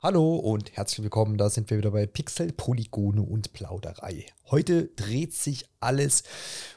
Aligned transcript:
Hallo 0.00 0.36
und 0.36 0.76
herzlich 0.76 1.02
willkommen, 1.02 1.38
da 1.38 1.50
sind 1.50 1.70
wir 1.70 1.78
wieder 1.78 1.90
bei 1.90 2.06
Pixel, 2.06 2.52
Polygone 2.52 3.20
und 3.20 3.52
Plauderei. 3.52 4.26
Heute 4.48 4.90
dreht 4.94 5.34
sich 5.34 5.64
alles 5.80 6.22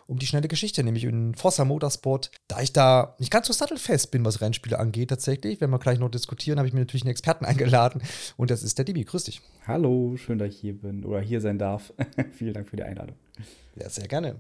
um 0.08 0.18
die 0.18 0.26
schnelle 0.26 0.48
Geschichte, 0.48 0.84
nämlich 0.84 1.04
in 1.04 1.36
Forza 1.36 1.64
Motorsport. 1.64 2.32
Da 2.48 2.62
ich 2.62 2.74
da 2.74 3.16
nicht 3.20 3.30
ganz 3.32 3.46
so 3.46 3.54
sattelfest 3.54 4.10
bin, 4.10 4.26
was 4.26 4.42
Rennspiele 4.42 4.80
angeht 4.80 5.12
tatsächlich, 5.12 5.62
wenn 5.62 5.70
wir 5.70 5.78
gleich 5.78 6.00
noch 6.00 6.10
diskutieren, 6.10 6.58
habe 6.58 6.68
ich 6.68 6.74
mir 6.74 6.80
natürlich 6.80 7.04
einen 7.04 7.12
Experten 7.12 7.46
eingeladen 7.46 8.02
und 8.38 8.50
das 8.50 8.64
ist 8.64 8.80
der 8.80 8.86
Dibi. 8.86 9.04
Grüß 9.04 9.26
dich. 9.26 9.42
Hallo, 9.68 10.18
schön, 10.18 10.40
dass 10.40 10.50
ich 10.50 10.58
hier 10.58 10.74
bin 10.74 11.06
oder 11.06 11.22
hier 11.22 11.42
sein 11.42 11.60
darf. 11.60 11.94
Vielen 12.32 12.56
Dank 12.56 12.70
für 12.70 12.78
die 12.78 12.84
Einladung. 12.84 13.16
Ja, 13.76 13.88
sehr 13.88 14.08
gerne. 14.08 14.38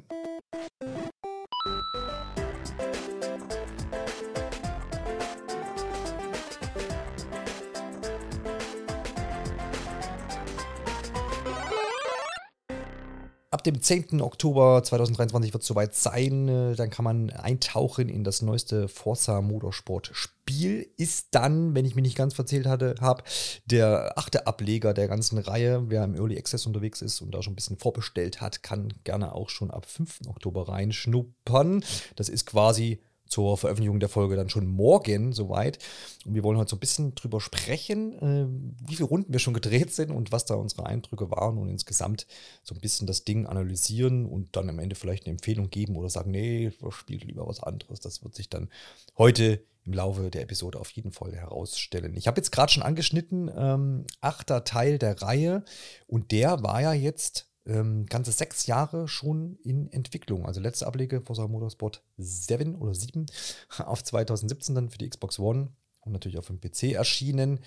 Ab 13.61 13.65
dem 13.65 13.79
10. 13.79 14.21
Oktober 14.21 14.81
2023 14.83 15.53
wird 15.53 15.61
es 15.61 15.67
soweit 15.67 15.93
sein. 15.93 16.47
Äh, 16.47 16.75
dann 16.75 16.89
kann 16.89 17.05
man 17.05 17.29
eintauchen 17.29 18.09
in 18.09 18.23
das 18.23 18.41
neueste 18.41 18.87
Forza 18.87 19.39
Motorsport 19.39 20.09
Spiel. 20.13 20.89
Ist 20.97 21.27
dann, 21.35 21.75
wenn 21.75 21.85
ich 21.85 21.93
mich 21.93 22.01
nicht 22.01 22.17
ganz 22.17 22.33
verzählt 22.33 22.65
habe, 22.65 23.23
der 23.67 24.17
achte 24.17 24.47
Ableger 24.47 24.95
der 24.95 25.07
ganzen 25.07 25.37
Reihe. 25.37 25.83
Wer 25.91 26.03
im 26.03 26.15
Early 26.15 26.39
Access 26.39 26.65
unterwegs 26.65 27.03
ist 27.03 27.21
und 27.21 27.35
da 27.35 27.43
schon 27.43 27.53
ein 27.53 27.55
bisschen 27.55 27.77
vorbestellt 27.77 28.41
hat, 28.41 28.63
kann 28.63 28.95
gerne 29.03 29.35
auch 29.35 29.49
schon 29.49 29.69
ab 29.69 29.85
5. 29.85 30.21
Oktober 30.27 30.67
reinschnuppern. 30.67 31.83
Das 32.15 32.29
ist 32.29 32.47
quasi 32.47 32.99
zur 33.31 33.57
Veröffentlichung 33.57 33.99
der 33.99 34.09
Folge 34.09 34.35
dann 34.35 34.49
schon 34.49 34.67
morgen 34.67 35.31
soweit. 35.31 35.79
Und 36.25 36.35
wir 36.35 36.43
wollen 36.43 36.57
heute 36.57 36.69
so 36.69 36.75
ein 36.75 36.81
bisschen 36.81 37.15
drüber 37.15 37.39
sprechen, 37.39 38.19
äh, 38.19 38.87
wie 38.87 38.95
viele 38.95 39.07
Runden 39.07 39.31
wir 39.31 39.39
schon 39.39 39.53
gedreht 39.53 39.93
sind 39.93 40.11
und 40.11 40.31
was 40.31 40.45
da 40.45 40.55
unsere 40.55 40.85
Eindrücke 40.85 41.31
waren 41.31 41.57
und 41.57 41.69
insgesamt 41.69 42.27
so 42.63 42.75
ein 42.75 42.81
bisschen 42.81 43.07
das 43.07 43.23
Ding 43.23 43.47
analysieren 43.47 44.25
und 44.25 44.55
dann 44.55 44.69
am 44.69 44.79
Ende 44.79 44.95
vielleicht 44.95 45.25
eine 45.25 45.31
Empfehlung 45.31 45.69
geben 45.69 45.95
oder 45.95 46.09
sagen, 46.09 46.31
nee, 46.31 46.71
spielt 46.89 47.23
lieber 47.23 47.47
was 47.47 47.63
anderes. 47.63 48.01
Das 48.01 48.23
wird 48.23 48.35
sich 48.35 48.49
dann 48.49 48.69
heute 49.17 49.63
im 49.85 49.93
Laufe 49.93 50.29
der 50.29 50.43
Episode 50.43 50.79
auf 50.79 50.91
jeden 50.91 51.11
Fall 51.11 51.33
herausstellen. 51.33 52.15
Ich 52.15 52.27
habe 52.27 52.39
jetzt 52.39 52.51
gerade 52.51 52.71
schon 52.71 52.83
angeschnitten, 52.83 53.49
ähm, 53.55 54.05
achter 54.19 54.63
Teil 54.63 54.99
der 54.99 55.21
Reihe 55.21 55.63
und 56.05 56.31
der 56.31 56.61
war 56.61 56.81
ja 56.81 56.93
jetzt 56.93 57.50
ähm, 57.65 58.05
ganze 58.07 58.31
sechs 58.31 58.65
Jahre 58.65 59.07
schon 59.07 59.57
in 59.63 59.91
Entwicklung. 59.91 60.45
Also 60.45 60.61
letzte 60.61 60.87
Ablege 60.87 61.21
Forza 61.21 61.47
Motorsport 61.47 62.03
7 62.17 62.75
oder 62.75 62.93
7 62.95 63.25
auf 63.85 64.03
2017 64.03 64.75
dann 64.75 64.89
für 64.89 64.97
die 64.97 65.09
Xbox 65.09 65.39
One 65.39 65.69
und 66.01 66.13
natürlich 66.13 66.37
auf 66.37 66.47
dem 66.47 66.59
PC 66.59 66.93
erschienen. 66.93 67.59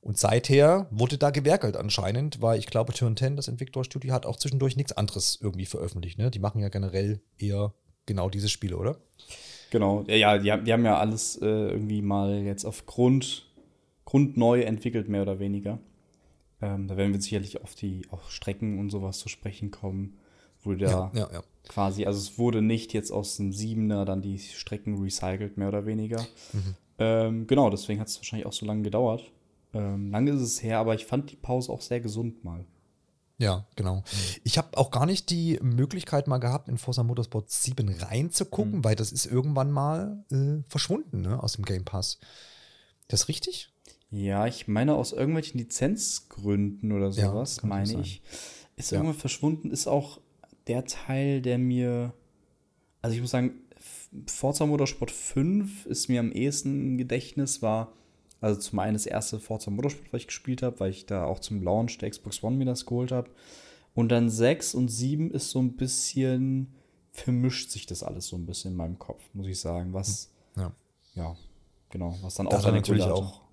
Und 0.00 0.18
seither 0.18 0.86
wurde 0.90 1.18
da 1.18 1.30
gewerkelt 1.30 1.76
anscheinend, 1.76 2.40
weil 2.40 2.58
ich 2.58 2.66
glaube, 2.66 2.92
Turn 2.92 3.16
10, 3.16 3.36
das 3.36 3.48
Entwicklerstudio, 3.48 4.12
hat 4.12 4.26
auch 4.26 4.36
zwischendurch 4.36 4.76
nichts 4.76 4.92
anderes 4.92 5.38
irgendwie 5.40 5.66
veröffentlicht. 5.66 6.18
Ne? 6.18 6.30
Die 6.30 6.38
machen 6.38 6.60
ja 6.60 6.68
generell 6.68 7.20
eher 7.38 7.74
genau 8.04 8.30
diese 8.30 8.48
Spiele, 8.48 8.76
oder? 8.76 8.98
Genau, 9.70 10.04
ja, 10.06 10.38
die, 10.38 10.52
haben 10.52 10.84
ja 10.84 10.98
alles 10.98 11.36
äh, 11.42 11.44
irgendwie 11.44 12.02
mal 12.02 12.42
jetzt 12.42 12.64
auf 12.64 12.86
Grund, 12.86 13.46
Grund 14.04 14.36
neu 14.36 14.62
entwickelt, 14.62 15.08
mehr 15.08 15.22
oder 15.22 15.40
weniger. 15.40 15.80
Ähm, 16.62 16.88
da 16.88 16.96
werden 16.96 17.12
wir 17.12 17.20
sicherlich 17.20 17.62
auf 17.62 17.74
die 17.74 18.06
auf 18.10 18.30
Strecken 18.30 18.78
und 18.78 18.90
sowas 18.90 19.18
zu 19.18 19.28
sprechen 19.28 19.70
kommen. 19.70 20.18
Wurde 20.62 20.86
da 20.86 20.90
ja, 20.90 21.10
ja, 21.14 21.32
ja. 21.32 21.42
quasi, 21.68 22.06
also 22.06 22.18
es 22.18 22.38
wurde 22.38 22.62
nicht 22.62 22.92
jetzt 22.92 23.10
aus 23.10 23.36
dem 23.36 23.52
Siebener 23.52 24.04
dann 24.04 24.22
die 24.22 24.38
Strecken 24.38 25.00
recycelt, 25.00 25.56
mehr 25.56 25.68
oder 25.68 25.86
weniger. 25.86 26.20
Mhm. 26.52 26.74
Ähm, 26.98 27.46
genau, 27.46 27.70
deswegen 27.70 28.00
hat 28.00 28.08
es 28.08 28.16
wahrscheinlich 28.16 28.46
auch 28.46 28.52
so 28.52 28.66
lange 28.66 28.82
gedauert. 28.82 29.30
Ähm, 29.74 30.10
lange 30.10 30.32
ist 30.32 30.40
es 30.40 30.62
her, 30.62 30.78
aber 30.78 30.94
ich 30.94 31.04
fand 31.04 31.30
die 31.30 31.36
Pause 31.36 31.70
auch 31.70 31.82
sehr 31.82 32.00
gesund 32.00 32.42
mal. 32.42 32.64
Ja, 33.38 33.66
genau. 33.76 34.02
Ich 34.44 34.56
habe 34.56 34.78
auch 34.78 34.90
gar 34.90 35.04
nicht 35.04 35.28
die 35.28 35.58
Möglichkeit 35.62 36.26
mal 36.26 36.38
gehabt, 36.38 36.68
in 36.68 36.78
Forza 36.78 37.02
Motorsport 37.02 37.50
7 37.50 37.88
reinzugucken, 37.88 38.78
mhm. 38.78 38.84
weil 38.84 38.96
das 38.96 39.12
ist 39.12 39.26
irgendwann 39.26 39.70
mal 39.70 40.24
äh, 40.30 40.62
verschwunden 40.70 41.20
ne, 41.20 41.42
aus 41.42 41.52
dem 41.52 41.66
Game 41.66 41.84
Pass. 41.84 42.18
Das 43.08 43.22
ist 43.22 43.28
richtig? 43.28 43.72
Ja, 44.10 44.46
ich 44.46 44.68
meine 44.68 44.94
aus 44.94 45.12
irgendwelchen 45.12 45.58
Lizenzgründen 45.58 46.92
oder 46.92 47.12
sowas, 47.12 47.58
ja, 47.62 47.68
meine 47.68 48.00
ich. 48.00 48.22
Ist 48.76 48.90
ja. 48.90 48.98
irgendwann 48.98 49.18
verschwunden, 49.18 49.70
ist 49.70 49.86
auch 49.86 50.20
der 50.66 50.84
Teil, 50.84 51.42
der 51.42 51.58
mir. 51.58 52.12
Also 53.02 53.14
ich 53.14 53.20
muss 53.20 53.30
sagen, 53.30 53.60
Forza 54.26 54.66
Motorsport 54.66 55.10
5 55.10 55.86
ist 55.86 56.08
mir 56.08 56.20
am 56.20 56.32
ehesten 56.32 56.88
im 56.88 56.98
Gedächtnis, 56.98 57.62
war 57.62 57.92
also 58.40 58.60
zum 58.60 58.78
einen 58.78 58.94
das 58.94 59.06
erste 59.06 59.40
Forza 59.40 59.70
Motorsport, 59.70 60.12
was 60.12 60.20
ich 60.22 60.26
gespielt 60.28 60.62
habe, 60.62 60.78
weil 60.80 60.90
ich 60.90 61.06
da 61.06 61.24
auch 61.24 61.40
zum 61.40 61.62
Launch 61.62 61.98
der 61.98 62.10
Xbox 62.10 62.42
One 62.42 62.56
mir 62.56 62.64
das 62.64 62.86
geholt 62.86 63.12
habe. 63.12 63.30
Und 63.94 64.10
dann 64.10 64.28
6 64.28 64.74
und 64.74 64.88
7 64.88 65.30
ist 65.30 65.50
so 65.50 65.58
ein 65.60 65.76
bisschen, 65.76 66.74
vermischt 67.12 67.70
sich 67.70 67.86
das 67.86 68.02
alles 68.02 68.26
so 68.26 68.36
ein 68.36 68.44
bisschen 68.44 68.72
in 68.72 68.76
meinem 68.76 68.98
Kopf, 68.98 69.22
muss 69.32 69.46
ich 69.46 69.58
sagen. 69.58 69.94
Was, 69.94 70.30
ja, 70.56 70.72
ja 71.14 71.36
genau, 71.88 72.16
was 72.20 72.34
dann 72.34 72.46
auch 72.46 72.60
seine 72.60 72.76
natürlich 72.76 73.04
auch 73.04 73.45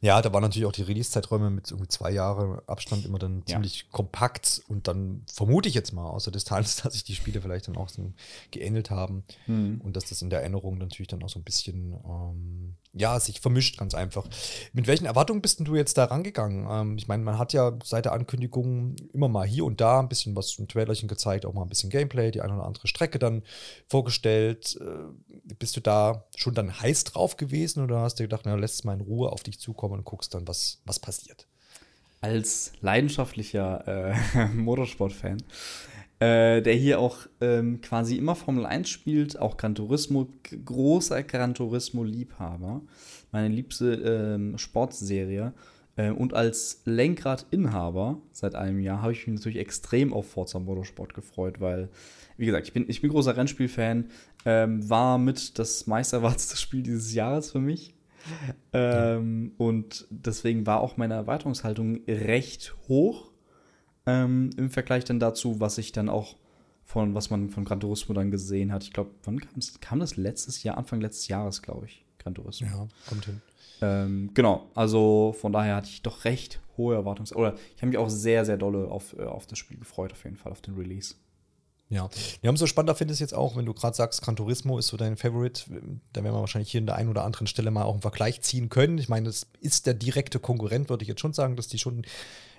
ja, 0.00 0.20
da 0.22 0.32
waren 0.32 0.42
natürlich 0.42 0.66
auch 0.66 0.72
die 0.72 0.82
Release-Zeiträume 0.82 1.50
mit 1.50 1.70
irgendwie 1.70 1.88
zwei 1.88 2.10
Jahre 2.10 2.62
Abstand 2.66 3.04
immer 3.04 3.18
dann 3.18 3.44
ziemlich 3.46 3.80
ja. 3.80 3.84
kompakt 3.90 4.62
und 4.68 4.88
dann 4.88 5.24
vermute 5.32 5.68
ich 5.68 5.74
jetzt 5.74 5.92
mal 5.92 6.08
aus 6.08 6.24
der 6.24 6.32
Distanz, 6.32 6.76
dass 6.82 6.92
sich 6.94 7.04
die 7.04 7.14
Spiele 7.14 7.40
vielleicht 7.40 7.68
dann 7.68 7.76
auch 7.76 7.88
so 7.88 8.12
geähnelt 8.50 8.90
haben 8.90 9.24
mhm. 9.46 9.80
und 9.82 9.96
dass 9.96 10.06
das 10.06 10.22
in 10.22 10.30
der 10.30 10.40
Erinnerung 10.40 10.78
natürlich 10.78 11.08
dann 11.08 11.22
auch 11.22 11.28
so 11.28 11.38
ein 11.38 11.44
bisschen, 11.44 11.94
ähm, 12.04 12.76
ja, 12.92 13.20
sich 13.20 13.40
vermischt 13.40 13.78
ganz 13.78 13.94
einfach. 13.94 14.26
Mit 14.72 14.88
welchen 14.88 15.06
Erwartungen 15.06 15.42
bist 15.42 15.60
denn 15.60 15.66
du 15.66 15.76
jetzt 15.76 15.96
da 15.96 16.06
rangegangen? 16.06 16.66
Ähm, 16.68 16.98
ich 16.98 17.06
meine, 17.06 17.22
man 17.22 17.38
hat 17.38 17.52
ja 17.52 17.78
seit 17.84 18.06
der 18.06 18.12
Ankündigung 18.12 18.96
immer 19.12 19.28
mal 19.28 19.46
hier 19.46 19.64
und 19.64 19.80
da 19.80 20.00
ein 20.00 20.08
bisschen 20.08 20.34
was 20.34 20.58
im 20.58 20.66
Trailerchen 20.66 21.08
gezeigt, 21.08 21.46
auch 21.46 21.54
mal 21.54 21.62
ein 21.62 21.68
bisschen 21.68 21.90
Gameplay, 21.90 22.32
die 22.32 22.40
eine 22.40 22.54
oder 22.54 22.64
andere 22.64 22.88
Strecke 22.88 23.20
dann 23.20 23.42
vorgestellt. 23.88 24.76
Äh, 24.80 25.54
bist 25.58 25.76
du 25.76 25.80
da 25.80 26.24
schon 26.34 26.54
dann 26.54 26.80
heiß 26.80 27.04
drauf 27.04 27.36
gewesen 27.36 27.84
oder 27.84 28.00
hast 28.00 28.18
du 28.18 28.24
gedacht, 28.24 28.42
na, 28.44 28.56
lässt 28.56 28.74
es 28.74 28.84
mal 28.84 28.94
in 28.94 29.02
Ruhe 29.02 29.30
auf 29.30 29.42
dich 29.42 29.60
zukommen? 29.60 30.00
und 30.00 30.04
guckst 30.04 30.34
dann, 30.34 30.48
was, 30.48 30.80
was 30.84 30.98
passiert. 30.98 31.46
Als 32.20 32.72
leidenschaftlicher 32.80 34.14
äh, 34.34 34.46
Motorsport-Fan, 34.54 35.42
äh, 36.20 36.60
der 36.60 36.74
hier 36.74 37.00
auch 37.00 37.26
ähm, 37.40 37.80
quasi 37.80 38.16
immer 38.16 38.34
Formel 38.34 38.66
1 38.66 38.88
spielt, 38.88 39.38
auch 39.38 39.56
Gran 39.56 39.74
Turismo, 39.74 40.28
großer 40.64 41.22
Gran 41.22 41.54
Turismo-Liebhaber, 41.54 42.82
meine 43.32 43.48
liebste 43.48 43.94
ähm, 43.94 44.58
Sportserie. 44.58 45.54
Äh, 45.96 46.10
und 46.10 46.34
als 46.34 46.82
Lenkradinhaber 46.84 48.20
seit 48.32 48.54
einem 48.54 48.80
Jahr 48.80 49.00
habe 49.00 49.12
ich 49.12 49.26
mich 49.26 49.36
natürlich 49.38 49.58
extrem 49.58 50.12
auf 50.12 50.30
Forza 50.30 50.58
Motorsport 50.58 51.14
gefreut, 51.14 51.58
weil, 51.58 51.88
wie 52.36 52.44
gesagt, 52.44 52.66
ich 52.66 52.74
bin, 52.74 52.84
ich 52.88 53.00
bin 53.00 53.10
großer 53.10 53.36
Rennspiel-Fan, 53.36 54.10
ähm, 54.44 54.90
war 54.90 55.16
mit 55.16 55.58
das 55.58 55.86
meisterwarteste 55.86 56.56
Spiel 56.58 56.82
dieses 56.82 57.14
Jahres 57.14 57.50
für 57.50 57.60
mich. 57.60 57.94
Ähm, 58.74 59.52
und 59.56 60.06
deswegen 60.10 60.66
war 60.66 60.80
auch 60.80 60.98
meine 60.98 61.14
Erwartungshaltung 61.14 62.00
recht 62.06 62.76
hoch 62.86 63.29
ähm, 64.10 64.50
im 64.56 64.70
Vergleich 64.70 65.04
dann 65.04 65.20
dazu, 65.20 65.60
was 65.60 65.78
ich 65.78 65.92
dann 65.92 66.08
auch 66.08 66.36
von, 66.84 67.14
was 67.14 67.30
man 67.30 67.50
von 67.50 67.64
Gran 67.64 67.80
Turismo 67.80 68.14
dann 68.14 68.30
gesehen 68.30 68.72
hat. 68.72 68.82
Ich 68.82 68.92
glaube, 68.92 69.10
wann 69.22 69.40
kam 69.80 70.00
das 70.00 70.16
letztes 70.16 70.62
Jahr? 70.62 70.76
Anfang 70.76 71.00
letztes 71.00 71.28
Jahres, 71.28 71.62
glaube 71.62 71.86
ich, 71.86 72.04
Gran 72.18 72.34
Turismo. 72.34 72.66
Ja, 72.66 72.88
kommt 73.08 73.26
hin. 73.26 73.40
Ähm, 73.82 74.30
genau, 74.34 74.66
also 74.74 75.34
von 75.38 75.52
daher 75.52 75.76
hatte 75.76 75.88
ich 75.88 76.02
doch 76.02 76.24
recht 76.24 76.60
hohe 76.76 76.94
Erwartungshaltung. 76.94 77.42
Oder 77.42 77.54
ich 77.76 77.82
habe 77.82 77.88
mich 77.88 77.98
auch 77.98 78.10
sehr, 78.10 78.44
sehr 78.44 78.56
dolle 78.56 78.88
auf, 78.88 79.16
äh, 79.18 79.22
auf 79.22 79.46
das 79.46 79.58
Spiel 79.58 79.78
gefreut, 79.78 80.12
auf 80.12 80.24
jeden 80.24 80.36
Fall, 80.36 80.52
auf 80.52 80.60
den 80.60 80.74
Release. 80.74 81.14
Ja, 81.88 82.08
ja 82.42 82.50
umso 82.50 82.66
spannender 82.66 82.94
finde 82.94 83.12
ich 83.12 83.16
es 83.16 83.20
jetzt 83.20 83.34
auch, 83.34 83.56
wenn 83.56 83.66
du 83.66 83.74
gerade 83.74 83.96
sagst, 83.96 84.22
Gran 84.22 84.36
Turismo 84.36 84.78
ist 84.78 84.88
so 84.88 84.96
dein 84.96 85.16
Favorite, 85.16 85.64
da 86.12 86.22
werden 86.22 86.34
wir 86.34 86.40
wahrscheinlich 86.40 86.70
hier 86.70 86.80
in 86.80 86.86
der 86.86 86.96
einen 86.96 87.08
oder 87.08 87.24
anderen 87.24 87.46
Stelle 87.46 87.70
mal 87.70 87.84
auch 87.84 87.92
einen 87.92 88.02
Vergleich 88.02 88.42
ziehen 88.42 88.68
können. 88.68 88.98
Ich 88.98 89.08
meine, 89.08 89.26
das 89.26 89.46
ist 89.60 89.86
der 89.86 89.94
direkte 89.94 90.38
Konkurrent, 90.38 90.88
würde 90.88 91.02
ich 91.02 91.08
jetzt 91.08 91.20
schon 91.20 91.32
sagen, 91.32 91.56
dass 91.56 91.68
die 91.68 91.78
schon 91.78 92.02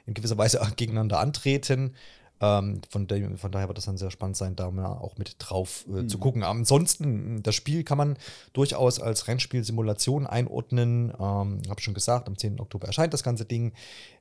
in 0.05 0.13
gewisser 0.13 0.37
Weise 0.37 0.59
gegeneinander 0.75 1.19
antreten. 1.19 1.95
Ähm, 2.41 2.81
von, 2.89 3.05
de 3.05 3.37
von, 3.37 3.51
daher 3.51 3.67
wird 3.67 3.77
das 3.77 3.85
dann 3.85 3.97
sehr 3.97 4.09
spannend 4.09 4.35
sein, 4.35 4.55
da 4.55 4.71
mal 4.71 4.87
auch 4.87 5.17
mit 5.17 5.35
drauf 5.37 5.85
äh, 5.87 6.01
mhm. 6.01 6.09
zu 6.09 6.17
gucken. 6.17 6.43
Ansonsten, 6.43 7.43
das 7.43 7.53
Spiel 7.53 7.83
kann 7.83 7.99
man 7.99 8.17
durchaus 8.53 8.99
als 8.99 9.27
Rennspiel-Simulation 9.27 10.25
einordnen. 10.25 11.11
Ähm, 11.11 11.61
Habe 11.69 11.81
schon 11.81 11.93
gesagt, 11.93 12.27
am 12.27 12.37
10. 12.37 12.59
Oktober 12.59 12.87
erscheint 12.87 13.13
das 13.13 13.21
ganze 13.21 13.45
Ding. 13.45 13.73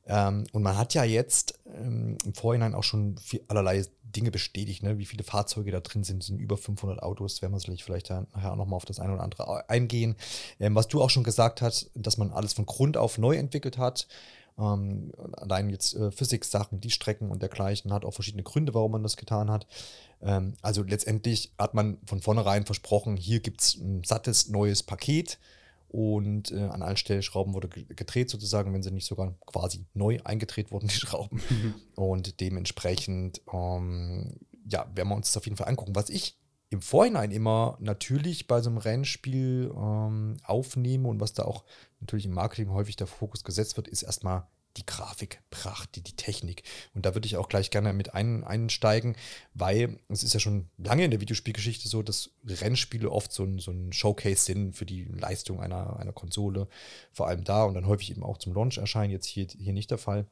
Ähm, 0.07 0.45
und 0.53 0.63
man 0.63 0.77
hat 0.77 0.93
ja 0.93 1.03
jetzt 1.05 1.59
ähm, 1.79 2.19
im 2.25 2.35
Vorhinein 2.35 2.75
auch 2.75 2.85
schon 2.85 3.17
viel, 3.17 3.41
allerlei 3.49 3.87
Dinge 4.03 4.31
bestätigt, 4.31 4.83
ne? 4.83 4.99
wie 4.99 5.07
viele 5.07 5.25
Fahrzeuge 5.25 5.71
da 5.71 5.81
drin 5.81 6.05
sind, 6.05 6.23
sind 6.23 6.41
über 6.41 6.57
500 6.57 7.03
Autos, 7.03 7.43
werden 7.43 7.53
wir 7.53 7.61
sicherlich 7.61 7.85
vielleicht 7.85 8.11
nachher 8.11 8.53
auch 8.53 8.57
nochmal 8.57 8.77
auf 8.77 8.85
das 8.85 8.99
eine 8.99 9.15
oder 9.15 9.23
andere 9.23 9.69
eingehen. 9.71 10.17
Ähm, 10.59 10.75
was 10.75 10.89
du 10.89 11.01
auch 11.01 11.11
schon 11.11 11.25
gesagt 11.25 11.63
hast, 11.63 11.91
dass 11.95 12.19
man 12.19 12.33
alles 12.33 12.53
von 12.53 12.67
Grund 12.67 12.97
auf 12.99 13.17
neu 13.17 13.37
entwickelt 13.37 13.79
hat. 13.79 14.09
Ähm, 14.61 15.13
allein 15.33 15.71
jetzt 15.71 15.95
äh, 15.95 16.11
Physik-Sachen, 16.11 16.81
die 16.81 16.91
Strecken 16.91 17.31
und 17.31 17.43
dergleichen, 17.43 17.93
hat 17.93 18.05
auch 18.05 18.15
verschiedene 18.15 18.43
Gründe, 18.43 18.75
warum 18.75 18.93
man 18.93 19.03
das 19.03 19.17
getan 19.17 19.51
hat. 19.51 19.67
Ähm, 20.21 20.55
also 20.63 20.83
letztendlich 20.83 21.53
hat 21.59 21.75
man 21.75 21.99
von 22.07 22.21
vornherein 22.21 22.67
versprochen, 22.67 23.17
hier 23.17 23.41
gibt 23.41 23.63
es 23.63 23.77
ein 23.77 24.05
sattes 24.05 24.49
neues 24.49 24.83
Paket 24.83 25.39
und 25.89 26.53
äh, 26.53 26.61
an 26.61 26.83
allen 26.83 26.97
Stellschrauben 26.97 27.55
wurde 27.55 27.69
gedreht 27.69 28.31
sozusagen, 28.31 28.73
wenn 28.73 28.83
sie 28.83 28.93
nicht 28.93 29.07
sogar 29.07 29.35
quasi 29.47 29.87
neu 29.95 30.19
eingedreht 30.23 30.71
wurden, 30.71 30.89
die 30.89 30.95
Schrauben. 30.95 31.41
Mhm. 31.49 31.75
Und 31.97 32.41
dementsprechend, 32.41 33.41
ähm, 33.53 34.37
ja, 34.69 34.87
werden 34.95 35.09
wir 35.09 35.17
uns 35.17 35.29
das 35.29 35.37
auf 35.37 35.47
jeden 35.47 35.57
Fall 35.57 35.69
angucken. 35.69 35.97
Was 35.97 36.11
ich 36.11 36.37
im 36.71 36.81
Vorhinein 36.81 37.33
immer 37.33 37.77
natürlich 37.81 38.47
bei 38.47 38.61
so 38.61 38.71
einem 38.71 38.79
Rennspiel 38.79 39.73
ähm, 39.77 40.37
aufnehme 40.45 41.09
und 41.09 41.21
was 41.21 41.33
da 41.33 41.45
auch 41.45 41.65
natürlich 42.01 42.27
im 42.27 42.33
Marketing 42.33 42.71
häufig 42.71 42.97
der 42.97 43.09
Fokus 43.09 43.45
gesetzt 43.45 43.77
wird, 43.77 43.89
ist 43.89 44.03
erstmal 44.03 44.47
die 44.77 44.87
Grafikpracht, 44.87 45.97
die, 45.97 46.01
die 46.01 46.15
Technik. 46.15 46.63
Und 46.95 47.05
da 47.05 47.15
würde 47.15 47.27
ich 47.27 47.37
auch 47.37 47.49
gleich 47.49 47.73
gerne 47.73 47.93
mit 47.93 48.15
ein, 48.15 48.45
einsteigen, 48.45 49.17
weil 49.53 49.99
es 50.09 50.23
ist 50.23 50.33
ja 50.33 50.39
schon 50.39 50.69
lange 50.79 51.05
in 51.05 51.11
der 51.11 51.21
Videospielgeschichte 51.21 51.89
so, 51.89 52.05
dass 52.05 52.31
Rennspiele 52.47 53.11
oft 53.11 53.33
so 53.33 53.43
ein, 53.43 53.59
so 53.59 53.73
ein 53.73 53.93
Showcase 53.93 54.45
sind 54.45 54.77
für 54.77 54.87
die 54.87 55.05
Leistung 55.05 55.61
einer, 55.61 55.99
einer 55.99 56.13
Konsole, 56.13 56.69
vor 57.13 57.27
allem 57.27 57.43
da 57.43 57.65
und 57.65 57.75
dann 57.75 57.87
häufig 57.87 58.13
eben 58.13 58.23
auch 58.23 58.39
zum 58.39 58.55
Launch 58.55 58.79
erscheinen, 58.79 59.11
jetzt 59.11 59.27
hier, 59.27 59.49
hier 59.59 59.73
nicht 59.73 59.91
der 59.91 59.99
Fall. 59.99 60.27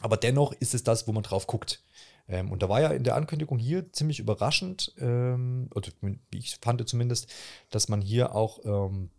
Aber 0.00 0.16
dennoch 0.16 0.52
ist 0.52 0.74
es 0.74 0.82
das, 0.82 1.06
wo 1.06 1.12
man 1.12 1.22
drauf 1.22 1.46
guckt. 1.46 1.82
Ähm, 2.28 2.50
und 2.50 2.62
da 2.62 2.68
war 2.68 2.80
ja 2.80 2.90
in 2.90 3.04
der 3.04 3.14
Ankündigung 3.14 3.58
hier 3.58 3.92
ziemlich 3.92 4.18
überraschend, 4.18 4.92
ähm, 4.98 5.68
oder 5.74 5.88
wie 6.30 6.38
ich 6.38 6.58
fand 6.60 6.86
zumindest, 6.88 7.32
dass 7.70 7.88
man 7.88 8.00
hier 8.00 8.34
auch 8.34 8.64
ähm, 8.64 9.10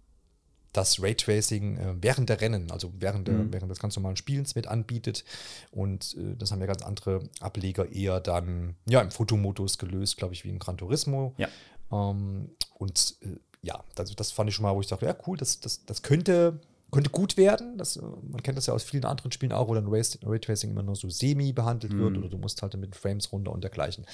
das 0.73 1.01
Raytracing 1.01 1.77
äh, 1.77 1.95
während 2.01 2.29
der 2.29 2.39
Rennen, 2.39 2.71
also 2.71 2.93
während, 2.99 3.27
der, 3.27 3.35
mhm. 3.35 3.53
während 3.53 3.71
des 3.71 3.79
ganz 3.79 3.95
normalen 3.95 4.15
Spielens 4.15 4.55
mit 4.55 4.67
anbietet. 4.67 5.23
Und 5.71 6.15
äh, 6.17 6.35
das 6.35 6.51
haben 6.51 6.59
ja 6.59 6.67
ganz 6.67 6.83
andere 6.83 7.21
Ableger 7.39 7.91
eher 7.91 8.19
dann 8.19 8.75
ja, 8.87 9.01
im 9.01 9.11
Fotomodus 9.11 9.77
gelöst, 9.77 10.17
glaube 10.17 10.33
ich, 10.33 10.43
wie 10.43 10.49
in 10.49 10.59
Gran 10.59 10.77
Turismo. 10.77 11.33
Ja. 11.37 11.47
Ähm, 11.91 12.51
und 12.75 13.15
äh, 13.21 13.39
ja, 13.63 13.83
also 13.97 14.13
das 14.13 14.31
fand 14.31 14.49
ich 14.49 14.55
schon 14.55 14.63
mal, 14.63 14.75
wo 14.75 14.81
ich 14.81 14.87
dachte, 14.87 15.05
ja, 15.05 15.15
cool, 15.25 15.37
das, 15.37 15.59
das, 15.59 15.83
das 15.85 16.03
könnte 16.03 16.59
könnte 16.91 17.09
gut 17.09 17.37
werden. 17.37 17.77
Das, 17.77 17.97
äh, 17.97 18.01
man 18.01 18.41
kennt 18.43 18.57
das 18.57 18.67
ja 18.67 18.73
aus 18.73 18.83
vielen 18.83 19.05
anderen 19.05 19.31
Spielen 19.31 19.51
auch, 19.51 19.67
wo 19.67 19.73
dann 19.73 19.87
Raytracing 19.87 20.71
immer 20.71 20.83
nur 20.83 20.95
so 20.95 21.09
semi 21.09 21.53
behandelt 21.53 21.93
mhm. 21.93 21.99
wird 21.99 22.17
oder 22.17 22.29
du 22.29 22.37
musst 22.37 22.61
halt 22.61 22.75
mit 22.77 22.95
Frames 22.95 23.31
runter 23.31 23.51
und 23.51 23.63
dergleichen. 23.63 24.05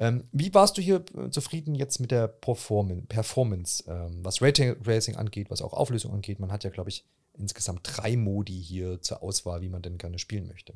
Ähm, 0.00 0.24
wie 0.32 0.52
warst 0.54 0.76
du 0.78 0.82
hier 0.82 1.04
äh, 1.16 1.30
zufrieden 1.30 1.74
jetzt 1.74 2.00
mit 2.00 2.10
der 2.10 2.28
Performance, 2.28 3.06
Performance 3.08 3.84
ähm, 3.86 4.18
was 4.22 4.42
Raytracing 4.42 5.16
angeht, 5.16 5.50
was 5.50 5.62
auch 5.62 5.72
Auflösung 5.72 6.12
angeht? 6.12 6.40
Man 6.40 6.52
hat 6.52 6.64
ja, 6.64 6.70
glaube 6.70 6.90
ich, 6.90 7.04
insgesamt 7.38 7.80
drei 7.84 8.16
Modi 8.16 8.60
hier 8.60 9.00
zur 9.00 9.22
Auswahl, 9.22 9.60
wie 9.60 9.68
man 9.68 9.82
denn 9.82 9.98
gerne 9.98 10.18
spielen 10.18 10.48
möchte. 10.48 10.74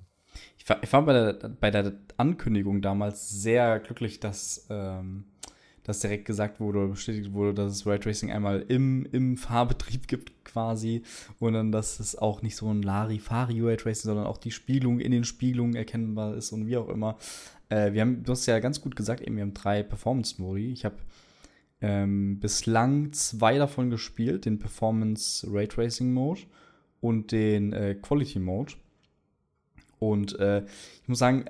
Ich 0.58 0.68
war, 0.68 0.82
ich 0.82 0.92
war 0.92 1.02
bei, 1.04 1.12
der, 1.12 1.48
bei 1.48 1.70
der 1.70 1.92
Ankündigung 2.16 2.82
damals 2.82 3.28
sehr 3.28 3.80
glücklich, 3.80 4.20
dass 4.20 4.66
ähm, 4.70 5.24
dass 5.84 6.00
direkt 6.00 6.24
gesagt 6.24 6.60
wurde 6.60 6.86
bestätigt 6.86 7.32
wurde, 7.32 7.54
dass 7.54 7.72
es 7.72 7.86
Raytracing 7.86 8.30
einmal 8.30 8.64
im, 8.68 9.06
im 9.12 9.36
Fahrbetrieb 9.36 10.06
gibt 10.06 10.44
quasi 10.44 11.02
und 11.40 11.54
dann, 11.54 11.72
dass 11.72 11.98
es 12.00 12.16
auch 12.16 12.42
nicht 12.42 12.56
so 12.56 12.72
ein 12.72 12.82
Larifari-Raytracing, 12.82 14.08
sondern 14.08 14.26
auch 14.26 14.38
die 14.38 14.50
Spiegelung 14.50 15.00
in 15.00 15.12
den 15.12 15.24
Spiegelungen 15.24 15.74
erkennbar 15.74 16.36
ist 16.36 16.52
und 16.52 16.66
wie 16.66 16.76
auch 16.76 16.88
immer. 16.88 17.16
Äh, 17.68 17.92
wir 17.92 18.02
haben, 18.02 18.22
du 18.22 18.32
hast 18.32 18.46
ja 18.46 18.58
ganz 18.60 18.80
gut 18.80 18.96
gesagt, 18.96 19.20
eben, 19.22 19.36
wir 19.36 19.42
haben 19.42 19.54
drei 19.54 19.82
Performance-Modi. 19.82 20.72
Ich 20.72 20.84
habe 20.84 20.96
ähm, 21.80 22.38
bislang 22.38 23.12
zwei 23.12 23.58
davon 23.58 23.90
gespielt, 23.90 24.44
den 24.44 24.58
Performance 24.58 25.46
Raytracing 25.50 26.12
Mode 26.12 26.42
und 27.00 27.32
den 27.32 27.72
äh, 27.72 27.96
Quality 28.00 28.38
Mode. 28.38 28.74
Und 29.98 30.38
äh, 30.38 30.64
ich 31.02 31.08
muss 31.08 31.18
sagen, 31.18 31.44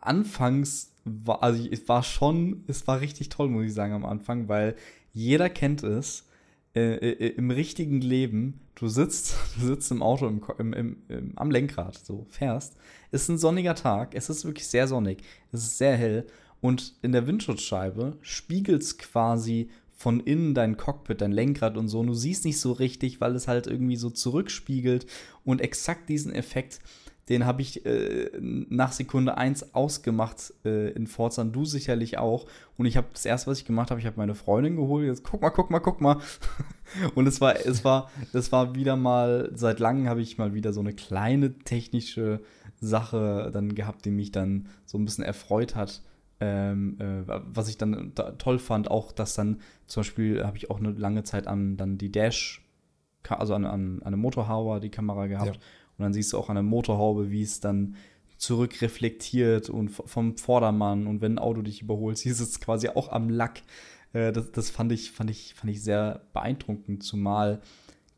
anfangs 0.00 0.92
war, 1.24 1.42
also 1.42 1.66
es 1.70 1.88
war 1.88 2.02
schon, 2.02 2.64
es 2.66 2.86
war 2.86 3.00
richtig 3.00 3.28
toll, 3.28 3.48
muss 3.48 3.66
ich 3.66 3.74
sagen, 3.74 3.92
am 3.92 4.04
Anfang, 4.04 4.48
weil 4.48 4.76
jeder 5.12 5.48
kennt 5.48 5.82
es. 5.82 6.26
Äh, 6.72 6.94
äh, 6.94 7.26
im 7.30 7.50
richtigen 7.50 8.00
Leben, 8.00 8.60
du 8.76 8.86
sitzt, 8.86 9.34
du 9.60 9.66
sitzt 9.66 9.90
im 9.90 10.02
Auto 10.02 10.28
im, 10.28 10.72
im, 10.72 10.96
im, 11.08 11.32
am 11.34 11.50
Lenkrad, 11.50 11.98
so 11.98 12.26
fährst. 12.30 12.76
Es 13.10 13.22
ist 13.22 13.28
ein 13.28 13.38
sonniger 13.38 13.74
Tag, 13.74 14.14
es 14.14 14.30
ist 14.30 14.44
wirklich 14.44 14.68
sehr 14.68 14.86
sonnig, 14.86 15.24
es 15.50 15.64
ist 15.64 15.78
sehr 15.78 15.96
hell 15.96 16.26
und 16.60 16.94
in 17.02 17.10
der 17.10 17.26
Windschutzscheibe 17.26 18.18
spiegelt 18.20 18.82
es 18.82 18.98
quasi 18.98 19.68
von 20.00 20.20
innen 20.20 20.54
dein 20.54 20.76
Cockpit, 20.76 21.20
dein 21.20 21.32
Lenkrad 21.32 21.76
und 21.76 21.88
so. 21.88 22.00
Und 22.00 22.06
du 22.06 22.14
siehst 22.14 22.44
nicht 22.46 22.58
so 22.58 22.72
richtig, 22.72 23.20
weil 23.20 23.34
es 23.34 23.48
halt 23.48 23.66
irgendwie 23.66 23.96
so 23.96 24.08
zurückspiegelt 24.08 25.06
und 25.44 25.60
exakt 25.60 26.08
diesen 26.08 26.32
Effekt 26.32 26.80
den 27.30 27.46
habe 27.46 27.62
ich 27.62 27.86
äh, 27.86 28.28
nach 28.40 28.90
Sekunde 28.90 29.38
1 29.38 29.72
ausgemacht 29.72 30.52
äh, 30.64 30.90
in 30.90 31.06
Forza 31.06 31.42
und 31.42 31.52
du 31.52 31.64
sicherlich 31.64 32.18
auch. 32.18 32.46
Und 32.76 32.86
ich 32.86 32.96
habe 32.96 33.06
das 33.12 33.24
erste, 33.24 33.48
was 33.48 33.58
ich 33.58 33.64
gemacht 33.64 33.92
habe, 33.92 34.00
ich 34.00 34.06
habe 34.06 34.16
meine 34.18 34.34
Freundin 34.34 34.74
geholt. 34.74 35.06
Jetzt 35.06 35.22
guck 35.22 35.40
mal, 35.40 35.50
guck 35.50 35.70
mal, 35.70 35.78
guck 35.78 36.00
mal. 36.00 36.16
und 37.14 37.28
es 37.28 37.40
war, 37.40 37.54
es 37.54 37.84
war, 37.84 38.10
das 38.32 38.50
war 38.50 38.74
wieder 38.74 38.96
mal, 38.96 39.52
seit 39.54 39.78
langem 39.78 40.08
habe 40.08 40.20
ich 40.20 40.38
mal 40.38 40.54
wieder 40.54 40.72
so 40.72 40.80
eine 40.80 40.92
kleine 40.92 41.56
technische 41.60 42.40
Sache 42.80 43.50
dann 43.52 43.76
gehabt, 43.76 44.06
die 44.06 44.10
mich 44.10 44.32
dann 44.32 44.66
so 44.84 44.98
ein 44.98 45.04
bisschen 45.04 45.22
erfreut 45.22 45.76
hat. 45.76 46.02
Ähm, 46.40 46.98
äh, 46.98 47.22
was 47.26 47.68
ich 47.68 47.78
dann 47.78 48.10
da 48.16 48.32
toll 48.32 48.58
fand, 48.58 48.90
auch 48.90 49.12
dass 49.12 49.34
dann 49.34 49.60
zum 49.86 50.00
Beispiel 50.00 50.42
habe 50.44 50.56
ich 50.56 50.68
auch 50.68 50.80
eine 50.80 50.90
lange 50.90 51.22
Zeit 51.22 51.46
an 51.46 51.76
dann 51.76 51.96
die 51.96 52.10
Dash, 52.10 52.66
also 53.28 53.54
an, 53.54 53.66
an, 53.66 53.98
an 54.00 54.02
eine 54.02 54.16
Motorhaube 54.16 54.80
die 54.80 54.90
Kamera 54.90 55.28
gehabt. 55.28 55.56
Ja. 55.56 55.62
Und 56.00 56.04
dann 56.04 56.12
siehst 56.14 56.32
du 56.32 56.38
auch 56.38 56.48
an 56.48 56.54
der 56.54 56.62
Motorhaube, 56.62 57.30
wie 57.30 57.42
es 57.42 57.60
dann 57.60 57.94
zurückreflektiert 58.38 59.68
und 59.68 59.90
vom 59.90 60.38
Vordermann. 60.38 61.06
Und 61.06 61.20
wenn 61.20 61.34
ein 61.34 61.38
Auto 61.38 61.60
dich 61.60 61.82
überholt, 61.82 62.16
siehst 62.18 62.40
du 62.40 62.44
es 62.44 62.58
quasi 62.58 62.88
auch 62.88 63.12
am 63.12 63.28
Lack. 63.28 63.62
Äh, 64.14 64.32
das, 64.32 64.50
das 64.50 64.70
fand, 64.70 64.92
ich, 64.92 65.10
fand, 65.12 65.28
ich, 65.28 65.52
fand 65.54 65.70
ich 65.70 65.82
sehr 65.82 66.22
beeindruckend, 66.32 67.02
zumal 67.02 67.60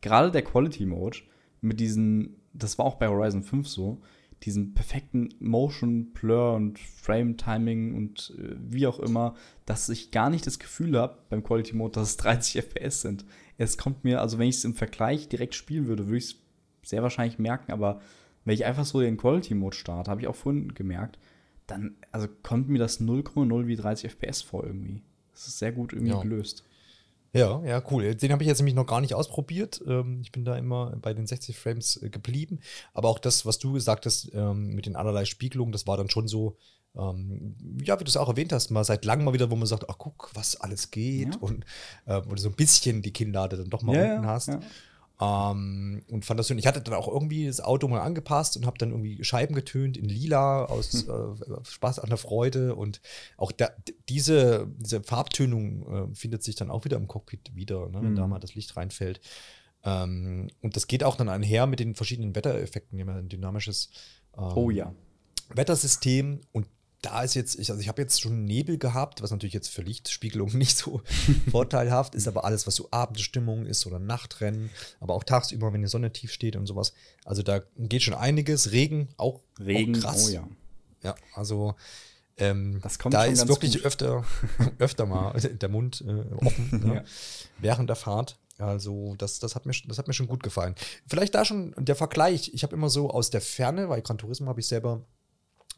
gerade 0.01 0.31
der 0.31 0.43
Quality 0.43 0.87
Mode 0.87 1.19
mit 1.61 1.81
diesen, 1.81 2.37
das 2.53 2.79
war 2.79 2.87
auch 2.87 2.95
bei 2.95 3.09
Horizon 3.09 3.43
5 3.43 3.67
so, 3.67 4.01
diesen 4.45 4.75
perfekten 4.75 5.31
Motion, 5.41 6.13
Blur 6.13 6.55
und 6.55 6.79
Frame 6.79 7.37
Timing 7.37 7.95
und 7.97 8.33
äh, 8.39 8.55
wie 8.59 8.87
auch 8.87 9.01
immer, 9.01 9.35
dass 9.67 9.89
ich 9.89 10.13
gar 10.13 10.31
nicht 10.31 10.47
das 10.47 10.61
Gefühl 10.61 10.97
habe 10.97 11.19
beim 11.31 11.43
Quality 11.43 11.75
Mode, 11.75 11.95
dass 11.95 12.11
es 12.11 12.17
30 12.19 12.63
FPS 12.63 13.03
sind. 13.03 13.25
Es 13.59 13.77
kommt 13.77 14.05
mir, 14.05 14.21
also 14.21 14.39
wenn 14.39 14.49
ich 14.49 14.57
es 14.57 14.65
im 14.65 14.75
Vergleich 14.75 15.29
direkt 15.29 15.57
spielen 15.57 15.89
würde, 15.89 16.07
würde 16.07 16.19
ich 16.19 16.25
es 16.25 16.42
sehr 16.83 17.03
wahrscheinlich 17.03 17.39
merken, 17.39 17.73
aber 17.73 18.01
wenn 18.45 18.55
ich 18.55 18.65
einfach 18.65 18.85
so 18.85 19.01
den 19.01 19.17
Quality-Mode 19.17 19.77
starte, 19.77 20.11
habe 20.11 20.21
ich 20.21 20.27
auch 20.27 20.35
vorhin 20.35 20.75
gemerkt, 20.75 21.19
dann 21.67 21.95
also 22.11 22.27
kommt 22.43 22.69
mir 22.69 22.79
das 22.79 23.01
0,0 23.01 23.67
wie 23.67 23.77
30 23.77 24.11
FPS 24.11 24.43
vor 24.43 24.65
irgendwie. 24.65 25.03
Das 25.33 25.47
ist 25.47 25.59
sehr 25.59 25.73
gut 25.73 25.93
irgendwie 25.93 26.13
ja. 26.13 26.21
gelöst. 26.21 26.65
Ja, 27.35 27.63
ja, 27.65 27.83
cool. 27.91 28.15
Den 28.15 28.31
habe 28.33 28.43
ich 28.43 28.49
jetzt 28.49 28.59
nämlich 28.59 28.75
noch 28.75 28.87
gar 28.87 29.01
nicht 29.01 29.15
ausprobiert. 29.15 29.83
Ähm, 29.87 30.21
ich 30.21 30.33
bin 30.33 30.45
da 30.45 30.57
immer 30.57 30.97
bei 31.01 31.15
den 31.15 31.27
60 31.27 31.57
Frames 31.57 32.03
äh, 32.03 32.11
geblieben. 32.11 32.61
Aber 32.93 33.09
auch 33.09 33.19
das, 33.19 33.47
was 33.47 33.59
du 33.59 33.73
gesagt 33.73 34.05
hast 34.05 34.31
ähm, 34.35 34.75
mit 34.75 34.85
den 34.85 34.97
allerlei 34.97 35.25
Spiegelungen, 35.25 35.73
das 35.73 35.87
war 35.87 35.97
dann 35.97 36.11
schon 36.11 36.29
so, 36.29 36.59
ähm, 36.95 37.57
ja, 37.83 37.99
wie 37.99 38.05
du 38.05 38.11
es 38.11 38.19
auch 38.19 38.29
erwähnt 38.29 38.53
hast, 38.53 38.71
mal 38.71 38.85
seit 38.85 39.07
langem 39.07 39.25
mal 39.25 39.33
wieder, 39.33 39.51
wo 39.51 39.57
man 39.57 39.67
sagt, 39.67 39.89
ach 39.89 39.97
guck, 39.97 40.31
was 40.35 40.61
alles 40.61 40.91
geht. 40.91 41.35
Ja. 41.35 41.41
Und 41.41 41.65
äh, 42.05 42.21
du 42.21 42.37
so 42.37 42.51
ein 42.51 42.55
bisschen 42.55 43.01
die 43.01 43.15
Kinnlade 43.15 43.57
dann 43.57 43.71
doch 43.71 43.81
mal 43.81 43.97
ja, 43.97 44.17
unten 44.17 44.27
hast. 44.27 44.49
Ja. 44.49 44.61
Ähm, 45.23 46.03
und 46.09 46.25
fand 46.25 46.41
das 46.41 46.49
schön. 46.49 46.59
Ich 46.59 46.67
hatte 46.67 46.81
dann 46.81 46.95
auch 46.95 47.07
irgendwie 47.07 47.47
das 47.47 47.61
Auto 47.61 47.87
mal 47.87 48.01
angepasst 48.01 48.57
und 48.57 48.67
habe 48.67 48.79
dann 48.79 48.91
irgendwie 48.91 49.23
Scheiben 49.23 49.55
getönt 49.55 49.97
in 49.97 50.07
lila 50.07 50.65
aus 50.65 51.07
hm. 51.07 51.37
äh, 51.37 51.65
Spaß 51.65 52.01
an 52.01 52.09
der 52.09 52.19
Freude. 52.19 52.75
Und 52.75 53.01
auch 53.37 53.53
da, 53.53 53.71
diese, 54.09 54.67
diese 54.79 55.03
Farbtönung 55.03 56.11
äh, 56.13 56.15
findet 56.15 56.43
sich 56.43 56.57
dann 56.57 56.71
auch 56.71 56.85
wieder 56.85 56.97
im 56.97 57.07
Cockpit 57.07 57.55
wieder, 57.55 57.89
ne, 57.89 57.99
wenn 57.99 58.09
hm. 58.09 58.17
da 58.17 58.27
mal 58.27 58.41
das 58.41 58.55
Licht 58.55 58.77
reinfällt. 58.77 59.21
Ähm, 59.85 60.49
und 60.61 60.77
das 60.77 60.87
geht 60.87 61.05
auch 61.05 61.17
dann 61.17 61.29
einher 61.29 61.67
mit 61.67 61.79
den 61.79 61.95
verschiedenen 61.95 62.35
Wettereffekten. 62.35 62.99
Wir 62.99 63.07
haben 63.07 63.17
ein 63.17 63.29
dynamisches 63.29 63.91
ähm, 64.37 64.53
oh, 64.57 64.71
ja. 64.71 64.93
Wettersystem 65.51 66.41
und 66.53 66.67
da 67.03 67.23
ist 67.23 67.35
jetzt, 67.35 67.59
ich, 67.59 67.71
also 67.71 67.81
ich 67.81 67.89
habe 67.89 68.01
jetzt 68.01 68.21
schon 68.21 68.45
Nebel 68.45 68.79
gehabt, 68.79 69.23
was 69.23 69.31
natürlich 69.31 69.53
jetzt 69.53 69.69
für 69.69 69.83
Lichtspiegelung 69.83 70.51
nicht 70.57 70.77
so 70.79 71.03
vorteilhaft 71.51 72.15
ist, 72.15 72.29
aber 72.29 72.45
alles, 72.45 72.67
was 72.67 72.77
so 72.77 72.89
Abendstimmung 72.91 73.67
ist 73.67 73.87
oder 73.87 73.99
Nachtrennen, 73.99 74.71
aber 75.01 75.15
auch 75.15 75.25
tagsüber, 75.25 75.73
wenn 75.73 75.83
die 75.83 75.89
Sonne 75.89 76.13
tief 76.13 76.33
steht 76.33 76.57
und 76.57 76.67
sowas. 76.67 76.95
Also 77.25 77.43
da 77.43 77.61
geht 77.77 78.03
schon 78.03 78.15
einiges. 78.15 78.73
Regen, 78.73 79.09
auch, 79.17 79.41
Regen, 79.59 79.97
auch 79.97 80.01
krass. 80.01 80.29
Oh 80.29 80.31
ja. 80.31 80.49
Ja, 81.03 81.17
also 81.35 81.75
ähm, 82.37 82.81
das 82.83 82.99
kommt 82.99 83.15
da 83.15 83.25
ist 83.25 83.49
wirklich 83.49 83.75
gut. 83.75 83.85
öfter, 83.85 84.25
öfter 84.79 85.05
mal 85.05 85.33
der 85.33 85.69
Mund 85.69 86.03
äh, 86.07 86.45
offen 86.45 86.71
ne, 86.85 86.95
ja. 86.95 87.05
während 87.59 87.91
der 87.91 87.97
Fahrt. 87.97 88.39
Also, 88.59 89.17
das, 89.19 89.41
das, 89.41 89.57
hat 89.57 89.67
mir, 89.67 89.75
das 89.89 89.99
hat 89.99 90.07
mir 90.07 90.15
schon 90.15 90.29
gut 90.29 90.43
gefallen. 90.43 90.77
Vielleicht 91.07 91.35
da 91.35 91.45
schon 91.45 91.75
der 91.77 91.97
Vergleich. 91.97 92.53
Ich 92.55 92.63
habe 92.63 92.77
immer 92.77 92.91
so 92.91 93.11
aus 93.11 93.31
der 93.31 93.41
Ferne, 93.41 93.89
weil 93.89 94.03
Gran 94.03 94.19
Turismo 94.19 94.49
habe 94.49 94.61
ich 94.61 94.69
selber 94.69 95.05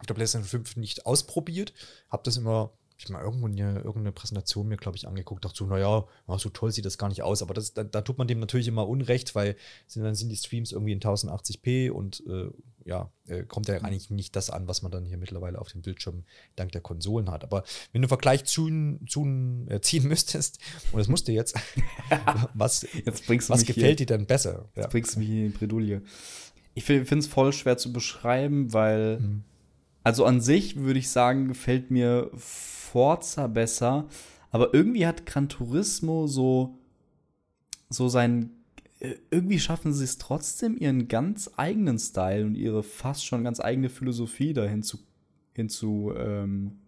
auf 0.04 0.06
der 0.06 0.14
PlayStation 0.14 0.46
5 0.46 0.76
nicht 0.76 1.06
ausprobiert. 1.06 1.72
Habe 2.10 2.22
das 2.24 2.36
immer, 2.36 2.72
ich 2.98 3.08
mal 3.08 3.22
irgendwo 3.22 3.46
eine, 3.46 3.76
irgendeine 3.78 4.12
Präsentation 4.12 4.68
mir, 4.68 4.76
glaube 4.76 4.98
ich, 4.98 5.08
angeguckt. 5.08 5.44
Dachte 5.44 5.56
so, 5.56 5.66
naja, 5.66 6.04
so 6.36 6.48
toll 6.50 6.70
sieht 6.70 6.84
das 6.84 6.98
gar 6.98 7.08
nicht 7.08 7.22
aus. 7.22 7.42
Aber 7.42 7.54
das, 7.54 7.72
da, 7.72 7.84
da 7.84 8.02
tut 8.02 8.18
man 8.18 8.28
dem 8.28 8.38
natürlich 8.38 8.68
immer 8.68 8.86
Unrecht, 8.86 9.34
weil 9.34 9.56
sind, 9.86 10.04
dann 10.04 10.14
sind 10.14 10.28
die 10.28 10.36
Streams 10.36 10.72
irgendwie 10.72 10.92
in 10.92 11.00
1080p 11.00 11.90
und 11.90 12.22
äh, 12.28 12.50
ja, 12.84 13.10
äh, 13.28 13.44
kommt 13.44 13.68
ja 13.68 13.76
eigentlich 13.76 14.10
nicht 14.10 14.36
das 14.36 14.50
an, 14.50 14.68
was 14.68 14.82
man 14.82 14.92
dann 14.92 15.06
hier 15.06 15.16
mittlerweile 15.16 15.58
auf 15.58 15.68
dem 15.68 15.80
Bildschirm 15.80 16.24
dank 16.54 16.72
der 16.72 16.82
Konsolen 16.82 17.30
hat. 17.30 17.44
Aber 17.44 17.64
wenn 17.92 18.02
du 18.02 18.06
einen 18.06 18.08
Vergleich 18.08 18.44
zu, 18.44 18.68
zu, 19.08 19.24
äh, 19.68 19.80
ziehen 19.80 20.06
müsstest, 20.08 20.58
und 20.92 20.98
das 20.98 21.08
musst 21.08 21.28
du 21.28 21.32
jetzt, 21.32 21.56
was, 22.54 22.86
jetzt 22.92 23.28
was 23.28 23.64
gefällt 23.64 24.00
hier, 24.00 24.06
dir 24.06 24.18
denn 24.18 24.26
besser? 24.26 24.68
Jetzt 24.76 24.90
bringst 24.90 25.14
du 25.14 25.20
mich 25.20 25.30
in 25.30 25.34
die 25.34 25.48
Bredouille. 25.48 26.02
Ich 26.74 26.84
finde 26.84 27.18
es 27.18 27.26
voll 27.26 27.52
schwer 27.52 27.78
zu 27.78 27.92
beschreiben, 27.92 28.72
weil, 28.72 29.20
Mhm. 29.20 29.44
Also 30.04 30.26
an 30.26 30.40
sich 30.40 30.76
würde 30.76 30.98
ich 31.00 31.08
sagen, 31.08 31.48
gefällt 31.48 31.90
mir 31.90 32.30
Forza 32.36 33.46
besser, 33.48 34.06
aber 34.50 34.72
irgendwie 34.72 35.06
hat 35.06 35.26
Gran 35.26 35.48
Turismo 35.48 36.26
so, 36.26 36.78
so 37.88 38.08
sein, 38.08 38.50
äh, 39.00 39.14
irgendwie 39.30 39.58
schaffen 39.58 39.92
sie 39.92 40.04
es 40.04 40.18
trotzdem, 40.18 40.76
ihren 40.76 41.08
ganz 41.08 41.50
eigenen 41.56 41.98
Style 41.98 42.44
und 42.44 42.54
ihre 42.54 42.82
fast 42.82 43.26
schon 43.26 43.44
ganz 43.44 43.60
eigene 43.60 43.88
Philosophie 43.88 44.52
dahin 44.52 44.82
zu, 44.82 44.98
hinzu, 45.54 46.12
ähm, 46.16 46.78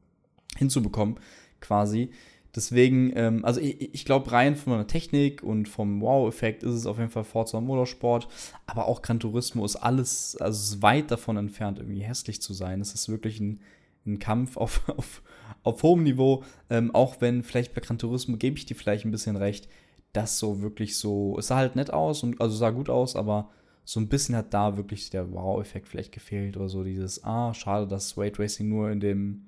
hinzubekommen, 0.57 1.19
quasi. 1.61 2.11
Deswegen, 2.57 3.13
ähm, 3.15 3.45
also 3.45 3.61
ich, 3.61 3.95
ich 3.95 4.05
glaube, 4.07 4.33
rein 4.33 4.57
von 4.57 4.73
der 4.73 4.87
Technik 4.87 5.43
und 5.43 5.69
vom 5.69 6.01
Wow-Effekt 6.01 6.63
ist 6.63 6.75
es 6.75 6.87
auf 6.87 6.99
jeden 6.99 7.11
Fall 7.11 7.25
Forza 7.25 7.61
Motorsport, 7.61 8.29
aber 8.65 8.87
auch 8.87 9.03
Gran 9.03 9.21
Turismo 9.21 9.65
ist 9.65 9.77
alles, 9.77 10.37
also 10.41 10.75
ist 10.75 10.83
weit 10.83 11.11
davon 11.11 11.37
entfernt, 11.37 11.79
irgendwie 11.79 12.03
hässlich 12.03 12.41
zu 12.41 12.55
sein. 12.55 12.81
Es 12.81 12.95
ist 12.95 13.11
wirklich 13.11 13.41
ein, 13.41 13.61
ein 14.07 14.19
Kampf 14.19 14.57
auf, 14.57 14.89
auf, 14.97 15.23
auf 15.63 15.83
hohem 15.83 16.03
Niveau, 16.03 16.45
ähm, 16.71 16.95
auch 16.95 17.21
wenn 17.21 17.43
vielleicht 17.43 17.75
bei 17.75 17.83
Gran 17.83 17.99
Turismo 17.99 18.39
gebe 18.39 18.57
ich 18.57 18.65
dir 18.65 18.75
vielleicht 18.75 19.05
ein 19.05 19.11
bisschen 19.11 19.37
recht, 19.37 19.69
dass 20.15 20.39
so 20.39 20.63
wirklich 20.63 20.97
so, 20.97 21.37
es 21.39 21.49
sah 21.49 21.57
halt 21.57 21.77
nett 21.77 21.93
aus 21.93 22.23
und 22.23 22.41
also 22.41 22.57
sah 22.57 22.71
gut 22.71 22.89
aus, 22.89 23.17
aber 23.17 23.51
so 23.85 24.01
ein 24.01 24.09
bisschen 24.09 24.35
hat 24.35 24.55
da 24.55 24.79
wirklich 24.79 25.11
der 25.11 25.31
Wow-Effekt 25.31 25.89
vielleicht 25.89 26.13
gefehlt 26.13 26.57
oder 26.57 26.69
so. 26.69 26.83
Dieses, 26.83 27.23
ah, 27.23 27.55
schade, 27.55 27.87
dass 27.87 28.17
Weight 28.17 28.39
Racing 28.39 28.69
nur 28.69 28.91
in 28.91 28.99
dem 28.99 29.43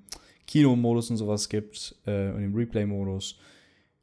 Kino-Modus 0.49 1.09
und 1.09 1.17
sowas 1.17 1.49
gibt, 1.49 1.95
äh, 2.05 2.31
und 2.31 2.43
im 2.43 2.55
Replay-Modus. 2.55 3.37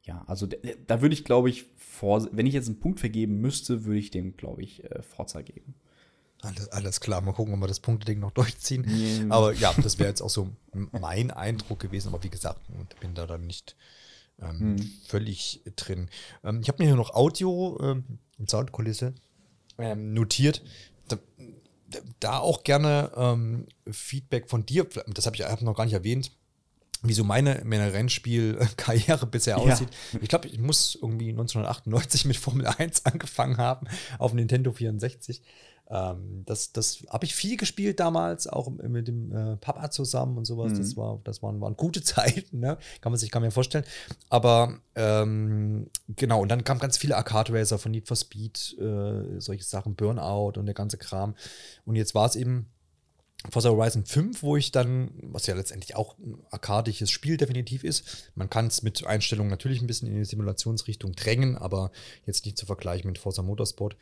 Ja, 0.03 0.23
also 0.27 0.47
da 0.47 1.01
würde 1.01 1.13
ich, 1.13 1.25
glaube 1.25 1.49
ich, 1.49 1.65
vor, 1.75 2.27
wenn 2.31 2.45
ich 2.45 2.53
jetzt 2.53 2.67
einen 2.67 2.79
Punkt 2.79 2.99
vergeben 2.99 3.41
müsste, 3.41 3.83
würde 3.83 3.99
ich 3.99 4.09
dem, 4.09 4.37
glaube 4.37 4.63
ich, 4.63 4.83
äh, 4.85 5.01
Forza 5.01 5.41
geben. 5.41 5.75
Alles, 6.41 6.69
alles 6.69 6.99
klar, 7.01 7.21
mal 7.21 7.33
gucken, 7.33 7.53
ob 7.53 7.59
wir 7.59 7.67
das 7.67 7.81
Punkteding 7.81 8.19
noch 8.19 8.31
durchziehen. 8.39 8.85
Mm. 9.27 9.31
Aber 9.31 9.53
ja, 9.53 9.73
das 9.83 9.99
wäre 9.99 10.07
jetzt 10.07 10.21
auch 10.23 10.29
so 10.29 10.49
mein 10.91 11.31
Eindruck 11.31 11.79
gewesen. 11.79 12.09
Aber 12.09 12.23
wie 12.23 12.29
gesagt, 12.29 12.61
ich 12.89 12.97
bin 12.97 13.15
da 13.15 13.27
dann 13.27 13.45
nicht 13.45 13.75
ähm, 14.41 14.59
Hm. 14.59 14.91
völlig 15.07 15.61
drin. 15.75 16.09
Ähm, 16.43 16.61
ich 16.61 16.69
habe 16.69 16.81
mir 16.81 16.87
hier 16.87 16.95
noch 16.95 17.13
Audio 17.13 17.77
ähm, 17.81 18.19
und 18.37 18.49
Soundkulisse 18.49 19.13
ähm, 19.77 20.13
notiert. 20.13 20.63
Da, 21.07 21.17
da 22.19 22.39
auch 22.39 22.63
gerne 22.63 23.11
ähm, 23.15 23.65
Feedback 23.89 24.49
von 24.49 24.65
dir. 24.65 24.87
Das 25.07 25.25
habe 25.25 25.35
ich 25.35 25.43
hab 25.43 25.61
noch 25.61 25.75
gar 25.75 25.85
nicht 25.85 25.93
erwähnt. 25.93 26.31
Wie 27.03 27.13
so 27.13 27.23
meine, 27.23 27.61
meine 27.65 27.93
Rennspielkarriere 27.93 29.25
bisher 29.31 29.57
Ja. 29.57 29.63
aussieht. 29.73 29.89
Ich 30.21 30.29
glaube, 30.29 30.47
ich 30.47 30.59
muss 30.59 30.97
irgendwie 31.01 31.29
1998 31.29 32.25
mit 32.25 32.37
Formel 32.37 32.67
1 32.67 33.05
angefangen 33.05 33.57
haben 33.57 33.87
auf 34.19 34.33
Nintendo 34.33 34.71
64. 34.71 35.41
Ähm, 35.89 36.43
das 36.45 36.73
das 36.73 37.05
habe 37.09 37.23
ich 37.25 37.33
viel 37.33 37.55
gespielt 37.55 38.01
damals, 38.01 38.45
auch 38.47 38.69
mit 38.69 39.07
dem 39.07 39.31
äh, 39.31 39.55
Papa 39.55 39.89
zusammen 39.89 40.37
und 40.37 40.43
sowas. 40.43 40.73
Mhm. 40.73 40.77
Das, 40.79 40.97
war, 40.97 41.21
das 41.23 41.41
waren, 41.41 41.61
waren 41.61 41.77
gute 41.77 42.01
Zeiten, 42.03 42.59
ne? 42.59 42.77
kann 42.99 43.11
man 43.13 43.17
sich 43.19 43.31
gar 43.31 43.39
nicht 43.39 43.53
vorstellen. 43.53 43.85
Aber 44.29 44.79
ähm, 44.95 45.89
genau, 46.09 46.41
und 46.41 46.49
dann 46.49 46.65
kamen 46.65 46.81
ganz 46.81 46.97
viele 46.97 47.15
Arcade-Racer 47.15 47.77
von 47.79 47.91
Need 47.91 48.07
for 48.07 48.17
Speed, 48.17 48.75
äh, 48.79 49.39
solche 49.39 49.63
Sachen, 49.63 49.95
Burnout 49.95 50.59
und 50.59 50.65
der 50.65 50.75
ganze 50.75 50.97
Kram. 50.97 51.35
Und 51.85 51.95
jetzt 51.95 52.13
war 52.13 52.25
es 52.25 52.35
eben 52.35 52.69
Forza 53.51 53.69
Horizon 53.69 54.05
5, 54.05 54.43
wo 54.43 54.57
ich 54.57 54.71
dann, 54.71 55.11
was 55.21 55.47
ja 55.47 55.55
letztendlich 55.55 55.95
auch 55.95 56.17
ein 56.17 56.37
arkadisches 56.49 57.11
Spiel 57.11 57.37
definitiv 57.37 57.83
ist, 57.83 58.31
man 58.35 58.49
kann 58.49 58.67
es 58.67 58.83
mit 58.83 59.05
Einstellungen 59.05 59.49
natürlich 59.49 59.81
ein 59.81 59.87
bisschen 59.87 60.07
in 60.07 60.15
die 60.15 60.25
Simulationsrichtung 60.25 61.13
drängen, 61.13 61.57
aber 61.57 61.91
jetzt 62.25 62.45
nicht 62.45 62.57
zu 62.57 62.65
vergleichen 62.65 63.07
mit 63.07 63.17
Forza 63.17 63.41
Motorsport. 63.41 63.95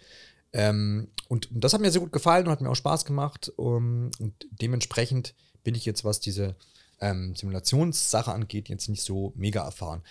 Ähm, 0.53 1.09
und, 1.27 1.51
und 1.51 1.63
das 1.63 1.73
hat 1.73 1.81
mir 1.81 1.91
sehr 1.91 2.01
gut 2.01 2.13
gefallen 2.13 2.45
und 2.45 2.51
hat 2.51 2.61
mir 2.61 2.69
auch 2.69 2.75
Spaß 2.75 3.05
gemacht. 3.05 3.51
Um, 3.57 4.11
und 4.19 4.33
dementsprechend 4.51 5.35
bin 5.63 5.75
ich 5.75 5.85
jetzt, 5.85 6.05
was 6.05 6.19
diese 6.19 6.55
ähm, 7.01 7.35
Simulationssache 7.35 8.31
angeht, 8.31 8.69
jetzt 8.69 8.87
nicht 8.87 9.03
so 9.03 9.33
mega 9.35 9.63
erfahren. 9.63 10.01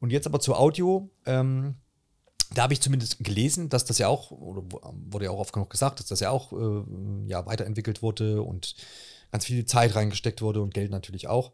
Und 0.00 0.10
jetzt 0.10 0.26
aber 0.26 0.40
zur 0.40 0.58
Audio. 0.60 1.10
Ähm, 1.24 1.76
da 2.54 2.62
habe 2.62 2.72
ich 2.72 2.80
zumindest 2.80 3.22
gelesen, 3.22 3.68
dass 3.68 3.84
das 3.84 3.98
ja 3.98 4.08
auch, 4.08 4.30
oder 4.30 4.62
wurde 5.10 5.26
ja 5.26 5.30
auch 5.30 5.38
oft 5.38 5.52
genug 5.52 5.70
gesagt, 5.70 6.00
dass 6.00 6.06
das 6.06 6.20
ja 6.20 6.30
auch 6.30 6.52
äh, 6.52 6.84
ja, 7.28 7.46
weiterentwickelt 7.46 8.02
wurde 8.02 8.42
und 8.42 8.76
ganz 9.32 9.44
viel 9.44 9.64
Zeit 9.64 9.94
reingesteckt 9.94 10.42
wurde 10.42 10.62
und 10.62 10.74
Geld 10.74 10.90
natürlich 10.90 11.28
auch. 11.28 11.52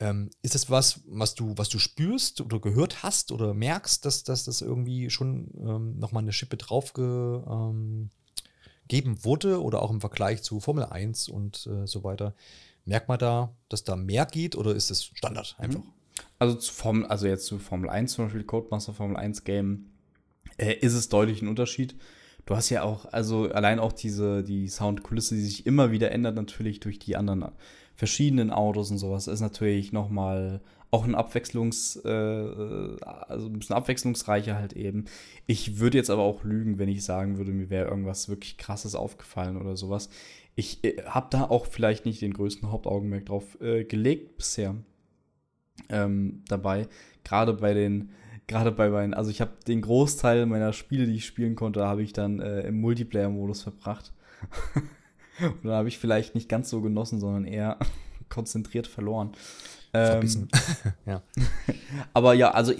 Ähm, 0.00 0.30
ist 0.42 0.54
das 0.54 0.70
was, 0.70 1.02
was 1.06 1.34
du, 1.34 1.54
was 1.56 1.68
du 1.68 1.78
spürst 1.78 2.40
oder 2.40 2.58
gehört 2.58 3.02
hast 3.02 3.30
oder 3.30 3.54
merkst, 3.54 4.04
dass, 4.04 4.24
dass 4.24 4.44
das 4.44 4.60
irgendwie 4.60 5.08
schon 5.08 5.50
ähm, 5.56 5.98
nochmal 5.98 6.24
eine 6.24 6.32
Schippe 6.32 6.56
drauf 6.56 6.92
ge, 6.94 7.04
ähm, 7.04 8.10
wurde 8.90 9.62
oder 9.62 9.82
auch 9.82 9.90
im 9.90 10.00
Vergleich 10.00 10.42
zu 10.42 10.58
Formel 10.58 10.84
1 10.84 11.28
und 11.28 11.66
äh, 11.66 11.86
so 11.86 12.02
weiter? 12.02 12.34
Merkt 12.84 13.08
man 13.08 13.18
da, 13.18 13.56
dass 13.68 13.84
da 13.84 13.96
mehr 13.96 14.26
geht 14.26 14.56
oder 14.56 14.74
ist 14.74 14.90
es 14.90 15.04
Standard 15.04 15.54
einfach? 15.58 15.80
Also, 16.38 16.56
zu 16.56 16.72
Formel, 16.72 17.06
also 17.06 17.26
jetzt 17.26 17.46
zu 17.46 17.58
Formel 17.58 17.88
1 17.88 18.12
zum 18.12 18.26
Beispiel, 18.26 18.44
Codemaster 18.44 18.92
Formel 18.92 19.16
1 19.16 19.44
Game, 19.44 19.93
äh, 20.58 20.74
ist 20.74 20.94
es 20.94 21.08
deutlich 21.08 21.42
ein 21.42 21.48
Unterschied. 21.48 21.94
Du 22.46 22.56
hast 22.56 22.68
ja 22.70 22.82
auch, 22.82 23.06
also 23.06 23.50
allein 23.50 23.78
auch 23.78 23.92
diese, 23.92 24.42
die 24.42 24.68
Soundkulisse, 24.68 25.34
die 25.34 25.40
sich 25.40 25.66
immer 25.66 25.90
wieder 25.92 26.12
ändert, 26.12 26.36
natürlich 26.36 26.80
durch 26.80 26.98
die 26.98 27.16
anderen 27.16 27.46
verschiedenen 27.94 28.50
Autos 28.50 28.90
und 28.90 28.98
sowas, 28.98 29.28
ist 29.28 29.40
natürlich 29.40 29.92
nochmal 29.92 30.60
auch 30.90 31.04
ein 31.04 31.14
Abwechslungs, 31.14 31.96
äh, 32.04 32.08
also 32.08 33.46
ein 33.46 33.58
bisschen 33.58 33.74
abwechslungsreicher 33.74 34.56
halt 34.56 34.74
eben. 34.74 35.06
Ich 35.46 35.78
würde 35.78 35.98
jetzt 35.98 36.10
aber 36.10 36.22
auch 36.22 36.44
lügen, 36.44 36.78
wenn 36.78 36.88
ich 36.88 37.04
sagen 37.04 37.36
würde, 37.36 37.50
mir 37.50 37.68
wäre 37.68 37.88
irgendwas 37.88 38.28
wirklich 38.28 38.58
krasses 38.58 38.94
aufgefallen 38.94 39.56
oder 39.56 39.76
sowas. 39.76 40.08
Ich 40.54 40.84
äh, 40.84 41.02
habe 41.04 41.26
da 41.30 41.44
auch 41.44 41.66
vielleicht 41.66 42.04
nicht 42.04 42.20
den 42.20 42.32
größten 42.32 42.70
Hauptaugenmerk 42.70 43.26
drauf 43.26 43.60
äh, 43.60 43.84
gelegt 43.84 44.36
bisher 44.36 44.76
ähm, 45.88 46.44
dabei. 46.46 46.86
Gerade 47.24 47.54
bei 47.54 47.74
den, 47.74 48.10
gerade 48.46 48.72
bei 48.72 48.88
meinen, 48.90 49.14
also 49.14 49.30
ich 49.30 49.40
habe 49.40 49.52
den 49.66 49.80
Großteil 49.80 50.46
meiner 50.46 50.72
Spiele, 50.72 51.06
die 51.06 51.16
ich 51.16 51.26
spielen 51.26 51.54
konnte, 51.54 51.84
habe 51.84 52.02
ich 52.02 52.12
dann 52.12 52.40
äh, 52.40 52.62
im 52.62 52.80
Multiplayer-Modus 52.80 53.62
verbracht. 53.62 54.12
Und 55.40 55.64
da 55.64 55.76
habe 55.76 55.88
ich 55.88 55.98
vielleicht 55.98 56.34
nicht 56.34 56.48
ganz 56.48 56.70
so 56.70 56.80
genossen, 56.80 57.18
sondern 57.18 57.44
eher 57.44 57.78
konzentriert 58.28 58.86
verloren. 58.86 59.32
Ähm, 59.92 60.06
Verbissen. 60.06 60.48
ja. 61.06 61.22
aber 62.12 62.34
ja, 62.34 62.50
also 62.50 62.72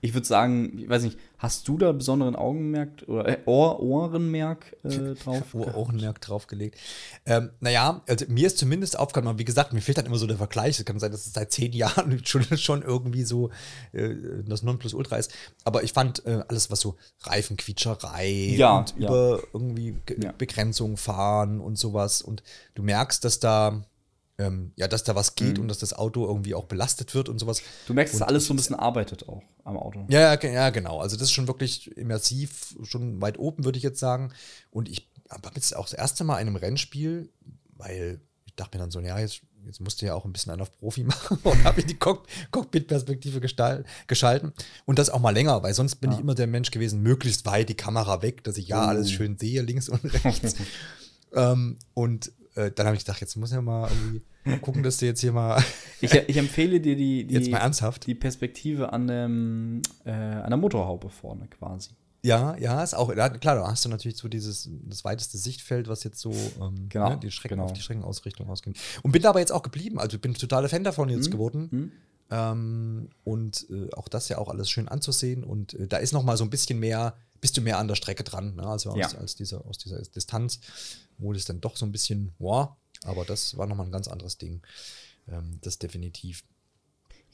ich, 0.00 0.14
würde 0.14 0.26
sagen, 0.26 0.78
ich 0.78 0.88
weiß 0.88 1.02
nicht, 1.02 1.18
hast 1.38 1.66
du 1.68 1.78
da 1.78 1.92
besonderen 1.92 2.36
Augenmerk 2.36 3.04
oder 3.06 3.28
äh, 3.28 3.38
Ohr, 3.46 3.80
Ohrenmerk 3.80 4.76
äh, 4.84 5.14
drauf? 5.14 5.54
Ohr-? 5.54 5.74
Augenmerk 5.74 6.20
draufgelegt. 6.20 6.78
Ähm, 7.26 7.50
naja, 7.60 8.02
also 8.08 8.24
mir 8.28 8.46
ist 8.46 8.58
zumindest 8.58 8.98
aufgefallen, 8.98 9.28
aber 9.28 9.38
wie 9.38 9.44
gesagt, 9.44 9.72
mir 9.72 9.80
fehlt 9.80 9.98
dann 9.98 10.06
immer 10.06 10.18
so 10.18 10.26
der 10.26 10.36
Vergleich. 10.36 10.78
Es 10.78 10.84
kann 10.84 10.98
sein, 10.98 11.10
dass 11.12 11.26
es 11.26 11.32
seit 11.32 11.52
zehn 11.52 11.72
Jahren 11.74 12.24
schon, 12.24 12.44
schon 12.56 12.82
irgendwie 12.82 13.24
so 13.24 13.50
äh, 13.92 14.14
das 14.46 14.62
Nonplusultra 14.62 15.16
ist. 15.16 15.32
Aber 15.64 15.82
ich 15.82 15.92
fand 15.92 16.24
äh, 16.26 16.42
alles, 16.48 16.70
was 16.70 16.80
so 16.80 16.96
Reifenquietscherei 17.22 18.54
Ja, 18.56 18.78
und 18.78 18.94
ja. 18.98 19.08
über 19.08 19.42
irgendwie 19.52 19.96
Ge 20.06 20.18
Ja. 20.22 20.32
Begrenzung 20.32 20.96
fahren 20.96 21.60
und 21.60 21.78
sowas. 21.78 22.22
Und 22.22 22.42
du 22.74 22.82
merkst, 22.82 23.24
dass 23.24 23.40
da 23.40 23.82
ähm, 24.38 24.72
ja, 24.76 24.86
dass 24.86 25.02
da 25.04 25.14
was 25.16 25.34
geht 25.34 25.56
Mhm. 25.56 25.62
und 25.62 25.68
dass 25.68 25.78
das 25.78 25.92
Auto 25.94 26.24
irgendwie 26.26 26.54
auch 26.54 26.64
belastet 26.66 27.14
wird 27.14 27.28
und 27.28 27.38
sowas. 27.38 27.60
Du 27.86 27.94
merkst, 27.94 28.14
dass 28.14 28.22
alles 28.22 28.46
so 28.46 28.54
ein 28.54 28.56
bisschen 28.56 28.76
arbeitet 28.76 29.28
auch 29.28 29.42
am 29.64 29.76
Auto. 29.76 30.06
Ja, 30.08 30.32
ja, 30.34 30.48
ja, 30.50 30.70
genau. 30.70 31.00
Also 31.00 31.16
das 31.16 31.24
ist 31.24 31.32
schon 31.32 31.48
wirklich 31.48 31.96
immersiv, 31.96 32.76
schon 32.84 33.20
weit 33.20 33.38
oben, 33.38 33.64
würde 33.64 33.78
ich 33.78 33.82
jetzt 33.84 33.98
sagen. 33.98 34.32
Und 34.70 34.88
ich 34.88 35.08
habe 35.28 35.50
jetzt 35.56 35.74
auch 35.76 35.84
das 35.84 35.92
erste 35.94 36.22
Mal 36.24 36.38
in 36.40 36.46
einem 36.46 36.56
Rennspiel, 36.56 37.30
weil 37.76 38.20
ich 38.46 38.54
dachte 38.54 38.78
mir 38.78 38.82
dann 38.82 38.90
so, 38.92 39.00
ja, 39.00 39.18
jetzt, 39.18 39.40
jetzt 39.66 39.80
musst 39.80 40.00
du 40.00 40.06
ja 40.06 40.14
auch 40.14 40.24
ein 40.24 40.32
bisschen 40.32 40.52
einen 40.52 40.62
auf 40.62 40.70
Profi 40.78 41.02
machen 41.04 41.38
und 41.42 41.64
habe 41.64 41.80
ich 41.80 41.86
die 41.86 41.98
Cock 41.98 42.26
Cockpit-Perspektive 42.52 43.40
geschalten. 44.06 44.52
Und 44.86 44.98
das 45.00 45.10
auch 45.10 45.18
mal 45.20 45.30
länger, 45.34 45.62
weil 45.64 45.74
sonst 45.74 45.96
bin 45.96 46.10
Ja. 46.12 46.16
ich 46.16 46.22
immer 46.22 46.36
der 46.36 46.46
Mensch 46.46 46.70
gewesen, 46.70 47.02
möglichst 47.02 47.44
weit 47.44 47.68
die 47.68 47.74
Kamera 47.74 48.22
weg, 48.22 48.44
dass 48.44 48.56
ich 48.56 48.68
ja 48.68 48.84
Oh. 48.84 48.88
alles 48.88 49.10
schön 49.10 49.36
sehe, 49.36 49.62
links 49.62 49.88
und 49.88 50.00
rechts. 50.24 50.54
ähm, 51.34 51.76
und 51.94 52.30
äh, 52.58 52.70
dann 52.74 52.86
habe 52.86 52.96
ich 52.96 53.04
gedacht, 53.04 53.20
jetzt 53.20 53.36
muss 53.36 53.52
ja 53.52 53.60
mal 53.62 53.88
irgendwie 53.90 54.60
gucken, 54.60 54.82
dass 54.82 54.98
du 54.98 55.06
jetzt 55.06 55.20
hier 55.20 55.32
mal 55.32 55.62
Ich, 56.00 56.12
ich 56.12 56.36
empfehle 56.36 56.80
dir 56.80 56.96
die, 56.96 57.24
die, 57.24 57.34
jetzt 57.34 57.50
mal 57.50 57.58
ernsthaft. 57.58 58.06
die 58.06 58.14
Perspektive 58.14 58.92
an, 58.92 59.06
dem, 59.06 59.82
äh, 60.04 60.10
an 60.10 60.50
der 60.50 60.56
Motorhaube 60.56 61.08
vorne 61.10 61.46
quasi. 61.48 61.90
Ja, 62.22 62.56
ja, 62.56 62.82
ist 62.82 62.94
auch, 62.94 63.12
klar, 63.14 63.38
da 63.40 63.68
hast 63.70 63.84
du 63.84 63.88
natürlich 63.88 64.16
so 64.18 64.26
dieses, 64.28 64.68
das 64.86 65.04
weiteste 65.04 65.38
Sichtfeld, 65.38 65.86
was 65.88 66.02
jetzt 66.02 66.18
so 66.20 66.32
ähm, 66.60 66.88
Genau, 66.88 67.10
ne, 67.10 67.18
die 67.22 67.30
Strecken 67.30 67.54
genau. 67.56 67.66
auf 67.66 67.72
die 67.72 67.80
Streckenausrichtung 67.80 68.48
ausgeht. 68.50 68.76
Und 69.02 69.12
bin 69.12 69.22
da 69.22 69.30
aber 69.30 69.38
jetzt 69.38 69.52
auch 69.52 69.62
geblieben, 69.62 70.00
also 70.00 70.16
ich 70.16 70.20
bin 70.20 70.34
totaler 70.34 70.68
Fan 70.68 70.82
davon 70.82 71.08
jetzt 71.10 71.26
Hm? 71.26 71.30
geworden. 71.32 71.68
Hm? 71.70 71.92
Ähm, 72.30 73.08
und 73.24 73.66
äh, 73.70 73.92
auch 73.94 74.08
das 74.08 74.28
ja 74.28 74.38
auch 74.38 74.48
alles 74.48 74.70
schön 74.70 74.88
anzusehen. 74.88 75.44
Und 75.44 75.74
äh, 75.74 75.86
da 75.86 75.96
ist 75.96 76.12
noch 76.12 76.22
mal 76.22 76.36
so 76.36 76.44
ein 76.44 76.50
bisschen 76.50 76.78
mehr, 76.78 77.14
bist 77.40 77.56
du 77.56 77.60
mehr 77.60 77.78
an 77.78 77.88
der 77.88 77.94
Strecke 77.94 78.24
dran, 78.24 78.56
ne? 78.56 78.66
also 78.66 78.90
aus, 78.90 78.98
ja. 78.98 79.18
als 79.18 79.34
dieser, 79.34 79.64
aus 79.66 79.78
dieser 79.78 80.00
Distanz, 80.02 80.60
wo 81.16 81.32
es 81.32 81.44
dann 81.44 81.60
doch 81.60 81.76
so 81.76 81.86
ein 81.86 81.92
bisschen, 81.92 82.32
boah, 82.38 82.76
aber 83.04 83.24
das 83.24 83.56
war 83.56 83.66
noch 83.66 83.76
mal 83.76 83.84
ein 83.84 83.92
ganz 83.92 84.08
anderes 84.08 84.38
Ding. 84.38 84.62
Ähm, 85.28 85.58
das 85.62 85.78
definitiv. 85.78 86.44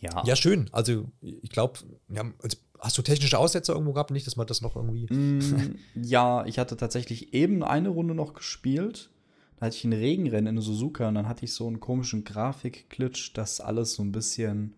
Ja. 0.00 0.22
ja, 0.26 0.36
schön. 0.36 0.68
Also 0.72 1.10
ich 1.20 1.50
glaube, 1.50 1.80
ja, 2.08 2.24
also, 2.42 2.58
hast 2.78 2.98
du 2.98 3.02
technische 3.02 3.38
Aussätze 3.38 3.72
irgendwo 3.72 3.92
gehabt? 3.92 4.10
Nicht, 4.10 4.26
dass 4.26 4.36
man 4.36 4.46
das 4.46 4.60
noch 4.60 4.76
irgendwie. 4.76 5.06
Mm, 5.12 5.78
ja, 5.94 6.44
ich 6.44 6.58
hatte 6.58 6.76
tatsächlich 6.76 7.32
eben 7.32 7.62
eine 7.62 7.88
Runde 7.88 8.14
noch 8.14 8.34
gespielt. 8.34 9.10
Da 9.56 9.66
hatte 9.66 9.76
ich 9.76 9.84
ein 9.84 9.92
Regenrennen 9.92 10.56
in 10.56 10.62
Suzuka 10.62 11.08
und 11.08 11.14
dann 11.14 11.28
hatte 11.28 11.44
ich 11.44 11.54
so 11.54 11.66
einen 11.66 11.80
komischen 11.80 12.24
Grafikglitch, 12.24 13.32
dass 13.32 13.60
alles 13.60 13.94
so 13.94 14.02
ein 14.02 14.12
bisschen 14.12 14.74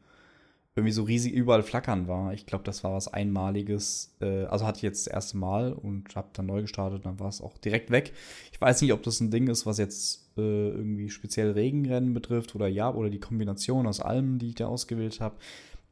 irgendwie 0.77 0.93
so 0.93 1.05
riesig 1.05 1.33
überall 1.33 1.63
flackern 1.63 2.07
war. 2.07 2.35
Ich 2.35 2.45
glaube, 2.45 2.63
das 2.65 2.85
war 2.85 2.93
was 2.93 3.09
Einmaliges. 3.09 4.15
Äh, 4.21 4.45
also 4.45 4.67
hatte 4.67 4.77
ich 4.77 4.83
jetzt 4.83 5.07
das 5.07 5.13
erste 5.13 5.39
Mal 5.39 5.73
und 5.73 6.15
habe 6.15 6.29
dann 6.35 6.47
neu 6.47 6.61
gestartet, 6.61 7.07
dann 7.07 7.19
war 7.19 7.29
es 7.29 7.41
auch 7.41 7.57
direkt 7.57 7.91
weg. 7.91 8.13
Ich 8.53 8.61
weiß 8.61 8.83
nicht, 8.83 8.93
ob 8.93 9.03
das 9.03 9.21
ein 9.21 9.31
Ding 9.31 9.49
ist, 9.49 9.65
was 9.65 9.79
jetzt 9.79 10.31
äh, 10.37 10.69
irgendwie 10.69 11.09
speziell 11.09 11.53
Regenrennen 11.53 12.13
betrifft 12.13 12.55
oder 12.55 12.69
ja, 12.69 12.93
oder 12.93 13.09
die 13.09 13.19
Kombination 13.19 13.87
aus 13.87 14.01
allem, 14.01 14.39
die 14.39 14.51
ich 14.51 14.55
da 14.57 14.67
ausgewählt 14.67 15.19
habe. 15.21 15.37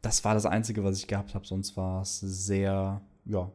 Das 0.02 0.22
war 0.22 0.34
das 0.34 0.44
Einzige, 0.44 0.84
was 0.84 0.98
ich 0.98 1.06
gehabt 1.06 1.34
habe. 1.34 1.46
Sonst 1.46 1.78
war 1.78 2.02
es 2.02 2.20
sehr, 2.20 3.00
ja, 3.24 3.50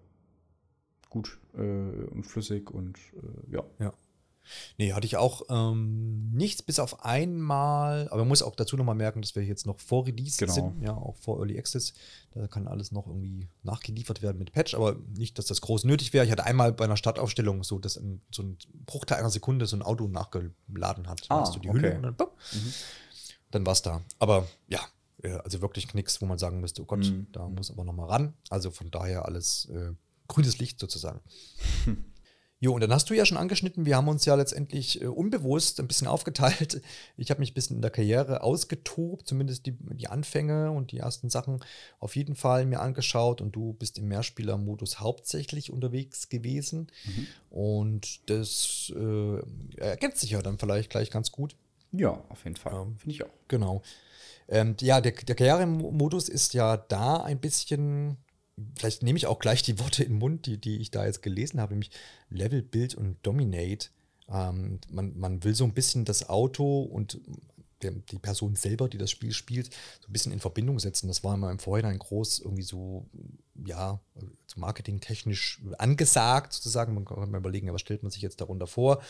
gut 1.12 1.40
äh, 1.54 1.60
und 1.60 2.24
flüssig 2.24 2.72
und 2.72 2.98
äh, 2.98 3.54
ja. 3.54 3.64
Ja. 3.80 3.94
Nee, 4.78 4.94
hatte 4.94 5.06
ich 5.06 5.18
auch 5.18 5.44
ähm, 5.50 6.32
nichts, 6.32 6.62
bis 6.62 6.80
auf 6.80 7.04
einmal, 7.06 8.08
aber 8.10 8.20
man 8.20 8.30
muss 8.30 8.42
auch 8.42 8.56
dazu 8.56 8.78
nochmal 8.78 8.96
merken, 8.96 9.22
dass 9.22 9.36
wir 9.36 9.44
jetzt 9.44 9.66
noch 9.66 9.80
vor 9.80 10.06
Release 10.06 10.38
genau. 10.38 10.54
sind, 10.54 10.82
ja, 10.82 10.94
auch 10.94 11.16
vor 11.18 11.40
Early 11.40 11.58
Access. 11.58 11.94
Da 12.32 12.48
kann 12.48 12.68
alles 12.68 12.92
noch 12.92 13.08
irgendwie 13.08 13.48
nachgeliefert 13.64 14.22
werden 14.22 14.38
mit 14.38 14.52
Patch, 14.52 14.76
aber 14.76 14.96
nicht, 15.16 15.38
dass 15.38 15.46
das 15.48 15.62
groß 15.62 15.84
nötig 15.84 16.14
wäre. 16.14 16.26
Ich 16.26 16.32
hatte 16.32 16.46
einmal 16.46 16.72
bei 16.74 16.86
einer 16.86 16.98
Startaufstellung 16.98 17.64
so, 17.64 17.80
dass 17.80 17.98
ein, 17.98 18.22
so 18.32 18.44
ein 18.44 18.58
Bruchteil 18.86 19.18
einer 19.18 19.30
Sekunde 19.30 19.66
so 19.66 19.76
ein 19.76 19.82
Auto 19.82 20.08
nachgeladen 20.08 21.08
hat. 21.08 21.26
Ah, 21.30 21.42
hast 21.42 21.56
du 21.56 21.60
die 21.60 21.72
Hülle 21.72 21.96
und 21.96 22.04
dann, 22.04 22.14
mhm. 22.18 22.74
dann 23.52 23.66
war 23.66 23.74
es 23.74 23.82
da. 23.82 24.02
Aber 24.20 24.48
ja, 24.68 24.82
also 25.44 25.62
wirklich 25.62 25.94
nichts, 25.94 26.22
wo 26.22 26.26
man 26.26 26.38
sagen 26.38 26.62
müsste, 26.62 26.82
oh 26.82 26.86
Gott, 26.86 27.00
mhm. 27.00 27.28
da 27.32 27.48
muss 27.48 27.72
aber 27.72 27.84
nochmal 27.84 28.08
ran. 28.08 28.34
Also 28.50 28.72
von 28.72 28.90
daher 28.92 29.26
alles 29.26 29.68
äh, 29.70 29.94
grünes 30.28 30.60
Licht 30.60 30.80
sozusagen. 30.80 31.20
Jo, 32.62 32.74
und 32.74 32.82
dann 32.82 32.92
hast 32.92 33.10
du 33.10 33.14
ja 33.14 33.26
schon 33.26 33.38
angeschnitten, 33.38 33.86
wir 33.86 33.96
haben 33.96 34.10
uns 34.10 34.26
ja 34.26 34.36
letztendlich 34.36 35.02
äh, 35.02 35.08
unbewusst 35.08 35.80
ein 35.80 35.88
bisschen 35.88 36.08
aufgeteilt. 36.08 36.82
Ich 37.16 37.30
habe 37.30 37.40
mich 37.40 37.52
ein 37.52 37.54
bisschen 37.54 37.78
in 37.78 37.82
der 37.82 37.92
Karriere 37.92 38.44
ausgetobt, 38.44 39.28
zumindest 39.28 39.66
die, 39.66 39.78
die 39.80 40.08
Anfänge 40.08 40.72
und 40.72 40.92
die 40.92 40.98
ersten 40.98 41.30
Sachen 41.30 41.60
auf 42.00 42.18
jeden 42.18 42.36
Fall 42.36 42.66
mir 42.66 42.82
angeschaut 42.82 43.40
und 43.40 43.56
du 43.56 43.74
bist 43.74 43.98
im 43.98 44.10
Mehrspieler-Modus 44.10 45.00
hauptsächlich 45.00 45.72
unterwegs 45.72 46.28
gewesen. 46.28 46.88
Mhm. 47.06 47.28
Und 47.50 48.30
das 48.30 48.92
äh, 48.96 49.40
ergänzt 49.78 50.20
sich 50.20 50.32
ja 50.32 50.42
dann 50.42 50.58
vielleicht 50.58 50.90
gleich 50.90 51.12
ganz 51.12 51.32
gut. 51.32 51.56
Ja, 51.94 52.22
auf 52.30 52.44
jeden 52.44 52.58
Fall. 52.58 52.74
Ähm, 52.74 52.98
Finde 52.98 53.16
ich 53.16 53.24
auch. 53.24 53.30
Genau. 53.48 53.82
Ähm, 54.50 54.76
ja, 54.82 55.00
der, 55.00 55.14
der 55.14 55.36
Karrieremodus 55.36 56.28
ist 56.28 56.54
ja 56.54 56.76
da 56.76 57.18
ein 57.18 57.40
bisschen 57.40 58.18
vielleicht 58.76 59.04
nehme 59.04 59.18
ich 59.18 59.28
auch 59.28 59.40
gleich 59.40 59.64
die 59.64 59.80
Worte 59.80 60.04
in 60.04 60.14
den 60.14 60.20
Mund, 60.20 60.46
die, 60.46 60.58
die 60.58 60.78
ich 60.78 60.92
da 60.92 61.06
jetzt 61.06 61.22
gelesen 61.22 61.60
habe, 61.60 61.74
nämlich 61.74 61.92
Level, 62.30 62.62
Build 62.62 62.96
und 62.96 63.18
Dominate. 63.24 63.90
Ähm, 64.30 64.80
man, 64.90 65.18
man 65.18 65.44
will 65.44 65.56
so 65.56 65.64
ein 65.64 65.74
bisschen 65.74 66.06
das 66.06 66.30
Auto 66.30 66.82
und 66.84 67.20
der, 67.82 67.92
die 67.92 68.20
Person 68.20 68.56
selber, 68.56 68.90
die 68.90 68.98
das 68.98 69.12
Spiel 69.12 69.32
spielt, 69.32 69.74
so 70.02 70.08
ein 70.08 70.14
bisschen 70.14 70.32
in 70.32 70.40
Verbindung 70.40 70.80
setzen. 70.80 71.08
Das 71.08 71.24
war 71.24 71.36
immer 71.36 71.52
im 71.52 71.60
Vorhinein 71.60 71.98
groß 71.98 72.40
irgendwie 72.40 72.64
so, 72.64 73.08
ja, 73.66 74.00
marketingtechnisch 74.56 75.62
angesagt 75.78 76.54
sozusagen. 76.54 76.94
Man 76.94 77.06
kann 77.06 77.30
mal 77.32 77.38
überlegen, 77.38 77.72
was 77.74 77.82
stellt 77.82 78.04
man 78.04 78.12
sich 78.12 78.22
jetzt 78.22 78.42
darunter 78.42 78.68
vor? 78.68 79.02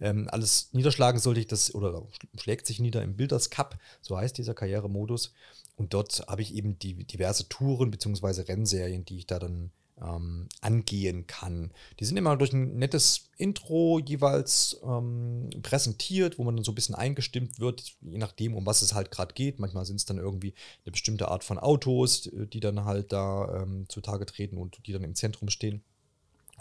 Ähm, 0.00 0.28
alles 0.30 0.70
niederschlagen 0.72 1.20
sollte 1.20 1.40
ich 1.40 1.46
das, 1.46 1.74
oder 1.74 2.06
schlägt 2.38 2.66
sich 2.66 2.80
nieder 2.80 3.02
im 3.02 3.16
Builders 3.16 3.50
Cup, 3.50 3.78
so 4.00 4.16
heißt 4.16 4.36
dieser 4.38 4.54
Karrieremodus. 4.54 5.32
Und 5.76 5.94
dort 5.94 6.24
habe 6.26 6.42
ich 6.42 6.54
eben 6.54 6.78
die 6.78 7.04
diverse 7.04 7.48
Touren 7.48 7.90
bzw. 7.90 8.42
Rennserien, 8.42 9.04
die 9.04 9.18
ich 9.18 9.26
da 9.26 9.38
dann 9.38 9.70
ähm, 10.02 10.48
angehen 10.60 11.26
kann. 11.26 11.70
Die 12.00 12.04
sind 12.04 12.16
immer 12.16 12.36
durch 12.36 12.52
ein 12.52 12.76
nettes 12.76 13.30
Intro 13.38 13.98
jeweils 13.98 14.78
ähm, 14.84 15.50
präsentiert, 15.62 16.38
wo 16.38 16.44
man 16.44 16.56
dann 16.56 16.64
so 16.64 16.72
ein 16.72 16.74
bisschen 16.74 16.94
eingestimmt 16.94 17.60
wird, 17.60 17.96
je 18.02 18.18
nachdem, 18.18 18.54
um 18.54 18.66
was 18.66 18.82
es 18.82 18.94
halt 18.94 19.10
gerade 19.10 19.34
geht. 19.34 19.58
Manchmal 19.58 19.86
sind 19.86 19.96
es 19.96 20.04
dann 20.04 20.18
irgendwie 20.18 20.54
eine 20.84 20.92
bestimmte 20.92 21.28
Art 21.28 21.44
von 21.44 21.58
Autos, 21.58 22.30
die 22.32 22.60
dann 22.60 22.84
halt 22.84 23.12
da 23.12 23.62
ähm, 23.62 23.86
zutage 23.88 24.26
treten 24.26 24.58
und 24.58 24.86
die 24.86 24.92
dann 24.92 25.04
im 25.04 25.14
Zentrum 25.14 25.48
stehen. 25.48 25.82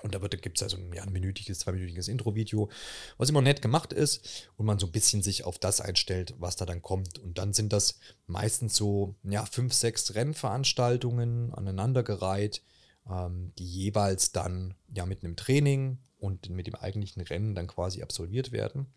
Und 0.01 0.13
da 0.13 0.19
gibt 0.19 0.57
es 0.57 0.63
also 0.63 0.77
ja, 0.93 1.03
ein 1.03 1.11
minütiges, 1.11 1.59
zweiminütiges 1.59 2.07
Intro-Video, 2.07 2.69
was 3.17 3.29
immer 3.29 3.41
nett 3.41 3.61
gemacht 3.61 3.93
ist 3.93 4.49
und 4.57 4.65
man 4.65 4.77
so 4.77 4.87
ein 4.87 4.91
bisschen 4.91 5.23
sich 5.23 5.45
auf 5.45 5.57
das 5.57 5.81
einstellt, 5.81 6.35
was 6.37 6.55
da 6.57 6.65
dann 6.65 6.81
kommt. 6.81 7.17
Und 7.17 7.37
dann 7.37 7.53
sind 7.53 7.71
das 7.73 7.99
meistens 8.27 8.75
so 8.75 9.15
ja, 9.23 9.45
fünf, 9.45 9.73
sechs 9.73 10.13
Rennveranstaltungen 10.13 11.53
aneinandergereiht, 11.53 12.61
ähm, 13.09 13.53
die 13.57 13.65
jeweils 13.65 14.31
dann 14.31 14.75
ja 14.93 15.05
mit 15.05 15.23
einem 15.23 15.37
Training 15.37 15.99
und 16.19 16.49
mit 16.49 16.67
dem 16.67 16.75
eigentlichen 16.75 17.21
Rennen 17.21 17.55
dann 17.55 17.67
quasi 17.67 18.01
absolviert 18.01 18.51
werden. 18.51 18.87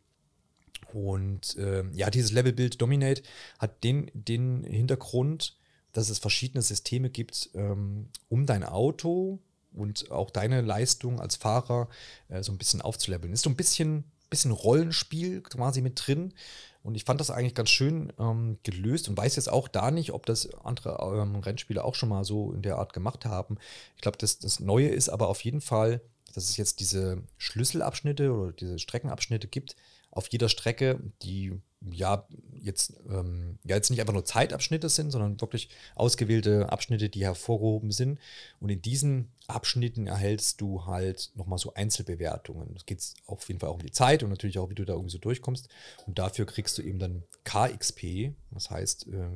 Und 0.93 1.57
äh, 1.57 1.85
ja, 1.93 2.11
dieses 2.11 2.33
Levelbild 2.33 2.81
Dominate 2.81 3.23
hat 3.59 3.85
den, 3.85 4.11
den 4.15 4.65
Hintergrund, 4.65 5.57
dass 5.93 6.11
es 6.11 6.19
verschiedene 6.19 6.63
Systeme 6.63 7.11
gibt, 7.11 7.51
ähm, 7.55 8.09
um 8.29 8.47
dein 8.47 8.65
Auto 8.65 9.41
und 9.73 10.11
auch 10.11 10.31
deine 10.31 10.61
Leistung 10.61 11.21
als 11.21 11.37
Fahrer 11.37 11.89
äh, 12.29 12.43
so 12.43 12.53
ein 12.53 12.59
bisschen 12.59 12.83
aufzuleveln. 12.83 13.33
Ist 13.33 13.43
so 13.43 13.51
ein 13.51 13.57
bisschen, 13.57 14.05
bisschen 14.31 14.51
Rollenspiel 14.51 15.43
quasi 15.43 15.81
mit 15.81 16.07
drin. 16.07 16.35
Und 16.83 16.95
ich 16.95 17.05
fand 17.05 17.21
das 17.21 17.31
eigentlich 17.31 17.55
ganz 17.55 17.71
schön 17.71 18.13
ähm, 18.19 18.59
gelöst 18.63 19.09
und 19.09 19.17
weiß 19.17 19.37
jetzt 19.37 19.51
auch 19.51 19.69
da 19.69 19.91
nicht, 19.91 20.13
ob 20.13 20.27
das 20.27 20.55
andere 20.65 20.99
ähm, 21.21 21.37
Rennspiele 21.37 21.85
auch 21.85 21.95
schon 21.95 22.09
mal 22.09 22.25
so 22.25 22.53
in 22.53 22.63
der 22.63 22.77
Art 22.77 22.93
gemacht 22.93 23.25
haben. 23.27 23.59
Ich 23.97 24.03
glaube, 24.03 24.19
das, 24.19 24.39
das 24.39 24.61
Neue 24.61 24.89
ist 24.89 25.09
aber 25.09 25.29
auf 25.29 25.43
jeden 25.45 25.61
Fall, 25.61 26.01
dass 26.35 26.49
es 26.49 26.57
jetzt 26.57 26.81
diese 26.81 27.23
Schlüsselabschnitte 27.37 28.33
oder 28.33 28.53
diese 28.53 28.79
Streckenabschnitte 28.79 29.49
gibt 29.49 29.77
auf 30.11 30.29
jeder 30.29 30.49
Strecke, 30.49 31.01
die 31.23 31.61
ja 31.81 32.27
jetzt, 32.61 32.95
ähm, 33.09 33.59
ja 33.64 33.77
jetzt 33.77 33.91
nicht 33.91 34.01
einfach 34.01 34.12
nur 34.12 34.25
Zeitabschnitte 34.25 34.88
sind, 34.88 35.11
sondern 35.11 35.41
wirklich 35.41 35.69
ausgewählte 35.95 36.71
Abschnitte, 36.71 37.09
die 37.09 37.25
hervorgehoben 37.25 37.93
sind. 37.93 38.19
Und 38.61 38.71
in 38.71 38.83
diesen 38.83 39.29
Abschnitten 39.47 40.07
erhältst 40.07 40.61
du 40.61 40.87
halt 40.87 41.31
nochmal 41.35 41.59
so 41.59 41.73
Einzelbewertungen. 41.75 42.75
Es 42.77 42.85
geht 42.85 43.03
auf 43.27 43.47
jeden 43.49 43.61
Fall 43.61 43.71
auch 43.71 43.77
um 43.77 43.83
die 43.83 43.93
Zeit 43.93 44.23
und 44.23 44.31
natürlich 44.31 44.59
auch, 44.59 44.71
wie 44.71 44.75
du 44.75 44.85
da 44.85 44.95
irgendwie 44.95 45.12
so 45.12 45.19
durchkommst. 45.19 45.69
Und 46.07 46.19
dafür 46.19 46.47
kriegst 46.47 46.77
du 46.79 46.83
eben 46.83 46.99
dann 46.99 47.23
KXP. 47.45 48.33
Das 48.51 48.71
heißt, 48.71 49.07
äh, 49.09 49.29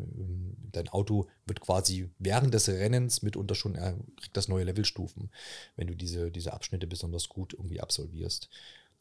dein 0.72 0.88
Auto 0.88 1.28
wird 1.46 1.60
quasi 1.60 2.10
während 2.18 2.52
des 2.52 2.68
Rennens 2.68 3.22
mitunter 3.22 3.54
schon, 3.54 3.74
äh, 3.76 3.94
kriegt 4.20 4.36
das 4.36 4.48
neue 4.48 4.64
Levelstufen, 4.64 5.30
wenn 5.76 5.86
du 5.86 5.94
diese, 5.94 6.30
diese 6.30 6.52
Abschnitte 6.52 6.86
besonders 6.86 7.28
gut 7.28 7.54
irgendwie 7.54 7.80
absolvierst. 7.80 8.48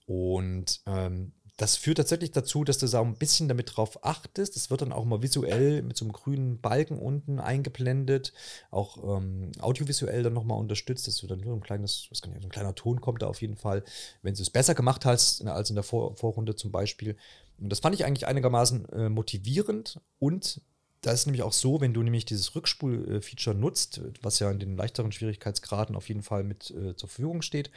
Und 0.05 0.81
ähm, 0.85 1.33
das 1.61 1.77
führt 1.77 1.97
tatsächlich 1.97 2.31
dazu, 2.31 2.63
dass 2.63 2.79
du 2.79 2.87
da 2.87 3.01
ein 3.01 3.13
bisschen 3.13 3.47
damit 3.47 3.77
drauf 3.77 4.03
achtest. 4.03 4.55
Das 4.55 4.71
wird 4.71 4.81
dann 4.81 4.91
auch 4.91 5.05
mal 5.05 5.21
visuell 5.21 5.83
mit 5.83 5.95
so 5.95 6.05
einem 6.05 6.11
grünen 6.11 6.59
Balken 6.59 6.97
unten 6.97 7.39
eingeblendet, 7.39 8.33
auch 8.71 9.17
ähm, 9.17 9.51
audiovisuell 9.59 10.23
dann 10.23 10.33
nochmal 10.33 10.57
unterstützt, 10.57 11.05
dass 11.05 11.17
du 11.17 11.27
dann 11.27 11.41
nur 11.41 11.55
ein 11.55 11.61
kleines, 11.61 12.07
was 12.09 12.23
kann 12.23 12.35
ich, 12.35 12.43
ein 12.43 12.49
kleiner 12.49 12.73
Ton 12.73 12.99
kommt 12.99 13.21
da 13.21 13.27
auf 13.27 13.43
jeden 13.43 13.57
Fall, 13.57 13.83
wenn 14.23 14.33
du 14.33 14.41
es 14.41 14.49
besser 14.49 14.73
gemacht 14.73 15.05
hast 15.05 15.45
als 15.45 15.69
in 15.69 15.75
der 15.75 15.83
Vor 15.83 16.15
Vorrunde 16.15 16.55
zum 16.55 16.71
Beispiel. 16.71 17.15
Und 17.59 17.69
das 17.69 17.79
fand 17.79 17.93
ich 17.93 18.05
eigentlich 18.05 18.25
einigermaßen 18.25 18.89
äh, 18.89 19.09
motivierend 19.09 20.01
und 20.17 20.61
da 21.01 21.11
ist 21.11 21.27
nämlich 21.27 21.43
auch 21.43 21.53
so, 21.53 21.79
wenn 21.79 21.93
du 21.93 22.01
nämlich 22.01 22.25
dieses 22.25 22.55
Rückspul-Feature 22.55 23.55
nutzt, 23.55 24.01
was 24.21 24.39
ja 24.39 24.49
in 24.49 24.59
den 24.59 24.77
leichteren 24.77 25.11
Schwierigkeitsgraden 25.11 25.95
auf 25.95 26.07
jeden 26.07 26.21
Fall 26.23 26.43
mit 26.43 26.71
äh, 26.71 26.95
zur 26.95 27.09
Verfügung 27.09 27.43
steht, 27.43 27.71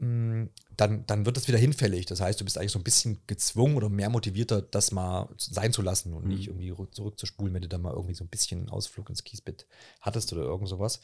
dann, 0.00 1.04
dann 1.06 1.26
wird 1.26 1.36
das 1.36 1.46
wieder 1.46 1.58
hinfällig. 1.58 2.06
Das 2.06 2.20
heißt, 2.22 2.40
du 2.40 2.44
bist 2.44 2.56
eigentlich 2.56 2.72
so 2.72 2.78
ein 2.78 2.84
bisschen 2.84 3.18
gezwungen 3.26 3.76
oder 3.76 3.90
mehr 3.90 4.08
motivierter, 4.08 4.62
das 4.62 4.92
mal 4.92 5.28
sein 5.36 5.72
zu 5.72 5.82
lassen 5.82 6.14
und 6.14 6.24
mhm. 6.24 6.30
nicht 6.30 6.48
irgendwie 6.48 6.72
zurückzuspulen, 6.90 7.52
wenn 7.52 7.62
du 7.62 7.68
dann 7.68 7.82
mal 7.82 7.92
irgendwie 7.92 8.14
so 8.14 8.24
ein 8.24 8.28
bisschen 8.28 8.60
einen 8.60 8.70
Ausflug 8.70 9.10
ins 9.10 9.24
Kiesbett 9.24 9.66
hattest 10.00 10.32
oder 10.32 10.42
irgend 10.42 10.68
sowas. 10.68 11.00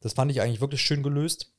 Das 0.00 0.14
fand 0.14 0.32
ich 0.32 0.40
eigentlich 0.40 0.60
wirklich 0.60 0.82
schön 0.82 1.04
gelöst. 1.04 1.52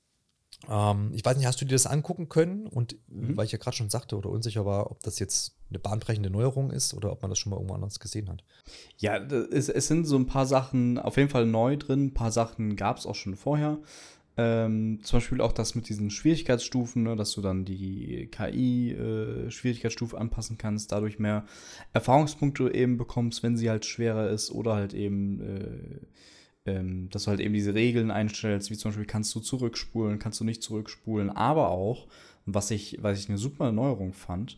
Ähm, 0.69 1.12
ich 1.13 1.24
weiß 1.24 1.38
nicht, 1.38 1.46
hast 1.46 1.62
du 1.62 1.65
dir 1.65 1.76
das 1.76 1.88
angucken 1.88 2.28
können? 2.28 2.67
Und 2.67 2.98
mhm. 3.08 3.38
weil 3.38 3.46
ich 3.46 3.54
ja 3.54 3.58
gerade 3.58 3.78
schon 3.78 3.89
sagte 3.89 4.17
oder 4.17 4.30
unsicher 4.30 4.65
war, 4.65 4.91
ob 4.91 5.02
das 5.04 5.19
jetzt 5.19 5.56
eine 5.69 5.80
bahnbrechende 5.80 6.30
Neuerung 6.30 6.69
ist 6.69 6.93
oder 6.93 7.13
ob 7.13 7.22
man 7.22 7.32
das 7.32 7.39
schon 7.39 7.52
mal 7.52 7.56
irgendwo 7.56 7.76
anders 7.76 8.00
gesehen 8.00 8.30
hat. 8.30 8.43
Ja, 8.98 9.17
es, 9.17 9.69
es 9.69 9.88
sind 9.88 10.06
so 10.06 10.17
ein 10.17 10.28
paar 10.28 10.46
Sachen 10.46 11.00
auf 11.00 11.15
jeden 11.15 11.30
Fall 11.30 11.46
neu 11.46 11.78
drin. 11.78 12.08
Ein 12.08 12.13
paar 12.13 12.32
Sachen 12.34 12.76
gab 12.76 12.98
es 12.98 13.06
auch 13.06 13.15
schon 13.15 13.36
vorher. 13.36 13.80
Ähm, 14.36 15.00
zum 15.04 15.17
Beispiel 15.17 15.41
auch 15.41 15.52
das 15.52 15.76
mit 15.76 15.88
diesen 15.89 16.10
Schwierigkeitsstufen, 16.10 17.04
ne, 17.04 17.15
dass 17.15 17.34
du 17.34 17.41
dann 17.41 17.65
die 17.65 18.30
KI-Schwierigkeitsstufe 18.32 20.15
äh, 20.15 20.19
anpassen 20.19 20.58
kannst, 20.58 20.91
dadurch 20.91 21.19
mehr 21.19 21.46
Erfahrungspunkte 21.93 22.74
eben 22.74 22.98
bekommst, 22.98 23.43
wenn 23.43 23.58
sie 23.58 23.69
halt 23.69 23.86
schwerer 23.86 24.32
ist 24.32 24.50
oder 24.50 24.74
halt 24.74 24.96
eben, 24.96 25.39
äh, 25.41 26.72
ähm, 26.72 27.10
dass 27.12 27.26
du 27.26 27.30
halt 27.30 27.41
eben 27.41 27.54
diese 27.54 27.76
Regeln 27.76 28.10
einstellst, 28.10 28.72
wie 28.72 28.78
zum 28.78 28.89
Beispiel 28.89 29.06
kannst 29.06 29.36
du 29.36 29.39
zurückspulen, 29.39 30.17
kannst 30.17 30.39
du 30.39 30.46
nicht 30.46 30.63
zurückspulen, 30.63 31.30
aber 31.30 31.69
auch, 31.69 32.08
was 32.48 32.72
ich, 32.72 32.98
was 33.02 33.19
ich 33.19 33.30
eine 33.30 33.38
super 33.38 33.65
Erneuerung 33.65 34.13
fand, 34.13 34.58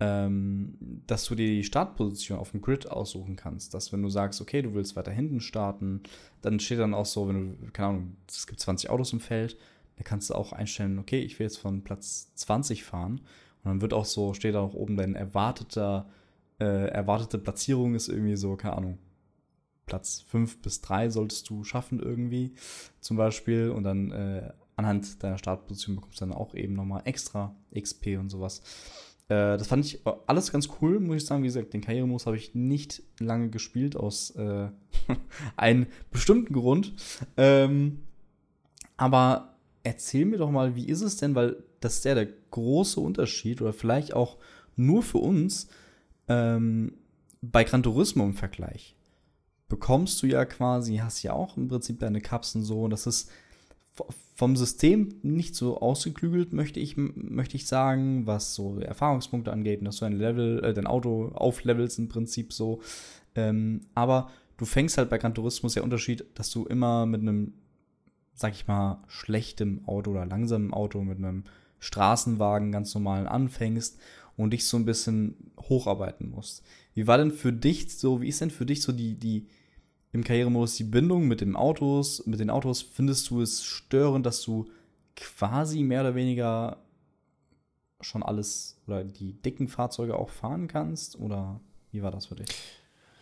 ähm, 0.00 1.02
dass 1.06 1.24
du 1.24 1.34
dir 1.34 1.48
die 1.48 1.64
Startposition 1.64 2.38
auf 2.38 2.52
dem 2.52 2.60
Grid 2.60 2.90
aussuchen 2.90 3.36
kannst. 3.36 3.74
Dass 3.74 3.92
wenn 3.92 4.02
du 4.02 4.08
sagst, 4.08 4.40
okay, 4.40 4.62
du 4.62 4.74
willst 4.74 4.96
weiter 4.96 5.10
hinten 5.10 5.40
starten, 5.40 6.02
dann 6.40 6.60
steht 6.60 6.78
dann 6.78 6.94
auch 6.94 7.06
so, 7.06 7.28
wenn 7.28 7.58
du, 7.58 7.70
keine 7.72 7.88
Ahnung, 7.88 8.16
es 8.28 8.46
gibt 8.46 8.60
20 8.60 8.90
Autos 8.90 9.12
im 9.12 9.20
Feld, 9.20 9.56
dann 9.96 10.04
kannst 10.04 10.30
du 10.30 10.34
auch 10.34 10.52
einstellen, 10.52 10.98
okay, 10.98 11.20
ich 11.20 11.38
will 11.38 11.46
jetzt 11.46 11.58
von 11.58 11.82
Platz 11.82 12.32
20 12.34 12.84
fahren. 12.84 13.20
Und 13.64 13.70
dann 13.70 13.80
wird 13.80 13.92
auch 13.92 14.04
so, 14.04 14.34
steht 14.34 14.54
da 14.54 14.60
auch 14.60 14.74
oben 14.74 14.96
dein 14.96 15.16
erwarteter, 15.16 16.08
äh, 16.60 16.88
erwartete 16.88 17.38
Platzierung 17.38 17.94
ist 17.94 18.08
irgendwie 18.08 18.36
so, 18.36 18.56
keine 18.56 18.76
Ahnung, 18.76 18.98
Platz 19.86 20.20
5 20.28 20.62
bis 20.62 20.80
3 20.82 21.08
solltest 21.08 21.48
du 21.50 21.64
schaffen 21.64 21.98
irgendwie, 21.98 22.54
zum 23.00 23.16
Beispiel. 23.16 23.70
Und 23.70 23.82
dann 23.82 24.12
äh, 24.12 24.52
anhand 24.76 25.22
deiner 25.22 25.38
Startposition 25.38 25.96
bekommst 25.96 26.20
du 26.20 26.26
dann 26.26 26.34
auch 26.34 26.54
eben 26.54 26.74
nochmal 26.74 27.02
extra 27.04 27.56
XP 27.74 28.18
und 28.18 28.28
sowas. 28.28 28.62
Äh, 29.28 29.56
das 29.58 29.66
fand 29.66 29.84
ich 29.84 30.00
alles 30.26 30.50
ganz 30.50 30.68
cool, 30.80 31.00
muss 31.00 31.18
ich 31.18 31.26
sagen. 31.26 31.42
Wie 31.42 31.48
gesagt, 31.48 31.72
den 31.72 31.80
Karrieremodus 31.80 32.26
habe 32.26 32.36
ich 32.36 32.54
nicht 32.54 33.02
lange 33.20 33.50
gespielt, 33.50 33.96
aus 33.96 34.30
äh, 34.30 34.68
einem 35.56 35.86
bestimmten 36.10 36.52
Grund. 36.54 36.94
Ähm, 37.36 38.00
aber 38.96 39.56
erzähl 39.82 40.24
mir 40.24 40.38
doch 40.38 40.50
mal, 40.50 40.74
wie 40.74 40.86
ist 40.86 41.02
es 41.02 41.16
denn, 41.16 41.34
weil 41.34 41.62
das 41.80 41.98
ist 41.98 42.04
ja 42.04 42.14
der 42.14 42.28
große 42.50 42.98
Unterschied 42.98 43.60
oder 43.62 43.72
vielleicht 43.72 44.14
auch 44.14 44.38
nur 44.76 45.02
für 45.02 45.18
uns 45.18 45.68
ähm, 46.28 46.94
bei 47.40 47.64
Gran 47.64 47.82
Turismo 47.82 48.24
im 48.24 48.34
Vergleich. 48.34 48.96
Bekommst 49.68 50.22
du 50.22 50.26
ja 50.26 50.44
quasi, 50.44 50.96
hast 50.96 51.22
ja 51.22 51.34
auch 51.34 51.56
im 51.56 51.68
Prinzip 51.68 52.00
deine 52.00 52.20
Kapseln 52.20 52.64
so, 52.64 52.84
und 52.84 52.90
das 52.90 53.06
ist 53.06 53.30
vom 54.34 54.56
System 54.56 55.14
nicht 55.22 55.54
so 55.54 55.80
ausgeklügelt, 55.80 56.52
möchte 56.52 56.78
ich, 56.78 56.96
möchte 56.96 57.56
ich 57.56 57.66
sagen, 57.66 58.26
was 58.26 58.54
so 58.54 58.78
Erfahrungspunkte 58.78 59.52
angeht, 59.52 59.84
dass 59.84 59.96
du 59.96 60.04
ein 60.04 60.12
Level, 60.12 60.62
äh, 60.64 60.72
dein 60.72 60.86
Auto 60.86 61.32
auflevelst 61.34 61.98
im 61.98 62.08
Prinzip 62.08 62.52
so. 62.52 62.80
Ähm, 63.34 63.80
aber 63.94 64.30
du 64.56 64.64
fängst 64.64 64.96
halt 64.98 65.10
bei 65.10 65.18
Gran 65.18 65.34
Turismo 65.34 65.68
der 65.68 65.84
Unterschied, 65.84 66.24
dass 66.34 66.50
du 66.50 66.66
immer 66.66 67.06
mit 67.06 67.22
einem, 67.22 67.54
sag 68.34 68.52
ich 68.52 68.66
mal, 68.68 69.02
schlechtem 69.08 69.86
Auto 69.86 70.12
oder 70.12 70.26
langsamen 70.26 70.72
Auto, 70.72 71.02
mit 71.02 71.18
einem 71.18 71.44
Straßenwagen 71.80 72.72
ganz 72.72 72.94
normalen 72.94 73.26
anfängst 73.26 73.98
und 74.36 74.52
dich 74.52 74.66
so 74.66 74.76
ein 74.76 74.84
bisschen 74.84 75.34
hocharbeiten 75.58 76.30
musst. 76.30 76.62
Wie 76.94 77.06
war 77.06 77.18
denn 77.18 77.32
für 77.32 77.52
dich 77.52 77.96
so, 77.98 78.20
wie 78.20 78.28
ist 78.28 78.40
denn 78.40 78.50
für 78.50 78.66
dich 78.66 78.82
so 78.82 78.92
die, 78.92 79.16
die, 79.16 79.46
im 80.18 80.24
Karrieremodus 80.24 80.76
die 80.76 80.84
Bindung 80.84 81.28
mit 81.28 81.40
den 81.40 81.54
Autos, 81.54 82.26
mit 82.26 82.40
den 82.40 82.50
Autos, 82.50 82.82
findest 82.82 83.30
du 83.30 83.40
es 83.40 83.64
störend, 83.64 84.26
dass 84.26 84.42
du 84.42 84.66
quasi 85.16 85.82
mehr 85.82 86.00
oder 86.00 86.14
weniger 86.14 86.78
schon 88.00 88.22
alles 88.22 88.76
oder 88.86 89.04
die 89.04 89.32
dicken 89.32 89.68
Fahrzeuge 89.68 90.16
auch 90.16 90.30
fahren 90.30 90.68
kannst? 90.68 91.18
Oder 91.18 91.60
wie 91.92 92.02
war 92.02 92.10
das 92.10 92.26
für 92.26 92.36
dich? 92.36 92.48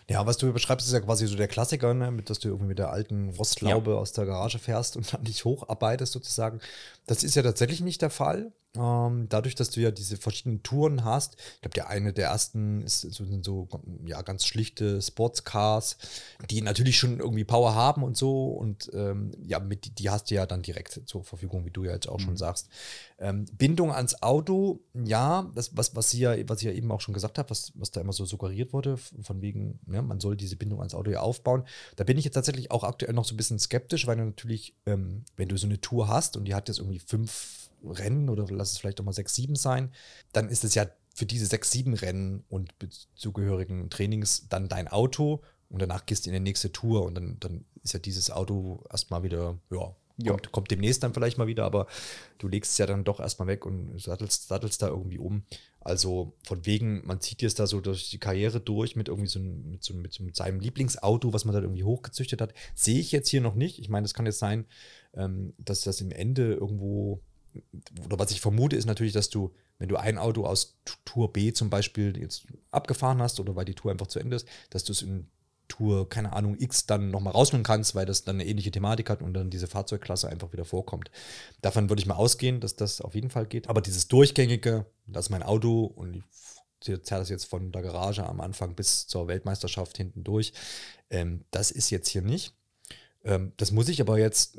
Ja, 0.08 0.24
was 0.24 0.36
du 0.36 0.52
beschreibst, 0.52 0.86
ist 0.86 0.92
ja 0.92 1.00
quasi 1.00 1.26
so 1.26 1.36
der 1.36 1.48
Klassiker, 1.48 1.92
ne? 1.92 2.10
mit, 2.12 2.30
dass 2.30 2.38
du 2.38 2.48
irgendwie 2.48 2.68
mit 2.68 2.78
der 2.78 2.90
alten 2.90 3.30
Rostlaube 3.30 3.90
ja. 3.92 3.96
aus 3.96 4.12
der 4.12 4.24
Garage 4.24 4.58
fährst 4.58 4.96
und 4.96 5.12
dann 5.12 5.24
dich 5.24 5.44
hocharbeitest 5.44 6.12
sozusagen. 6.12 6.60
Das 7.06 7.24
ist 7.24 7.34
ja 7.34 7.42
tatsächlich 7.42 7.80
nicht 7.80 8.02
der 8.02 8.10
Fall. 8.10 8.52
Ähm, 8.78 9.26
dadurch, 9.28 9.54
dass 9.54 9.70
du 9.70 9.80
ja 9.80 9.90
diese 9.90 10.16
verschiedenen 10.16 10.62
Touren 10.62 11.04
hast, 11.04 11.36
ich 11.56 11.60
glaube, 11.62 11.74
der 11.74 11.88
eine 11.88 12.12
der 12.12 12.28
ersten 12.28 12.82
ist, 12.82 13.00
sind 13.00 13.44
so 13.44 13.68
ja, 14.04 14.22
ganz 14.22 14.46
schlichte 14.46 15.00
Sportscars, 15.00 15.96
die 16.50 16.60
natürlich 16.62 16.98
schon 16.98 17.18
irgendwie 17.18 17.44
Power 17.44 17.74
haben 17.74 18.02
und 18.02 18.16
so. 18.16 18.48
Und 18.48 18.90
ähm, 18.94 19.32
ja, 19.44 19.58
mit, 19.58 19.98
die 19.98 20.10
hast 20.10 20.30
du 20.30 20.34
ja 20.34 20.46
dann 20.46 20.62
direkt 20.62 21.00
zur 21.06 21.24
Verfügung, 21.24 21.64
wie 21.64 21.70
du 21.70 21.84
ja 21.84 21.92
jetzt 21.92 22.08
auch 22.08 22.18
mhm. 22.18 22.24
schon 22.24 22.36
sagst. 22.36 22.68
Ähm, 23.18 23.46
Bindung 23.52 23.92
ans 23.92 24.22
Auto, 24.22 24.80
ja, 24.92 25.50
das, 25.54 25.76
was, 25.76 25.96
was, 25.96 26.10
sie 26.10 26.20
ja, 26.20 26.34
was 26.48 26.58
ich 26.58 26.66
ja 26.66 26.72
eben 26.72 26.90
auch 26.92 27.00
schon 27.00 27.14
gesagt 27.14 27.38
habe, 27.38 27.50
was, 27.50 27.72
was 27.74 27.90
da 27.90 28.00
immer 28.00 28.12
so 28.12 28.24
suggeriert 28.24 28.72
wurde, 28.72 28.96
von 28.96 29.40
wegen, 29.40 29.78
ja, 29.90 30.02
man 30.02 30.20
soll 30.20 30.36
diese 30.36 30.56
Bindung 30.56 30.80
ans 30.80 30.94
Auto 30.94 31.10
ja 31.10 31.20
aufbauen. 31.20 31.64
Da 31.96 32.04
bin 32.04 32.18
ich 32.18 32.24
jetzt 32.24 32.34
tatsächlich 32.34 32.70
auch 32.70 32.84
aktuell 32.84 33.14
noch 33.14 33.24
so 33.24 33.34
ein 33.34 33.36
bisschen 33.38 33.58
skeptisch, 33.58 34.06
weil 34.06 34.16
du 34.16 34.24
natürlich, 34.24 34.74
ähm, 34.86 35.24
wenn 35.36 35.48
du 35.48 35.56
so 35.56 35.66
eine 35.66 35.80
Tour 35.80 36.08
hast 36.08 36.36
und 36.36 36.44
die 36.44 36.54
hat 36.54 36.68
jetzt 36.68 36.78
irgendwie 36.78 36.98
fünf 36.98 37.65
Rennen 37.90 38.28
oder 38.28 38.46
lass 38.50 38.72
es 38.72 38.78
vielleicht 38.78 39.00
auch 39.00 39.04
mal 39.04 39.12
sechs, 39.12 39.34
sieben 39.34 39.56
sein, 39.56 39.92
dann 40.32 40.48
ist 40.48 40.64
es 40.64 40.74
ja 40.74 40.86
für 41.14 41.26
diese 41.26 41.46
sechs, 41.46 41.70
sieben 41.70 41.94
Rennen 41.94 42.44
und 42.48 42.72
zugehörigen 43.14 43.88
Trainings 43.90 44.48
dann 44.48 44.68
dein 44.68 44.88
Auto 44.88 45.42
und 45.68 45.80
danach 45.80 46.06
gehst 46.06 46.26
du 46.26 46.30
in 46.30 46.34
die 46.34 46.40
nächste 46.40 46.72
Tour 46.72 47.04
und 47.04 47.14
dann, 47.14 47.36
dann 47.40 47.64
ist 47.82 47.94
ja 47.94 47.98
dieses 47.98 48.30
Auto 48.30 48.84
erstmal 48.90 49.22
wieder, 49.22 49.58
ja, 49.70 49.94
kommt, 50.24 50.52
kommt 50.52 50.70
demnächst 50.70 51.02
dann 51.02 51.14
vielleicht 51.14 51.38
mal 51.38 51.46
wieder, 51.46 51.64
aber 51.64 51.86
du 52.38 52.48
legst 52.48 52.72
es 52.72 52.78
ja 52.78 52.86
dann 52.86 53.04
doch 53.04 53.20
erstmal 53.20 53.48
weg 53.48 53.66
und 53.66 54.00
sattelst, 54.00 54.48
sattelst 54.48 54.82
da 54.82 54.88
irgendwie 54.88 55.18
um. 55.18 55.42
Also 55.80 56.32
von 56.42 56.66
wegen, 56.66 57.06
man 57.06 57.20
zieht 57.20 57.42
jetzt 57.42 57.60
da 57.60 57.66
so 57.66 57.80
durch 57.80 58.10
die 58.10 58.18
Karriere 58.18 58.60
durch 58.60 58.96
mit 58.96 59.08
irgendwie 59.08 59.28
so, 59.28 59.38
mit, 59.38 59.84
so, 59.84 59.94
mit, 59.94 60.12
so, 60.12 60.24
mit 60.24 60.34
seinem 60.34 60.58
Lieblingsauto, 60.58 61.32
was 61.32 61.44
man 61.44 61.54
da 61.54 61.60
irgendwie 61.60 61.84
hochgezüchtet 61.84 62.40
hat. 62.40 62.54
Sehe 62.74 62.98
ich 62.98 63.12
jetzt 63.12 63.28
hier 63.28 63.40
noch 63.40 63.54
nicht. 63.54 63.78
Ich 63.78 63.88
meine, 63.88 64.04
das 64.04 64.14
kann 64.14 64.26
jetzt 64.26 64.40
sein, 64.40 64.66
ähm, 65.14 65.54
dass 65.58 65.82
das 65.82 66.00
im 66.00 66.10
Ende 66.10 66.54
irgendwo 66.54 67.20
oder 68.04 68.18
was 68.18 68.30
ich 68.30 68.40
vermute, 68.40 68.76
ist 68.76 68.86
natürlich, 68.86 69.12
dass 69.12 69.30
du, 69.30 69.52
wenn 69.78 69.88
du 69.88 69.96
ein 69.96 70.18
Auto 70.18 70.44
aus 70.44 70.78
Tour 71.04 71.32
B 71.32 71.52
zum 71.52 71.70
Beispiel 71.70 72.16
jetzt 72.18 72.46
abgefahren 72.70 73.20
hast 73.20 73.40
oder 73.40 73.56
weil 73.56 73.64
die 73.64 73.74
Tour 73.74 73.90
einfach 73.90 74.06
zu 74.06 74.18
Ende 74.18 74.36
ist, 74.36 74.48
dass 74.70 74.84
du 74.84 74.92
es 74.92 75.02
in 75.02 75.28
Tour, 75.68 76.08
keine 76.08 76.32
Ahnung, 76.32 76.56
X 76.58 76.86
dann 76.86 77.10
nochmal 77.10 77.32
rausholen 77.32 77.64
kannst, 77.64 77.94
weil 77.94 78.06
das 78.06 78.24
dann 78.24 78.36
eine 78.36 78.46
ähnliche 78.46 78.70
Thematik 78.70 79.10
hat 79.10 79.22
und 79.22 79.34
dann 79.34 79.50
diese 79.50 79.66
Fahrzeugklasse 79.66 80.28
einfach 80.28 80.52
wieder 80.52 80.64
vorkommt. 80.64 81.10
Davon 81.60 81.88
würde 81.88 82.00
ich 82.00 82.06
mal 82.06 82.14
ausgehen, 82.14 82.60
dass 82.60 82.76
das 82.76 83.00
auf 83.00 83.14
jeden 83.14 83.30
Fall 83.30 83.46
geht. 83.46 83.68
Aber 83.68 83.80
dieses 83.80 84.08
Durchgängige, 84.08 84.86
das 85.06 85.26
ist 85.26 85.30
mein 85.30 85.42
Auto 85.42 85.84
und 85.84 86.14
ich 86.14 86.22
zähle 86.80 87.20
das 87.20 87.28
jetzt 87.28 87.46
von 87.46 87.72
der 87.72 87.82
Garage 87.82 88.24
am 88.24 88.40
Anfang 88.40 88.74
bis 88.74 89.06
zur 89.06 89.28
Weltmeisterschaft 89.28 89.96
hinten 89.96 90.24
durch, 90.24 90.52
ähm, 91.10 91.44
das 91.50 91.70
ist 91.70 91.90
jetzt 91.90 92.08
hier 92.08 92.22
nicht. 92.22 92.54
Ähm, 93.24 93.52
das 93.56 93.72
muss 93.72 93.88
ich 93.88 94.00
aber 94.00 94.18
jetzt, 94.18 94.58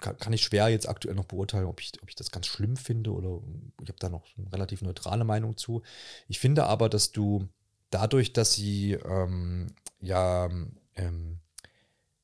kann, 0.00 0.16
kann, 0.18 0.32
ich 0.32 0.42
schwer 0.42 0.68
jetzt 0.68 0.88
aktuell 0.88 1.14
noch 1.14 1.24
beurteilen, 1.24 1.66
ob 1.66 1.80
ich, 1.80 1.92
ob 2.02 2.08
ich 2.08 2.16
das 2.16 2.30
ganz 2.30 2.46
schlimm 2.46 2.76
finde 2.76 3.12
oder 3.12 3.40
ich 3.82 3.88
habe 3.88 3.98
da 3.98 4.08
noch 4.08 4.26
eine 4.36 4.52
relativ 4.52 4.82
neutrale 4.82 5.24
Meinung 5.24 5.56
zu. 5.56 5.82
Ich 6.28 6.38
finde 6.38 6.64
aber, 6.64 6.88
dass 6.88 7.12
du 7.12 7.48
dadurch, 7.90 8.32
dass 8.32 8.52
sie 8.52 8.92
ähm, 8.92 9.68
ja, 10.00 10.50
ähm, 10.96 11.38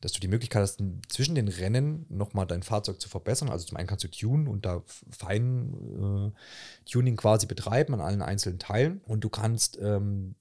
dass 0.01 0.13
du 0.13 0.21
die 0.21 0.29
Möglichkeit 0.29 0.63
hast, 0.63 0.83
zwischen 1.09 1.35
den 1.35 1.49
Rennen 1.49 2.07
nochmal 2.09 2.47
dein 2.47 2.63
Fahrzeug 2.63 3.01
zu 3.01 3.09
verbessern. 3.09 3.51
Also 3.51 3.67
zum 3.67 3.77
einen 3.77 3.87
kannst 3.87 4.05
du 4.05 4.11
tunen 4.11 4.49
und 4.49 4.65
da 4.65 4.83
fein 5.11 6.33
äh, 6.35 6.91
Tuning 6.91 7.17
quasi 7.17 7.47
betreiben 7.47 7.95
an 7.95 8.01
allen 8.01 8.23
einzelnen 8.23 8.59
Teilen 8.59 9.01
und 9.07 9.23
du 9.23 9.29
kannst 9.29 9.79
ähm, 9.79 10.37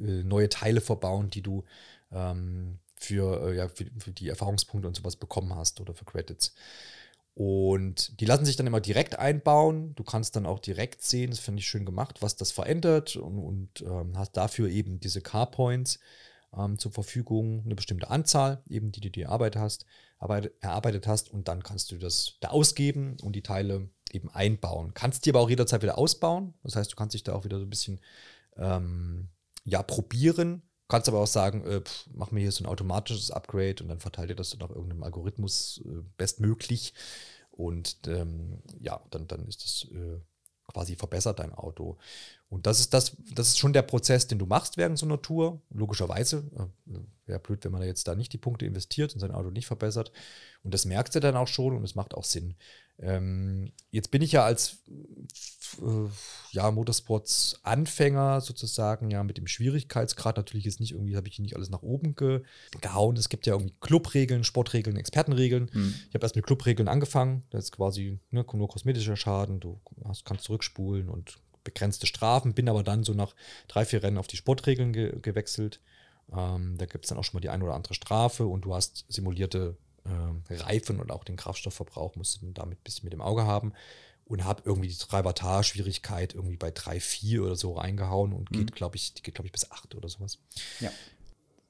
äh, 0.00 0.22
neue 0.22 0.48
Teile 0.48 0.80
verbauen, 0.80 1.28
die 1.30 1.42
du 1.42 1.64
ähm, 2.12 2.78
für, 3.00 3.48
äh, 3.48 3.56
ja, 3.56 3.68
für, 3.68 3.86
für, 3.98 4.12
die 4.12 4.28
Erfahrungspunkte 4.28 4.88
und 4.88 4.96
sowas 4.96 5.16
bekommen 5.16 5.54
hast 5.54 5.80
oder 5.80 5.94
für 5.94 6.04
Credits. 6.04 6.54
Und 7.34 8.20
die 8.20 8.24
lassen 8.24 8.44
sich 8.44 8.56
dann 8.56 8.66
immer 8.66 8.80
direkt 8.80 9.18
einbauen. 9.18 9.94
Du 9.94 10.02
kannst 10.02 10.34
dann 10.34 10.44
auch 10.44 10.58
direkt 10.58 11.02
sehen, 11.02 11.30
das 11.30 11.38
finde 11.38 11.60
ich 11.60 11.68
schön 11.68 11.86
gemacht, 11.86 12.20
was 12.20 12.34
das 12.34 12.50
verändert 12.50 13.14
und, 13.14 13.38
und 13.38 13.82
ähm, 13.82 14.18
hast 14.18 14.36
dafür 14.36 14.68
eben 14.68 14.98
diese 14.98 15.20
Car 15.20 15.50
Points 15.50 16.00
ähm, 16.56 16.78
zur 16.78 16.90
Verfügung, 16.90 17.62
eine 17.64 17.76
bestimmte 17.76 18.10
Anzahl, 18.10 18.62
eben 18.68 18.90
die 18.90 19.00
du 19.00 19.10
dir 19.10 19.26
erarbeitet 19.26 19.60
hast, 19.62 19.86
arbeit, 20.18 20.52
erarbeitet 20.60 21.06
hast 21.06 21.30
und 21.30 21.46
dann 21.46 21.62
kannst 21.62 21.92
du 21.92 21.98
das 21.98 22.38
da 22.40 22.48
ausgeben 22.48 23.16
und 23.22 23.36
die 23.36 23.42
Teile 23.42 23.88
eben 24.10 24.30
einbauen. 24.30 24.94
Kannst 24.94 25.24
die 25.24 25.30
aber 25.30 25.40
auch 25.40 25.50
jederzeit 25.50 25.82
wieder 25.82 25.98
ausbauen. 25.98 26.54
Das 26.64 26.76
heißt, 26.76 26.90
du 26.90 26.96
kannst 26.96 27.14
dich 27.14 27.22
da 27.22 27.34
auch 27.34 27.44
wieder 27.44 27.58
so 27.58 27.66
ein 27.66 27.70
bisschen 27.70 28.00
ähm, 28.56 29.28
ja, 29.64 29.82
probieren 29.82 30.62
Kannst 30.88 31.08
aber 31.08 31.20
auch 31.20 31.26
sagen, 31.26 31.64
äh, 31.66 31.80
pff, 31.82 32.08
mach 32.14 32.30
mir 32.30 32.40
hier 32.40 32.52
so 32.52 32.64
ein 32.64 32.68
automatisches 32.68 33.30
Upgrade 33.30 33.82
und 33.82 33.88
dann 33.88 34.00
verteilt 34.00 34.30
ihr 34.30 34.36
das 34.36 34.58
nach 34.58 34.70
irgendeinem 34.70 35.02
Algorithmus 35.02 35.82
äh, 35.84 36.02
bestmöglich. 36.16 36.94
Und 37.50 37.98
ähm, 38.06 38.62
ja, 38.80 39.00
dann, 39.10 39.26
dann 39.26 39.46
ist 39.46 39.64
das 39.64 39.86
äh, 39.92 40.20
quasi 40.66 40.96
verbessert 40.96 41.40
dein 41.40 41.52
Auto. 41.52 41.98
Und 42.48 42.66
das 42.66 42.80
ist 42.80 42.94
das, 42.94 43.16
das 43.34 43.48
ist 43.48 43.58
schon 43.58 43.72
der 43.72 43.82
Prozess, 43.82 44.26
den 44.26 44.38
du 44.38 44.46
machst 44.46 44.76
während 44.76 44.98
so 44.98 45.06
einer 45.06 45.20
Tour. 45.20 45.60
Logischerweise. 45.70 46.44
Äh, 46.56 46.98
Wäre 47.26 47.40
blöd, 47.40 47.62
wenn 47.64 47.72
man 47.72 47.82
jetzt 47.82 48.08
da 48.08 48.14
nicht 48.14 48.32
die 48.32 48.38
Punkte 48.38 48.64
investiert 48.64 49.12
und 49.12 49.20
sein 49.20 49.32
Auto 49.32 49.50
nicht 49.50 49.66
verbessert. 49.66 50.12
Und 50.62 50.72
das 50.72 50.86
merkst 50.86 51.14
du 51.14 51.20
dann 51.20 51.36
auch 51.36 51.48
schon 51.48 51.76
und 51.76 51.84
es 51.84 51.94
macht 51.94 52.14
auch 52.14 52.24
Sinn. 52.24 52.54
Ähm, 53.00 53.72
jetzt 53.90 54.10
bin 54.10 54.22
ich 54.22 54.32
ja 54.32 54.44
als 54.44 54.78
äh, 55.80 56.08
ja, 56.52 56.70
Motorsports-Anfänger 56.70 58.40
sozusagen, 58.40 59.10
ja, 59.10 59.22
mit 59.22 59.38
dem 59.38 59.46
Schwierigkeitsgrad 59.46 60.36
natürlich 60.36 60.66
ist 60.66 60.80
nicht 60.80 60.92
irgendwie, 60.92 61.16
habe 61.16 61.28
ich 61.28 61.38
nicht 61.38 61.56
alles 61.56 61.70
nach 61.70 61.82
oben 61.82 62.14
ge 62.16 62.42
gehauen. 62.80 63.16
Es 63.16 63.28
gibt 63.28 63.46
ja 63.46 63.54
irgendwie 63.54 63.74
Clubregeln, 63.80 64.44
Sportregeln, 64.44 64.96
Expertenregeln. 64.96 65.70
Mhm. 65.72 65.94
Ich 66.08 66.14
habe 66.14 66.24
erst 66.24 66.36
mit 66.36 66.46
Clubregeln 66.46 66.88
angefangen. 66.88 67.44
Das 67.50 67.64
ist 67.64 67.72
quasi 67.72 68.18
ne, 68.30 68.44
nur 68.52 68.68
kosmetischer 68.68 69.16
Schaden. 69.16 69.60
Du 69.60 69.80
hast, 70.04 70.24
kannst 70.24 70.44
zurückspulen 70.44 71.08
und 71.08 71.38
begrenzte 71.64 72.06
Strafen, 72.06 72.54
bin 72.54 72.68
aber 72.68 72.82
dann 72.82 73.04
so 73.04 73.12
nach 73.12 73.34
drei, 73.68 73.84
vier 73.84 74.02
Rennen 74.02 74.18
auf 74.18 74.26
die 74.26 74.36
Sportregeln 74.36 74.92
ge 74.92 75.18
gewechselt. 75.20 75.80
Ähm, 76.34 76.76
da 76.78 76.86
gibt 76.86 77.04
es 77.04 77.08
dann 77.10 77.18
auch 77.18 77.24
schon 77.24 77.36
mal 77.36 77.40
die 77.40 77.50
ein 77.50 77.62
oder 77.62 77.74
andere 77.74 77.94
Strafe 77.94 78.46
und 78.46 78.64
du 78.64 78.74
hast 78.74 79.04
simulierte 79.08 79.76
äh, 80.08 80.54
Reifen 80.54 81.00
und 81.00 81.10
auch 81.10 81.24
den 81.24 81.36
Kraftstoffverbrauch 81.36 82.16
musst 82.16 82.42
du 82.42 82.50
damit 82.52 82.78
ein 82.78 82.84
bisschen 82.84 83.04
mit 83.04 83.12
dem 83.12 83.20
Auge 83.20 83.44
haben 83.44 83.72
und 84.24 84.44
habe 84.44 84.62
irgendwie 84.64 84.88
die 84.88 84.98
3 84.98 85.24
Wattage 85.24 85.64
Schwierigkeit 85.64 86.34
irgendwie 86.34 86.56
bei 86.56 86.70
3, 86.70 87.00
4 87.00 87.42
oder 87.42 87.56
so 87.56 87.72
reingehauen 87.72 88.32
und 88.32 88.50
geht, 88.50 88.70
mhm. 88.70 88.74
glaube 88.74 88.96
ich, 88.96 89.14
die 89.14 89.22
geht, 89.22 89.34
glaube 89.34 89.46
ich, 89.46 89.52
bis 89.52 89.70
8 89.70 89.94
oder 89.94 90.08
sowas. 90.08 90.38
Ja. 90.80 90.90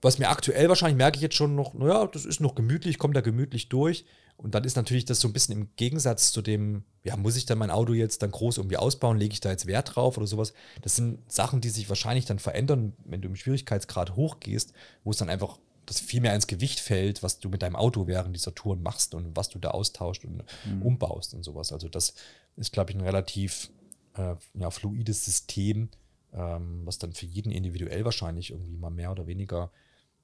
Was 0.00 0.18
mir 0.18 0.28
aktuell 0.28 0.68
wahrscheinlich 0.68 0.96
merke 0.96 1.16
ich 1.16 1.22
jetzt 1.22 1.34
schon 1.34 1.54
noch, 1.54 1.74
naja, 1.74 2.06
das 2.06 2.24
ist 2.24 2.40
noch 2.40 2.54
gemütlich, 2.54 2.98
kommt 2.98 3.16
da 3.16 3.20
gemütlich 3.20 3.68
durch. 3.68 4.04
Und 4.36 4.54
dann 4.54 4.62
ist 4.62 4.76
natürlich 4.76 5.04
das 5.04 5.18
so 5.18 5.26
ein 5.26 5.32
bisschen 5.32 5.58
im 5.58 5.68
Gegensatz 5.74 6.30
zu 6.30 6.42
dem, 6.42 6.84
ja, 7.02 7.16
muss 7.16 7.34
ich 7.34 7.44
dann 7.44 7.58
mein 7.58 7.72
Auto 7.72 7.92
jetzt 7.92 8.22
dann 8.22 8.30
groß 8.30 8.58
irgendwie 8.58 8.76
ausbauen, 8.76 9.18
lege 9.18 9.32
ich 9.32 9.40
da 9.40 9.50
jetzt 9.50 9.66
Wert 9.66 9.96
drauf 9.96 10.16
oder 10.16 10.28
sowas. 10.28 10.52
Das 10.82 10.94
sind 10.94 11.18
Sachen, 11.30 11.60
die 11.60 11.70
sich 11.70 11.88
wahrscheinlich 11.88 12.24
dann 12.24 12.38
verändern, 12.38 12.92
wenn 13.04 13.20
du 13.20 13.28
im 13.28 13.34
Schwierigkeitsgrad 13.34 14.14
hochgehst, 14.14 14.72
wo 15.02 15.10
es 15.10 15.16
dann 15.16 15.28
einfach 15.28 15.58
das 15.88 16.00
viel 16.00 16.20
mehr 16.20 16.34
ins 16.34 16.46
Gewicht 16.46 16.80
fällt, 16.80 17.22
was 17.22 17.38
du 17.38 17.48
mit 17.48 17.62
deinem 17.62 17.76
Auto 17.76 18.06
während 18.06 18.34
dieser 18.36 18.54
Touren 18.54 18.82
machst 18.82 19.14
und 19.14 19.36
was 19.36 19.48
du 19.48 19.58
da 19.58 19.70
austauscht 19.70 20.24
und 20.24 20.44
mhm. 20.64 20.82
umbaust 20.82 21.34
und 21.34 21.42
sowas. 21.42 21.72
Also 21.72 21.88
das 21.88 22.14
ist, 22.56 22.72
glaube 22.72 22.90
ich, 22.90 22.96
ein 22.96 23.02
relativ 23.02 23.70
äh, 24.16 24.34
ja, 24.54 24.70
fluides 24.70 25.24
System, 25.24 25.88
ähm, 26.32 26.82
was 26.84 26.98
dann 26.98 27.12
für 27.12 27.26
jeden 27.26 27.50
individuell 27.50 28.04
wahrscheinlich 28.04 28.50
irgendwie 28.50 28.76
mal 28.76 28.90
mehr 28.90 29.10
oder 29.10 29.26
weniger 29.26 29.70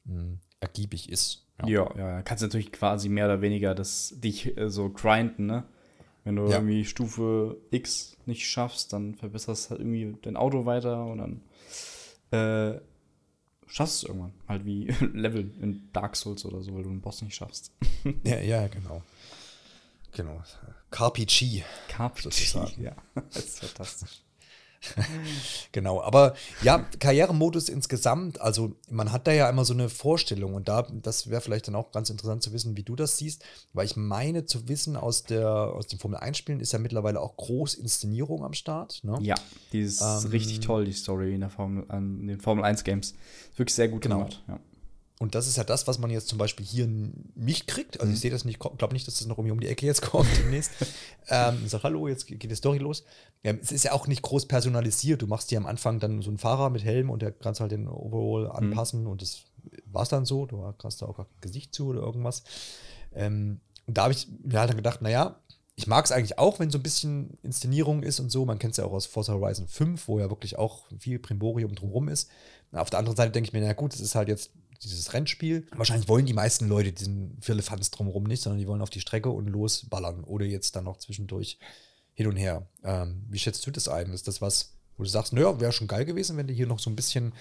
mh, 0.05 0.21
hm, 0.21 0.39
ergiebig 0.61 1.09
ist. 1.09 1.47
Ja. 1.61 1.69
ja, 1.69 1.97
ja, 1.97 2.23
kannst 2.23 2.43
natürlich 2.43 2.73
quasi 2.73 3.09
mehr 3.09 3.27
oder 3.27 3.41
weniger 3.41 3.75
das 3.75 4.15
dich 4.17 4.57
äh, 4.57 4.69
so 4.71 4.91
grinden, 4.91 5.47
ne? 5.47 5.65
Wenn 6.25 6.37
du 6.37 6.47
ja. 6.47 6.57
irgendwie 6.57 6.85
Stufe 6.85 7.59
X 7.71 8.17
nicht 8.25 8.47
schaffst, 8.47 8.93
dann 8.95 9.15
verbesserst 9.15 9.71
halt 9.71 9.81
irgendwie 9.81 10.17
dein 10.23 10.37
Auto 10.37 10.65
weiter 10.65 11.05
und 11.05 11.19
dann 11.19 11.43
äh, 12.31 12.81
schaffst 13.67 14.03
du 14.03 14.07
es 14.07 14.09
irgendwann. 14.11 14.33
Halt 14.49 14.65
wie 14.65 14.87
Level 15.13 15.51
in 15.61 15.89
Dark 15.93 16.17
Souls 16.17 16.45
oder 16.45 16.63
so, 16.63 16.75
weil 16.75 16.83
du 16.83 16.91
einen 16.91 17.01
Boss 17.01 17.23
nicht 17.23 17.35
schaffst. 17.35 17.73
ja, 18.25 18.41
ja, 18.41 18.67
genau. 18.69 19.03
Genau. 20.13 20.43
Carpi 20.91 21.27
Chi. 21.27 21.65
Carpi 21.89 22.29
Chi, 22.31 22.83
ja. 22.83 22.95
Das 23.15 23.45
ist 23.45 23.61
fantastisch. 23.61 24.23
genau, 25.73 26.03
aber 26.03 26.35
ja, 26.63 26.79
Karrieremodus 26.99 27.69
insgesamt, 27.69 28.41
also 28.41 28.73
man 28.91 29.13
hat 29.13 29.27
da 29.27 29.33
ja 29.33 29.49
immer 29.49 29.65
so 29.65 29.75
eine 29.75 29.89
Vorstellung 29.89 30.55
und 30.55 30.69
da, 30.69 30.87
das 31.03 31.31
wäre 31.31 31.41
vielleicht 31.41 31.69
dann 31.69 31.75
auch 31.75 31.93
ganz 31.93 32.11
interessant 32.11 32.43
zu 32.43 32.53
wissen, 32.53 32.77
wie 32.77 32.83
du 32.83 32.97
das 32.97 33.19
siehst, 33.19 33.45
weil 33.73 33.87
ich 33.87 33.97
meine 33.97 34.47
zu 34.47 34.69
wissen, 34.69 34.97
aus, 34.97 35.25
der, 35.25 35.49
aus 35.49 35.87
den 35.87 35.99
Formel 35.99 36.19
1-Spielen 36.19 36.61
ist 36.61 36.73
ja 36.73 36.79
mittlerweile 36.79 37.21
auch 37.21 37.37
Großinszenierung 37.37 38.45
am 38.45 38.55
Start. 38.55 39.03
Ne? 39.05 39.19
Ja, 39.21 39.37
die 39.73 39.81
ist 39.81 40.01
ähm, 40.01 40.31
richtig 40.31 40.61
toll, 40.61 40.85
die 40.85 40.93
Story 40.93 41.35
in, 41.35 41.41
der 41.41 41.51
Formel, 41.51 41.85
in 41.93 42.27
den 42.27 42.41
Formel 42.41 42.65
1-Games. 42.65 43.15
Wirklich 43.57 43.75
sehr 43.75 43.89
gut 43.89 44.03
genau. 44.03 44.19
gemacht. 44.19 44.43
Ja. 44.49 44.59
Und 45.21 45.37
das 45.37 45.47
ist 45.47 45.57
ja 45.57 45.65
das, 45.65 45.87
was 45.87 45.99
man 45.99 46.11
jetzt 46.11 46.27
zum 46.29 46.39
Beispiel 46.39 46.67
hier 46.67 46.89
nicht 47.37 47.69
kriegt. 47.69 48.01
Also 48.01 48.11
ich 48.11 48.19
mhm. 48.19 48.23
sehe 48.23 48.31
das 48.33 48.45
nicht, 48.45 48.59
glaube 48.59 48.93
nicht, 48.93 49.07
dass 49.07 49.19
das 49.19 49.27
noch 49.29 49.39
irgendwie 49.39 49.53
um 49.53 49.61
die 49.61 49.69
Ecke 49.69 49.87
jetzt 49.87 50.03
kommt 50.11 50.29
demnächst. 50.39 50.73
ähm, 51.29 51.61
ich 51.65 51.71
sage, 51.71 51.85
hallo, 51.85 52.09
jetzt 52.09 52.27
geht 52.27 52.43
die 52.43 52.55
Story 52.55 52.79
los. 52.79 53.05
Ähm, 53.45 53.61
es 53.63 53.71
ist 53.71 53.85
ja 53.85 53.93
auch 53.93 54.09
nicht 54.09 54.23
groß 54.23 54.47
personalisiert. 54.47 55.23
Du 55.23 55.29
machst 55.29 55.51
dir 55.51 55.59
am 55.59 55.67
Anfang 55.67 56.01
dann 56.01 56.21
so 56.21 56.31
einen 56.31 56.39
Fahrer 56.39 56.69
mit 56.69 56.83
Helm 56.83 57.11
und 57.11 57.23
der 57.23 57.31
kannst 57.31 57.61
halt 57.61 57.71
den 57.71 57.87
Overall 57.87 58.45
mhm. 58.45 58.51
anpassen 58.51 59.03
mhm. 59.03 59.11
und 59.11 59.23
das 59.23 59.45
war 59.87 60.03
es 60.03 60.09
dann 60.09 60.27
so. 60.27 60.47
Du 60.47 60.75
hast 60.83 61.01
da 61.01 61.07
auch 61.07 61.17
kein 61.17 61.27
Gesicht 61.41 61.75
zu 61.75 61.87
oder 61.87 62.01
irgendwas. 62.01 62.43
Ähm, 63.15 63.61
und 63.87 63.97
da 63.97 64.05
habe 64.05 64.15
ich 64.15 64.27
mir 64.43 64.59
halt 64.59 64.71
dann 64.71 64.77
gedacht, 64.77 65.01
naja, 65.01 65.39
ich 65.77 65.87
mag 65.87 66.05
es 66.05 66.13
eigentlich 66.13 66.39
auch, 66.39 66.61
wenn 66.61 66.71
so 66.71 66.79
ein 66.79 66.83
bisschen 66.83 67.37
Inszenierung 67.43 68.03
ist 68.03 68.21
und 68.21 68.31
so. 68.31 68.45
Man 68.45 68.59
kennt 68.59 68.73
es 68.73 68.77
ja 68.79 68.85
auch 68.85 68.93
aus 68.93 69.07
Forza 69.07 69.33
Horizon 69.33 69.67
5, 69.67 70.07
wo 70.07 70.19
ja 70.19 70.31
wirklich 70.31 70.59
auch 70.59 70.87
viel 70.99 71.19
Primborium 71.19 71.75
drumherum 71.75 72.09
ist. 72.09 72.31
Auf 72.73 72.91
der 72.91 72.99
anderen 72.99 73.17
Seite 73.17 73.33
denke 73.33 73.49
ich 73.49 73.53
mir, 73.53 73.61
na 73.61 73.73
gut, 73.73 73.95
es 73.95 74.01
ist 74.01 74.15
halt 74.15 74.29
jetzt 74.29 74.51
dieses 74.85 75.13
Rennspiel. 75.13 75.67
Wahrscheinlich 75.75 76.09
wollen 76.09 76.27
die 76.27 76.33
meisten 76.33 76.69
Leute 76.69 76.93
diesen 76.93 77.37
Firlefanz 77.41 77.91
drumherum 77.91 78.25
nicht, 78.25 78.43
sondern 78.43 78.59
die 78.59 78.67
wollen 78.67 78.83
auf 78.83 78.91
die 78.91 79.01
Strecke 79.01 79.31
und 79.31 79.47
losballern 79.47 80.25
oder 80.25 80.45
jetzt 80.45 80.77
dann 80.77 80.85
noch 80.85 80.99
zwischendurch 80.99 81.59
hin 82.15 82.27
und 82.27 82.37
her. 82.37 82.69
Ähm, 82.85 83.25
wie 83.29 83.39
schätzt 83.39 83.67
du 83.67 83.71
das 83.71 83.89
ein? 83.89 84.13
Ist 84.13 84.29
das 84.29 84.41
was, 84.41 84.75
wo 84.97 85.03
du 85.03 85.09
sagst, 85.09 85.33
naja, 85.33 85.61
wäre 85.61 85.73
schon 85.73 85.89
geil 85.89 86.05
gewesen, 86.05 86.37
wenn 86.37 86.47
die 86.47 86.55
hier 86.55 86.67
noch 86.67 86.79
so 86.79 86.91
ein 86.91 86.97
bisschen 86.97 87.33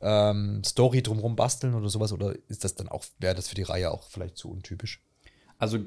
ähm, 0.00 0.62
Story 0.64 1.02
drumherum 1.02 1.36
basteln 1.36 1.74
oder 1.74 1.88
sowas? 1.88 2.12
Oder 2.12 2.34
ist 2.48 2.64
das 2.64 2.74
dann 2.74 2.88
auch, 2.88 3.04
wäre 3.18 3.34
das 3.34 3.48
für 3.48 3.54
die 3.54 3.62
Reihe 3.62 3.90
auch 3.90 4.08
vielleicht 4.08 4.36
zu 4.36 4.50
untypisch? 4.50 5.02
Also 5.58 5.78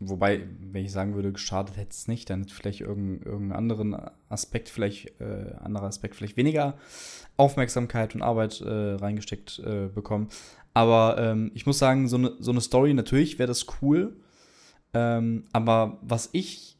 Wobei, 0.00 0.46
wenn 0.60 0.84
ich 0.84 0.92
sagen 0.92 1.14
würde, 1.14 1.32
gestartet 1.32 1.76
hätte 1.76 1.90
es 1.90 2.08
nicht, 2.08 2.28
dann 2.28 2.40
hätte 2.40 2.54
vielleicht 2.54 2.80
irgendeinen 2.80 3.22
irgendein 3.22 3.58
anderen 3.58 3.96
Aspekt, 4.28 4.68
vielleicht 4.68 5.20
äh, 5.20 5.54
anderer 5.60 5.86
Aspekt, 5.86 6.16
vielleicht 6.16 6.36
weniger 6.36 6.76
Aufmerksamkeit 7.36 8.14
und 8.14 8.22
Arbeit 8.22 8.60
äh, 8.60 8.94
reingesteckt 8.94 9.60
äh, 9.60 9.88
bekommen. 9.88 10.28
Aber 10.74 11.16
ähm, 11.18 11.52
ich 11.54 11.64
muss 11.64 11.78
sagen, 11.78 12.08
so 12.08 12.16
eine 12.16 12.34
so 12.38 12.52
ne 12.52 12.60
Story, 12.60 12.92
natürlich 12.92 13.38
wäre 13.38 13.46
das 13.46 13.66
cool. 13.80 14.16
Ähm, 14.92 15.44
aber 15.52 15.98
was 16.02 16.28
ich 16.32 16.76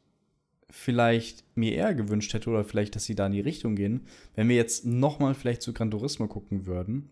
vielleicht 0.69 1.45
mir 1.57 1.73
eher 1.73 1.95
gewünscht 1.95 2.35
hätte, 2.35 2.51
oder 2.51 2.65
vielleicht, 2.65 2.97
dass 2.97 3.05
sie 3.05 3.15
da 3.15 3.27
in 3.27 3.33
die 3.33 3.41
Richtung 3.41 3.77
gehen, 3.77 4.07
wenn 4.35 4.49
wir 4.49 4.57
jetzt 4.57 4.85
nochmal 4.85 5.35
vielleicht 5.35 5.63
zu 5.63 5.73
Gran 5.73 5.91
Turismo 5.91 6.27
gucken 6.27 6.67
würden, 6.67 7.11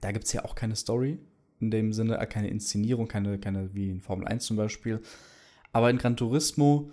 da 0.00 0.10
gibt 0.10 0.24
es 0.24 0.32
ja 0.32 0.44
auch 0.44 0.54
keine 0.54 0.74
Story 0.74 1.18
in 1.64 1.70
dem 1.70 1.92
Sinne, 1.92 2.18
äh, 2.18 2.26
keine 2.26 2.48
Inszenierung, 2.48 3.08
keine, 3.08 3.38
keine 3.38 3.74
wie 3.74 3.90
in 3.90 4.00
Formel 4.00 4.26
1 4.26 4.44
zum 4.44 4.56
Beispiel. 4.56 5.00
Aber 5.72 5.90
in 5.90 5.98
Gran 5.98 6.16
Turismo, 6.16 6.90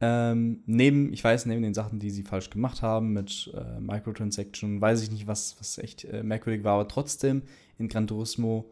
ähm, 0.00 0.62
neben, 0.66 1.12
ich 1.12 1.22
weiß, 1.22 1.46
neben 1.46 1.62
den 1.62 1.74
Sachen, 1.74 1.98
die 1.98 2.10
sie 2.10 2.24
falsch 2.24 2.50
gemacht 2.50 2.82
haben 2.82 3.12
mit 3.12 3.52
äh, 3.54 3.80
Microtransaction, 3.80 4.80
weiß 4.80 5.02
ich 5.02 5.10
nicht, 5.10 5.26
was, 5.26 5.56
was 5.58 5.78
echt 5.78 6.04
äh, 6.04 6.22
merkwürdig 6.22 6.64
war, 6.64 6.74
aber 6.74 6.88
trotzdem 6.88 7.42
in 7.78 7.88
Gran 7.88 8.06
Turismo 8.06 8.70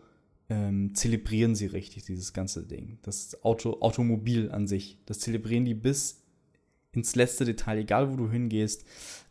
ähm, 0.50 0.94
zelebrieren 0.94 1.54
sie 1.54 1.66
richtig 1.66 2.04
dieses 2.04 2.32
ganze 2.32 2.64
Ding. 2.64 2.98
Das 3.02 3.42
Auto, 3.44 3.78
Automobil 3.80 4.50
an 4.50 4.66
sich. 4.66 4.98
Das 5.06 5.20
zelebrieren 5.20 5.64
die 5.64 5.74
bis 5.74 6.22
ins 6.92 7.14
letzte 7.14 7.44
Detail, 7.44 7.78
egal 7.78 8.12
wo 8.12 8.16
du 8.16 8.30
hingehst, 8.30 8.84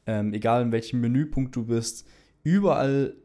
ähm, 0.07 0.33
egal 0.33 0.63
in 0.63 0.71
welchem 0.71 1.01
Menüpunkt 1.01 1.55
du 1.55 1.65
bist. 1.65 2.07
Überall 2.43 3.15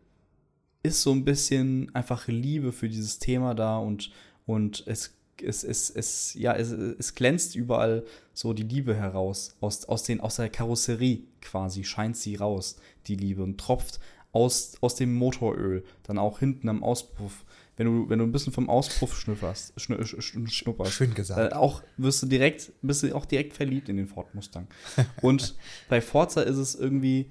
ist 0.87 1.03
so 1.03 1.13
ein 1.13 1.25
bisschen 1.25 1.95
einfach 1.95 2.29
Liebe 2.29 2.73
für 2.73 2.89
dieses 2.89 3.19
Thema 3.19 3.55
da 3.55 3.79
und, 3.79 4.11
und 4.47 4.85
es, 4.87 5.15
es, 5.43 5.65
es, 5.65 5.91
es, 5.91 6.35
ja, 6.35 6.55
es, 6.55 6.71
es 6.71 7.15
glänzt 7.15 7.57
überall 7.57 8.05
so 8.33 8.53
die 8.53 8.63
Liebe 8.63 8.95
heraus. 8.95 9.57
Aus, 9.61 9.85
aus, 9.87 10.05
den, 10.05 10.21
aus 10.21 10.37
der 10.37 10.49
Karosserie 10.49 11.25
quasi 11.41 11.85
scheint 11.85 12.17
sie 12.17 12.37
raus, 12.37 12.77
die 13.07 13.17
Liebe, 13.17 13.43
und 13.43 13.59
tropft 13.59 14.01
aus, 14.33 14.77
aus 14.81 14.95
dem 14.95 15.15
Motoröl, 15.15 15.85
dann 16.03 16.19
auch 16.19 16.39
hinten 16.39 16.69
am 16.69 16.83
Auspuff. 16.83 17.45
Wenn 17.77 17.87
du, 17.87 18.09
wenn 18.09 18.19
du 18.19 18.25
ein 18.25 18.33
bisschen 18.33 18.53
vom 18.53 18.71
Auspuff 18.71 19.19
schnüfferst, 19.19 19.79
schn, 19.79 20.03
schn, 20.05 20.49
schnupperst, 20.49 20.93
Schön 20.93 21.15
gesagt. 21.15 21.53
Äh, 21.53 21.55
auch 21.55 21.83
wirst 21.99 22.23
du 22.23 22.27
direkt, 22.27 22.73
bist 22.81 23.03
du 23.03 23.15
auch 23.15 23.27
direkt 23.27 23.55
verliebt 23.55 23.89
in 23.89 23.97
den 23.97 24.07
Ford 24.07 24.35
Mustang. 24.35 24.67
und 25.23 25.55
bei 25.89 26.01
Forza 26.01 26.43
ist 26.43 26.57
es 26.57 26.75
irgendwie 26.75 27.31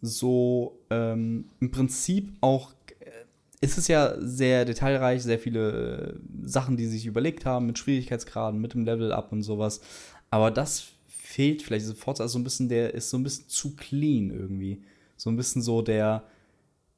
so 0.00 0.78
ähm, 0.90 1.50
im 1.60 1.70
Prinzip 1.70 2.32
auch 2.40 2.74
es 3.66 3.78
ist 3.78 3.88
ja 3.88 4.14
sehr 4.20 4.64
detailreich, 4.64 5.22
sehr 5.22 5.38
viele 5.38 6.14
äh, 6.14 6.48
Sachen, 6.48 6.76
die 6.76 6.86
sie 6.86 6.92
sich 6.92 7.06
überlegt 7.06 7.44
haben, 7.44 7.66
mit 7.66 7.78
Schwierigkeitsgraden, 7.78 8.60
mit 8.60 8.74
dem 8.74 8.84
Level-Up 8.84 9.32
und 9.32 9.42
sowas. 9.42 9.80
Aber 10.30 10.50
das 10.50 10.86
fehlt 11.08 11.62
vielleicht. 11.62 11.86
Forza 11.98 12.24
ist 12.24 12.32
so 12.32 12.38
ein 12.38 12.44
bisschen, 12.44 12.68
der 12.68 12.94
ist 12.94 13.10
so 13.10 13.18
ein 13.18 13.22
bisschen 13.22 13.48
zu 13.48 13.76
clean 13.76 14.30
irgendwie. 14.30 14.82
So 15.16 15.30
ein 15.30 15.36
bisschen 15.36 15.62
so 15.62 15.82
der, 15.82 16.24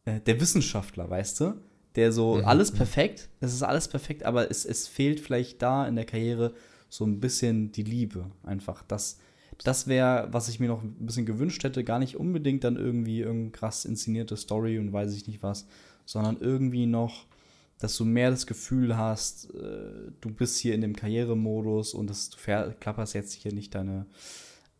äh, 0.05 0.21
der 0.21 0.41
Wissenschaftler, 0.41 1.09
weißt 1.09 1.41
du? 1.41 1.55
Der 1.97 2.13
so, 2.13 2.37
mhm. 2.37 2.45
alles 2.45 2.73
mhm. 2.73 2.77
perfekt, 2.77 3.29
es 3.41 3.53
ist 3.53 3.63
alles 3.63 3.89
perfekt, 3.89 4.23
aber 4.25 4.51
es, 4.51 4.65
es 4.65 4.87
fehlt 4.87 5.21
vielleicht 5.21 5.63
da 5.63 5.89
in 5.89 5.97
der 5.97 6.05
Karriere 6.05 6.55
so 6.89 7.05
ein 7.05 7.21
bisschen 7.21 7.73
die 7.73 7.83
Liebe. 7.83 8.31
Einfach 8.43 8.83
das. 8.83 9.19
Das 9.65 9.89
wäre, 9.89 10.29
was 10.31 10.49
ich 10.49 10.61
mir 10.61 10.69
noch 10.69 10.83
ein 10.83 10.95
bisschen 11.07 11.27
gewünscht 11.27 11.65
hätte, 11.65 11.83
gar 11.83 11.99
nicht 11.99 12.17
unbedingt 12.17 12.63
dann 12.63 12.77
irgendwie 12.77 13.21
irgendeine 13.21 13.51
krass 13.51 13.85
inszenierte 13.85 14.37
Story 14.37 14.79
und 14.79 14.93
weiß 14.93 15.13
ich 15.15 15.27
nicht 15.27 15.43
was, 15.43 15.67
sondern 16.09 16.39
irgendwie 16.41 16.87
noch, 16.87 17.27
dass 17.79 17.95
du 17.99 18.07
mehr 18.07 18.31
das 18.31 18.47
Gefühl 18.47 18.97
hast, 18.97 19.51
äh, 19.55 20.11
du 20.23 20.31
bist 20.31 20.57
hier 20.57 20.75
in 20.75 20.81
dem 20.81 20.97
Karrieremodus 20.97 21.93
und 21.93 22.09
dass 22.09 22.31
du 22.31 22.39
klapperst 22.81 23.13
jetzt 23.13 23.35
hier 23.35 23.53
nicht 23.53 23.75
deine 23.75 24.07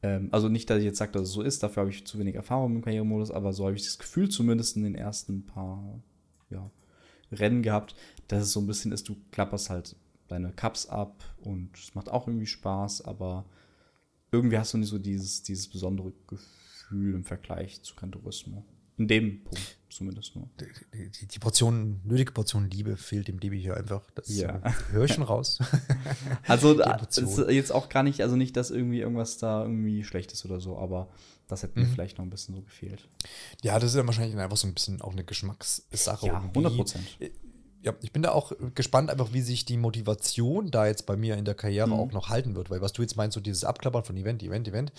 Ähm, 0.03 0.29
also 0.31 0.49
nicht, 0.49 0.71
dass 0.71 0.79
ich 0.79 0.85
jetzt 0.85 0.99
sage, 0.99 1.13
dass 1.13 1.23
es 1.23 1.33
so 1.33 1.43
ist, 1.43 1.63
dafür 1.63 1.83
habe 1.83 1.91
ich 1.91 2.07
zu 2.07 2.19
wenig 2.19 2.37
Erfahrung 2.37 2.77
im 2.77 2.83
Karrieremodus, 2.83 3.31
aber 3.31 3.53
so 3.53 3.67
habe 3.67 3.77
ich 3.77 3.85
das 3.85 3.99
Gefühl 3.99 4.29
zumindest 4.29 4.77
in 4.77 4.85
den 4.85 4.95
ersten 4.95 5.45
paar 5.45 6.01
ja, 6.51 6.71
Rennen 7.33 7.63
gehabt, 7.63 7.95
dass 8.29 8.45
es 8.45 8.53
so 8.53 8.61
ein 8.61 8.67
bisschen 8.67 8.93
ist, 8.93 9.09
du 9.09 9.17
klapperst 9.33 9.71
halt 9.71 9.97
deine 10.29 10.53
Cups 10.53 10.87
ab 10.87 11.25
und 11.43 11.77
es 11.77 11.95
macht 11.95 12.09
auch 12.09 12.27
irgendwie 12.27 12.47
Spaß, 12.47 13.03
aber 13.03 13.45
irgendwie 14.31 14.59
hast 14.59 14.73
du 14.73 14.79
nicht 14.79 14.89
so 14.89 14.99
dieses, 14.99 15.43
dieses 15.43 15.69
besondere 15.69 16.13
Gefühl 16.27 17.15
im 17.15 17.25
Vergleich 17.25 17.83
zu 17.83 17.95
Gran. 17.97 18.13
In 18.99 19.09
dem 19.09 19.45
Punkt 19.45 19.77
zumindest 19.91 20.37
nur. 20.37 20.49
Die, 20.61 21.11
die, 21.11 21.27
die 21.27 21.39
Portion, 21.41 22.01
nötige 22.05 22.31
Portion 22.33 22.71
Liebe 22.71 22.97
fehlt 22.97 23.27
dem 23.27 23.41
Debi 23.41 23.61
hier 23.61 23.77
einfach. 23.77 24.03
Das 24.15 24.29
Ja. 24.29 24.57
äh, 24.65 24.73
höre 24.93 25.05
ich 25.07 25.15
schon 25.15 25.25
raus. 25.25 25.59
Also 26.47 26.81
ist 26.81 27.39
jetzt 27.49 27.73
auch 27.73 27.89
gar 27.89 28.03
nicht, 28.03 28.21
also 28.21 28.37
nicht, 28.37 28.57
dass 28.57 28.71
irgendwie 28.71 29.01
irgendwas 29.01 29.39
da 29.39 29.63
irgendwie 29.63 30.05
schlecht 30.05 30.33
ist 30.33 30.45
oder 30.45 30.61
so, 30.61 30.79
aber 30.79 31.09
das 31.49 31.63
hätte 31.63 31.79
mir 31.81 31.87
Mhm. 31.87 31.93
vielleicht 31.93 32.19
noch 32.19 32.25
ein 32.25 32.31
bisschen 32.31 32.55
so 32.55 32.63
gefehlt. 32.63 33.09
ja, 33.63 33.79
das 33.79 33.91
ist 33.91 33.97
ja 33.97 34.07
wahrscheinlich 34.07 34.37
einfach 34.37 34.57
so 34.57 34.69
ein 34.69 34.75
bisschen 34.75 35.01
auch 35.01 35.13
eine 35.13 35.25
Geschmackssache. 35.25 36.27
Ja, 36.27 36.35
irgendwie. 36.35 36.49
100 36.59 36.77
Prozent. 36.77 37.07
Ja, 37.89 37.95
ich 38.03 38.13
bin 38.13 38.23
da 38.23 38.33
auch 38.33 38.53
gespannt, 38.75 39.09
einfach 39.09 39.33
wie 39.33 39.41
sich 39.41 39.65
die 39.65 39.79
Motivation 39.79 40.71
da 40.71 40.87
jetzt 40.87 41.07
bei 41.07 41.17
mir 41.17 41.39
in 41.39 41.47
der 41.47 41.55
Karriere 41.55 41.87
Mhm. 41.89 41.93
auch 41.95 42.13
noch 42.13 42.29
halten 42.29 42.55
wird, 42.55 42.69
weil 42.69 42.83
was 42.83 42.93
du 42.93 43.01
jetzt 43.01 43.17
meinst, 43.17 43.35
so 43.35 43.41
dieses 43.41 43.65
Abklappern 43.65 44.05
von 44.05 44.15
Event, 44.19 44.43
Event, 44.43 44.69
Event. 44.69 44.93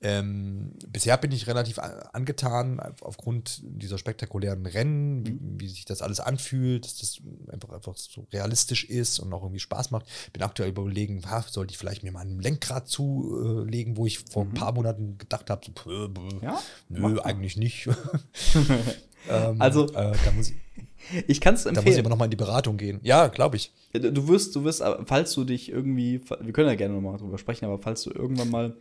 Ähm, 0.00 0.70
bisher 0.86 1.16
bin 1.16 1.32
ich 1.32 1.48
relativ 1.48 1.80
angetan 1.80 2.78
auf- 2.78 3.02
aufgrund 3.02 3.60
dieser 3.64 3.98
spektakulären 3.98 4.64
Rennen, 4.66 5.26
wie, 5.26 5.32
Mhm. 5.32 5.60
wie 5.60 5.66
sich 5.68 5.84
das 5.84 6.00
alles 6.00 6.20
anfühlt, 6.20 6.84
dass 6.84 6.98
das 6.98 7.18
einfach, 7.48 7.70
einfach 7.70 7.96
so 7.96 8.24
realistisch 8.32 8.84
ist 8.84 9.18
und 9.18 9.32
auch 9.32 9.42
irgendwie 9.42 9.58
Spaß 9.58 9.90
macht. 9.90 10.06
Bin 10.32 10.42
aktuell 10.44 10.68
überlegen, 10.68 11.20
ha, 11.28 11.44
sollte 11.50 11.72
ich 11.72 11.78
vielleicht 11.78 12.04
mir 12.04 12.12
mal 12.12 12.20
ein 12.20 12.38
Lenkrad 12.38 12.86
zulegen, 12.88 13.96
wo 13.96 14.06
ich 14.06 14.20
vor 14.20 14.44
ein 14.44 14.54
paar 14.54 14.70
Monaten 14.72 15.18
gedacht 15.18 15.50
habe, 15.50 15.66
so, 15.84 15.90
Mhm. 16.08 16.40
Ja, 16.40 16.60
nö, 16.88 17.18
eigentlich 17.20 17.56
nicht. 17.56 17.88
ähm, 19.28 19.60
Also- 19.60 19.86
äh, 19.88 20.12
da 20.24 20.32
muss 20.34 20.50
ich, 20.50 20.56
Ich 21.26 21.40
kann 21.40 21.54
es 21.54 21.62
da 21.62 21.70
muss 21.70 21.78
ich 21.78 21.84
empfehlen. 21.86 22.00
aber 22.00 22.10
nochmal 22.10 22.26
in 22.26 22.30
die 22.32 22.36
Beratung 22.36 22.76
gehen. 22.76 23.00
Ja, 23.02 23.28
glaube 23.28 23.56
ich. 23.56 23.72
Du 23.92 24.28
wirst, 24.28 24.54
du 24.56 24.64
wirst, 24.64 24.82
aber 24.82 25.06
falls 25.06 25.32
du 25.32 25.44
dich 25.44 25.70
irgendwie, 25.70 26.20
wir 26.40 26.52
können 26.52 26.68
ja 26.68 26.74
gerne 26.74 26.94
nochmal 26.94 27.16
drüber 27.18 27.38
sprechen, 27.38 27.64
aber 27.64 27.78
falls 27.78 28.02
du 28.02 28.10
irgendwann 28.10 28.50
mal 28.50 28.76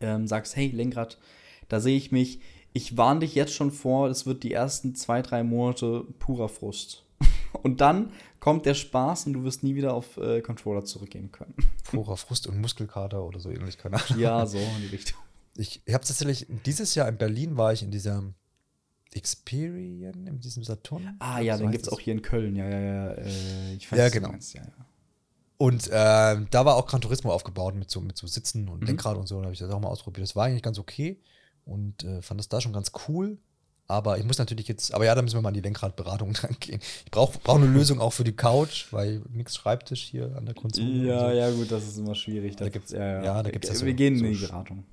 ähm, 0.00 0.26
sagst, 0.26 0.56
hey, 0.56 0.68
Lenkrad, 0.68 1.18
da 1.68 1.80
sehe 1.80 1.96
ich 1.96 2.10
mich, 2.12 2.40
ich 2.72 2.96
warne 2.96 3.20
dich 3.20 3.34
jetzt 3.34 3.54
schon 3.54 3.70
vor, 3.70 4.08
es 4.08 4.26
wird 4.26 4.42
die 4.42 4.52
ersten 4.52 4.94
zwei, 4.94 5.22
drei 5.22 5.42
Monate 5.44 6.04
purer 6.18 6.48
Frust. 6.48 7.04
Und 7.62 7.80
dann 7.80 8.12
kommt 8.40 8.66
der 8.66 8.74
Spaß 8.74 9.26
und 9.26 9.34
du 9.34 9.44
wirst 9.44 9.62
nie 9.62 9.74
wieder 9.76 9.94
auf 9.94 10.16
äh, 10.16 10.40
Controller 10.40 10.84
zurückgehen 10.84 11.30
können. 11.30 11.54
Purer 11.84 12.16
Frust 12.16 12.46
und 12.48 12.60
Muskelkater 12.60 13.22
oder 13.22 13.38
so 13.38 13.50
ähnlich, 13.50 13.78
keine 13.78 13.96
Ahnung. 14.02 14.18
Ja, 14.20 14.44
so 14.46 14.58
in 14.58 14.80
die 14.82 14.88
Richtung. 14.88 15.18
Ich, 15.56 15.80
ich 15.84 15.94
habe 15.94 16.04
tatsächlich, 16.04 16.46
dieses 16.66 16.94
Jahr 16.96 17.08
in 17.08 17.18
Berlin 17.18 17.56
war 17.56 17.72
ich 17.72 17.82
in 17.84 17.90
dieser 17.92 18.24
Experian, 19.14 20.26
in 20.26 20.40
diesem 20.40 20.64
Saturn. 20.64 21.16
Ah 21.18 21.40
ja, 21.40 21.56
So 21.56 21.64
den 21.64 21.72
gibt 21.72 21.82
es 21.86 21.88
es. 21.88 21.94
auch 21.94 22.00
hier 22.00 22.12
in 22.14 22.22
Köln, 22.22 22.56
ja, 22.56 22.68
ja, 22.68 22.80
ja. 22.80 23.10
Äh, 23.12 23.74
ich 23.74 23.90
weiß, 23.90 23.98
Ja, 23.98 24.08
genau. 24.08 24.28
meinst, 24.28 24.54
ja, 24.54 24.62
ja. 24.62 24.86
Und 25.58 25.86
äh, 25.88 25.90
da 26.50 26.64
war 26.64 26.74
auch 26.76 26.86
Gran 26.86 27.00
Turismo 27.00 27.30
aufgebaut 27.32 27.74
mit 27.76 27.90
so, 27.90 28.00
mit 28.00 28.16
so 28.16 28.26
Sitzen 28.26 28.68
und 28.68 28.80
Mhm. 28.80 28.86
Lenkrad 28.88 29.16
und 29.16 29.28
so. 29.28 29.36
Da 29.38 29.44
habe 29.44 29.52
ich 29.52 29.60
das 29.60 29.70
auch 29.70 29.80
mal 29.80 29.88
ausprobiert. 29.88 30.26
Das 30.26 30.34
war 30.34 30.46
eigentlich 30.46 30.62
ganz 30.62 30.78
okay 30.78 31.20
und 31.64 32.02
äh, 32.04 32.20
fand 32.20 32.40
das 32.40 32.48
da 32.48 32.60
schon 32.60 32.72
ganz 32.72 32.90
cool. 33.08 33.38
Aber 33.88 34.16
ich 34.18 34.24
muss 34.24 34.38
natürlich 34.38 34.68
jetzt, 34.68 34.94
aber 34.94 35.04
ja, 35.04 35.14
da 35.14 35.22
müssen 35.22 35.36
wir 35.36 35.42
mal 35.42 35.48
an 35.48 35.54
die 35.54 35.60
Lenkradberatung 35.60 36.32
dran 36.34 36.56
gehen. 36.58 36.80
Ich 37.04 37.10
brauche 37.10 37.38
brauch 37.38 37.56
eine 37.56 37.66
Lösung 37.78 38.00
auch 38.00 38.12
für 38.12 38.24
die 38.24 38.32
Couch, 38.34 38.86
weil 38.92 39.22
nix 39.30 39.54
Schreibtisch 39.54 40.02
hier 40.02 40.34
an 40.36 40.46
der 40.46 40.54
Konsole. 40.54 40.88
Ja, 41.06 41.28
so. 41.30 41.36
ja, 41.36 41.50
gut, 41.50 41.70
das 41.70 41.84
ist 41.86 41.98
immer 41.98 42.14
schwierig. 42.14 42.56
Da 42.56 42.68
gibt's- 42.68 42.90
ja, 42.92 42.98
ja. 43.04 43.22
ja, 43.24 43.42
da 43.42 43.50
gibt's 43.50 43.68
ja 43.68 43.74
so- 43.74 43.86
Wir 43.86 43.94
gehen 43.94 44.16
in 44.24 44.32
die 44.32 44.38
Beratung. 44.38 44.84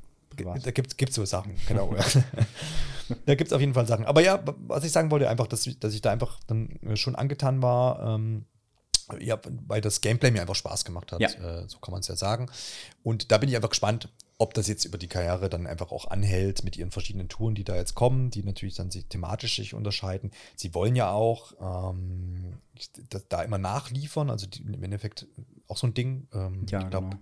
Privat. 0.43 0.65
Da 0.65 0.71
gibt 0.71 1.09
es 1.09 1.15
so 1.15 1.25
Sachen, 1.25 1.55
genau. 1.67 1.93
da 3.25 3.35
gibt 3.35 3.49
es 3.51 3.53
auf 3.53 3.59
jeden 3.61 3.73
Fall 3.73 3.87
Sachen. 3.87 4.05
Aber 4.05 4.21
ja, 4.21 4.43
was 4.67 4.83
ich 4.83 4.91
sagen 4.91 5.11
wollte, 5.11 5.29
einfach, 5.29 5.47
dass, 5.47 5.65
ich- 5.67 5.79
dass 5.79 5.93
ich 5.93 6.01
da 6.01 6.11
einfach 6.11 6.39
dann 6.47 6.69
äh, 6.83 6.95
schon 6.95 7.15
angetan 7.15 7.61
war, 7.61 8.15
ähm, 8.15 8.45
ja, 9.19 9.39
weil 9.67 9.81
das 9.81 10.01
Gameplay 10.01 10.29
mir 10.29 10.41
einfach 10.41 10.53
Spaß 10.55 10.85
gemacht 10.85 11.11
hat. 11.11 11.19
Ja. 11.19 11.29
Äh, 11.29 11.67
so 11.67 11.79
kann 11.79 11.91
man 11.91 12.01
es 12.01 12.07
ja 12.07 12.15
sagen. 12.15 12.47
Und 13.01 13.31
da 13.31 13.39
bin 13.39 13.49
ich 13.49 13.55
einfach 13.55 13.69
gespannt, 13.69 14.09
ob 14.37 14.53
das 14.53 14.67
jetzt 14.67 14.85
über 14.85 14.97
die 14.99 15.07
Karriere 15.07 15.49
dann 15.49 15.65
einfach 15.67 15.91
auch 15.91 16.05
anhält 16.05 16.63
mit 16.63 16.77
ihren 16.77 16.91
verschiedenen 16.91 17.27
Touren, 17.27 17.55
die 17.55 17.63
da 17.63 17.75
jetzt 17.75 17.95
kommen, 17.95 18.29
die 18.29 18.43
natürlich 18.43 18.75
dann 18.75 18.89
sich 18.91 19.07
thematisch 19.07 19.55
sich 19.57 19.73
unterscheiden. 19.73 20.31
Sie 20.55 20.73
wollen 20.75 20.95
ja 20.95 21.11
auch 21.11 21.53
ähm, 21.59 22.59
da, 23.09 23.19
da 23.27 23.41
immer 23.41 23.57
nachliefern, 23.57 24.29
also 24.29 24.45
die, 24.47 24.61
im 24.61 24.81
Endeffekt 24.83 25.27
auch 25.67 25.75
so 25.75 25.87
ein 25.87 25.93
Ding. 25.95 26.27
Ähm, 26.33 26.65
Ja, 26.69 26.81
ich 26.83 26.89
glaube, 26.89 27.09
genau. 27.09 27.21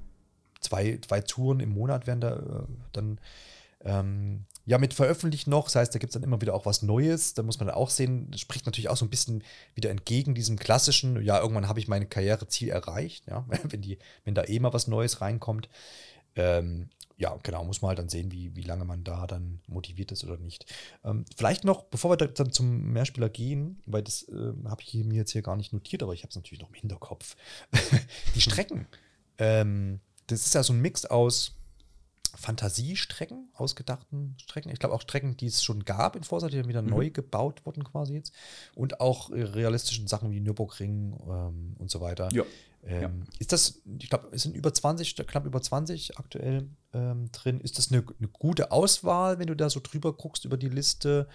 Zwei, 0.59 0.99
zwei 1.05 1.21
Touren 1.21 1.59
im 1.59 1.69
Monat 1.69 2.07
werden 2.07 2.21
da 2.21 2.35
äh, 2.35 2.63
dann 2.93 3.19
ähm, 3.83 4.45
ja 4.65 4.77
mit 4.77 4.93
veröffentlicht 4.93 5.47
noch. 5.47 5.65
Das 5.65 5.75
heißt, 5.75 5.95
da 5.95 5.99
gibt 5.99 6.11
es 6.11 6.13
dann 6.13 6.23
immer 6.23 6.41
wieder 6.41 6.53
auch 6.53 6.65
was 6.65 6.81
Neues. 6.81 7.33
Da 7.33 7.43
muss 7.43 7.59
man 7.59 7.67
dann 7.67 7.75
auch 7.75 7.89
sehen, 7.89 8.29
das 8.31 8.41
spricht 8.41 8.65
natürlich 8.65 8.89
auch 8.89 8.97
so 8.97 9.05
ein 9.05 9.09
bisschen 9.09 9.43
wieder 9.75 9.89
entgegen 9.89 10.35
diesem 10.35 10.57
klassischen, 10.57 11.21
ja, 11.23 11.39
irgendwann 11.39 11.67
habe 11.67 11.79
ich 11.79 11.87
mein 11.87 12.09
Karriereziel 12.09 12.69
erreicht, 12.69 13.25
ja, 13.27 13.45
wenn, 13.63 13.81
die, 13.81 13.97
wenn 14.25 14.35
da 14.35 14.43
eh 14.43 14.59
mal 14.59 14.73
was 14.73 14.87
Neues 14.87 15.21
reinkommt. 15.21 15.69
Ähm, 16.35 16.89
ja, 17.19 17.35
genau, 17.41 17.63
muss 17.63 17.81
man 17.81 17.89
halt 17.89 17.99
dann 17.99 18.09
sehen, 18.09 18.31
wie, 18.31 18.55
wie 18.55 18.61
lange 18.61 18.85
man 18.85 19.03
da 19.03 19.25
dann 19.25 19.59
motiviert 19.67 20.11
ist 20.11 20.23
oder 20.23 20.37
nicht. 20.37 20.71
Ähm, 21.03 21.25
vielleicht 21.35 21.63
noch, 21.63 21.83
bevor 21.85 22.11
wir 22.11 22.17
da 22.17 22.27
dann 22.27 22.51
zum 22.51 22.93
Mehrspieler 22.93 23.29
gehen, 23.29 23.81
weil 23.87 24.03
das 24.03 24.27
ähm, 24.29 24.69
habe 24.69 24.83
ich 24.83 24.93
mir 24.93 25.15
jetzt 25.15 25.31
hier 25.31 25.41
gar 25.41 25.55
nicht 25.55 25.73
notiert, 25.73 26.03
aber 26.03 26.13
ich 26.13 26.21
habe 26.21 26.29
es 26.29 26.35
natürlich 26.35 26.61
noch 26.61 26.69
im 26.69 26.75
Hinterkopf. 26.75 27.35
die 28.35 28.41
Strecken. 28.41 28.85
Ähm, 29.39 29.99
das 30.27 30.45
ist 30.45 30.53
ja 30.55 30.63
so 30.63 30.73
ein 30.73 30.81
Mix 30.81 31.05
aus 31.05 31.53
Fantasiestrecken, 32.35 33.49
ausgedachten 33.55 34.35
Strecken. 34.39 34.69
Ich 34.69 34.79
glaube 34.79 34.93
auch 34.93 35.01
Strecken, 35.01 35.37
die 35.37 35.47
es 35.47 35.63
schon 35.63 35.85
gab 35.85 36.15
in 36.15 36.23
Forza, 36.23 36.47
die 36.49 36.57
dann 36.57 36.67
wieder 36.67 36.81
Mhm. 36.81 36.89
neu 36.89 37.09
gebaut 37.09 37.65
wurden 37.65 37.83
quasi 37.83 38.13
jetzt. 38.13 38.33
Und 38.75 38.99
auch 39.01 39.31
realistischen 39.31 40.07
Sachen 40.07 40.31
wie 40.31 40.39
Nürburgring 40.39 41.13
ähm, 41.27 41.75
und 41.79 41.89
so 41.89 41.99
weiter. 42.01 42.29
Ja. 42.31 42.43
Ähm, 42.85 43.01
Ja. 43.01 43.11
Ist 43.39 43.51
das, 43.53 43.81
ich 43.99 44.09
glaube, 44.09 44.27
es 44.31 44.43
sind 44.43 44.55
über 44.55 44.73
20, 44.73 45.15
knapp 45.15 45.45
über 45.45 45.61
20 45.61 46.17
aktuell 46.19 46.67
ähm, 46.93 47.31
drin. 47.31 47.59
Ist 47.59 47.79
das 47.79 47.91
eine, 47.91 48.03
eine 48.19 48.27
gute 48.27 48.71
Auswahl, 48.71 49.39
wenn 49.39 49.47
du 49.47 49.55
da 49.55 49.69
so 49.69 49.79
drüber 49.81 50.13
guckst 50.13 50.45
über 50.45 50.57
die 50.57 50.69
Liste? 50.69 51.27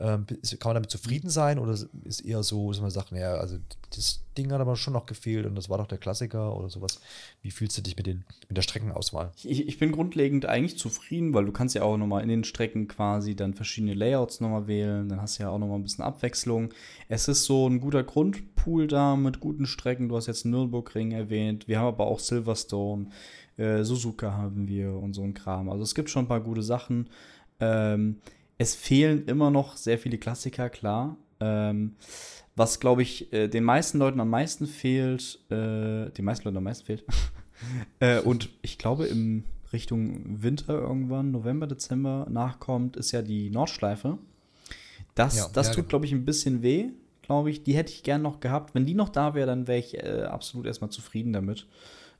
Ähm, 0.00 0.26
kann 0.26 0.70
man 0.70 0.74
damit 0.74 0.90
zufrieden 0.90 1.30
sein 1.30 1.56
oder 1.56 1.72
ist 2.04 2.20
eher 2.20 2.42
so, 2.42 2.72
dass 2.72 2.80
man 2.80 2.90
sagt, 2.90 3.12
naja, 3.12 3.34
also 3.34 3.58
das 3.94 4.24
Ding 4.36 4.50
hat 4.50 4.60
aber 4.60 4.74
schon 4.74 4.92
noch 4.92 5.06
gefehlt 5.06 5.46
und 5.46 5.54
das 5.54 5.70
war 5.70 5.78
doch 5.78 5.86
der 5.86 5.98
Klassiker 5.98 6.56
oder 6.56 6.68
sowas. 6.68 7.00
Wie 7.42 7.52
fühlst 7.52 7.78
du 7.78 7.82
dich 7.82 7.96
mit, 7.96 8.06
den, 8.06 8.24
mit 8.48 8.56
der 8.56 8.62
Streckenauswahl? 8.62 9.30
Ich, 9.44 9.68
ich 9.68 9.78
bin 9.78 9.92
grundlegend 9.92 10.46
eigentlich 10.46 10.78
zufrieden, 10.78 11.32
weil 11.32 11.44
du 11.44 11.52
kannst 11.52 11.76
ja 11.76 11.84
auch 11.84 11.96
nochmal 11.96 12.24
in 12.24 12.28
den 12.28 12.42
Strecken 12.42 12.88
quasi 12.88 13.36
dann 13.36 13.54
verschiedene 13.54 13.94
Layouts 13.94 14.40
nochmal 14.40 14.66
wählen. 14.66 15.08
Dann 15.08 15.20
hast 15.20 15.38
du 15.38 15.44
ja 15.44 15.50
auch 15.50 15.58
nochmal 15.58 15.78
ein 15.78 15.84
bisschen 15.84 16.02
Abwechslung. 16.04 16.70
Es 17.08 17.28
ist 17.28 17.44
so 17.44 17.68
ein 17.68 17.78
guter 17.78 18.02
Grundpool 18.02 18.88
da 18.88 19.14
mit 19.14 19.38
guten 19.38 19.66
Strecken. 19.66 20.08
Du 20.08 20.16
hast 20.16 20.26
jetzt 20.26 20.44
Nürburgring 20.44 21.12
erwähnt. 21.12 21.68
Wir 21.68 21.78
haben 21.78 21.86
aber 21.86 22.08
auch 22.08 22.18
Silverstone, 22.18 23.10
äh, 23.58 23.84
Suzuka 23.84 24.32
haben 24.32 24.66
wir 24.66 24.92
und 24.94 25.14
so 25.14 25.22
ein 25.22 25.34
Kram. 25.34 25.68
Also 25.68 25.84
es 25.84 25.94
gibt 25.94 26.10
schon 26.10 26.24
ein 26.24 26.28
paar 26.28 26.40
gute 26.40 26.64
Sachen. 26.64 27.10
Ähm, 27.60 28.16
es 28.58 28.74
fehlen 28.74 29.26
immer 29.26 29.50
noch 29.50 29.76
sehr 29.76 29.98
viele 29.98 30.18
Klassiker, 30.18 30.70
klar. 30.70 31.16
Ähm, 31.40 31.96
was, 32.56 32.78
glaube 32.78 33.02
ich, 33.02 33.32
äh, 33.32 33.48
den 33.48 33.64
meisten 33.64 33.98
Leuten 33.98 34.20
am 34.20 34.30
meisten 34.30 34.66
fehlt, 34.66 35.40
äh, 35.50 36.10
den 36.10 36.24
meisten 36.24 36.44
Leuten 36.44 36.58
am 36.58 36.64
meisten 36.64 36.86
fehlt, 36.86 37.04
äh, 38.00 38.20
und 38.20 38.50
ich 38.62 38.78
glaube, 38.78 39.06
im 39.06 39.44
Richtung 39.72 40.42
Winter 40.42 40.74
irgendwann, 40.74 41.32
November, 41.32 41.66
Dezember 41.66 42.26
nachkommt, 42.30 42.96
ist 42.96 43.10
ja 43.12 43.22
die 43.22 43.50
Nordschleife. 43.50 44.18
Das, 45.14 45.36
Ja, 45.36 45.48
das 45.52 45.68
ja, 45.68 45.74
tut, 45.74 45.84
genau. 45.84 45.88
glaube 45.88 46.06
ich, 46.06 46.12
ein 46.12 46.24
bisschen 46.24 46.62
weh, 46.62 46.90
glaube 47.22 47.50
ich. 47.50 47.64
Die 47.64 47.74
hätte 47.74 47.92
ich 47.92 48.02
gern 48.02 48.22
noch 48.22 48.40
gehabt. 48.40 48.74
Wenn 48.74 48.86
die 48.86 48.94
noch 48.94 49.08
da 49.08 49.34
wäre, 49.34 49.46
dann 49.46 49.66
wäre 49.66 49.78
ich 49.78 49.98
äh, 49.98 50.22
absolut 50.22 50.66
erstmal 50.66 50.90
zufrieden 50.90 51.32
damit. 51.32 51.66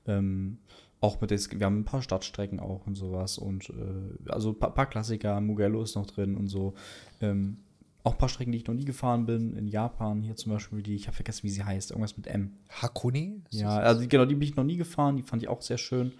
Ähm, 0.06 0.58
auch 1.04 1.20
mit 1.20 1.30
des, 1.30 1.50
wir 1.50 1.66
haben 1.66 1.80
ein 1.80 1.84
paar 1.84 2.00
Stadtstrecken 2.00 2.60
auch 2.60 2.86
und 2.86 2.94
sowas 2.94 3.36
und 3.36 3.68
äh, 3.68 4.30
also 4.30 4.50
ein 4.50 4.58
paar, 4.58 4.72
paar 4.72 4.86
Klassiker, 4.86 5.38
Mugello 5.42 5.82
ist 5.82 5.96
noch 5.96 6.06
drin 6.06 6.34
und 6.34 6.48
so. 6.48 6.72
Ähm, 7.20 7.58
auch 8.04 8.12
ein 8.12 8.18
paar 8.18 8.30
Strecken, 8.30 8.52
die 8.52 8.58
ich 8.58 8.66
noch 8.66 8.74
nie 8.74 8.86
gefahren 8.86 9.26
bin, 9.26 9.54
in 9.54 9.68
Japan 9.68 10.22
hier 10.22 10.34
zum 10.34 10.52
Beispiel, 10.52 10.82
die, 10.82 10.94
ich 10.94 11.06
habe 11.06 11.14
vergessen, 11.14 11.42
wie 11.42 11.50
sie 11.50 11.62
heißt, 11.62 11.90
irgendwas 11.90 12.16
mit 12.16 12.26
M. 12.26 12.54
Hakone? 12.70 13.42
Ist 13.50 13.60
Ja, 13.60 13.76
also 13.78 14.06
genau, 14.08 14.24
die 14.24 14.34
bin 14.34 14.48
ich 14.48 14.56
noch 14.56 14.64
nie 14.64 14.78
gefahren, 14.78 15.16
die 15.16 15.22
fand 15.22 15.42
ich 15.42 15.48
auch 15.48 15.60
sehr 15.60 15.78
schön. 15.78 16.12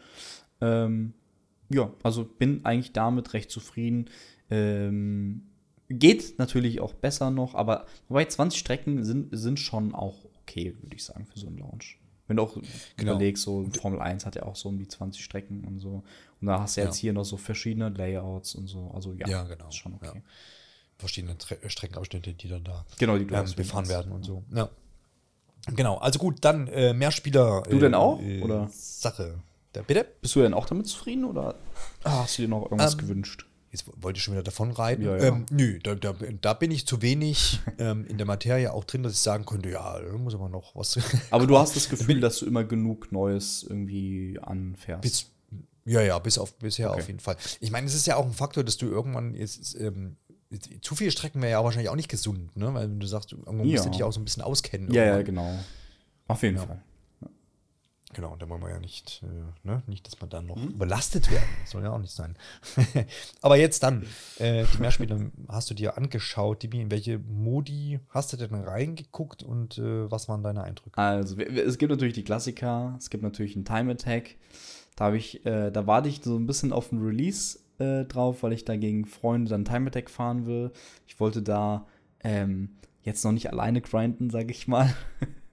Ähm, 0.61 1.15
ja, 1.71 1.91
also 2.03 2.25
bin 2.25 2.65
eigentlich 2.67 2.93
damit 2.93 3.33
recht 3.33 3.51
zufrieden. 3.51 4.11
Ähm, 4.51 5.47
geht 5.89 6.39
natürlich 6.39 6.81
auch 6.81 6.93
besser 6.93 7.31
noch, 7.31 7.55
aber 7.55 7.87
wobei 8.09 8.27
20 8.27 8.61
Strecken 8.61 9.03
sind, 9.03 9.29
sind 9.33 9.59
schon 9.59 9.95
auch 9.95 10.27
okay, 10.43 10.75
würde 10.83 10.97
ich 10.97 11.05
sagen, 11.05 11.25
für 11.25 11.39
so 11.39 11.47
einen 11.47 11.59
Launch. 11.59 11.99
Wenn 12.27 12.37
du 12.37 12.43
auch 12.45 12.55
Genau. 12.97 13.13
überlegst, 13.13 13.43
so 13.43 13.67
Formel 13.81 14.01
1 14.01 14.25
hat 14.25 14.35
ja 14.37 14.45
auch 14.45 14.57
so 14.57 14.69
um 14.71 14.79
die 14.79 14.89
20 14.89 15.23
Strecken 15.23 15.65
und 15.65 15.79
so. 15.81 16.03
Und 16.41 16.47
da 16.47 16.61
hast 16.61 16.77
du 16.77 16.81
Ja. 16.81 16.87
jetzt 16.87 16.97
hier 16.97 17.13
noch 17.13 17.25
so 17.25 17.37
verschiedene 17.37 17.91
Layouts 17.91 18.55
und 18.55 18.67
so. 18.67 18.91
Also 18.95 19.13
ja, 19.15 19.29
Ja, 19.29 19.43
genau. 19.45 19.69
ist 19.69 19.77
schon 19.77 19.95
okay. 19.95 20.07
Ja. 20.15 20.23
verschiedene 20.97 21.37
Tre 21.37 21.59
Streckenabschnitte, 21.69 22.33
die 22.33 22.49
dann 22.49 22.65
da 22.65 22.87
Genau, 22.99 23.19
die 23.19 23.27
du 23.27 23.35
ähm, 23.35 23.53
befahren 23.57 23.85
du 23.85 23.91
werden 23.91 24.13
und 24.13 24.25
so. 24.25 24.43
Ja. 24.55 24.71
Genau, 25.69 25.97
also 25.99 26.19
gut, 26.19 26.45
dann 26.45 26.69
äh, 26.69 26.93
Mehrspieler. 26.95 27.63
Du 27.69 27.79
denn 27.79 27.95
äh, 27.95 27.97
auch, 27.97 28.21
äh, 28.21 28.41
oder? 28.43 28.69
Sache. 28.71 29.41
Da, 29.73 29.83
bitte? 29.83 30.07
Bist 30.21 30.37
du 30.37 30.41
denn 30.43 30.55
auch 30.55 30.67
damit 30.67 30.87
zufrieden 30.87 31.25
oder 31.25 31.57
hast 32.05 32.39
du 32.39 32.43
dir 32.43 32.49
noch 32.49 32.63
irgendwas 32.65 32.93
Ähm, 32.95 32.99
gewünscht? 33.01 33.47
Jetzt 33.75 33.91
wollte 34.01 34.19
ich 34.19 34.23
schon 34.23 34.35
wieder 34.35 34.45
davon 34.45 34.71
reiten. 34.71 35.03
Ja, 35.03 35.17
ja. 35.17 35.25
Ähm, 35.25 35.47
nö, 35.51 35.81
da, 35.83 35.97
da, 35.97 36.15
da 36.41 36.53
bin 36.55 36.71
ich 36.71 36.87
zu 36.87 37.03
wenig 37.03 37.59
ähm, 37.79 38.07
in 38.07 38.19
der 38.19 38.27
Materie 38.27 38.73
auch 38.73 38.85
drin, 38.85 39.03
dass 39.03 39.15
ich 39.15 39.19
sagen 39.19 39.45
könnte, 39.45 39.69
ja, 39.71 39.99
da 40.01 40.13
muss 40.17 40.33
aber 40.35 40.49
noch 40.49 40.77
was. 40.77 40.97
Aber 41.33 41.47
du 41.49 41.59
hast 41.59 41.75
das 41.75 41.89
Gefühl, 41.89 42.21
dass 42.21 42.39
du 42.39 42.47
immer 42.47 42.63
genug 42.63 43.11
Neues 43.11 43.65
irgendwie 43.69 44.39
anfährst. 44.41 45.03
bis, 45.03 45.27
ja, 45.87 46.01
ja, 46.03 46.19
bis 46.21 46.39
auf 46.39 46.55
bisher 46.55 46.91
Okay. 46.93 47.01
auf 47.01 47.07
jeden 47.09 47.19
Fall. 47.19 47.37
Ich 47.59 47.73
meine, 47.73 47.89
es 47.89 47.95
ist 47.95 48.07
ja 48.07 48.15
auch 48.15 48.25
ein 48.25 48.33
Faktor, 48.33 48.63
dass 48.63 48.77
du 48.77 48.87
irgendwann 48.87 49.35
jetzt, 49.35 49.75
ähm, 49.81 50.17
zu 50.81 50.95
viele 50.95 51.11
Strecken 51.11 51.43
wäre 51.43 51.51
ja 51.51 51.65
wahrscheinlich 51.65 51.89
auch 51.91 51.97
nicht 51.97 52.09
gesund, 52.09 52.57
ne? 52.57 52.73
Weil 52.75 52.89
wenn 52.89 53.01
du 53.01 53.07
sagst, 53.09 53.33
du- 53.33 53.39
irgendwann 53.39 53.67
musst 53.67 53.73
Ja. 53.73 53.83
du 53.85 53.91
dich 53.91 54.05
auch 54.05 54.13
so 54.13 54.21
ein 54.21 54.25
bisschen 54.25 54.45
auskennen. 54.45 54.93
ja, 54.95 55.05
ja, 55.05 55.23
genau. 55.23 55.53
Auf 56.29 56.43
jeden. 56.45 56.59
Fall. 56.59 56.81
Genau, 58.15 58.33
und 58.33 58.41
da 58.41 58.49
wollen 58.49 58.63
wir 58.63 58.71
ja 58.71 58.79
nicht, 58.79 59.23
äh, 59.25 59.67
ne? 59.67 59.83
nicht, 59.87 60.07
dass 60.07 60.21
wir 60.23 60.27
dann 60.29 60.47
noch 60.47 60.57
Mhm. 60.57 60.69
überlastet 60.71 61.31
werden. 61.31 61.49
Das 61.63 61.71
soll 61.73 61.83
ja 61.83 61.91
auch 61.91 61.99
nicht 61.99 62.15
sein. 62.15 62.37
Aber 63.43 63.57
jetzt 63.57 63.83
dann, 63.83 64.07
äh, 64.39 64.65
die 64.73 64.79
Mehrspiele 64.81 65.31
hast 65.49 65.69
du 65.71 65.75
dir 65.75 65.99
angeschaut. 65.99 66.63
Dibi, 66.63 66.81
in 66.81 66.91
welche 66.91 67.19
Modi 67.19 68.01
hast 68.11 68.33
du 68.33 68.37
denn 68.37 68.55
reingeguckt 68.55 69.43
und 69.43 69.79
äh, 69.79 70.11
was 70.11 70.29
waren 70.29 70.43
deine 70.43 70.63
Eindrücke? 70.63 70.97
Also, 70.97 71.37
es 71.39 71.77
gibt 71.79 71.91
natürlich 71.91 72.15
die 72.15 72.25
Klassiker, 72.25 72.95
es 72.99 73.11
gibt 73.11 73.23
natürlich 73.23 73.57
einen 73.57 73.65
Time 73.65 73.93
Attack. 73.93 74.37
Da 74.97 75.07
habe 75.07 75.17
ich, 75.17 75.45
äh, 75.45 75.71
da 75.73 75.87
warte 75.89 76.09
ich 76.09 76.23
so 76.23 76.37
ein 76.37 76.47
bisschen 76.47 76.73
auf 76.73 76.91
den 76.91 77.03
Release 77.03 77.59
äh, 77.81 78.05
drauf, 78.05 78.45
weil 78.45 78.53
ich 78.53 78.65
da 78.65 78.77
gegen 78.77 79.05
Freunde 79.07 79.51
dann 79.51 79.65
Time 79.65 79.89
Attack 79.89 80.09
fahren 80.09 80.47
will. 80.47 80.71
Ich 81.09 81.19
wollte 81.19 81.43
da 81.43 81.87
ähm, 82.23 82.77
jetzt 83.03 83.25
noch 83.25 83.33
nicht 83.33 83.51
alleine 83.51 83.81
grinden, 83.81 84.31
sage 84.31 84.53
ich 84.53 84.69
mal. 84.69 84.95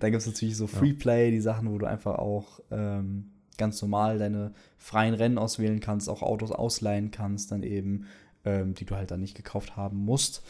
dann 0.00 0.10
gibt 0.10 0.22
es 0.22 0.26
natürlich 0.26 0.56
so 0.56 0.66
Freeplay, 0.66 1.30
die 1.30 1.40
Sachen, 1.40 1.72
wo 1.72 1.78
du 1.78 1.86
einfach 1.86 2.18
auch 2.18 2.60
ähm, 2.70 3.30
ganz 3.58 3.80
normal 3.82 4.18
deine 4.18 4.52
freien 4.78 5.14
Rennen 5.14 5.38
auswählen 5.38 5.80
kannst, 5.80 6.08
auch 6.08 6.22
Autos 6.22 6.52
ausleihen 6.52 7.10
kannst, 7.10 7.52
dann 7.52 7.62
eben, 7.62 8.06
ähm, 8.44 8.74
die 8.74 8.84
du 8.84 8.96
halt 8.96 9.10
dann 9.10 9.20
nicht 9.20 9.36
gekauft 9.36 9.76
haben 9.76 9.98
musst, 9.98 10.42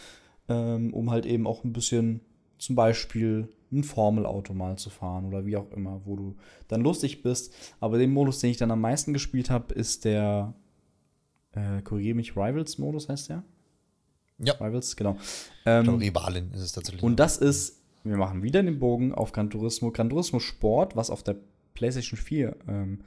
ähm, 0.49 0.93
um 0.95 1.11
halt 1.11 1.27
eben 1.27 1.47
auch 1.47 1.65
ein 1.65 1.73
bisschen 1.73 2.21
zum 2.59 2.77
Beispiel 2.77 3.49
ein 3.73 3.85
Formelauto 3.85 4.55
mal 4.55 4.77
zu 4.77 4.91
fahren 4.91 5.25
oder 5.25 5.47
wie 5.47 5.57
auch 5.57 5.71
immer, 5.73 6.03
wo 6.05 6.17
du 6.17 6.37
dann 6.69 6.83
lustig 6.83 7.23
bist. 7.23 7.53
Aber 7.81 7.99
den 7.99 8.13
Modus, 8.13 8.39
den 8.39 8.51
ich 8.51 8.59
dann 8.59 8.71
am 8.71 8.81
meisten 8.81 9.13
gespielt 9.13 9.51
habe, 9.51 9.75
ist 9.75 10.05
der, 10.05 10.55
äh, 11.53 11.83
korrigiere 11.83 12.15
mich, 12.15 12.37
Rivals-Modus 12.37 13.09
heißt 13.09 13.31
der? 13.31 13.43
Ja. 14.39 14.55
Rivals, 14.55 14.97
genau. 14.97 15.17
Ähm, 15.65 15.89
Rivalin 15.89 16.51
ist 16.53 16.61
es 16.61 16.73
tatsächlich. 16.73 17.03
und 17.03 17.17
das 17.17 17.39
ist, 17.39 17.82
wir 18.05 18.17
machen 18.17 18.43
wieder 18.43 18.63
den 18.63 18.79
Bogen 18.79 19.15
auf 19.15 19.33
Gran 19.33 19.51
Turismo. 19.51 19.91
Gran 19.91 20.11
Turismo 20.11 20.41
Sport, 20.41 20.97
was 20.97 21.11
auf 21.11 21.23
der 21.23 21.37
PlayStation 21.75 22.19
4 22.19 22.57
ähm, 22.69 23.01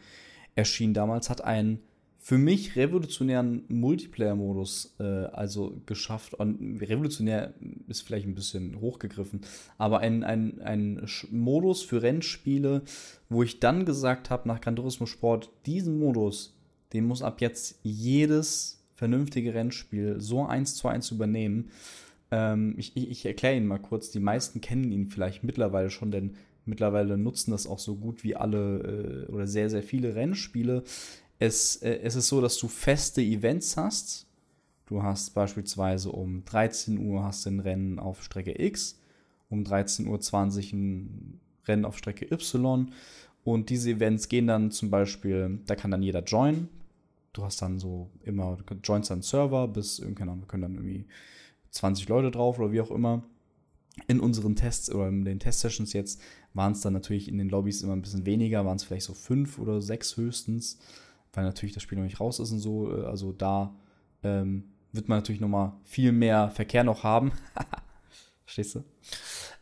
erschien 0.56 0.94
damals, 0.94 1.30
hat 1.30 1.44
einen 1.44 1.80
für 2.26 2.40
mich 2.40 2.76
revolutionären 2.76 3.66
Multiplayer-Modus 3.68 4.96
äh, 5.00 5.04
also 5.04 5.80
geschafft. 5.86 6.34
Und 6.34 6.82
revolutionär 6.82 7.54
ist 7.88 8.02
vielleicht 8.02 8.26
ein 8.26 8.34
bisschen 8.34 8.82
hochgegriffen, 8.82 9.42
aber 9.78 10.00
ein, 10.00 10.24
ein, 10.24 10.60
ein 10.62 11.06
Modus 11.30 11.84
für 11.84 12.02
Rennspiele, 12.02 12.82
wo 13.30 13.44
ich 13.44 13.60
dann 13.60 13.86
gesagt 13.86 14.32
habe, 14.32 14.48
nach 14.48 14.60
Gran 14.60 14.76
Turismo 14.76 15.06
Sport, 15.06 15.52
diesen 15.68 16.00
Modus, 16.00 16.58
den 16.94 17.06
muss 17.06 17.22
ab 17.22 17.42
jetzt 17.42 17.80
jedes 17.84 18.84
vernünftige 18.96 19.54
Rennspiel 19.54 20.20
so 20.20 20.46
eins 20.46 20.74
zu 20.74 20.88
eins 20.88 21.12
übernehmen. 21.12 21.70
Ähm, 22.36 22.76
ich 22.78 22.98
ich, 22.98 23.10
ich 23.10 23.26
erkläre 23.26 23.56
ihn 23.56 23.66
mal 23.66 23.80
kurz. 23.80 24.12
Die 24.12 24.20
meisten 24.20 24.60
kennen 24.60 24.92
ihn 24.92 25.08
vielleicht 25.08 25.44
mittlerweile 25.44 25.90
schon, 25.90 26.12
denn 26.12 26.36
mittlerweile 26.66 27.18
nutzen 27.18 27.52
das 27.52 27.66
auch 27.66 27.80
so 27.80 27.96
gut 27.96 28.24
wie 28.24 28.36
alle 28.36 29.26
äh, 29.28 29.32
oder 29.32 29.48
sehr, 29.48 29.70
sehr 29.70 29.84
viele 29.84 30.16
Rennspiele. 30.16 30.84
Es, 31.40 31.78
äh, 31.78 32.00
es 32.04 32.16
ist 32.16 32.28
so, 32.28 32.42
dass 32.42 32.58
du 32.58 32.68
feste 32.68 33.22
Events 33.22 33.78
hast. 33.78 34.28
Du 34.86 35.02
hast 35.02 35.34
beispielsweise 35.34 36.12
um 36.12 36.44
13 36.44 37.00
Uhr 37.00 37.24
hast 37.24 37.46
du 37.46 37.52
ein 37.52 37.60
Rennen 37.62 38.00
auf 38.00 38.22
Strecke 38.22 38.62
X, 38.62 39.00
um 39.50 39.64
13.20 39.64 40.08
Uhr 40.08 40.74
ein 40.74 41.40
Rennen 41.66 41.86
auf 41.86 41.98
Strecke 41.98 42.30
Y. 42.32 42.92
Und 43.46 43.70
diese 43.70 43.92
Events 43.92 44.28
gehen 44.28 44.48
dann 44.48 44.72
zum 44.72 44.90
Beispiel, 44.90 45.60
da 45.66 45.76
kann 45.76 45.92
dann 45.92 46.04
jeder 46.04 46.24
joinen. 46.24 46.68
Du 47.32 47.44
hast 47.44 47.62
dann 47.62 47.80
so 47.80 48.10
immer, 48.24 48.58
du 48.66 48.76
joinst 48.84 49.10
dann 49.10 49.22
Server 49.22 49.68
bis, 49.68 50.02
keine 50.16 50.32
Ahnung, 50.32 50.42
wir 50.42 50.48
können 50.48 50.64
dann 50.64 50.76
irgendwie 50.76 51.06
20 51.76 52.08
Leute 52.08 52.32
drauf 52.32 52.58
oder 52.58 52.72
wie 52.72 52.82
auch 52.82 52.92
immer. 52.92 53.24
In 54.08 54.20
unseren 54.20 54.56
Tests 54.56 54.94
oder 54.94 55.08
in 55.08 55.24
den 55.24 55.40
Testsessions 55.40 55.94
jetzt 55.94 56.22
waren 56.54 56.74
es 56.74 56.82
dann 56.82 56.94
natürlich 56.94 57.28
in 57.28 57.38
den 57.38 57.50
Lobbys 57.50 57.82
immer 57.82 57.94
ein 57.96 58.02
bisschen 58.02 58.26
weniger, 58.26 58.66
waren 58.66 58.78
es 58.78 58.84
vielleicht 58.84 59.06
so 59.06 59.14
fünf 59.14 59.58
oder 59.60 59.82
sechs 59.82 60.18
höchstens, 60.18 60.80
weil 61.34 61.44
natürlich 61.46 61.74
das 61.74 61.84
Spiel 61.84 61.98
noch 61.98 62.06
nicht 62.06 62.20
raus 62.20 62.40
ist 62.40 62.52
und 62.52 62.60
so. 62.60 62.92
Äh, 62.92 63.06
Also 63.06 63.32
da 63.32 63.76
ähm, 64.24 64.66
wird 64.92 65.08
man 65.08 65.20
natürlich 65.20 65.42
noch 65.42 65.50
mal 65.50 65.78
viel 65.84 66.12
mehr 66.12 66.50
Verkehr 66.50 66.84
noch 66.84 67.04
haben. 67.04 67.32
Verstehst 68.46 68.76
du? 68.76 68.84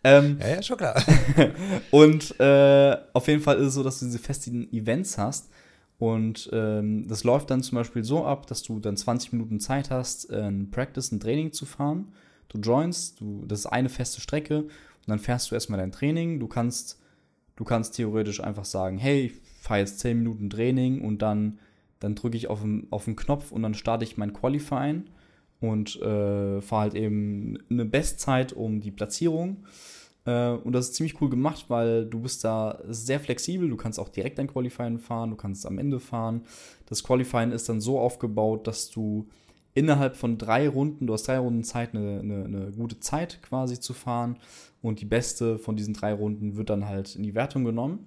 Ähm, 0.04 0.38
ja, 0.40 0.48
ja, 0.56 0.62
schon 0.62 0.78
klar. 0.78 1.02
und 1.92 2.40
äh, 2.40 2.98
auf 3.14 3.28
jeden 3.28 3.42
Fall 3.42 3.58
ist 3.58 3.68
es 3.68 3.74
so, 3.76 3.84
dass 3.84 4.00
du 4.00 4.06
diese 4.06 4.20
festen 4.20 4.72
Events 4.74 5.18
hast. 5.18 5.50
Und 6.00 6.50
ähm, 6.52 7.08
das 7.08 7.24
läuft 7.24 7.50
dann 7.50 7.62
zum 7.64 7.78
Beispiel 7.78 8.04
so 8.04 8.26
ab, 8.26 8.48
dass 8.48 8.64
du 8.64 8.80
dann 8.80 8.98
20 8.98 9.34
Minuten 9.34 9.60
Zeit 9.60 9.90
hast, 9.90 10.30
äh, 10.32 10.42
ein 10.42 10.72
Practice, 10.72 11.12
ein 11.12 11.20
Training 11.20 11.52
zu 11.54 11.66
fahren. 11.66 12.12
Du 12.50 12.60
joinst, 12.60 13.20
du, 13.20 13.46
das 13.46 13.60
ist 13.60 13.66
eine 13.68 13.90
feste 13.90 14.22
Strecke 14.22 14.64
und 14.64 15.08
dann 15.08 15.20
fährst 15.20 15.50
du 15.50 15.56
erstmal 15.56 15.80
dein 15.80 15.92
Training. 15.92 16.40
Du 16.40 16.48
kannst, 16.48 17.00
du 17.56 17.64
kannst 17.64 17.96
theoretisch 17.96 18.42
einfach 18.42 18.66
sagen, 18.66 18.98
hey, 18.98 19.26
ich 19.28 19.34
fahre 19.62 19.80
jetzt 19.80 20.00
10 20.00 20.18
Minuten 20.18 20.50
Training 20.50 21.02
und 21.02 21.22
dann, 21.22 21.60
dann 22.00 22.16
drücke 22.16 22.38
ich 22.38 22.48
auf 22.48 22.62
den, 22.62 22.88
auf 22.90 23.06
den 23.06 23.16
Knopf 23.16 23.52
und 23.52 23.64
dann 23.64 23.74
starte 23.74 24.04
ich 24.04 24.18
mein 24.18 24.34
Qualifying 24.34 25.06
und 25.62 25.96
äh, 26.02 26.62
fahre 26.62 26.82
halt 26.82 26.96
eben 26.96 27.58
eine 27.70 27.86
Bestzeit 27.86 28.52
um 28.52 28.82
die 28.82 28.92
Platzierung. 28.92 29.64
Äh, 30.26 30.52
und 30.52 30.74
das 30.74 30.88
ist 30.90 30.96
ziemlich 30.96 31.20
cool 31.22 31.30
gemacht, 31.30 31.66
weil 31.68 32.06
du 32.06 32.20
bist 32.20 32.44
da 32.44 32.80
sehr 32.88 33.20
flexibel. 33.20 33.70
Du 33.70 33.78
kannst 33.78 34.00
auch 34.00 34.10
direkt 34.10 34.40
ein 34.40 34.48
Qualifying 34.48 35.00
fahren, 35.00 35.32
du 35.32 35.36
kannst 35.36 35.66
am 35.66 35.78
Ende 35.78 36.00
fahren. 36.00 36.44
Das 36.88 37.04
Qualifying 37.04 37.52
ist 37.52 37.70
dann 37.70 37.82
so 37.82 38.00
aufgebaut, 38.00 38.68
dass 38.68 38.90
du 38.90 39.28
innerhalb 39.74 40.16
von 40.16 40.38
drei 40.38 40.70
Runden, 40.70 41.08
du 41.08 41.14
hast 41.14 41.28
drei 41.28 41.40
Runden 41.40 41.64
Zeit, 41.64 41.96
eine, 41.96 42.20
eine, 42.20 42.46
eine 42.46 42.72
gute 42.72 43.00
Zeit 43.00 43.42
quasi 43.42 43.80
zu 43.80 43.94
fahren. 43.94 44.38
Und 44.82 45.02
die 45.02 45.06
beste 45.06 45.58
von 45.58 45.76
diesen 45.76 45.94
drei 45.94 46.14
Runden 46.14 46.56
wird 46.56 46.70
dann 46.70 46.88
halt 46.88 47.16
in 47.16 47.24
die 47.24 47.36
Wertung 47.36 47.64
genommen. 47.64 48.06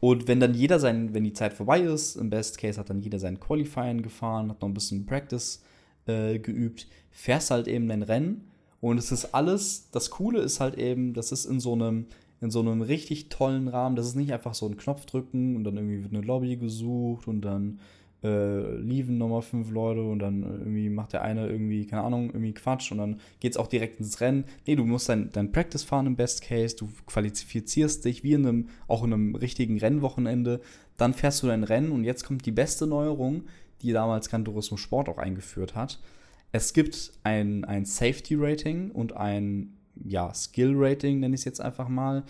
Und 0.00 0.28
wenn 0.28 0.40
dann 0.40 0.54
jeder 0.54 0.78
sein, 0.78 1.14
wenn 1.14 1.24
die 1.24 1.32
Zeit 1.32 1.54
vorbei 1.54 1.80
ist, 1.80 2.16
im 2.16 2.28
Best 2.28 2.58
Case 2.58 2.78
hat 2.78 2.90
dann 2.90 3.00
jeder 3.00 3.18
sein 3.18 3.40
Qualifying 3.40 4.02
gefahren, 4.02 4.50
hat 4.50 4.60
noch 4.60 4.68
ein 4.68 4.74
bisschen 4.74 5.06
Practice 5.06 5.62
äh, 6.06 6.38
geübt, 6.38 6.86
fährst 7.10 7.50
halt 7.50 7.66
eben 7.66 7.90
ein 7.90 8.02
Rennen. 8.02 8.50
Und 8.86 8.98
es 8.98 9.10
ist 9.10 9.34
alles, 9.34 9.90
das 9.90 10.10
Coole 10.10 10.38
ist 10.38 10.60
halt 10.60 10.78
eben, 10.78 11.12
das 11.12 11.32
ist 11.32 11.44
in 11.44 11.58
so 11.58 11.72
einem, 11.72 12.06
in 12.40 12.52
so 12.52 12.60
einem 12.60 12.82
richtig 12.82 13.30
tollen 13.30 13.66
Rahmen. 13.66 13.96
Das 13.96 14.06
ist 14.06 14.14
nicht 14.14 14.32
einfach 14.32 14.54
so 14.54 14.64
ein 14.64 14.76
Knopf 14.76 15.06
drücken 15.06 15.56
und 15.56 15.64
dann 15.64 15.76
irgendwie 15.76 16.04
wird 16.04 16.14
eine 16.14 16.24
Lobby 16.24 16.56
gesucht 16.56 17.26
und 17.26 17.40
dann 17.40 17.80
äh, 18.22 18.76
lieven 18.76 19.18
nochmal 19.18 19.42
fünf 19.42 19.72
Leute 19.72 20.04
und 20.04 20.20
dann 20.20 20.44
irgendwie 20.44 20.88
macht 20.88 21.14
der 21.14 21.22
eine 21.22 21.48
irgendwie, 21.48 21.84
keine 21.84 22.02
Ahnung, 22.02 22.26
irgendwie 22.26 22.54
Quatsch 22.54 22.92
und 22.92 22.98
dann 22.98 23.18
geht's 23.40 23.56
auch 23.56 23.66
direkt 23.66 23.98
ins 23.98 24.20
Rennen. 24.20 24.44
Nee, 24.68 24.76
du 24.76 24.84
musst 24.84 25.08
dein, 25.08 25.30
dein 25.32 25.50
Practice 25.50 25.82
fahren 25.82 26.06
im 26.06 26.14
Best 26.14 26.42
Case, 26.42 26.76
du 26.76 26.88
qualifizierst 27.06 28.04
dich 28.04 28.22
wie 28.22 28.34
in 28.34 28.46
einem, 28.46 28.68
auch 28.86 29.02
in 29.02 29.12
einem 29.12 29.34
richtigen 29.34 29.80
Rennwochenende, 29.80 30.60
dann 30.96 31.12
fährst 31.12 31.42
du 31.42 31.48
dein 31.48 31.64
Rennen 31.64 31.90
und 31.90 32.04
jetzt 32.04 32.22
kommt 32.22 32.46
die 32.46 32.52
beste 32.52 32.86
Neuerung, 32.86 33.46
die 33.82 33.90
damals 33.90 34.28
Gran 34.28 34.44
Turismo 34.44 34.76
Sport 34.76 35.08
auch 35.08 35.18
eingeführt 35.18 35.74
hat. 35.74 35.98
Es 36.52 36.72
gibt 36.72 37.12
ein, 37.22 37.64
ein 37.64 37.84
Safety-Rating 37.84 38.90
und 38.90 39.16
ein 39.16 39.76
ja, 40.04 40.32
Skill-Rating, 40.32 41.20
nenne 41.20 41.34
ich 41.34 41.40
es 41.40 41.44
jetzt 41.44 41.60
einfach 41.60 41.88
mal. 41.88 42.24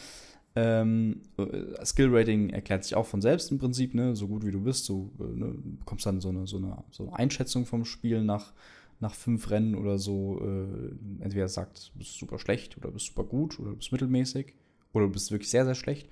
Ähm, 0.55 1.21
äh, 1.37 1.85
Skill-Rating 1.85 2.51
erklärt 2.51 2.85
sich 2.85 2.95
auch 2.95 3.07
von 3.07 3.21
selbst 3.21 3.51
im 3.51 3.59
Prinzip, 3.59 3.95
ne? 3.95 4.17
so 4.17 4.27
gut 4.27 4.45
wie 4.45 4.51
du 4.51 4.61
bist. 4.61 4.89
Du 4.89 5.13
äh, 5.21 5.39
ne, 5.39 5.55
bekommst 5.79 6.07
dann 6.07 6.21
so 6.21 6.31
eine, 6.31 6.47
so, 6.47 6.57
eine, 6.57 6.79
so 6.91 7.05
eine 7.07 7.17
Einschätzung 7.17 7.67
vom 7.67 7.85
Spiel 7.85 8.23
nach, 8.23 8.53
nach 9.01 9.15
fünf 9.15 9.51
Rennen 9.51 9.75
oder 9.75 9.99
so. 9.99 10.41
Äh, 10.41 11.23
entweder 11.25 11.49
sagt, 11.49 11.93
du 11.93 11.99
bist 11.99 12.19
super 12.19 12.39
schlecht 12.39 12.77
oder 12.79 12.91
bist 12.91 13.07
super 13.07 13.25
gut 13.25 13.61
oder 13.61 13.71
du 13.71 13.77
bist 13.77 13.93
mittelmäßig 13.93 14.55
oder 14.95 15.07
du 15.07 15.13
bist 15.13 15.31
wirklich 15.31 15.51
sehr, 15.51 15.67
sehr 15.67 15.75
schlecht. 15.75 16.09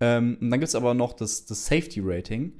Ähm, 0.00 0.38
und 0.40 0.50
dann 0.50 0.60
gibt 0.60 0.68
es 0.68 0.76
aber 0.76 0.94
noch 0.94 1.12
das, 1.12 1.44
das 1.44 1.66
Safety-Rating. 1.66 2.52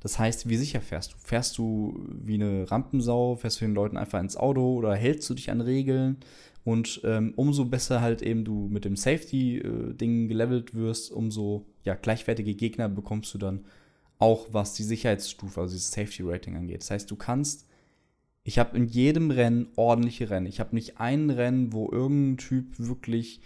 Das 0.00 0.18
heißt, 0.18 0.48
wie 0.48 0.56
sicher 0.56 0.80
fährst 0.80 1.12
du? 1.12 1.16
Fährst 1.18 1.58
du 1.58 2.06
wie 2.08 2.34
eine 2.34 2.70
Rampensau? 2.70 3.36
Fährst 3.36 3.60
du 3.60 3.64
den 3.64 3.74
Leuten 3.74 3.96
einfach 3.96 4.20
ins 4.20 4.36
Auto 4.36 4.74
oder 4.76 4.94
hältst 4.94 5.28
du 5.28 5.34
dich 5.34 5.50
an 5.50 5.60
Regeln? 5.60 6.18
Und 6.64 7.00
ähm, 7.04 7.32
umso 7.36 7.64
besser 7.64 8.00
halt 8.00 8.22
eben 8.22 8.44
du 8.44 8.68
mit 8.68 8.84
dem 8.84 8.94
Safety-Ding 8.94 10.28
gelevelt 10.28 10.74
wirst, 10.74 11.10
umso 11.10 11.66
ja, 11.84 11.94
gleichwertige 11.94 12.54
Gegner 12.54 12.88
bekommst 12.88 13.32
du 13.34 13.38
dann 13.38 13.64
auch, 14.18 14.48
was 14.52 14.74
die 14.74 14.82
Sicherheitsstufe, 14.82 15.60
also 15.60 15.72
dieses 15.72 15.92
Safety-Rating 15.92 16.56
angeht. 16.56 16.82
Das 16.82 16.90
heißt, 16.90 17.10
du 17.10 17.16
kannst, 17.16 17.66
ich 18.44 18.58
habe 18.58 18.76
in 18.76 18.86
jedem 18.86 19.30
Rennen 19.30 19.68
ordentliche 19.76 20.30
Rennen. 20.30 20.46
Ich 20.46 20.60
habe 20.60 20.74
nicht 20.74 21.00
ein 21.00 21.30
Rennen, 21.30 21.72
wo 21.72 21.90
irgendein 21.90 22.36
Typ 22.36 22.78
wirklich 22.78 23.40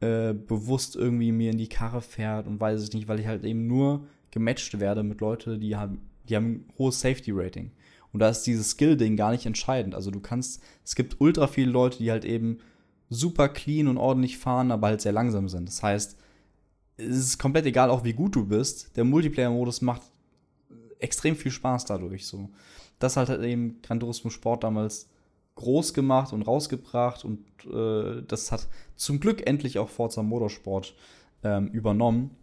äh, 0.00 0.34
bewusst 0.34 0.96
irgendwie 0.96 1.32
mir 1.32 1.50
in 1.50 1.58
die 1.58 1.68
Karre 1.68 2.00
fährt 2.00 2.46
und 2.46 2.60
weiß 2.60 2.80
es 2.80 2.92
nicht, 2.92 3.06
weil 3.06 3.20
ich 3.20 3.26
halt 3.26 3.44
eben 3.44 3.66
nur 3.66 4.06
gematcht 4.34 4.78
werde 4.80 5.02
mit 5.02 5.20
Leuten, 5.20 5.60
die 5.60 5.76
haben, 5.76 6.02
die 6.28 6.36
haben 6.36 6.46
ein 6.46 6.68
hohes 6.78 7.00
Safety-Rating. 7.00 7.70
Und 8.12 8.20
da 8.20 8.28
ist 8.28 8.42
dieses 8.42 8.70
Skill-Ding 8.70 9.16
gar 9.16 9.32
nicht 9.32 9.46
entscheidend. 9.46 9.94
Also 9.94 10.10
du 10.10 10.20
kannst, 10.20 10.62
es 10.84 10.94
gibt 10.94 11.20
ultra 11.20 11.46
viele 11.46 11.70
Leute, 11.70 11.98
die 11.98 12.10
halt 12.10 12.24
eben 12.24 12.58
super 13.10 13.48
clean 13.48 13.88
und 13.88 13.96
ordentlich 13.96 14.38
fahren, 14.38 14.70
aber 14.70 14.88
halt 14.88 15.00
sehr 15.00 15.12
langsam 15.12 15.48
sind. 15.48 15.68
Das 15.68 15.82
heißt, 15.82 16.16
es 16.96 17.16
ist 17.16 17.38
komplett 17.38 17.66
egal, 17.66 17.90
auch 17.90 18.04
wie 18.04 18.12
gut 18.12 18.36
du 18.36 18.46
bist. 18.46 18.96
Der 18.96 19.04
Multiplayer-Modus 19.04 19.80
macht 19.82 20.02
extrem 20.98 21.36
viel 21.36 21.50
Spaß 21.50 21.86
dadurch. 21.86 22.26
So. 22.26 22.50
Das 22.98 23.16
hat 23.16 23.28
halt 23.28 23.42
eben 23.42 23.80
Gran 23.82 24.00
Turismo 24.00 24.30
Sport 24.30 24.64
damals 24.64 25.08
groß 25.56 25.94
gemacht 25.94 26.32
und 26.32 26.42
rausgebracht 26.42 27.24
und 27.24 27.40
äh, 27.72 28.22
das 28.26 28.50
hat 28.50 28.66
zum 28.96 29.20
Glück 29.20 29.46
endlich 29.46 29.78
auch 29.78 29.88
Forza 29.88 30.22
Motorsport 30.22 30.94
ähm, 31.44 31.68
übernommen. 31.68 32.36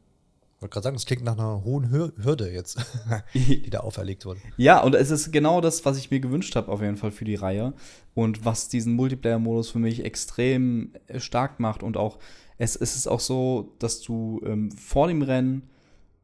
Ich 0.61 0.63
wollte 0.63 0.73
gerade 0.73 0.83
sagen, 0.83 0.95
das 0.95 1.07
klingt 1.07 1.23
nach 1.23 1.39
einer 1.39 1.63
hohen 1.63 1.89
Hürde 1.89 2.51
jetzt, 2.51 2.77
die 3.33 3.67
da 3.71 3.79
auferlegt 3.79 4.27
wurde. 4.27 4.41
Ja, 4.57 4.79
und 4.83 4.93
es 4.93 5.09
ist 5.09 5.31
genau 5.31 5.59
das, 5.59 5.83
was 5.85 5.97
ich 5.97 6.11
mir 6.11 6.19
gewünscht 6.19 6.55
habe, 6.55 6.71
auf 6.71 6.81
jeden 6.81 6.97
Fall 6.97 7.09
für 7.09 7.25
die 7.25 7.33
Reihe. 7.33 7.73
Und 8.13 8.45
was 8.45 8.69
diesen 8.69 8.93
Multiplayer-Modus 8.93 9.71
für 9.71 9.79
mich 9.79 10.05
extrem 10.05 10.93
äh, 11.07 11.19
stark 11.19 11.59
macht. 11.59 11.81
Und 11.81 11.97
auch, 11.97 12.19
es, 12.59 12.75
es 12.75 12.95
ist 12.95 13.07
auch 13.07 13.21
so, 13.21 13.73
dass 13.79 14.01
du 14.01 14.39
ähm, 14.45 14.71
vor 14.73 15.07
dem 15.07 15.23
Rennen 15.23 15.63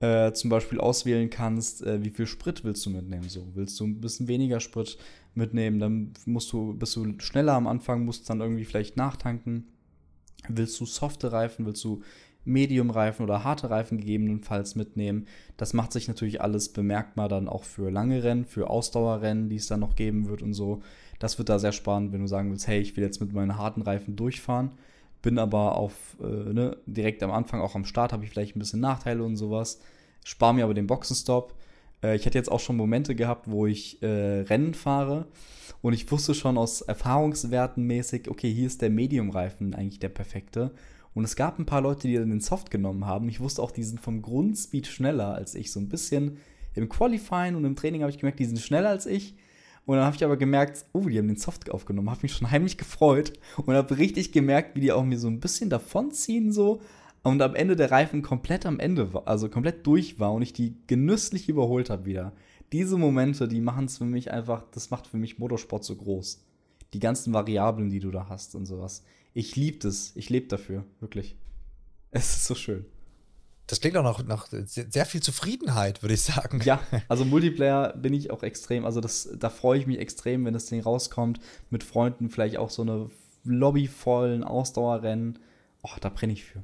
äh, 0.01 0.31
zum 0.33 0.51
Beispiel 0.51 0.79
auswählen 0.79 1.31
kannst, 1.31 1.81
äh, 1.81 2.03
wie 2.03 2.11
viel 2.11 2.27
Sprit 2.27 2.63
willst 2.63 2.85
du 2.85 2.91
mitnehmen. 2.91 3.29
So, 3.29 3.47
willst 3.55 3.79
du 3.79 3.85
ein 3.85 4.01
bisschen 4.01 4.27
weniger 4.27 4.59
Sprit 4.59 4.99
mitnehmen, 5.33 5.79
dann 5.79 6.13
musst 6.27 6.51
du, 6.51 6.75
bist 6.75 6.95
du 6.95 7.11
schneller 7.17 7.53
am 7.53 7.65
Anfang, 7.65 8.05
musst 8.05 8.29
dann 8.29 8.41
irgendwie 8.41 8.65
vielleicht 8.65 8.97
nachtanken. 8.97 9.65
Willst 10.47 10.79
du 10.79 10.85
softe 10.85 11.31
Reifen, 11.31 11.65
willst 11.65 11.83
du 11.83 12.03
Medium-Reifen 12.48 13.24
oder 13.24 13.43
harte 13.43 13.70
Reifen 13.70 14.00
gegebenenfalls 14.00 14.76
mitnehmen. 14.76 15.28
Das 15.58 15.74
macht 15.74 15.93
sich 15.93 16.08
natürlich 16.08 16.41
alles 16.41 16.70
bemerkbar 16.70 17.30
dann 17.30 17.48
auch 17.48 17.64
für 17.64 17.91
lange 17.91 18.24
Rennen, 18.24 18.45
für 18.45 18.70
Ausdauerrennen, 18.70 19.50
die 19.50 19.58
es 19.58 19.68
dann 19.68 19.82
noch 19.82 19.95
geben 19.95 20.28
wird 20.28 20.41
und 20.41 20.54
so. 20.54 20.82
Das 21.20 21.38
wird 21.38 21.50
da 21.50 21.60
sehr 21.60 21.72
spannend, 21.72 22.14
wenn 22.14 22.22
du 22.22 22.28
sagen 22.28 22.50
willst, 22.50 22.68
hey, 22.68 22.80
ich 22.80 22.95
will 22.95 23.04
jetzt 23.04 23.20
mit 23.20 23.34
meinen 23.34 23.58
harten 23.58 23.82
Reifen 23.82 24.16
durchfahren, 24.16 24.72
bin 25.22 25.39
aber 25.39 25.76
auf, 25.76 26.16
äh, 26.22 26.54
ne, 26.54 26.78
direkt 26.86 27.24
am 27.24 27.32
Anfang 27.32 27.62
auch 27.62 27.76
am 27.76 27.86
Start, 27.86 28.14
habe 28.14 28.24
ich 28.24 28.30
vielleicht 28.30 28.56
ein 28.56 28.60
bisschen 28.60 28.80
Nachteile 28.80 29.24
und 29.24 29.36
sowas, 29.36 29.80
spare 30.24 30.54
mir 30.54 30.64
aber 30.64 30.74
den 30.74 30.88
Boxenstopp. 30.88 31.56
Äh, 32.04 32.16
ich 32.16 32.26
hatte 32.26 32.38
jetzt 32.38 32.52
auch 32.52 32.60
schon 32.60 32.78
Momente 32.78 33.16
gehabt, 33.16 33.50
wo 33.50 33.66
ich 33.66 34.02
äh, 34.04 34.41
Rennen 34.41 34.74
fahre 34.74 35.26
und 35.82 35.93
ich 35.93 36.12
wusste 36.12 36.34
schon 36.34 36.58
aus 36.58 36.82
Erfahrungswerten 36.82 37.84
mäßig, 37.84 38.30
okay, 38.30 38.52
hier 38.54 38.68
ist 38.68 38.82
der 38.82 38.89
Medium-Reifen 38.89 39.74
eigentlich 39.74 40.00
der 40.00 40.10
perfekte. 40.10 40.72
Und 41.18 41.24
es 41.24 41.36
gab 41.36 41.57
ein 41.57 41.65
paar 41.65 41.82
Leute, 41.82 42.07
die 42.07 42.13
dann 42.13 42.30
den 42.30 42.41
Soft 42.41 42.70
genommen 42.70 43.07
haben. 43.07 43.28
Ich 43.28 43.39
wusste 43.39 43.63
auch, 43.63 43.72
die 43.72 43.82
sind 43.82 43.99
vom 43.99 44.22
Grundspeed 44.22 44.86
schneller 44.86 45.34
als 45.34 45.55
ich. 45.55 45.72
So 45.72 45.80
ein 45.80 45.89
bisschen 45.89 46.38
im 46.76 46.89
Qualifying 46.89 47.55
und 47.55 47.65
im 47.65 47.76
Training 47.76 48.03
habe 48.03 48.11
ich 48.11 48.20
gemerkt, 48.20 48.38
die 48.38 48.45
sind 48.45 48.59
schneller 48.59 48.89
als 48.89 49.07
ich. 49.07 49.34
Und 49.88 49.95
dann 49.95 50.05
habe 50.05 50.15
ich 50.15 50.24
aber 50.24 50.38
gemerkt, 50.38 50.86
oh, 50.93 51.09
die 51.09 51.18
haben 51.18 51.28
den 51.28 51.38
Soft 51.38 51.72
aufgenommen. 51.72 52.11
Habe 52.11 52.20
mich 52.22 52.34
schon 52.34 52.51
heimlich 52.51 52.78
gefreut 52.78 53.34
und 53.65 53.74
habe 53.74 53.97
richtig 53.97 54.32
gemerkt, 54.32 54.76
wie 54.76 54.82
die 54.82 54.91
auch 54.91 55.03
mir 55.03 55.18
so 55.18 55.28
ein 55.28 55.39
bisschen 55.39 55.72
davonziehen 55.72 56.51
so. 56.51 56.82
Und 57.24 57.41
am 57.41 57.55
Ende 57.55 57.76
der 57.76 57.89
Reifen 57.89 58.22
komplett 58.22 58.68
am 58.68 58.80
Ende 58.80 59.11
war, 59.11 59.28
also 59.28 59.49
komplett 59.49 59.88
durch 59.88 60.20
war 60.20 60.34
und 60.34 60.43
ich 60.43 60.53
die 60.53 60.76
genüsslich 60.86 61.49
überholt 61.49 61.89
habe 61.89 62.05
wieder. 62.05 62.32
Diese 62.72 62.95
Momente, 62.95 63.47
die 63.47 63.59
machen 63.59 63.86
es 63.86 63.97
für 63.97 64.05
mich 64.05 64.30
einfach, 64.30 64.65
das 64.72 64.91
macht 64.91 65.07
für 65.07 65.18
mich 65.18 65.39
Motorsport 65.39 65.84
so 65.84 65.95
groß. 65.95 66.45
Die 66.93 66.99
ganzen 66.99 67.34
Variablen, 67.34 67.89
die 67.89 68.01
du 68.01 68.11
da 68.11 68.30
hast 68.30 68.53
und 68.53 68.68
sowas. 68.68 69.03
Ich 69.38 69.55
liebe 69.55 69.77
das. 69.77 70.13
Ich 70.15 70.31
lebe 70.31 70.47
dafür. 70.47 70.83
Wirklich. 70.99 71.35
Es 72.09 72.38
ist 72.38 72.45
so 72.47 72.55
schön. 72.55 72.88
Das 73.67 73.79
klingt 73.79 73.95
auch 73.95 74.01
nach, 74.01 74.25
nach 74.25 74.47
sehr 74.49 75.05
viel 75.05 75.21
Zufriedenheit, 75.21 76.01
würde 76.01 76.15
ich 76.15 76.23
sagen. 76.23 76.59
Ja, 76.63 76.81
also 77.07 77.23
Multiplayer 77.23 77.95
bin 77.95 78.15
ich 78.15 78.31
auch 78.31 78.41
extrem. 78.41 78.83
Also 78.83 78.99
das, 78.99 79.29
da 79.38 79.51
freue 79.51 79.77
ich 79.77 79.85
mich 79.85 79.99
extrem, 79.99 80.43
wenn 80.45 80.55
das 80.55 80.65
Ding 80.65 80.81
rauskommt. 80.81 81.39
Mit 81.69 81.83
Freunden 81.83 82.31
vielleicht 82.31 82.57
auch 82.57 82.71
so 82.71 82.81
eine 82.81 83.11
lobbyvollen 83.43 84.43
Ausdauerrennen. 84.43 85.38
Oh, 85.83 85.95
da 86.01 86.09
brenne 86.09 86.33
ich 86.33 86.43
für. 86.43 86.63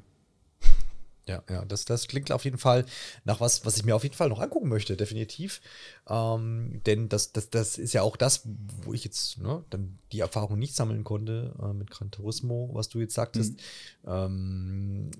Ja, 1.26 1.42
ja, 1.48 1.64
das, 1.64 1.86
das 1.86 2.06
klingt 2.06 2.30
auf 2.32 2.44
jeden 2.44 2.58
Fall 2.58 2.84
nach 3.24 3.40
was, 3.40 3.64
was 3.64 3.76
ich 3.76 3.84
mir 3.84 3.96
auf 3.96 4.02
jeden 4.02 4.14
Fall 4.14 4.28
noch 4.28 4.40
angucken 4.40 4.68
möchte, 4.68 4.96
definitiv. 4.96 5.62
Ähm, 6.06 6.82
denn 6.84 7.08
das, 7.08 7.32
das, 7.32 7.48
das 7.48 7.78
ist 7.78 7.94
ja 7.94 8.02
auch 8.02 8.16
das, 8.16 8.42
wo 8.82 8.92
ich 8.92 9.04
jetzt 9.04 9.38
ne, 9.38 9.64
dann 9.70 9.98
die 10.12 10.20
Erfahrung 10.20 10.58
nicht 10.58 10.76
sammeln 10.76 11.02
konnte 11.02 11.54
äh, 11.62 11.72
mit 11.72 11.90
Gran 11.90 12.10
Turismo, 12.10 12.70
was 12.74 12.90
du 12.90 13.00
jetzt 13.00 13.14
sagtest, 13.14 13.54
mhm. 14.02 14.08
ähm, 14.08 15.10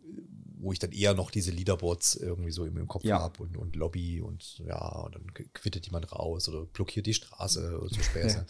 wo 0.59 0.72
ich 0.72 0.78
dann 0.78 0.92
eher 0.92 1.14
noch 1.14 1.30
diese 1.30 1.50
Leaderboards 1.50 2.16
irgendwie 2.16 2.50
so 2.50 2.64
im, 2.64 2.76
im 2.76 2.88
Kopf 2.88 3.05
ja. 3.05 3.20
habe 3.20 3.42
und, 3.42 3.57
und 3.57 3.76
Lobby 3.76 4.20
und 4.20 4.59
ja, 4.66 4.86
und 5.00 5.14
dann 5.14 5.32
quittet 5.52 5.86
jemand 5.86 6.12
raus 6.12 6.48
oder 6.48 6.64
blockiert 6.64 7.07
die 7.07 7.14
Straße 7.14 7.78
oder 7.78 7.88
so 7.88 8.02
Späße. 8.02 8.44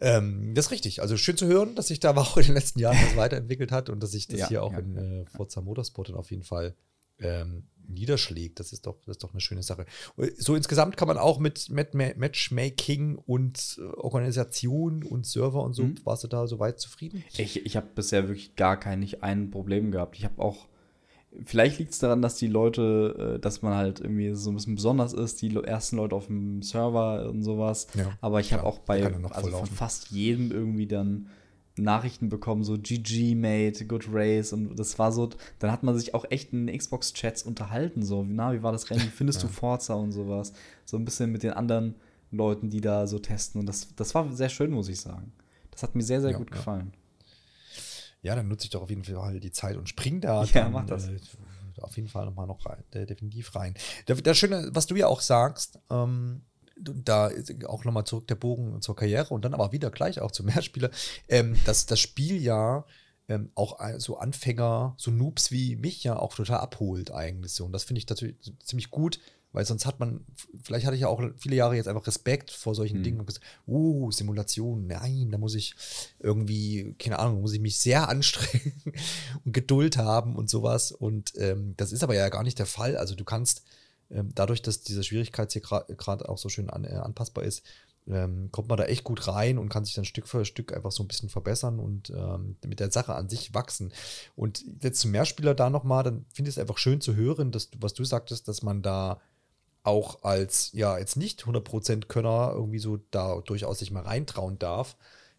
Ähm, 0.00 0.54
das 0.54 0.66
ist 0.66 0.70
richtig. 0.70 1.02
Also 1.02 1.16
schön 1.16 1.36
zu 1.36 1.46
hören, 1.46 1.74
dass 1.74 1.88
sich 1.88 2.00
da 2.00 2.10
auch 2.16 2.36
in 2.36 2.44
den 2.44 2.54
letzten 2.54 2.80
Jahren 2.80 2.96
was 2.96 3.16
weiterentwickelt 3.16 3.72
hat 3.72 3.90
und 3.90 4.02
dass 4.02 4.12
sich 4.12 4.28
das 4.28 4.40
ja, 4.40 4.48
hier 4.48 4.62
auch 4.62 4.72
ja, 4.72 4.78
in 4.78 4.96
äh, 4.96 5.24
Forza 5.26 5.60
Motorsport 5.60 6.08
dann 6.08 6.16
auf 6.16 6.30
jeden 6.30 6.44
Fall 6.44 6.74
ähm, 7.20 7.64
niederschlägt. 7.88 8.60
Das 8.60 8.72
ist, 8.72 8.86
doch, 8.86 8.98
das 9.00 9.16
ist 9.16 9.24
doch 9.24 9.32
eine 9.32 9.40
schöne 9.40 9.62
Sache. 9.62 9.86
So 10.36 10.54
insgesamt 10.54 10.96
kann 10.96 11.08
man 11.08 11.18
auch 11.18 11.38
mit, 11.38 11.70
mit 11.70 11.94
Matchmaking 11.94 13.16
und 13.16 13.78
äh, 13.78 13.82
Organisation 13.96 15.02
und 15.02 15.26
Server 15.26 15.62
und 15.62 15.72
so, 15.72 15.84
mhm. 15.84 15.96
warst 16.04 16.24
du 16.24 16.28
da 16.28 16.46
soweit 16.46 16.78
zufrieden? 16.78 17.24
Ich, 17.36 17.64
ich 17.64 17.76
habe 17.76 17.88
bisher 17.94 18.28
wirklich 18.28 18.56
gar 18.56 18.78
kein, 18.78 19.00
nicht 19.00 19.22
ein 19.22 19.50
Problem 19.50 19.90
gehabt. 19.90 20.16
Ich 20.16 20.24
habe 20.24 20.40
auch 20.40 20.68
Vielleicht 21.44 21.78
liegt 21.78 21.92
es 21.92 21.98
daran, 21.98 22.22
dass 22.22 22.36
die 22.36 22.46
Leute, 22.48 23.34
äh, 23.36 23.38
dass 23.38 23.62
man 23.62 23.74
halt 23.74 24.00
irgendwie 24.00 24.34
so 24.34 24.50
ein 24.50 24.56
bisschen 24.56 24.74
besonders 24.74 25.12
ist, 25.12 25.40
die 25.42 25.54
ersten 25.54 25.96
Leute 25.96 26.14
auf 26.14 26.26
dem 26.26 26.62
Server 26.62 27.28
und 27.28 27.42
sowas. 27.42 27.86
Ja, 27.94 28.10
Aber 28.20 28.40
ich 28.40 28.52
habe 28.52 28.64
auch 28.64 28.78
bei 28.80 29.04
also 29.30 29.50
von 29.50 29.66
fast 29.66 30.10
jedem 30.10 30.50
irgendwie 30.50 30.86
dann 30.86 31.28
Nachrichten 31.76 32.28
bekommen, 32.28 32.64
so 32.64 32.76
GG, 32.76 33.36
Mate, 33.36 33.86
Good 33.86 34.08
Race 34.10 34.52
und 34.52 34.76
das 34.76 34.98
war 34.98 35.12
so, 35.12 35.30
dann 35.60 35.70
hat 35.70 35.84
man 35.84 35.96
sich 35.96 36.12
auch 36.12 36.24
echt 36.28 36.52
in 36.52 36.66
Xbox-Chats 36.66 37.44
unterhalten, 37.44 38.02
so, 38.02 38.24
na, 38.28 38.52
wie 38.52 38.64
war 38.64 38.72
das 38.72 38.90
Rennen, 38.90 39.02
wie 39.02 39.06
findest 39.06 39.42
ja. 39.42 39.48
du 39.48 39.54
Forza 39.54 39.94
und 39.94 40.10
sowas. 40.10 40.52
So 40.84 40.96
ein 40.96 41.04
bisschen 41.04 41.30
mit 41.30 41.44
den 41.44 41.52
anderen 41.52 41.94
Leuten, 42.32 42.68
die 42.68 42.80
da 42.80 43.06
so 43.06 43.20
testen 43.20 43.60
und 43.60 43.66
das, 43.66 43.94
das 43.94 44.12
war 44.14 44.30
sehr 44.32 44.48
schön, 44.48 44.72
muss 44.72 44.88
ich 44.88 45.00
sagen. 45.00 45.32
Das 45.70 45.84
hat 45.84 45.94
mir 45.94 46.02
sehr, 46.02 46.20
sehr 46.20 46.32
ja, 46.32 46.38
gut 46.38 46.50
gefallen 46.50 46.92
ja, 48.22 48.34
dann 48.34 48.48
nutze 48.48 48.64
ich 48.64 48.70
doch 48.70 48.82
auf 48.82 48.90
jeden 48.90 49.04
Fall 49.04 49.40
die 49.40 49.52
Zeit 49.52 49.76
und 49.76 49.88
spring 49.88 50.20
da. 50.20 50.44
Ja, 50.44 50.62
dann, 50.62 50.72
mach 50.72 50.86
das. 50.86 51.08
Äh, 51.08 51.18
auf 51.80 51.96
jeden 51.96 52.08
Fall 52.08 52.26
nochmal 52.26 52.46
noch 52.46 52.66
rein, 52.66 52.82
äh, 52.90 53.06
definitiv 53.06 53.54
rein. 53.54 53.74
Das 54.06 54.36
Schöne, 54.36 54.68
was 54.72 54.86
du 54.86 54.96
ja 54.96 55.06
auch 55.06 55.20
sagst, 55.20 55.78
ähm, 55.90 56.42
da 56.76 57.30
auch 57.66 57.84
nochmal 57.84 58.04
zurück 58.04 58.26
der 58.26 58.34
Bogen 58.34 58.80
zur 58.82 58.96
Karriere 58.96 59.32
und 59.34 59.44
dann 59.44 59.54
aber 59.54 59.72
wieder 59.72 59.90
gleich 59.90 60.20
auch 60.20 60.30
zum 60.32 60.46
Mehrspieler, 60.46 60.90
ähm, 61.28 61.56
dass 61.64 61.86
das 61.86 62.00
Spiel 62.00 62.40
ja 62.42 62.84
ähm, 63.28 63.50
auch 63.54 63.78
so 63.98 64.16
Anfänger, 64.16 64.94
so 64.96 65.10
Noobs 65.10 65.50
wie 65.50 65.76
mich 65.76 66.02
ja 66.02 66.18
auch 66.18 66.34
total 66.34 66.58
abholt 66.58 67.12
eigentlich 67.12 67.52
so. 67.52 67.64
Und 67.64 67.72
das 67.72 67.84
finde 67.84 67.98
ich 67.98 68.08
natürlich 68.08 68.36
ziemlich 68.64 68.90
gut, 68.90 69.20
weil 69.52 69.64
sonst 69.64 69.86
hat 69.86 69.98
man, 69.98 70.24
vielleicht 70.62 70.86
hatte 70.86 70.94
ich 70.94 71.02
ja 71.02 71.08
auch 71.08 71.22
viele 71.38 71.56
Jahre 71.56 71.76
jetzt 71.76 71.88
einfach 71.88 72.06
Respekt 72.06 72.50
vor 72.50 72.74
solchen 72.74 72.98
mhm. 72.98 73.02
Dingen 73.02 73.20
und 73.20 73.26
gesagt, 73.26 73.44
uh, 73.66 74.10
Simulation, 74.12 74.86
nein, 74.86 75.30
da 75.30 75.38
muss 75.38 75.54
ich 75.54 75.74
irgendwie, 76.18 76.94
keine 76.98 77.18
Ahnung, 77.18 77.40
muss 77.40 77.54
ich 77.54 77.60
mich 77.60 77.78
sehr 77.78 78.08
anstrengen 78.10 78.82
und 79.44 79.52
Geduld 79.52 79.96
haben 79.96 80.36
und 80.36 80.50
sowas. 80.50 80.92
Und 80.92 81.32
ähm, 81.36 81.74
das 81.76 81.92
ist 81.92 82.02
aber 82.02 82.14
ja 82.14 82.28
gar 82.28 82.42
nicht 82.42 82.58
der 82.58 82.66
Fall. 82.66 82.96
Also 82.96 83.14
du 83.14 83.24
kannst, 83.24 83.62
ähm, 84.10 84.30
dadurch, 84.34 84.62
dass 84.62 84.82
diese 84.82 85.02
Schwierigkeit 85.02 85.52
hier 85.52 85.62
gerade 85.62 86.28
auch 86.28 86.38
so 86.38 86.48
schön 86.48 86.68
an, 86.68 86.84
äh, 86.84 86.94
anpassbar 86.94 87.44
ist, 87.44 87.62
ähm, 88.06 88.50
kommt 88.50 88.68
man 88.68 88.78
da 88.78 88.84
echt 88.84 89.04
gut 89.04 89.26
rein 89.26 89.58
und 89.58 89.68
kann 89.68 89.84
sich 89.84 89.94
dann 89.94 90.04
Stück 90.04 90.28
für 90.28 90.44
Stück 90.44 90.72
einfach 90.72 90.92
so 90.92 91.02
ein 91.02 91.08
bisschen 91.08 91.28
verbessern 91.28 91.78
und 91.78 92.10
ähm, 92.10 92.56
mit 92.66 92.80
der 92.80 92.90
Sache 92.90 93.14
an 93.14 93.28
sich 93.28 93.54
wachsen. 93.54 93.92
Und 94.34 94.64
jetzt 94.82 95.00
zum 95.00 95.10
Mehrspieler 95.10 95.54
da 95.54 95.68
nochmal, 95.70 96.04
dann 96.04 96.24
finde 96.32 96.48
ich 96.48 96.56
es 96.56 96.60
einfach 96.60 96.78
schön 96.78 97.00
zu 97.00 97.14
hören, 97.16 97.52
dass, 97.52 97.70
was 97.78 97.94
du 97.94 98.04
sagtest, 98.04 98.48
dass 98.48 98.62
man 98.62 98.82
da 98.82 99.20
auch 99.82 100.22
als, 100.22 100.70
ja, 100.72 100.98
jetzt 100.98 101.16
nicht 101.16 101.44
100% 101.44 102.06
Könner 102.06 102.52
irgendwie 102.54 102.78
so 102.78 102.98
da 103.10 103.40
durchaus 103.40 103.78
sich 103.78 103.90
mal 103.90 104.02
reintrauen 104.02 104.58
darf, 104.58 104.96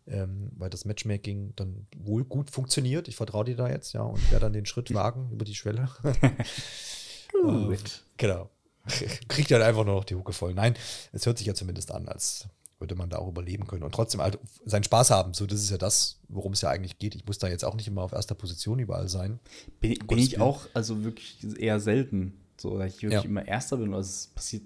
ähm, 0.08 0.52
weil 0.58 0.70
das 0.70 0.86
Matchmaking 0.86 1.54
dann 1.56 1.88
wohl 1.98 2.24
gut 2.26 2.50
funktioniert. 2.50 3.08
Ich 3.08 3.16
vertraue 3.16 3.46
dir 3.46 3.56
da 3.56 3.70
jetzt, 3.70 3.94
ja, 3.94 4.02
und 4.02 4.32
werde 4.32 4.46
dann 4.46 4.54
den 4.54 4.66
Schritt 4.66 4.94
wagen 4.94 5.30
über 5.32 5.46
die 5.46 5.56
Schwelle. 5.56 5.90
gut. 7.32 7.74
Ähm, 7.74 7.78
genau. 8.18 8.50
Kriegt 9.28 9.50
ja 9.50 9.64
einfach 9.64 9.86
nur 9.86 9.96
noch 9.96 10.06
die 10.06 10.16
Hucke 10.16 10.34
voll. 10.34 10.54
Nein, 10.54 10.76
es 11.12 11.26
hört 11.26 11.38
sich 11.38 11.48
ja 11.48 11.54
zumindest 11.54 11.92
an, 11.92 12.08
als 12.08 12.48
würde 12.80 12.96
man 12.96 13.10
da 13.10 13.18
auch 13.18 13.28
überleben 13.28 13.68
können 13.68 13.84
und 13.84 13.94
trotzdem 13.94 14.22
halt 14.22 14.40
seinen 14.66 14.84
Spaß 14.84 15.12
haben. 15.12 15.34
So, 15.34 15.46
das 15.46 15.62
ist 15.62 15.70
ja 15.70 15.78
das, 15.78 16.20
worum 16.30 16.54
es 16.54 16.62
ja 16.62 16.70
eigentlich 16.70 16.98
geht. 16.98 17.14
Ich 17.14 17.26
muss 17.26 17.38
da 17.38 17.48
jetzt 17.48 17.66
auch 17.66 17.76
nicht 17.76 17.88
immer 17.88 18.04
auf 18.04 18.14
erster 18.14 18.36
Position 18.36 18.80
überall 18.80 19.10
sein. 19.10 19.40
Bin, 19.82 20.00
bin 20.08 20.18
ich 20.18 20.40
auch, 20.40 20.66
also 20.74 21.04
wirklich 21.04 21.60
eher 21.60 21.80
selten. 21.80 22.34
So, 22.60 22.78
dass 22.78 22.95
ich 22.95 23.03
wirklich 23.03 23.24
ja. 23.24 23.30
immer 23.30 23.47
Erster 23.47 23.78
bin. 23.78 23.93
Also 23.93 24.10
es 24.10 24.28
passiert, 24.28 24.64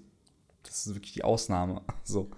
das 0.62 0.86
ist 0.86 0.94
wirklich 0.94 1.12
die 1.12 1.24
Ausnahme. 1.24 1.82
So. 2.04 2.30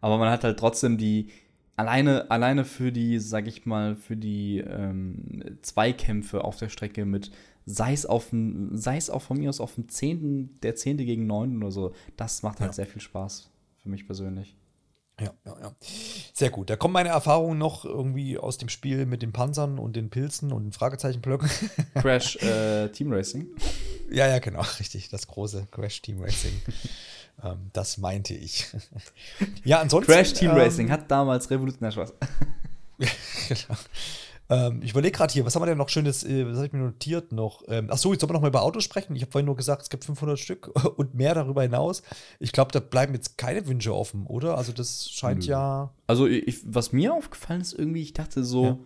Aber 0.00 0.18
man 0.18 0.30
hat 0.30 0.44
halt 0.44 0.58
trotzdem 0.58 0.98
die, 0.98 1.30
alleine, 1.76 2.30
alleine 2.30 2.64
für 2.64 2.92
die, 2.92 3.18
sag 3.18 3.46
ich 3.46 3.64
mal, 3.64 3.96
für 3.96 4.16
die 4.16 4.58
ähm, 4.58 5.58
Zweikämpfe 5.62 6.44
auf 6.44 6.56
der 6.56 6.68
Strecke 6.68 7.04
mit, 7.04 7.30
sei 7.64 7.92
es 7.94 8.04
auf 8.04 8.28
sei 8.72 8.96
es 8.98 9.08
auch 9.08 9.22
von 9.22 9.38
mir 9.38 9.48
aus 9.48 9.60
auf 9.60 9.76
dem 9.76 9.88
Zehnten, 9.88 10.58
der 10.62 10.76
Zehnte 10.76 11.04
gegen 11.04 11.26
Neunten 11.26 11.62
oder 11.62 11.72
so, 11.72 11.92
das 12.16 12.42
macht 12.42 12.60
halt 12.60 12.70
ja. 12.70 12.74
sehr 12.74 12.86
viel 12.86 13.00
Spaß 13.00 13.50
für 13.82 13.88
mich 13.88 14.06
persönlich. 14.06 14.56
Ja, 15.20 15.32
ja, 15.44 15.56
ja. 15.60 15.72
Sehr 16.32 16.50
gut. 16.50 16.70
Da 16.70 16.76
kommen 16.76 16.92
meine 16.92 17.10
Erfahrungen 17.10 17.56
noch 17.56 17.84
irgendwie 17.84 18.36
aus 18.36 18.58
dem 18.58 18.68
Spiel 18.68 19.06
mit 19.06 19.22
den 19.22 19.32
Panzern 19.32 19.78
und 19.78 19.94
den 19.94 20.10
Pilzen 20.10 20.52
und 20.52 20.64
den 20.64 20.72
Fragezeichenblöcken. 20.72 21.48
Crash 21.94 22.36
äh, 22.36 22.88
Team 22.88 23.12
Racing. 23.12 23.46
Ja, 24.10 24.26
ja, 24.26 24.40
genau, 24.40 24.62
richtig. 24.80 25.08
Das 25.10 25.28
große 25.28 25.68
Crash 25.70 26.02
Team 26.02 26.20
Racing. 26.20 26.60
ähm, 27.44 27.70
das 27.72 27.98
meinte 27.98 28.34
ich. 28.34 28.66
ja, 29.64 29.80
ansonsten. 29.80 30.12
Crash 30.12 30.32
Team 30.32 30.50
ähm, 30.50 30.56
Racing 30.56 30.90
hat 30.90 31.08
damals 31.08 31.48
revolutionär 31.48 31.92
Spaß. 31.92 32.12
genau. 32.98 33.78
Ähm, 34.50 34.80
ich 34.82 34.90
überlege 34.90 35.16
gerade 35.16 35.32
hier, 35.32 35.46
was 35.46 35.54
haben 35.54 35.62
wir 35.62 35.66
denn 35.66 35.78
noch 35.78 35.88
Schönes, 35.88 36.22
äh, 36.24 36.46
was 36.46 36.56
habe 36.56 36.66
ich 36.66 36.72
mir 36.72 36.80
notiert 36.80 37.32
noch? 37.32 37.62
Ähm, 37.68 37.86
ach 37.88 37.92
jetzt 37.92 38.02
sollen 38.02 38.20
wir 38.20 38.32
noch 38.34 38.42
mal 38.42 38.48
über 38.48 38.62
Autos 38.62 38.84
sprechen. 38.84 39.16
Ich 39.16 39.22
habe 39.22 39.32
vorhin 39.32 39.46
nur 39.46 39.56
gesagt, 39.56 39.82
es 39.82 39.90
gibt 39.90 40.04
500 40.04 40.38
Stück 40.38 40.70
und 40.98 41.14
mehr 41.14 41.34
darüber 41.34 41.62
hinaus. 41.62 42.02
Ich 42.40 42.52
glaube, 42.52 42.72
da 42.72 42.80
bleiben 42.80 43.14
jetzt 43.14 43.38
keine 43.38 43.66
Wünsche 43.66 43.94
offen, 43.94 44.26
oder? 44.26 44.58
Also 44.58 44.72
das 44.72 45.10
scheint 45.10 45.40
Nö. 45.40 45.46
ja. 45.46 45.94
Also 46.06 46.26
ich, 46.26 46.60
was 46.66 46.92
mir 46.92 47.14
aufgefallen 47.14 47.62
ist 47.62 47.72
irgendwie, 47.72 48.02
ich 48.02 48.12
dachte 48.12 48.44
so, 48.44 48.64
ja. 48.64 48.78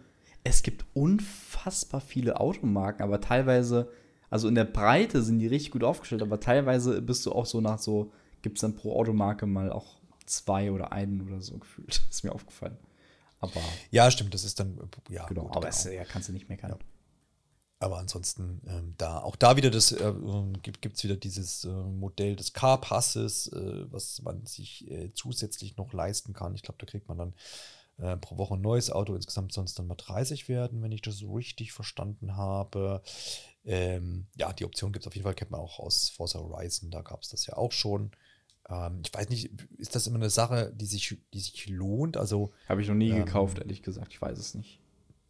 es 0.45 0.63
gibt 0.63 0.85
unfassbar 0.95 2.01
viele 2.01 2.39
Automarken, 2.39 3.03
aber 3.03 3.21
teilweise, 3.21 3.89
also 4.31 4.47
in 4.47 4.55
der 4.55 4.65
Breite 4.65 5.23
sind 5.23 5.41
die 5.41 5.49
richtig 5.49 5.73
gut 5.73 5.83
aufgestellt, 5.83 6.23
aber 6.23 6.39
teilweise 6.39 7.03
bist 7.03 7.27
du 7.27 7.33
auch 7.33 7.47
so 7.47 7.61
nach 7.61 7.79
so, 7.79 8.13
gibt 8.43 8.59
es 8.59 8.61
dann 8.61 8.77
pro 8.77 8.97
Automarke 8.97 9.47
mal 9.47 9.73
auch 9.73 9.99
zwei 10.25 10.71
oder 10.71 10.93
einen 10.93 11.27
oder 11.27 11.41
so 11.41 11.59
gefühlt. 11.59 12.01
ist 12.11 12.23
mir 12.23 12.33
aufgefallen. 12.33 12.77
Aber 13.41 13.61
ja, 13.91 14.11
stimmt, 14.11 14.35
das 14.35 14.45
ist 14.45 14.59
dann, 14.59 14.79
ja. 15.09 15.27
Genau, 15.27 15.45
gut, 15.45 15.57
aber. 15.57 15.69
Es, 15.69 15.85
ja, 15.85 16.05
kannst 16.05 16.29
du 16.29 16.33
nicht 16.33 16.49
meckern. 16.49 16.71
Ja. 16.71 16.79
Aber 17.81 17.99
ansonsten, 17.99 18.61
ähm, 18.67 18.95
da, 18.99 19.21
auch 19.21 19.37
da 19.37 19.57
wieder 19.57 19.71
das, 19.71 19.93
äh, 19.93 20.13
gibt 20.63 20.97
es 20.97 21.05
wieder 21.05 21.15
dieses 21.15 21.65
äh, 21.65 21.69
Modell 21.69 22.35
des 22.35 22.53
Car-Passes, 22.53 23.53
äh, 23.53 23.93
was 23.93 24.21
man 24.23 24.45
sich 24.47 24.91
äh, 24.91 25.13
zusätzlich 25.15 25.77
noch 25.77 25.93
leisten 25.93 26.33
kann. 26.33 26.57
Ich 26.57 26.63
glaube, 26.63 26.79
da 26.81 26.87
kriegt 26.87 27.07
man 27.07 27.19
dann 27.19 27.35
äh, 27.99 28.17
pro 28.17 28.37
Woche 28.37 28.55
ein 28.55 28.61
neues 28.61 28.91
Auto, 28.91 29.15
insgesamt 29.15 29.53
sonst 29.53 29.79
dann 29.79 29.87
mal 29.87 29.95
30 29.95 30.49
werden, 30.49 30.83
wenn 30.83 30.91
ich 30.91 31.03
das 31.03 31.19
so 31.19 31.33
richtig 31.35 31.73
verstanden 31.73 32.37
habe. 32.37 33.01
Ähm, 33.65 34.27
ja, 34.37 34.53
die 34.53 34.65
Option 34.65 34.93
gibt 34.93 35.05
es 35.05 35.07
auf 35.07 35.15
jeden 35.15 35.25
Fall, 35.25 35.35
kennt 35.35 35.53
man 35.53 35.61
auch 35.61 35.79
aus 35.79 36.09
Forza 36.09 36.41
Horizon, 36.41 36.91
da 36.91 37.03
gab 37.03 37.23
es 37.23 37.29
das 37.29 37.47
ja 37.47 37.57
auch 37.57 37.73
schon. 37.73 38.11
Ähm, 38.69 39.03
ich 39.05 39.13
weiß 39.13 39.29
nicht, 39.29 39.51
ist 39.79 39.95
das 39.95 40.07
immer 40.07 40.17
eine 40.17 40.31
Sache, 40.31 40.73
die 40.75 40.87
sich, 40.87 41.19
die 41.33 41.41
sich 41.41 41.69
lohnt? 41.69 42.17
Also 42.17 42.53
habe 42.69 42.83
ich 42.83 42.89
noch 42.89 42.95
nie 42.95 43.11
ähm, 43.11 43.25
gekauft, 43.25 43.59
ehrlich 43.59 43.83
gesagt. 43.83 44.13
Ich 44.13 44.21
weiß 44.21 44.39
es 44.39 44.55
nicht. 44.55 44.81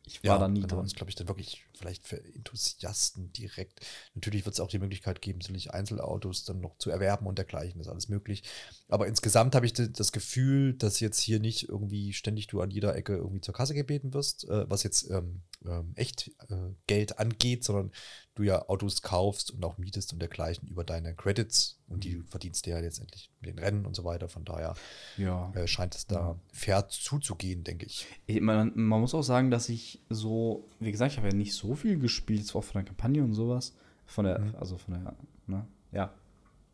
Ich 0.08 0.24
war 0.24 0.36
ja, 0.36 0.38
da 0.38 0.48
nie 0.48 0.62
drin. 0.62 0.80
Das 0.82 0.94
glaube 0.94 1.10
ich 1.10 1.16
dann 1.16 1.28
wirklich 1.28 1.66
vielleicht 1.74 2.06
für 2.06 2.22
Enthusiasten 2.34 3.32
direkt. 3.32 3.86
Natürlich 4.14 4.44
wird 4.46 4.54
es 4.54 4.60
auch 4.60 4.68
die 4.68 4.78
Möglichkeit 4.78 5.20
geben, 5.20 5.40
sicherlich 5.40 5.72
Einzelautos 5.72 6.44
dann 6.44 6.60
noch 6.60 6.78
zu 6.78 6.90
erwerben 6.90 7.26
und 7.26 7.36
dergleichen. 7.36 7.78
Das 7.78 7.86
ist 7.86 7.92
alles 7.92 8.08
möglich. 8.08 8.42
Aber 8.88 9.06
insgesamt 9.06 9.54
habe 9.54 9.66
ich 9.66 9.74
das 9.74 10.12
Gefühl, 10.12 10.74
dass 10.74 11.00
jetzt 11.00 11.20
hier 11.20 11.40
nicht 11.40 11.68
irgendwie 11.68 12.14
ständig 12.14 12.46
du 12.46 12.60
an 12.60 12.70
jeder 12.70 12.96
Ecke 12.96 13.16
irgendwie 13.16 13.42
zur 13.42 13.54
Kasse 13.54 13.74
gebeten 13.74 14.14
wirst, 14.14 14.48
äh, 14.48 14.68
was 14.68 14.82
jetzt 14.82 15.10
ähm, 15.10 15.42
ähm, 15.66 15.92
echt 15.94 16.28
äh, 16.48 16.72
Geld 16.86 17.18
angeht, 17.18 17.64
sondern 17.64 17.92
du 18.38 18.44
ja 18.44 18.68
Autos 18.68 19.02
kaufst 19.02 19.50
und 19.50 19.64
auch 19.64 19.78
mietest 19.78 20.12
und 20.12 20.20
dergleichen 20.20 20.68
über 20.68 20.84
deine 20.84 21.14
Credits 21.14 21.78
und 21.88 22.04
die 22.04 22.16
mhm. 22.16 22.26
verdienst 22.26 22.66
du 22.66 22.70
ja 22.70 22.78
letztendlich 22.78 23.30
mit 23.40 23.50
den 23.50 23.58
Rennen 23.58 23.84
und 23.84 23.94
so 23.94 24.04
weiter. 24.04 24.28
Von 24.28 24.44
daher 24.44 24.74
ja. 25.16 25.52
äh, 25.54 25.66
scheint 25.66 25.94
es 25.94 26.06
da 26.06 26.38
fair 26.52 26.88
zuzugehen, 26.88 27.64
denke 27.64 27.86
ich. 27.86 28.06
ich 28.26 28.40
man, 28.40 28.72
man, 28.74 29.00
muss 29.00 29.14
auch 29.14 29.22
sagen, 29.22 29.50
dass 29.50 29.68
ich 29.68 30.00
so, 30.08 30.68
wie 30.80 30.92
gesagt, 30.92 31.12
ich 31.12 31.18
habe 31.18 31.28
ja 31.28 31.34
nicht 31.34 31.54
so 31.54 31.74
viel 31.74 31.98
gespielt, 31.98 32.46
zwar 32.46 32.62
von 32.62 32.80
der 32.80 32.84
Kampagne 32.84 33.22
und 33.22 33.34
sowas, 33.34 33.74
von 34.06 34.24
der, 34.24 34.38
mhm. 34.38 34.54
also 34.58 34.78
von 34.78 34.94
der, 34.94 35.14
ne, 35.46 35.66
ja, 35.92 36.12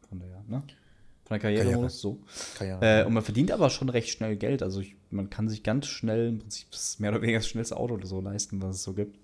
von 0.09 0.21
der, 0.21 0.45
ne? 0.47 0.63
Von 1.27 1.39
der 1.39 1.39
Karrieremodus, 1.39 2.03
so. 2.03 2.21
Karriere. 2.59 3.01
Äh, 3.01 3.07
und 3.07 3.15
man 3.15 3.23
verdient 3.23 3.51
aber 3.51 3.71
schon 3.71 3.89
recht 3.89 4.11
schnell 4.11 4.37
Geld. 4.37 4.63
Also 4.63 4.81
ich, 4.81 4.95
man 5.11 5.31
kann 5.31 5.49
sich 5.49 5.63
ganz 5.63 5.87
schnell, 5.87 6.29
im 6.29 6.39
Prinzip 6.39 6.71
das 6.71 6.99
mehr 6.99 7.13
oder 7.13 7.23
weniger 7.23 7.39
das 7.39 7.49
schnellste 7.49 7.79
Auto 7.79 7.95
oder 7.95 8.07
so 8.07 8.21
leisten, 8.21 8.61
was 8.61 8.77
es 8.77 8.83
so 8.83 8.93
gibt. 8.93 9.19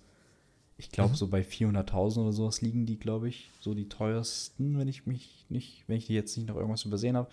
Ich 0.81 0.91
glaube, 0.91 1.11
mhm. 1.11 1.16
so 1.16 1.28
bei 1.28 1.43
400.000 1.43 2.18
oder 2.22 2.33
sowas 2.33 2.62
liegen 2.62 2.87
die, 2.87 2.99
glaube 2.99 3.28
ich, 3.28 3.51
so 3.61 3.74
die 3.74 3.89
teuersten, 3.89 4.78
wenn 4.78 4.89
ich 4.89 5.07
mich 5.07 5.45
nicht, 5.49 5.85
wenn 5.87 5.99
ich 5.99 6.07
die 6.07 6.14
jetzt 6.14 6.37
nicht 6.37 6.49
noch 6.49 6.57
irgendwas 6.57 6.85
übersehen 6.85 7.16
habe. 7.16 7.28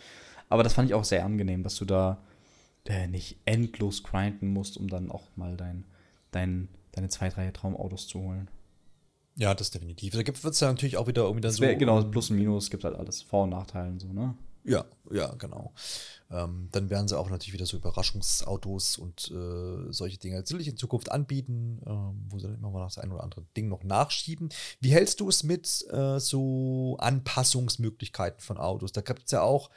Aber 0.49 0.63
das 0.63 0.73
fand 0.73 0.89
ich 0.89 0.93
auch 0.93 1.03
sehr 1.03 1.25
angenehm, 1.25 1.63
dass 1.63 1.75
du 1.75 1.85
da 1.85 2.17
äh, 2.85 3.07
nicht 3.07 3.37
endlos 3.45 4.03
grinden 4.03 4.51
musst, 4.51 4.77
um 4.77 4.89
dann 4.89 5.09
auch 5.09 5.23
mal 5.35 5.55
dein, 5.55 5.85
dein, 6.31 6.67
deine 6.91 7.09
zwei, 7.09 7.29
drei 7.29 7.49
Traumautos 7.51 8.07
zu 8.07 8.19
holen. 8.19 8.49
Ja, 9.37 9.53
das 9.53 9.71
definitiv. 9.71 10.13
Da 10.13 10.19
wird 10.19 10.37
es 10.37 10.59
ja 10.59 10.67
natürlich 10.67 10.97
auch 10.97 11.07
wieder 11.07 11.23
irgendwie 11.23 11.41
dann 11.41 11.51
so. 11.51 11.61
Wär, 11.61 11.75
genau, 11.75 12.03
Plus 12.03 12.29
und 12.31 12.37
Minus 12.37 12.69
gibt 12.69 12.83
halt 12.83 12.95
alles 12.95 13.21
Vor- 13.21 13.43
und 13.43 13.51
Nachteile 13.51 13.89
und 13.89 13.99
so, 13.99 14.11
ne? 14.11 14.35
Ja, 14.67 14.83
ja, 15.11 15.33
genau. 15.35 15.71
Ähm, 16.29 16.67
dann 16.73 16.89
werden 16.89 17.07
sie 17.07 17.17
auch 17.17 17.29
natürlich 17.29 17.53
wieder 17.53 17.65
so 17.65 17.77
Überraschungsautos 17.77 18.97
und 18.97 19.31
äh, 19.31 19.93
solche 19.93 20.17
Dinge 20.17 20.35
natürlich 20.35 20.67
in 20.67 20.75
Zukunft 20.75 21.09
anbieten, 21.09 21.79
äh, 21.85 21.89
wo 22.29 22.37
sie 22.37 22.47
dann 22.47 22.55
immer 22.55 22.71
mal 22.71 22.83
das 22.83 22.97
ein 22.97 23.09
oder 23.09 23.23
andere 23.23 23.45
Ding 23.55 23.69
noch 23.69 23.85
nachschieben. 23.85 24.49
Wie 24.81 24.91
hältst 24.91 25.21
du 25.21 25.29
es 25.29 25.43
mit 25.43 25.87
äh, 25.89 26.19
so 26.19 26.97
Anpassungsmöglichkeiten 26.99 28.41
von 28.41 28.57
Autos? 28.57 28.91
Da 28.91 28.99
gibt 28.99 29.23
es 29.23 29.31
ja 29.31 29.41
auch 29.41 29.69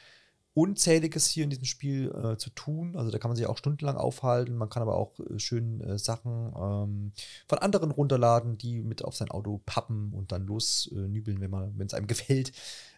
Unzähliges 0.52 1.28
hier 1.28 1.44
in 1.44 1.50
diesem 1.50 1.64
Spiel 1.64 2.10
äh, 2.10 2.36
zu 2.36 2.50
tun. 2.50 2.96
Also 2.96 3.12
da 3.12 3.18
kann 3.18 3.28
man 3.28 3.36
sich 3.36 3.46
auch 3.46 3.56
stundenlang 3.56 3.96
aufhalten. 3.96 4.56
Man 4.56 4.68
kann 4.68 4.82
aber 4.82 4.96
auch 4.96 5.20
äh, 5.20 5.38
schön 5.38 5.80
äh, 5.80 5.96
Sachen 5.96 6.52
ähm, 6.56 7.12
von 7.46 7.58
anderen 7.58 7.92
runterladen, 7.92 8.58
die 8.58 8.82
mit 8.82 9.04
auf 9.04 9.14
sein 9.14 9.30
Auto 9.30 9.60
pappen 9.64 10.12
und 10.12 10.32
dann 10.32 10.46
losnübeln, 10.46 11.40
äh, 11.40 11.52
wenn 11.76 11.86
es 11.86 11.94
einem 11.94 12.06
gefällt. 12.08 12.50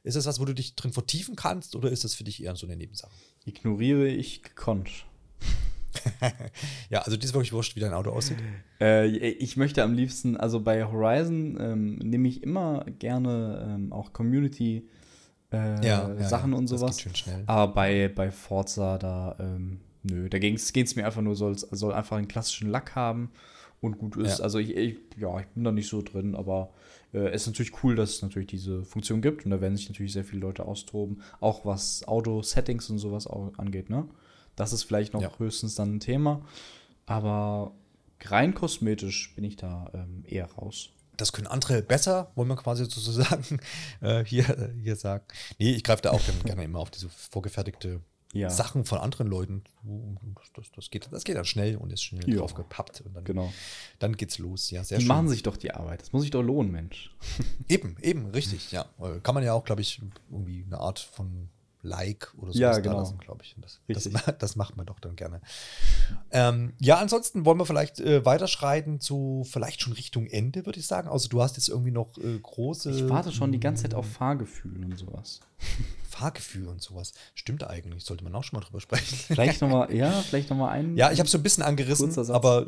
Ist 0.04 0.16
das 0.16 0.26
was, 0.26 0.40
wo 0.40 0.44
du 0.44 0.54
dich 0.54 0.74
drin 0.74 0.92
vertiefen 0.92 1.36
kannst 1.36 1.76
oder 1.76 1.90
ist 1.90 2.04
das 2.04 2.14
für 2.14 2.24
dich 2.24 2.42
eher 2.42 2.56
so 2.56 2.66
eine 2.66 2.76
Nebensache? 2.76 3.12
Ignoriere 3.44 4.08
ich 4.08 4.42
gekonnt. 4.42 5.06
ja, 6.90 7.00
also 7.00 7.16
dir 7.16 7.24
ist 7.24 7.34
wirklich 7.34 7.52
wurscht, 7.52 7.76
wie 7.76 7.80
dein 7.80 7.92
Auto 7.92 8.10
aussieht. 8.10 8.38
Äh, 8.80 9.06
ich 9.06 9.56
möchte 9.56 9.82
am 9.82 9.94
liebsten, 9.94 10.36
also 10.36 10.60
bei 10.60 10.84
Horizon 10.84 11.58
ähm, 11.60 11.96
nehme 11.96 12.28
ich 12.28 12.42
immer 12.42 12.84
gerne 12.98 13.74
ähm, 13.74 13.92
auch 13.92 14.12
Community- 14.12 14.88
äh, 15.52 15.86
ja, 15.86 16.14
ja, 16.14 16.28
Sachen 16.28 16.52
ja, 16.52 16.58
und 16.58 16.66
sowas. 16.66 16.96
Das 16.96 17.04
geht 17.04 17.04
schön 17.04 17.14
schnell. 17.14 17.44
Aber 17.46 17.74
bei, 17.74 18.08
bei 18.08 18.30
Forza, 18.30 18.98
da, 18.98 19.36
ähm, 19.38 19.80
nö, 20.02 20.28
da 20.28 20.38
geht 20.38 20.58
es 20.58 20.96
mir 20.96 21.04
einfach 21.04 21.20
nur, 21.20 21.36
soll, 21.36 21.56
soll 21.58 21.92
einfach 21.92 22.16
einen 22.16 22.28
klassischen 22.28 22.70
Lack 22.70 22.94
haben 22.94 23.30
und 23.80 23.98
gut 23.98 24.16
ist. 24.16 24.40
Also 24.40 24.58
ich, 24.58 24.74
ich, 24.74 24.96
ja, 25.18 25.40
ich 25.40 25.46
bin 25.48 25.64
da 25.64 25.72
nicht 25.72 25.88
so 25.88 26.00
drin, 26.02 26.34
aber 26.34 26.72
äh, 27.12 27.28
es 27.28 27.42
ist 27.42 27.48
natürlich 27.48 27.82
cool, 27.82 27.96
dass 27.96 28.10
es 28.10 28.22
natürlich 28.22 28.48
diese 28.48 28.84
Funktion 28.84 29.22
gibt 29.22 29.44
und 29.44 29.50
da 29.50 29.60
werden 29.60 29.76
sich 29.76 29.88
natürlich 29.88 30.12
sehr 30.12 30.24
viele 30.24 30.40
Leute 30.40 30.64
austoben, 30.64 31.22
auch 31.40 31.64
was 31.64 32.06
Auto-Settings 32.06 32.90
und 32.90 32.98
sowas 32.98 33.26
angeht, 33.26 33.90
ne? 33.90 34.08
Das 34.56 34.72
ist 34.74 34.82
vielleicht 34.82 35.14
noch 35.14 35.38
höchstens 35.38 35.76
dann 35.76 35.96
ein 35.96 36.00
Thema, 36.00 36.44
aber 37.06 37.72
rein 38.20 38.54
kosmetisch 38.54 39.34
bin 39.34 39.44
ich 39.44 39.56
da 39.56 39.90
ähm, 39.94 40.24
eher 40.26 40.50
raus 40.52 40.90
das 41.16 41.32
können 41.32 41.46
andere 41.46 41.82
besser, 41.82 42.32
wollen 42.34 42.48
wir 42.48 42.56
quasi 42.56 42.84
sozusagen 42.84 43.60
äh, 44.00 44.24
hier, 44.24 44.72
hier 44.82 44.96
sagen. 44.96 45.24
Nee, 45.58 45.72
ich 45.72 45.84
greife 45.84 46.02
da 46.02 46.10
auch 46.10 46.20
gerne 46.44 46.64
immer 46.64 46.80
auf 46.80 46.90
diese 46.90 47.08
vorgefertigte 47.08 48.00
ja. 48.32 48.50
Sachen 48.50 48.84
von 48.84 48.98
anderen 48.98 49.26
Leuten. 49.26 49.62
Das, 50.54 50.70
das, 50.74 50.90
geht, 50.90 51.08
das 51.10 51.24
geht 51.24 51.36
dann 51.36 51.44
schnell 51.44 51.76
und 51.76 51.92
ist 51.92 52.02
schnell 52.02 52.28
ja. 52.28 52.38
drauf 52.38 52.54
gepappt. 52.54 53.02
Und 53.02 53.14
dann, 53.14 53.24
genau. 53.24 53.52
dann 53.98 54.16
geht's 54.16 54.38
los. 54.38 54.70
Ja, 54.70 54.84
sehr 54.84 54.98
Die 54.98 55.04
schön. 55.04 55.08
machen 55.08 55.28
sich 55.28 55.42
doch 55.42 55.56
die 55.56 55.72
Arbeit. 55.72 56.02
Das 56.02 56.12
muss 56.12 56.22
sich 56.22 56.30
doch 56.30 56.42
lohnen, 56.42 56.72
Mensch. 56.72 57.14
Eben, 57.68 57.96
eben, 58.00 58.26
richtig, 58.26 58.72
ja. 58.72 58.86
Kann 59.22 59.34
man 59.34 59.44
ja 59.44 59.52
auch, 59.52 59.64
glaube 59.64 59.82
ich, 59.82 60.00
irgendwie 60.30 60.64
eine 60.66 60.78
Art 60.78 60.98
von 60.98 61.48
Like 61.82 62.32
oder 62.38 62.52
so 62.52 62.58
ja, 62.60 62.78
genau. 62.78 63.12
glaube 63.18 63.42
ich. 63.42 63.56
Das, 63.58 63.80
das, 63.88 64.08
das, 64.38 64.56
macht 64.56 64.76
man 64.76 64.86
doch 64.86 65.00
dann 65.00 65.16
gerne. 65.16 65.40
Ähm, 66.30 66.74
ja, 66.78 66.98
ansonsten 66.98 67.44
wollen 67.44 67.58
wir 67.58 67.66
vielleicht 67.66 67.98
äh, 68.00 68.24
weiterschreiten 68.24 69.00
zu 69.00 69.44
vielleicht 69.50 69.82
schon 69.82 69.92
Richtung 69.92 70.26
Ende, 70.26 70.64
würde 70.64 70.78
ich 70.78 70.86
sagen. 70.86 71.08
Also 71.08 71.28
du 71.28 71.42
hast 71.42 71.56
jetzt 71.56 71.68
irgendwie 71.68 71.90
noch 71.90 72.16
äh, 72.18 72.38
große. 72.38 72.90
Ich 72.90 73.08
warte 73.08 73.32
schon 73.32 73.50
die 73.50 73.60
ganze 73.60 73.82
Zeit 73.82 73.94
auf 73.94 74.06
Fahrgefühl 74.06 74.84
und 74.84 74.96
sowas. 74.96 75.40
Fahrgefühl 76.08 76.68
und 76.68 76.80
sowas. 76.80 77.14
Stimmt 77.34 77.64
eigentlich. 77.64 78.04
Sollte 78.04 78.22
man 78.22 78.34
auch 78.34 78.44
schon 78.44 78.60
mal 78.60 78.64
drüber 78.64 78.80
sprechen. 78.80 79.16
Vielleicht 79.16 79.60
nochmal, 79.60 79.92
ja, 79.94 80.10
vielleicht 80.10 80.50
nochmal 80.50 80.70
einen. 80.70 80.96
Ja, 80.96 81.10
ich 81.10 81.18
habe 81.18 81.28
so 81.28 81.38
ein 81.38 81.42
bisschen 81.42 81.64
angerissen, 81.64 82.16
aber 82.30 82.66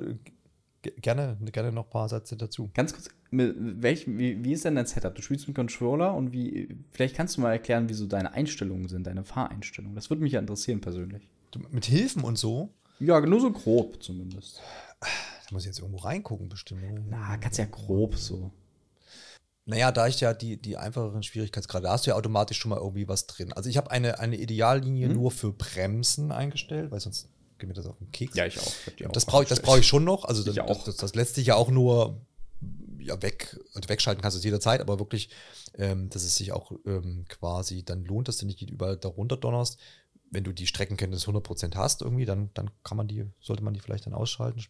gerne, 1.01 1.37
gerne 1.53 1.72
noch 1.72 1.85
ein 1.85 1.91
paar 1.91 2.09
Sätze 2.09 2.37
dazu. 2.37 2.70
Ganz 2.74 2.93
kurz, 2.93 3.09
welch, 3.30 4.07
wie, 4.07 4.45
wie 4.45 4.53
ist 4.53 4.64
denn 4.64 4.76
dein 4.76 4.87
Setup? 4.87 5.14
Du 5.14 5.22
spielst 5.22 5.47
mit 5.49 5.57
Controller 5.57 6.14
und 6.14 6.32
wie, 6.32 6.76
vielleicht 6.91 7.16
kannst 7.16 7.37
du 7.37 7.41
mal 7.41 7.53
erklären, 7.53 7.89
wie 7.89 7.95
so 7.95 8.07
deine 8.07 8.32
Einstellungen 8.32 8.89
sind, 8.89 9.07
deine 9.07 9.24
Fahreinstellungen. 9.24 9.95
Das 9.95 10.11
würde 10.11 10.22
mich 10.22 10.32
ja 10.32 10.41
interessieren 10.41 10.80
persönlich. 10.80 11.28
Mit 11.70 11.85
Hilfen 11.85 12.24
und 12.24 12.37
so? 12.37 12.70
Ja, 12.99 13.20
nur 13.20 13.41
so 13.41 13.53
grob 13.53 14.03
zumindest. 14.03 14.61
Da 15.01 15.09
muss 15.53 15.62
ich 15.62 15.66
jetzt 15.66 15.80
irgendwo 15.80 15.99
reingucken, 15.99 16.49
bestimmt. 16.49 16.82
Na, 17.11 17.37
ganz 17.37 17.57
ja 17.59 17.66
grob 17.66 18.16
so. 18.16 18.51
Naja, 19.66 19.93
da 19.93 20.07
ich 20.07 20.20
ja 20.20 20.35
die, 20.35 20.59
die 20.59 20.76
einfacheren 20.76 21.22
Schwierigkeitsgrade, 21.22 21.85
da 21.85 21.93
hast 21.93 22.07
du 22.07 22.11
ja 22.11 22.16
automatisch 22.16 22.59
schon 22.59 22.68
mal 22.68 22.78
irgendwie 22.78 23.09
was 23.09 23.26
drin. 23.26 23.53
Also 23.53 23.70
ich 23.70 23.78
habe 23.78 23.91
eine, 23.91 24.18
eine 24.18 24.37
Ideallinie 24.37 25.09
hm? 25.09 25.14
nur 25.14 25.30
für 25.30 25.53
Bremsen 25.53 26.32
eingestellt, 26.32 26.91
weil 26.91 27.01
sonst 27.01 27.28
geht 27.65 27.69
mir 27.69 27.75
das 27.75 27.87
auf 27.87 27.99
den 27.99 28.11
Keks. 28.11 28.37
Ja, 28.37 28.47
ich 28.47 28.59
auch. 28.59 28.73
Ich 28.97 29.07
auch 29.07 29.12
das 29.12 29.25
brauche 29.25 29.45
ich, 29.45 29.62
brauch 29.62 29.79
ich 29.79 29.87
schon 29.87 30.05
noch. 30.05 30.25
Also 30.25 30.43
das, 30.43 30.59
auch. 30.59 30.85
Das, 30.85 30.97
das, 30.97 31.15
lässt 31.15 31.35
sich 31.35 31.47
ja 31.47 31.55
auch 31.57 31.71
nur 31.71 32.21
ja, 32.99 33.21
weg, 33.23 33.59
also 33.75 33.89
wegschalten 33.89 34.23
kannst 34.23 34.37
du 34.37 34.39
es 34.39 34.45
jederzeit, 34.45 34.81
aber 34.81 34.99
wirklich, 34.99 35.31
ähm, 35.77 36.11
dass 36.11 36.23
es 36.23 36.37
sich 36.37 36.53
auch 36.53 36.73
ähm, 36.87 37.25
quasi 37.29 37.85
dann 37.85 38.05
lohnt, 38.05 38.29
dass 38.29 38.39
du 38.39 38.47
nicht 38.47 38.62
überall 38.62 38.97
darunter 38.97 39.37
donnerst. 39.37 39.79
Wenn 40.31 40.45
du 40.45 40.53
die 40.53 40.67
Streckenkenntnis 40.67 41.27
100% 41.27 41.75
hast 41.77 42.03
irgendwie, 42.03 42.25
dann, 42.25 42.51
dann 42.55 42.71
kann 42.83 42.97
man 42.97 43.09
die, 43.09 43.25
sollte 43.41 43.62
man 43.62 43.75
die 43.75 43.81
vielleicht 43.81 44.07
dann 44.07 44.15
ausschalten. 44.15 44.62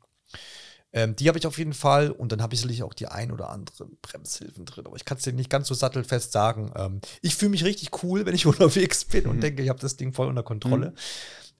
Ähm, 0.93 1.17
die 1.17 1.27
habe 1.27 1.39
ich 1.39 1.47
auf 1.47 1.59
jeden 1.59 1.73
Fall 1.73 2.13
und 2.13 2.31
dann 2.31 2.41
habe 2.41 2.55
ich 2.55 2.61
sicherlich 2.61 2.85
auch 2.85 2.95
die 2.95 3.09
ein 3.09 3.33
oder 3.33 3.51
anderen 3.51 3.99
Bremshilfen 4.01 4.65
drin. 4.65 4.87
Aber 4.87 4.95
ich 4.95 5.05
kann 5.05 5.19
es 5.19 5.25
dir 5.25 5.33
nicht 5.33 5.51
ganz 5.51 5.67
so 5.67 5.75
sattelfest 5.75 6.31
sagen. 6.31 6.73
Ähm, 6.77 7.01
ich 7.21 7.35
fühle 7.35 7.51
mich 7.51 7.65
richtig 7.65 8.03
cool, 8.05 8.27
wenn 8.27 8.35
ich 8.35 8.47
unterwegs 8.47 9.05
bin 9.05 9.25
mhm. 9.25 9.31
und 9.31 9.41
denke, 9.43 9.63
ich 9.63 9.69
habe 9.69 9.81
das 9.81 9.97
Ding 9.97 10.13
voll 10.13 10.29
unter 10.29 10.45
Kontrolle. 10.45 10.91
Mhm. 10.91 10.97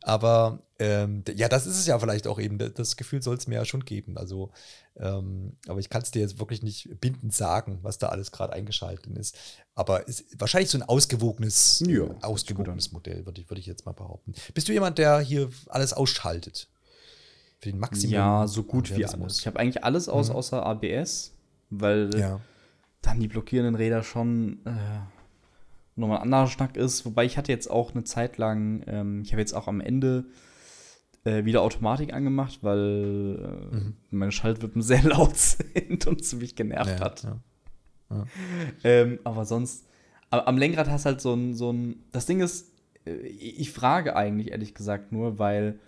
Aber 0.07 0.59
ähm, 0.79 1.25
ja, 1.35 1.49
das 1.49 1.67
ist 1.67 1.79
es 1.79 1.87
ja 1.87 1.99
vielleicht 1.99 2.27
auch 2.27 2.39
eben. 2.39 2.59
Das 2.59 2.97
Gefühl 2.97 3.23
soll 3.23 3.37
es 3.37 3.47
mir 3.47 3.55
ja 3.55 3.65
schon 3.65 3.87
geben. 3.87 4.19
Also, 4.19 4.51
ähm, 4.97 5.57
aber 5.67 5.81
ich 5.81 5.89
kann 5.89 6.03
es 6.03 6.11
dir 6.11 6.21
jetzt 6.21 6.39
wirklich 6.39 6.63
nicht 6.63 7.01
bindend 7.01 7.33
sagen, 7.33 7.79
was 7.81 7.97
da 7.97 8.11
alles 8.11 8.31
gerade 8.31 8.53
eingeschaltet 8.53 9.17
ist. 9.17 9.35
Aber 9.75 10.07
ist 10.07 10.39
wahrscheinlich 10.39 10.69
so 10.69 10.77
ein 10.77 10.83
ausgewogenes, 10.83 11.83
ja, 11.87 12.05
ausgewogenes 12.21 12.93
Modell, 12.93 13.25
würde 13.25 13.41
ich, 13.41 13.49
würd 13.49 13.59
ich 13.59 13.67
jetzt 13.67 13.87
mal 13.87 13.93
behaupten. 13.93 14.35
Bist 14.53 14.69
du 14.69 14.75
jemand, 14.75 14.99
der 14.99 15.21
hier 15.21 15.49
alles 15.69 15.95
ausschaltet? 15.95 16.69
Für 17.61 17.71
den 17.71 17.79
Maximum. 17.79 18.13
Ja, 18.13 18.47
so 18.47 18.63
gut 18.63 18.95
wie 18.95 19.07
alles. 19.07 19.39
Ich 19.39 19.47
habe 19.47 19.59
eigentlich 19.59 19.85
alles 19.85 20.11
aus 20.11 20.29
mhm. 20.29 20.37
außer 20.37 20.67
ABS, 20.67 21.33
weil 21.71 22.11
ja. 22.15 22.41
dann 23.01 23.21
die 23.21 23.29
blockierenden 23.29 23.75
Räder 23.75 24.03
schon 24.03 24.59
äh, 24.67 25.01
nochmal 25.97 26.19
ein 26.19 26.25
anderer 26.25 26.47
Schnack 26.47 26.77
ist. 26.77 27.05
Wobei 27.05 27.25
ich 27.25 27.37
hatte 27.37 27.53
jetzt 27.53 27.71
auch 27.71 27.93
eine 27.93 28.05
Zeit 28.05 28.39
lang, 28.39 28.83
ähm, 28.87 29.23
ich 29.23 29.33
habe 29.33 29.41
jetzt 29.41 29.53
auch 29.53 29.69
am 29.69 29.81
Ende 29.81 30.25
äh, 31.25 31.45
wieder 31.45 31.63
Automatik 31.63 32.13
angemacht, 32.13 32.59
weil 32.63 33.69
äh, 33.73 33.77
mhm. 33.77 33.97
meine 34.11 34.33
Schaltwippen 34.33 34.83
sehr 34.83 35.03
laut 35.03 35.37
sind 35.37 36.07
und 36.07 36.21
es 36.21 36.35
mich 36.35 36.57
genervt 36.57 36.99
ja, 36.99 37.05
hat. 37.05 37.23
Ja. 37.23 37.41
Ja. 38.11 38.27
Ähm, 38.85 39.19
aber 39.25 39.45
sonst, 39.45 39.87
am 40.31 40.59
Lenkrad 40.59 40.89
hast 40.89 41.07
halt 41.07 41.21
so 41.21 41.35
ein, 41.35 41.55
so 41.55 41.73
ein, 41.73 42.05
das 42.13 42.27
Ding 42.27 42.41
ist, 42.41 42.71
äh, 43.07 43.13
ich 43.13 43.73
frage 43.73 44.17
eigentlich 44.17 44.51
ehrlich 44.51 44.75
gesagt 44.75 45.13
nur, 45.13 45.39
weil 45.39 45.79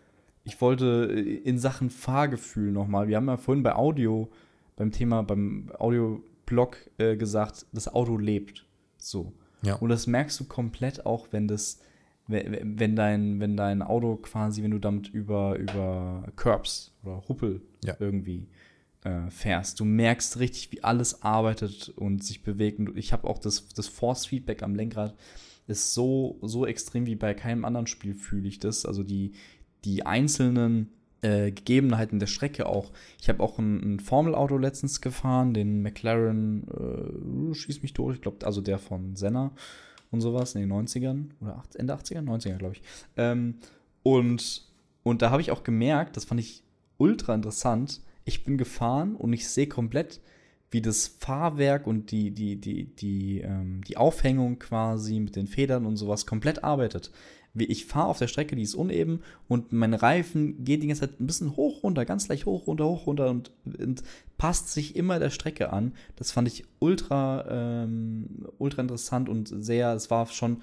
ich 0.44 0.60
wollte 0.60 1.10
äh, 1.12 1.20
in 1.20 1.58
Sachen 1.58 1.90
Fahrgefühl 1.90 2.72
nochmal, 2.72 3.08
wir 3.08 3.16
haben 3.16 3.28
ja 3.28 3.36
vorhin 3.36 3.62
bei 3.62 3.74
Audio, 3.74 4.30
beim 4.76 4.92
Thema, 4.92 5.22
beim 5.22 5.70
Audioblog 5.78 6.78
äh, 6.98 7.16
gesagt, 7.16 7.66
das 7.72 7.88
Auto 7.88 8.16
lebt. 8.16 8.66
So. 8.98 9.32
Ja. 9.62 9.76
Und 9.76 9.88
das 9.88 10.06
merkst 10.06 10.38
du 10.40 10.44
komplett 10.44 11.06
auch, 11.06 11.28
wenn 11.30 11.48
das, 11.48 11.80
wenn 12.26 12.96
dein, 12.96 13.40
wenn 13.40 13.56
dein 13.56 13.82
Auto 13.82 14.16
quasi, 14.16 14.62
wenn 14.62 14.70
du 14.70 14.78
damit 14.78 15.08
über, 15.08 15.56
über 15.58 16.24
Curbs 16.36 16.92
oder 17.02 17.22
Huppel 17.28 17.62
ja. 17.84 17.96
irgendwie 17.98 18.48
äh, 19.04 19.30
fährst. 19.30 19.80
Du 19.80 19.84
merkst 19.84 20.38
richtig, 20.38 20.72
wie 20.72 20.82
alles 20.82 21.22
arbeitet 21.22 21.90
und 21.90 22.24
sich 22.24 22.42
bewegt. 22.42 22.80
Und 22.80 22.96
ich 22.96 23.12
habe 23.12 23.28
auch 23.28 23.38
das, 23.38 23.68
das 23.68 23.88
Force-Feedback 23.88 24.62
am 24.62 24.74
Lenkrad 24.74 25.14
ist 25.68 25.94
so, 25.94 26.38
so 26.42 26.66
extrem 26.66 27.06
wie 27.06 27.16
bei 27.16 27.34
keinem 27.34 27.64
anderen 27.64 27.86
Spiel 27.86 28.14
fühle 28.14 28.48
ich 28.48 28.58
das. 28.58 28.86
Also 28.86 29.02
die, 29.02 29.32
die 29.84 30.04
einzelnen 30.06 30.90
äh, 31.22 31.50
Gegebenheiten 31.50 32.18
der 32.18 32.26
Strecke 32.26 32.66
auch. 32.66 32.92
Ich 33.20 33.28
habe 33.28 33.42
auch 33.42 33.58
ein, 33.58 33.96
ein 33.96 34.00
Formel-Auto 34.00 34.58
letztens 34.58 35.00
gefahren, 35.00 35.54
den 35.54 35.82
McLaren, 35.82 36.68
äh, 36.68 37.54
schieß 37.54 37.82
mich 37.82 37.94
durch, 37.94 38.16
ich 38.16 38.22
glaube, 38.22 38.44
also 38.44 38.60
der 38.60 38.78
von 38.78 39.16
Senna 39.16 39.52
und 40.10 40.20
sowas 40.20 40.54
in 40.54 40.60
den 40.60 40.72
90ern 40.72 41.30
oder 41.40 41.62
Ende 41.74 41.94
80er, 41.94 42.22
90er, 42.22 42.56
glaube 42.56 42.74
ich. 42.74 42.82
Ähm, 43.16 43.56
und, 44.02 44.66
und 45.02 45.22
da 45.22 45.30
habe 45.30 45.42
ich 45.42 45.50
auch 45.50 45.64
gemerkt, 45.64 46.16
das 46.16 46.24
fand 46.24 46.40
ich 46.40 46.62
ultra 46.98 47.34
interessant. 47.34 48.00
Ich 48.24 48.44
bin 48.44 48.58
gefahren 48.58 49.16
und 49.16 49.32
ich 49.32 49.48
sehe 49.48 49.66
komplett, 49.66 50.20
wie 50.70 50.82
das 50.82 51.06
Fahrwerk 51.06 51.86
und 51.86 52.10
die, 52.10 52.32
die, 52.32 52.56
die, 52.56 52.84
die, 52.84 53.40
ähm, 53.40 53.82
die 53.84 53.96
Aufhängung 53.96 54.58
quasi 54.58 55.20
mit 55.20 55.36
den 55.36 55.46
Federn 55.46 55.86
und 55.86 55.96
sowas 55.96 56.26
komplett 56.26 56.64
arbeitet 56.64 57.10
ich 57.64 57.86
fahre 57.86 58.08
auf 58.08 58.18
der 58.18 58.28
Strecke, 58.28 58.56
die 58.56 58.62
ist 58.62 58.74
uneben 58.74 59.22
und 59.48 59.72
mein 59.72 59.94
Reifen 59.94 60.64
geht 60.64 60.82
die 60.82 60.88
ganze 60.88 61.08
Zeit 61.08 61.20
ein 61.20 61.26
bisschen 61.26 61.56
hoch 61.56 61.82
runter, 61.82 62.04
ganz 62.04 62.28
leicht 62.28 62.46
hoch 62.46 62.66
runter, 62.66 62.86
hoch 62.86 63.06
runter 63.06 63.30
und, 63.30 63.50
und 63.64 64.02
passt 64.38 64.72
sich 64.72 64.96
immer 64.96 65.18
der 65.18 65.30
Strecke 65.30 65.72
an. 65.72 65.92
Das 66.16 66.32
fand 66.32 66.48
ich 66.48 66.64
ultra, 66.78 67.44
ähm, 67.48 68.46
ultra 68.58 68.82
interessant 68.82 69.28
und 69.28 69.48
sehr, 69.64 69.92
es 69.94 70.10
war 70.10 70.26
schon 70.26 70.58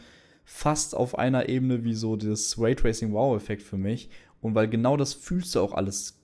fast 0.45 0.95
auf 0.95 1.17
einer 1.17 1.49
Ebene 1.49 1.83
wie 1.83 1.95
so 1.95 2.15
das 2.15 2.59
Raytracing 2.59 3.13
Wow-Effekt 3.13 3.63
für 3.63 3.77
mich. 3.77 4.09
Und 4.41 4.55
weil 4.55 4.67
genau 4.67 4.97
das 4.97 5.13
fühlst 5.13 5.55
du 5.55 5.61
auch 5.61 5.73
alles 5.73 6.19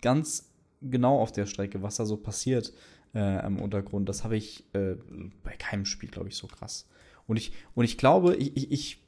ganz 0.00 0.50
genau 0.82 1.20
auf 1.20 1.32
der 1.32 1.46
Strecke, 1.46 1.82
was 1.82 1.96
da 1.96 2.04
so 2.04 2.16
passiert 2.16 2.72
äh, 3.14 3.46
im 3.46 3.60
Untergrund. 3.60 4.08
Das 4.08 4.24
habe 4.24 4.36
ich 4.36 4.64
äh, 4.74 4.96
bei 5.44 5.52
keinem 5.56 5.84
Spiel, 5.84 6.10
glaube 6.10 6.28
ich, 6.28 6.36
so 6.36 6.48
krass. 6.48 6.88
Und 7.26 7.36
ich, 7.36 7.52
und 7.74 7.84
ich 7.84 7.98
glaube, 7.98 8.34
ich, 8.36 8.56
ich, 8.56 8.72
ich 8.72 9.01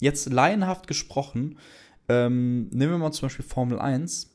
Jetzt 0.00 0.30
laienhaft 0.30 0.86
gesprochen, 0.86 1.58
ähm, 2.08 2.68
nehmen 2.70 2.92
wir 2.92 2.98
mal 2.98 3.12
zum 3.12 3.26
Beispiel 3.26 3.44
Formel 3.44 3.78
1 3.78 4.30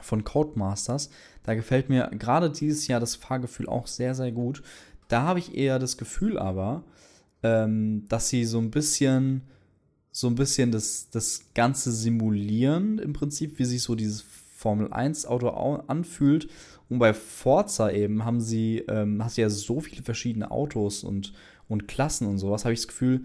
von 0.00 0.24
Codemasters. 0.24 1.10
Da 1.42 1.54
gefällt 1.54 1.88
mir 1.88 2.10
gerade 2.18 2.50
dieses 2.50 2.86
Jahr 2.86 3.00
das 3.00 3.16
Fahrgefühl 3.16 3.68
auch 3.68 3.86
sehr, 3.86 4.14
sehr 4.14 4.32
gut. 4.32 4.62
Da 5.08 5.22
habe 5.22 5.38
ich 5.38 5.54
eher 5.54 5.78
das 5.78 5.96
Gefühl 5.96 6.38
aber, 6.38 6.84
ähm, 7.42 8.06
dass 8.08 8.28
sie 8.28 8.44
so 8.44 8.58
ein 8.58 8.70
bisschen, 8.70 9.42
so 10.10 10.26
ein 10.26 10.34
bisschen 10.34 10.72
das, 10.72 11.10
das 11.10 11.42
Ganze 11.54 11.92
simulieren, 11.92 12.98
im 12.98 13.12
Prinzip, 13.12 13.58
wie 13.58 13.64
sich 13.64 13.82
so 13.82 13.94
dieses 13.94 14.24
Formel 14.56 14.92
1 14.92 15.26
Auto 15.26 15.48
anfühlt. 15.48 16.48
Und 16.88 16.98
bei 16.98 17.12
Forza 17.12 17.90
eben 17.90 18.24
haben 18.24 18.40
sie, 18.40 18.78
ähm, 18.88 19.22
hast 19.22 19.36
ja 19.36 19.50
so 19.50 19.80
viele 19.80 20.02
verschiedene 20.02 20.50
Autos 20.50 21.04
und, 21.04 21.32
und 21.68 21.88
Klassen 21.88 22.26
und 22.26 22.38
sowas, 22.38 22.64
habe 22.64 22.72
ich 22.72 22.80
das 22.80 22.88
Gefühl, 22.88 23.24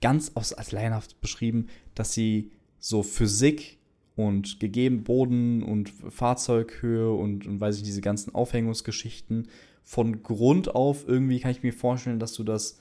ganz 0.00 0.32
aus, 0.34 0.52
als 0.52 0.72
laienhaft 0.72 1.20
beschrieben, 1.20 1.68
dass 1.94 2.12
sie 2.12 2.52
so 2.78 3.02
Physik 3.02 3.78
und 4.14 4.60
gegeben 4.60 5.04
Boden 5.04 5.62
und 5.62 5.90
Fahrzeughöhe 5.90 7.12
und, 7.12 7.46
und 7.46 7.60
weiß 7.60 7.76
ich, 7.76 7.82
diese 7.82 8.00
ganzen 8.00 8.34
Aufhängungsgeschichten 8.34 9.48
von 9.82 10.22
Grund 10.22 10.74
auf 10.74 11.06
irgendwie 11.06 11.38
kann 11.40 11.52
ich 11.52 11.62
mir 11.62 11.72
vorstellen, 11.72 12.18
dass 12.18 12.32
du 12.32 12.42
das 12.42 12.78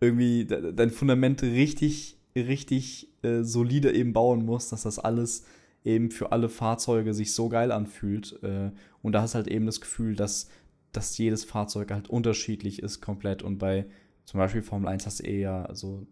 irgendwie 0.00 0.46
dein 0.46 0.90
Fundament 0.90 1.42
richtig, 1.42 2.16
richtig 2.34 3.08
äh, 3.22 3.42
solide 3.42 3.92
eben 3.92 4.12
bauen 4.12 4.46
musst, 4.46 4.72
dass 4.72 4.82
das 4.82 4.98
alles 4.98 5.44
eben 5.84 6.10
für 6.10 6.32
alle 6.32 6.48
Fahrzeuge 6.48 7.14
sich 7.14 7.34
so 7.34 7.48
geil 7.48 7.72
anfühlt. 7.72 8.38
Äh, 8.42 8.70
und 9.02 9.12
da 9.12 9.22
hast 9.22 9.34
halt 9.34 9.48
eben 9.48 9.66
das 9.66 9.80
Gefühl, 9.80 10.16
dass, 10.16 10.48
dass 10.92 11.18
jedes 11.18 11.44
Fahrzeug 11.44 11.90
halt 11.90 12.08
unterschiedlich 12.08 12.82
ist 12.82 13.00
komplett. 13.00 13.42
Und 13.42 13.58
bei 13.58 13.86
zum 14.30 14.38
Beispiel 14.38 14.62
Formel 14.62 14.88
1 14.88 15.06
hast 15.06 15.18
du 15.18 15.24
eher 15.24 15.68
so, 15.72 16.06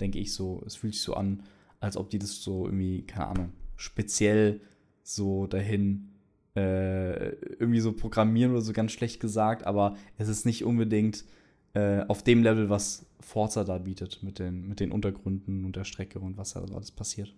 denke 0.00 0.18
ich 0.18 0.32
so, 0.32 0.62
es 0.64 0.76
fühlt 0.76 0.94
sich 0.94 1.02
so 1.02 1.12
an, 1.12 1.42
als 1.78 1.98
ob 1.98 2.08
die 2.08 2.18
das 2.18 2.42
so 2.42 2.64
irgendwie, 2.64 3.02
keine 3.02 3.26
Ahnung, 3.26 3.52
speziell 3.76 4.62
so 5.02 5.46
dahin 5.46 6.08
äh, 6.56 7.32
irgendwie 7.56 7.80
so 7.80 7.92
programmieren 7.92 8.52
oder 8.52 8.62
so 8.62 8.72
ganz 8.72 8.92
schlecht 8.92 9.20
gesagt, 9.20 9.66
aber 9.66 9.94
es 10.16 10.28
ist 10.28 10.46
nicht 10.46 10.64
unbedingt 10.64 11.26
äh, 11.74 12.06
auf 12.08 12.22
dem 12.22 12.42
Level, 12.42 12.70
was 12.70 13.04
Forza 13.20 13.62
da 13.64 13.76
bietet 13.76 14.22
mit 14.22 14.38
den, 14.38 14.66
mit 14.66 14.80
den 14.80 14.90
Untergründen 14.90 15.66
und 15.66 15.76
der 15.76 15.84
Strecke 15.84 16.20
und 16.20 16.38
was 16.38 16.54
da 16.54 16.62
alles 16.62 16.92
passiert. 16.92 17.34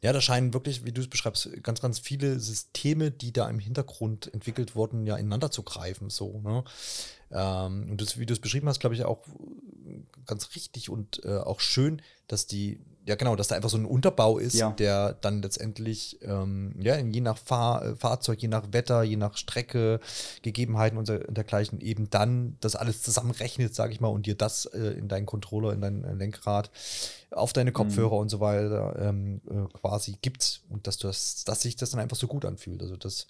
Ja, 0.00 0.14
da 0.14 0.22
scheinen 0.22 0.54
wirklich, 0.54 0.86
wie 0.86 0.92
du 0.92 1.00
es 1.00 1.08
beschreibst, 1.08 1.62
ganz, 1.62 1.82
ganz 1.82 1.98
viele 1.98 2.38
Systeme, 2.38 3.10
die 3.10 3.32
da 3.32 3.48
im 3.50 3.58
Hintergrund 3.58 4.32
entwickelt 4.32 4.74
wurden, 4.74 5.06
ja 5.06 5.16
ineinander 5.16 5.50
zu 5.50 5.64
greifen. 5.64 6.08
So, 6.08 6.40
ne? 6.40 6.64
Ähm, 7.30 7.90
und 7.90 8.00
das, 8.00 8.18
wie 8.18 8.26
du 8.26 8.32
es 8.32 8.40
beschrieben 8.40 8.68
hast, 8.68 8.80
glaube 8.80 8.94
ich 8.94 9.04
auch 9.04 9.18
ganz 10.26 10.54
richtig 10.54 10.90
und 10.90 11.24
äh, 11.24 11.38
auch 11.38 11.60
schön, 11.60 12.02
dass 12.28 12.46
die, 12.46 12.80
ja 13.04 13.14
genau, 13.14 13.36
dass 13.36 13.48
da 13.48 13.54
einfach 13.54 13.70
so 13.70 13.76
ein 13.76 13.84
Unterbau 13.84 14.38
ist, 14.38 14.54
ja. 14.54 14.70
der 14.72 15.14
dann 15.14 15.42
letztendlich, 15.42 16.18
ähm, 16.22 16.74
ja, 16.80 16.98
je 16.98 17.20
nach 17.20 17.38
Fahr 17.38 17.84
äh, 17.84 17.96
Fahrzeug, 17.96 18.42
je 18.42 18.48
nach 18.48 18.72
Wetter, 18.72 19.02
je 19.04 19.16
nach 19.16 19.36
Strecke, 19.36 20.00
Gegebenheiten 20.42 20.98
und, 20.98 21.08
dergleichen 21.08 21.80
eben 21.80 22.10
dann 22.10 22.56
das 22.60 22.74
alles 22.74 23.02
zusammenrechnet, 23.02 23.74
sage 23.74 23.92
ich 23.92 24.00
mal, 24.00 24.08
und 24.08 24.26
dir 24.26 24.34
das 24.34 24.66
äh, 24.66 24.98
in 24.98 25.08
deinen 25.08 25.26
Controller, 25.26 25.72
in 25.72 25.80
dein 25.80 26.04
äh, 26.04 26.14
Lenkrad, 26.14 26.70
auf 27.30 27.52
deine 27.52 27.72
Kopfhörer 27.72 28.14
mhm. 28.16 28.22
und 28.22 28.28
so 28.28 28.40
weiter 28.40 28.96
ähm, 28.98 29.40
äh, 29.48 29.78
quasi 29.78 30.16
gibt 30.20 30.62
und 30.68 30.86
dass 30.86 30.98
du 30.98 31.06
das, 31.06 31.44
dass 31.44 31.62
sich 31.62 31.76
das 31.76 31.90
dann 31.90 32.00
einfach 32.00 32.16
so 32.16 32.26
gut 32.26 32.44
anfühlt. 32.44 32.82
Also 32.82 32.96
das 32.96 33.26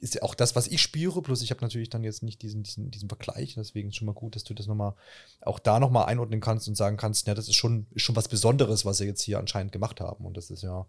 ist 0.00 0.14
ja 0.14 0.22
auch 0.22 0.34
das, 0.36 0.54
was 0.54 0.68
ich 0.68 0.80
spüre, 0.80 1.22
plus 1.22 1.42
ich 1.42 1.50
habe 1.50 1.60
natürlich 1.60 1.90
dann 1.90 2.04
jetzt 2.04 2.22
nicht 2.22 2.40
diesen, 2.40 2.62
diesen, 2.62 2.90
diesen 2.92 3.08
Vergleich, 3.08 3.54
deswegen 3.56 3.88
ist 3.88 3.96
schon 3.96 4.06
mal 4.06 4.12
gut, 4.12 4.36
dass 4.36 4.44
du 4.44 4.54
das 4.54 4.68
nochmal 4.68 4.94
auch 5.40 5.58
da 5.58 5.80
nochmal 5.80 6.06
einordnen 6.06 6.40
kannst 6.40 6.68
und 6.68 6.76
sagen 6.76 6.96
kannst, 6.96 7.26
ja, 7.26 7.34
das 7.34 7.48
ist 7.48 7.56
schon, 7.56 7.86
ist 7.94 8.02
schon 8.02 8.14
was 8.14 8.28
Besonderes, 8.28 8.84
was 8.84 8.98
sie 8.98 9.06
jetzt 9.06 9.22
hier 9.22 9.40
anscheinend 9.40 9.72
gemacht 9.72 10.00
haben. 10.00 10.24
Und 10.24 10.36
das 10.36 10.50
ist 10.50 10.62
ja 10.62 10.86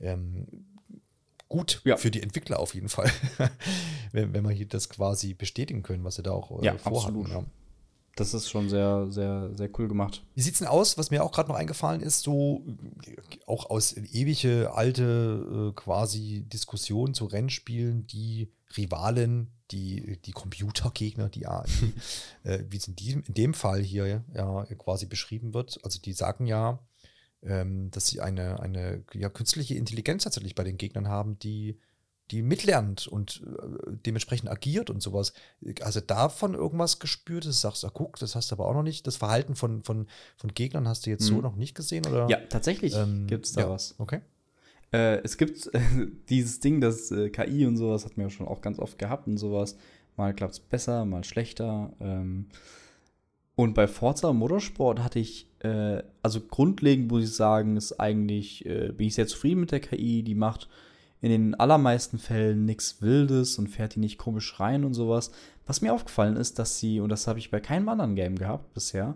ähm, 0.00 0.46
gut 1.48 1.80
ja. 1.84 1.96
für 1.96 2.12
die 2.12 2.22
Entwickler 2.22 2.60
auf 2.60 2.74
jeden 2.74 2.88
Fall, 2.88 3.10
wenn, 4.12 4.32
wenn 4.32 4.44
wir 4.44 4.52
hier 4.52 4.68
das 4.68 4.88
quasi 4.88 5.34
bestätigen 5.34 5.82
können, 5.82 6.04
was 6.04 6.14
sie 6.14 6.22
da 6.22 6.30
auch 6.30 6.62
äh, 6.62 6.66
ja, 6.66 6.78
vorhaben. 6.78 7.20
Absolut. 7.20 7.46
Ja. 7.46 7.50
Das 8.16 8.32
ist 8.32 8.48
schon 8.48 8.70
sehr, 8.70 9.06
sehr, 9.10 9.50
sehr 9.54 9.68
cool 9.78 9.88
gemacht. 9.88 10.24
Wie 10.34 10.40
sieht's 10.40 10.58
denn 10.58 10.68
aus? 10.68 10.96
Was 10.96 11.10
mir 11.10 11.22
auch 11.22 11.32
gerade 11.32 11.50
noch 11.50 11.56
eingefallen 11.56 12.00
ist, 12.00 12.22
so 12.22 12.64
auch 13.46 13.68
aus 13.68 13.94
ewige 13.94 14.72
alte 14.72 15.70
äh, 15.70 15.72
quasi 15.74 16.44
Diskussionen 16.48 17.12
zu 17.12 17.26
Rennspielen, 17.26 18.06
die 18.06 18.50
Rivalen, 18.74 19.52
die, 19.70 20.18
die 20.24 20.32
Computergegner, 20.32 21.28
die, 21.28 21.40
die 21.44 21.92
äh, 22.48 22.64
wie 22.70 22.78
es 22.78 22.88
in, 22.88 22.96
diesem, 22.96 23.22
in 23.24 23.34
dem 23.34 23.52
Fall 23.52 23.82
hier 23.82 24.24
ja 24.34 24.64
quasi 24.78 25.04
beschrieben 25.04 25.52
wird. 25.52 25.78
Also 25.84 26.00
die 26.00 26.14
sagen 26.14 26.46
ja, 26.46 26.78
ähm, 27.42 27.90
dass 27.90 28.06
sie 28.06 28.22
eine, 28.22 28.60
eine 28.60 29.04
ja, 29.12 29.28
künstliche 29.28 29.74
Intelligenz 29.74 30.24
tatsächlich 30.24 30.54
bei 30.54 30.64
den 30.64 30.78
Gegnern 30.78 31.08
haben, 31.08 31.38
die 31.38 31.78
die 32.30 32.42
mitlernt 32.42 33.06
und 33.06 33.42
äh, 33.46 33.92
dementsprechend 34.04 34.50
agiert 34.50 34.90
und 34.90 35.02
sowas. 35.02 35.32
Also 35.80 36.00
davon 36.00 36.54
irgendwas 36.54 36.98
gespürt, 36.98 37.44
dass 37.44 37.56
du 37.56 37.60
sagst, 37.60 37.84
ah, 37.84 37.90
guck, 37.92 38.18
das 38.18 38.34
hast 38.34 38.50
du 38.50 38.56
aber 38.56 38.66
auch 38.66 38.74
noch 38.74 38.82
nicht. 38.82 39.06
Das 39.06 39.16
Verhalten 39.16 39.54
von, 39.54 39.82
von, 39.84 40.06
von 40.36 40.54
Gegnern 40.54 40.88
hast 40.88 41.06
du 41.06 41.10
jetzt 41.10 41.30
mhm. 41.30 41.36
so 41.36 41.40
noch 41.40 41.56
nicht 41.56 41.74
gesehen, 41.74 42.06
oder? 42.06 42.28
Ja, 42.28 42.38
tatsächlich 42.48 42.94
ähm, 42.96 43.26
gibt 43.26 43.46
es 43.46 43.52
da 43.52 43.62
ja, 43.62 43.70
was. 43.70 43.94
Okay. 43.98 44.20
Äh, 44.92 45.18
es 45.22 45.36
gibt 45.36 45.72
äh, 45.74 45.80
dieses 46.28 46.60
Ding, 46.60 46.80
das 46.80 47.10
äh, 47.10 47.30
KI 47.30 47.66
und 47.66 47.76
sowas 47.76 48.04
hat 48.04 48.16
man 48.16 48.26
ja 48.26 48.30
schon 48.30 48.48
auch 48.48 48.60
ganz 48.60 48.78
oft 48.78 48.98
gehabt 48.98 49.26
und 49.26 49.38
sowas. 49.38 49.76
Mal 50.16 50.34
klappt 50.34 50.54
es 50.54 50.60
besser, 50.60 51.04
mal 51.04 51.24
schlechter. 51.24 51.92
Ähm, 52.00 52.46
und 53.54 53.74
bei 53.74 53.86
Forza 53.86 54.32
Motorsport 54.32 55.00
hatte 55.00 55.18
ich, 55.18 55.48
äh, 55.60 56.02
also 56.22 56.40
grundlegend 56.40 57.10
muss 57.10 57.24
ich 57.24 57.34
sagen, 57.34 57.76
ist 57.76 57.98
eigentlich, 58.00 58.66
äh, 58.66 58.92
bin 58.92 59.06
ich 59.06 59.14
sehr 59.14 59.26
zufrieden 59.26 59.60
mit 59.60 59.72
der 59.72 59.80
KI. 59.80 60.22
Die 60.22 60.34
macht 60.34 60.68
in 61.20 61.30
den 61.30 61.54
allermeisten 61.54 62.18
Fällen 62.18 62.64
nichts 62.64 63.00
Wildes 63.00 63.58
und 63.58 63.68
fährt 63.68 63.94
die 63.94 64.00
nicht 64.00 64.18
komisch 64.18 64.60
rein 64.60 64.84
und 64.84 64.94
sowas. 64.94 65.30
Was 65.66 65.80
mir 65.80 65.92
aufgefallen 65.92 66.36
ist, 66.36 66.58
dass 66.58 66.78
sie, 66.78 67.00
und 67.00 67.08
das 67.08 67.26
habe 67.26 67.38
ich 67.38 67.50
bei 67.50 67.60
keinem 67.60 67.88
anderen 67.88 68.14
Game 68.14 68.36
gehabt 68.36 68.74
bisher, 68.74 69.14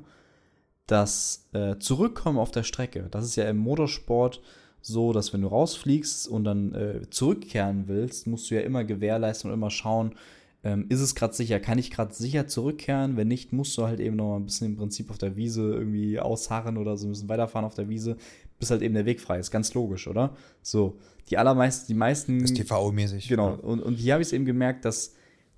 das 0.86 1.48
äh, 1.52 1.78
Zurückkommen 1.78 2.38
auf 2.38 2.50
der 2.50 2.64
Strecke. 2.64 3.06
Das 3.10 3.24
ist 3.24 3.36
ja 3.36 3.48
im 3.48 3.58
Motorsport 3.58 4.40
so, 4.80 5.12
dass 5.12 5.32
wenn 5.32 5.42
du 5.42 5.48
rausfliegst 5.48 6.26
und 6.26 6.44
dann 6.44 6.74
äh, 6.74 7.10
zurückkehren 7.10 7.84
willst, 7.86 8.26
musst 8.26 8.50
du 8.50 8.56
ja 8.56 8.62
immer 8.62 8.82
gewährleisten 8.84 9.50
und 9.50 9.54
immer 9.54 9.70
schauen, 9.70 10.14
ähm, 10.62 10.86
ist 10.88 11.00
es 11.00 11.14
gerade 11.14 11.32
sicher, 11.32 11.60
kann 11.60 11.78
ich 11.78 11.90
gerade 11.90 12.12
sicher 12.12 12.46
zurückkehren? 12.46 13.16
Wenn 13.16 13.28
nicht, 13.28 13.52
musst 13.52 13.76
du 13.78 13.86
halt 13.86 14.00
eben 14.00 14.16
noch 14.16 14.30
mal 14.30 14.36
ein 14.36 14.46
bisschen 14.46 14.68
im 14.68 14.76
Prinzip 14.76 15.10
auf 15.10 15.18
der 15.18 15.36
Wiese 15.36 15.62
irgendwie 15.72 16.18
ausharren 16.18 16.76
oder 16.76 16.96
so 16.96 17.06
ein 17.06 17.10
bisschen 17.10 17.28
weiterfahren 17.28 17.64
auf 17.64 17.74
der 17.74 17.88
Wiese, 17.88 18.16
bis 18.58 18.70
halt 18.70 18.82
eben 18.82 18.94
der 18.94 19.06
Weg 19.06 19.20
frei 19.20 19.38
ist. 19.38 19.50
Ganz 19.50 19.72
logisch, 19.74 20.06
oder? 20.06 20.34
So, 20.62 20.98
die 21.30 21.38
allermeisten, 21.38 21.86
die 21.88 21.94
meisten. 21.94 22.40
Das 22.40 22.50
ist 22.50 22.56
TV-mäßig. 22.56 23.28
Genau. 23.28 23.54
Und, 23.54 23.80
und 23.80 23.94
hier 23.94 24.14
habe 24.14 24.22
ich 24.22 24.28
es 24.28 24.32
eben 24.32 24.44
gemerkt, 24.44 24.84
dass 24.84 25.14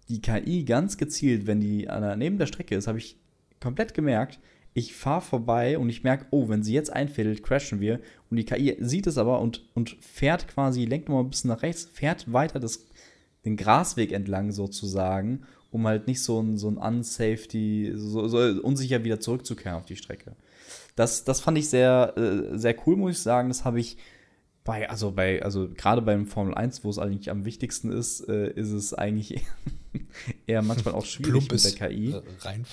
die 0.09 0.21
KI 0.21 0.65
ganz 0.65 0.99
gezielt, 0.99 1.47
wenn 1.47 1.61
die 1.61 1.89
neben 2.17 2.39
der 2.39 2.47
Strecke 2.47 2.75
ist, 2.75 2.87
habe 2.87 2.99
ich 2.99 3.17
komplett 3.61 3.95
gemerkt, 3.95 4.41
ich 4.75 4.95
fahre 4.95 5.21
vorbei 5.21 5.79
und 5.79 5.89
ich 5.91 6.03
merke, 6.03 6.27
oh, 6.31 6.49
wenn 6.49 6.63
sie 6.63 6.73
jetzt 6.73 6.93
einfädelt, 6.93 7.43
crashen 7.43 7.81
wir. 7.81 8.01
Und 8.31 8.39
die 8.39 8.45
KI 8.45 8.77
sieht 8.81 9.07
es 9.07 9.19
aber 9.19 9.41
und, 9.41 9.63
und 9.75 9.97
fährt 10.01 10.49
quasi, 10.49 10.87
lenkt 10.87 11.09
nochmal 11.09 11.25
ein 11.25 11.31
bisschen 11.31 11.49
nach 11.49 11.63
rechts, 11.63 11.85
fährt 11.85 12.33
weiter 12.33 12.59
das, 12.59 12.87
den 13.45 13.57
Grasweg 13.57 14.13
entlang 14.13 14.51
sozusagen, 14.51 15.43
um 15.71 15.87
halt 15.87 16.07
nicht 16.07 16.23
so 16.23 16.41
ein, 16.41 16.57
so 16.57 16.69
ein 16.69 16.79
Unsafety, 16.79 17.93
so, 17.95 18.29
so 18.29 18.39
unsicher 18.63 19.05
wieder 19.05 19.21
zurückzukehren 19.21 19.77
auf 19.77 19.85
die 19.85 19.97
Strecke. 19.97 20.37
Das, 20.97 21.25
das 21.25 21.41
fand 21.41 21.59
ich 21.59 21.69
sehr, 21.69 22.15
äh, 22.17 22.57
sehr 22.57 22.75
cool, 22.87 22.97
muss 22.97 23.13
ich 23.13 23.19
sagen. 23.19 23.49
Das 23.49 23.65
habe 23.67 23.81
ich 23.81 23.99
bei, 24.65 24.89
also 24.89 25.11
bei, 25.11 25.43
also 25.43 25.69
gerade 25.69 26.03
beim 26.03 26.27
Formel 26.27 26.55
1, 26.55 26.85
wo 26.85 26.91
es 26.91 26.99
eigentlich 26.99 27.31
am 27.31 27.45
wichtigsten 27.45 27.91
ist, 27.91 28.29
äh, 28.29 28.51
ist 28.53 28.71
es 28.71 28.95
eigentlich 28.95 29.45
eher 30.47 30.63
manchmal 30.63 30.95
auch 30.95 31.05
schwierig 31.07 31.51
mit 31.51 31.65
der 31.65 31.89
KI. 31.89 32.13
Äh, 32.13 32.23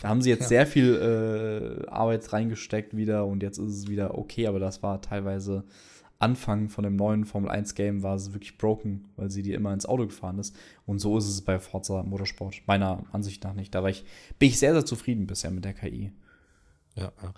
da 0.02 0.10
haben 0.10 0.22
sie 0.22 0.30
jetzt 0.30 0.44
ja. 0.44 0.48
sehr 0.48 0.68
viel 0.68 1.84
äh, 1.86 1.90
Arbeit 1.90 2.32
reingesteckt 2.32 2.96
wieder 2.96 3.26
und 3.26 3.42
jetzt 3.42 3.58
ist 3.58 3.74
es 3.74 3.88
wieder 3.88 4.18
okay, 4.18 4.48
aber 4.48 4.60
das 4.60 4.84
war 4.84 5.02
teilweise 5.02 5.64
Anfang 6.20 6.68
von 6.68 6.84
dem 6.84 6.98
neuen 6.98 7.26
Formel 7.26 7.50
1 7.50 7.76
Game 7.76 8.04
war 8.04 8.16
es 8.16 8.34
wirklich 8.34 8.58
broken, 8.58 9.06
weil 9.16 9.32
sie 9.32 9.42
dir 9.42 9.56
immer 9.56 9.74
ins 9.74 9.86
Auto 9.86 10.06
gefahren 10.06 10.38
ist. 10.38 10.54
Und 10.86 11.00
so 11.00 11.18
ist 11.18 11.30
es 11.30 11.42
bei 11.42 11.60
Forza 11.60 12.04
Motorsport, 12.04 12.62
meiner 12.68 13.06
Ansicht 13.14 13.44
nach 13.46 13.54
nicht. 13.54 13.74
Da 13.74 13.82
war 13.84 13.90
ich, 13.90 14.04
bin 14.38 14.50
ich 14.50 14.60
sehr, 14.60 14.74
sehr 14.74 14.86
zufrieden 14.86 15.28
bisher 15.28 15.50
mit 15.50 15.64
der 15.64 15.74
KI. 15.74 16.12
Ja, 16.96 17.12
ja. 17.22 17.34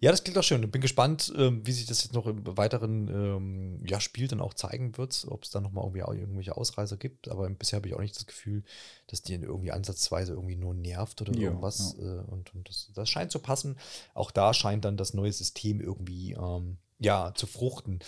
ja, 0.00 0.10
das 0.10 0.22
klingt 0.22 0.36
auch 0.38 0.42
schön. 0.42 0.62
Ich 0.62 0.70
bin 0.70 0.80
gespannt, 0.80 1.32
ähm, 1.36 1.66
wie 1.66 1.72
sich 1.72 1.86
das 1.86 2.02
jetzt 2.02 2.14
noch 2.14 2.26
im 2.26 2.44
weiteren 2.56 3.08
ähm, 3.08 3.86
ja, 3.86 4.00
Spiel 4.00 4.28
dann 4.28 4.40
auch 4.40 4.54
zeigen 4.54 4.96
wird, 4.98 5.26
ob 5.28 5.44
es 5.44 5.50
da 5.50 5.60
nochmal 5.60 5.84
irgendwie 5.84 6.02
auch 6.02 6.12
irgendwelche 6.12 6.56
Ausreißer 6.56 6.96
gibt. 6.96 7.28
Aber 7.28 7.48
bisher 7.50 7.78
habe 7.78 7.88
ich 7.88 7.94
auch 7.94 8.00
nicht 8.00 8.16
das 8.16 8.26
Gefühl, 8.26 8.64
dass 9.06 9.22
die 9.22 9.34
irgendwie 9.34 9.72
ansatzweise 9.72 10.32
irgendwie 10.32 10.56
nur 10.56 10.74
nervt 10.74 11.20
oder 11.22 11.32
ja, 11.34 11.42
irgendwas. 11.42 11.96
Ja. 11.98 12.04
Äh, 12.04 12.24
und, 12.24 12.54
und 12.54 12.68
das, 12.68 12.90
das, 12.94 13.08
scheint 13.08 13.30
zu 13.30 13.38
passen. 13.38 13.76
Auch 14.14 14.30
da 14.30 14.52
scheint 14.52 14.84
dann 14.84 14.96
das 14.96 15.14
neue 15.14 15.32
System 15.32 15.80
irgendwie 15.80 16.32
ähm, 16.32 16.78
ja, 16.98 17.32
zu 17.34 17.46
fruchten. 17.46 18.00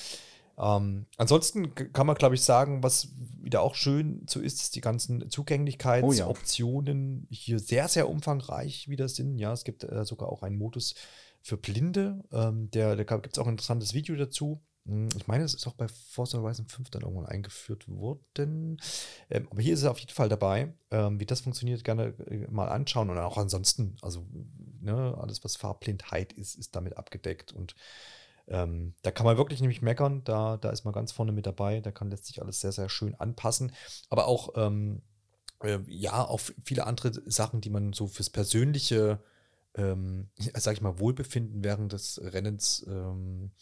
Ähm, 0.61 1.07
ansonsten 1.17 1.75
kann 1.75 2.07
man, 2.07 2.17
glaube 2.17 2.35
ich, 2.35 2.43
sagen, 2.43 2.83
was 2.83 3.09
wieder 3.41 3.63
auch 3.63 3.75
schön 3.75 4.27
so 4.29 4.41
ist, 4.41 4.63
ist 4.63 4.77
die 4.77 4.83
ganzen 4.83 5.31
Zugänglichkeitsoptionen 5.31 7.23
oh 7.23 7.27
ja. 7.31 7.37
hier 7.37 7.59
sehr, 7.59 7.89
sehr 7.89 8.09
umfangreich 8.09 8.89
wieder 8.89 9.09
sind. 9.09 9.39
Ja, 9.39 9.53
es 9.53 9.65
gibt 9.65 9.85
äh, 9.85 10.05
sogar 10.05 10.29
auch 10.29 10.43
einen 10.43 10.59
Modus 10.59 10.95
für 11.41 11.57
Blinde. 11.57 12.23
Ähm, 12.33 12.71
der, 12.71 12.97
da 12.97 13.05
gibt 13.05 13.35
es 13.35 13.39
auch 13.39 13.47
ein 13.47 13.55
interessantes 13.55 13.95
Video 13.95 14.15
dazu. 14.17 14.61
Hm, 14.87 15.09
ich 15.17 15.27
meine, 15.27 15.45
es 15.45 15.55
ist 15.55 15.67
auch 15.67 15.75
bei 15.75 15.89
Forza 15.89 16.39
Horizon 16.39 16.67
5 16.67 16.91
dann 16.91 17.03
irgendwann 17.03 17.27
eingeführt 17.27 17.89
worden. 17.89 18.81
Ähm, 19.31 19.49
aber 19.51 19.63
hier 19.63 19.73
ist 19.73 19.81
es 19.81 19.87
auf 19.87 19.99
jeden 19.99 20.13
Fall 20.13 20.29
dabei. 20.29 20.75
Ähm, 20.91 21.19
wie 21.19 21.27
das 21.27 21.41
funktioniert, 21.41 21.85
gerne 21.85 22.15
äh, 22.27 22.47
mal 22.51 22.69
anschauen. 22.69 23.09
Und 23.09 23.17
auch 23.19 23.39
ansonsten, 23.39 23.97
also 24.03 24.27
ne, 24.81 25.17
alles, 25.19 25.43
was 25.43 25.57
Farbblindheit 25.57 26.35
ist, 26.35 26.57
ist 26.57 26.77
damit 26.77 26.99
abgedeckt. 26.99 27.53
Und 27.53 27.75
ähm, 28.51 28.95
da 29.03 29.13
kann 29.13 29.25
man 29.25 29.37
wirklich 29.37 29.61
nämlich 29.61 29.81
meckern, 29.81 30.25
da, 30.25 30.57
da 30.57 30.71
ist 30.71 30.85
man 30.85 30.93
ganz 30.93 31.13
vorne 31.13 31.31
mit 31.31 31.47
dabei, 31.47 31.81
da 31.81 31.93
kann 31.93 32.11
letztlich 32.11 32.43
alles 32.43 32.61
sehr, 32.61 32.73
sehr 32.73 32.89
schön 32.89 33.15
anpassen. 33.15 33.73
Aber 34.09 34.27
auch, 34.27 34.51
ähm, 34.57 35.03
äh, 35.63 35.79
ja, 35.87 36.25
auch 36.25 36.41
viele 36.65 36.87
andere 36.87 37.13
Sachen, 37.31 37.61
die 37.61 37.71
man 37.71 37.93
so 37.93 38.09
fürs 38.09 38.29
persönliche, 38.29 39.21
ähm, 39.77 40.31
sag 40.55 40.75
ich 40.75 40.81
mal, 40.81 40.99
Wohlbefinden 40.99 41.63
während 41.63 41.93
des 41.93 42.21
Rennens, 42.23 42.85
ähm, 42.89 43.53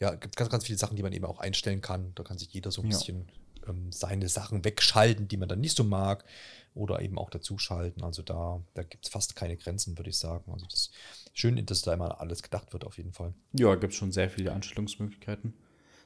ja, 0.00 0.14
gibt 0.16 0.34
ganz, 0.34 0.50
ganz 0.50 0.64
viele 0.66 0.78
Sachen, 0.78 0.96
die 0.96 1.04
man 1.04 1.12
eben 1.12 1.24
auch 1.24 1.38
einstellen 1.38 1.80
kann. 1.80 2.12
Da 2.16 2.24
kann 2.24 2.36
sich 2.36 2.52
jeder 2.52 2.72
so 2.72 2.82
ein 2.82 2.90
ja. 2.90 2.98
bisschen 2.98 3.28
ähm, 3.68 3.92
seine 3.92 4.28
Sachen 4.28 4.64
wegschalten, 4.64 5.28
die 5.28 5.36
man 5.36 5.48
dann 5.48 5.60
nicht 5.60 5.76
so 5.76 5.84
mag 5.84 6.24
oder 6.74 7.00
eben 7.00 7.16
auch 7.16 7.30
dazuschalten. 7.30 8.02
Also 8.02 8.22
da, 8.22 8.60
da 8.74 8.82
gibt 8.82 9.04
es 9.04 9.12
fast 9.12 9.36
keine 9.36 9.56
Grenzen, 9.56 9.96
würde 9.96 10.10
ich 10.10 10.18
sagen. 10.18 10.52
Also 10.52 10.66
das 10.66 10.90
schön, 11.32 11.64
dass 11.66 11.82
da 11.82 11.94
immer 11.94 12.20
alles 12.20 12.42
gedacht 12.42 12.72
wird, 12.72 12.84
auf 12.84 12.96
jeden 12.96 13.12
Fall. 13.12 13.34
Ja, 13.52 13.74
gibt 13.74 13.92
es 13.92 13.98
schon 13.98 14.12
sehr 14.12 14.30
viele 14.30 14.52
Anstellungsmöglichkeiten. 14.52 15.54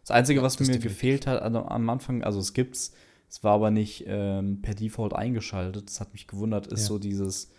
Das 0.03 0.12
Einzige, 0.12 0.41
ja, 0.41 0.45
was 0.45 0.57
das 0.57 0.68
mir 0.68 0.79
gefehlt 0.79 1.27
hat 1.27 1.43
also 1.43 1.59
am 1.64 1.91
Anfang, 1.91 2.22
also 2.22 2.39
es 2.39 2.55
gibt's, 2.55 2.95
es 3.29 3.43
war 3.43 3.55
aber 3.55 3.70
nicht 3.70 4.05
ähm, 4.07 4.62
per 4.62 4.74
Default 4.74 5.14
eingeschaltet. 5.14 5.89
Das 5.89 6.01
hat 6.01 6.12
mich 6.12 6.29
gewundert, 6.29 6.68
ist 6.68 6.83
ja. 6.83 6.87
so 6.87 6.99
dieses 6.99 7.51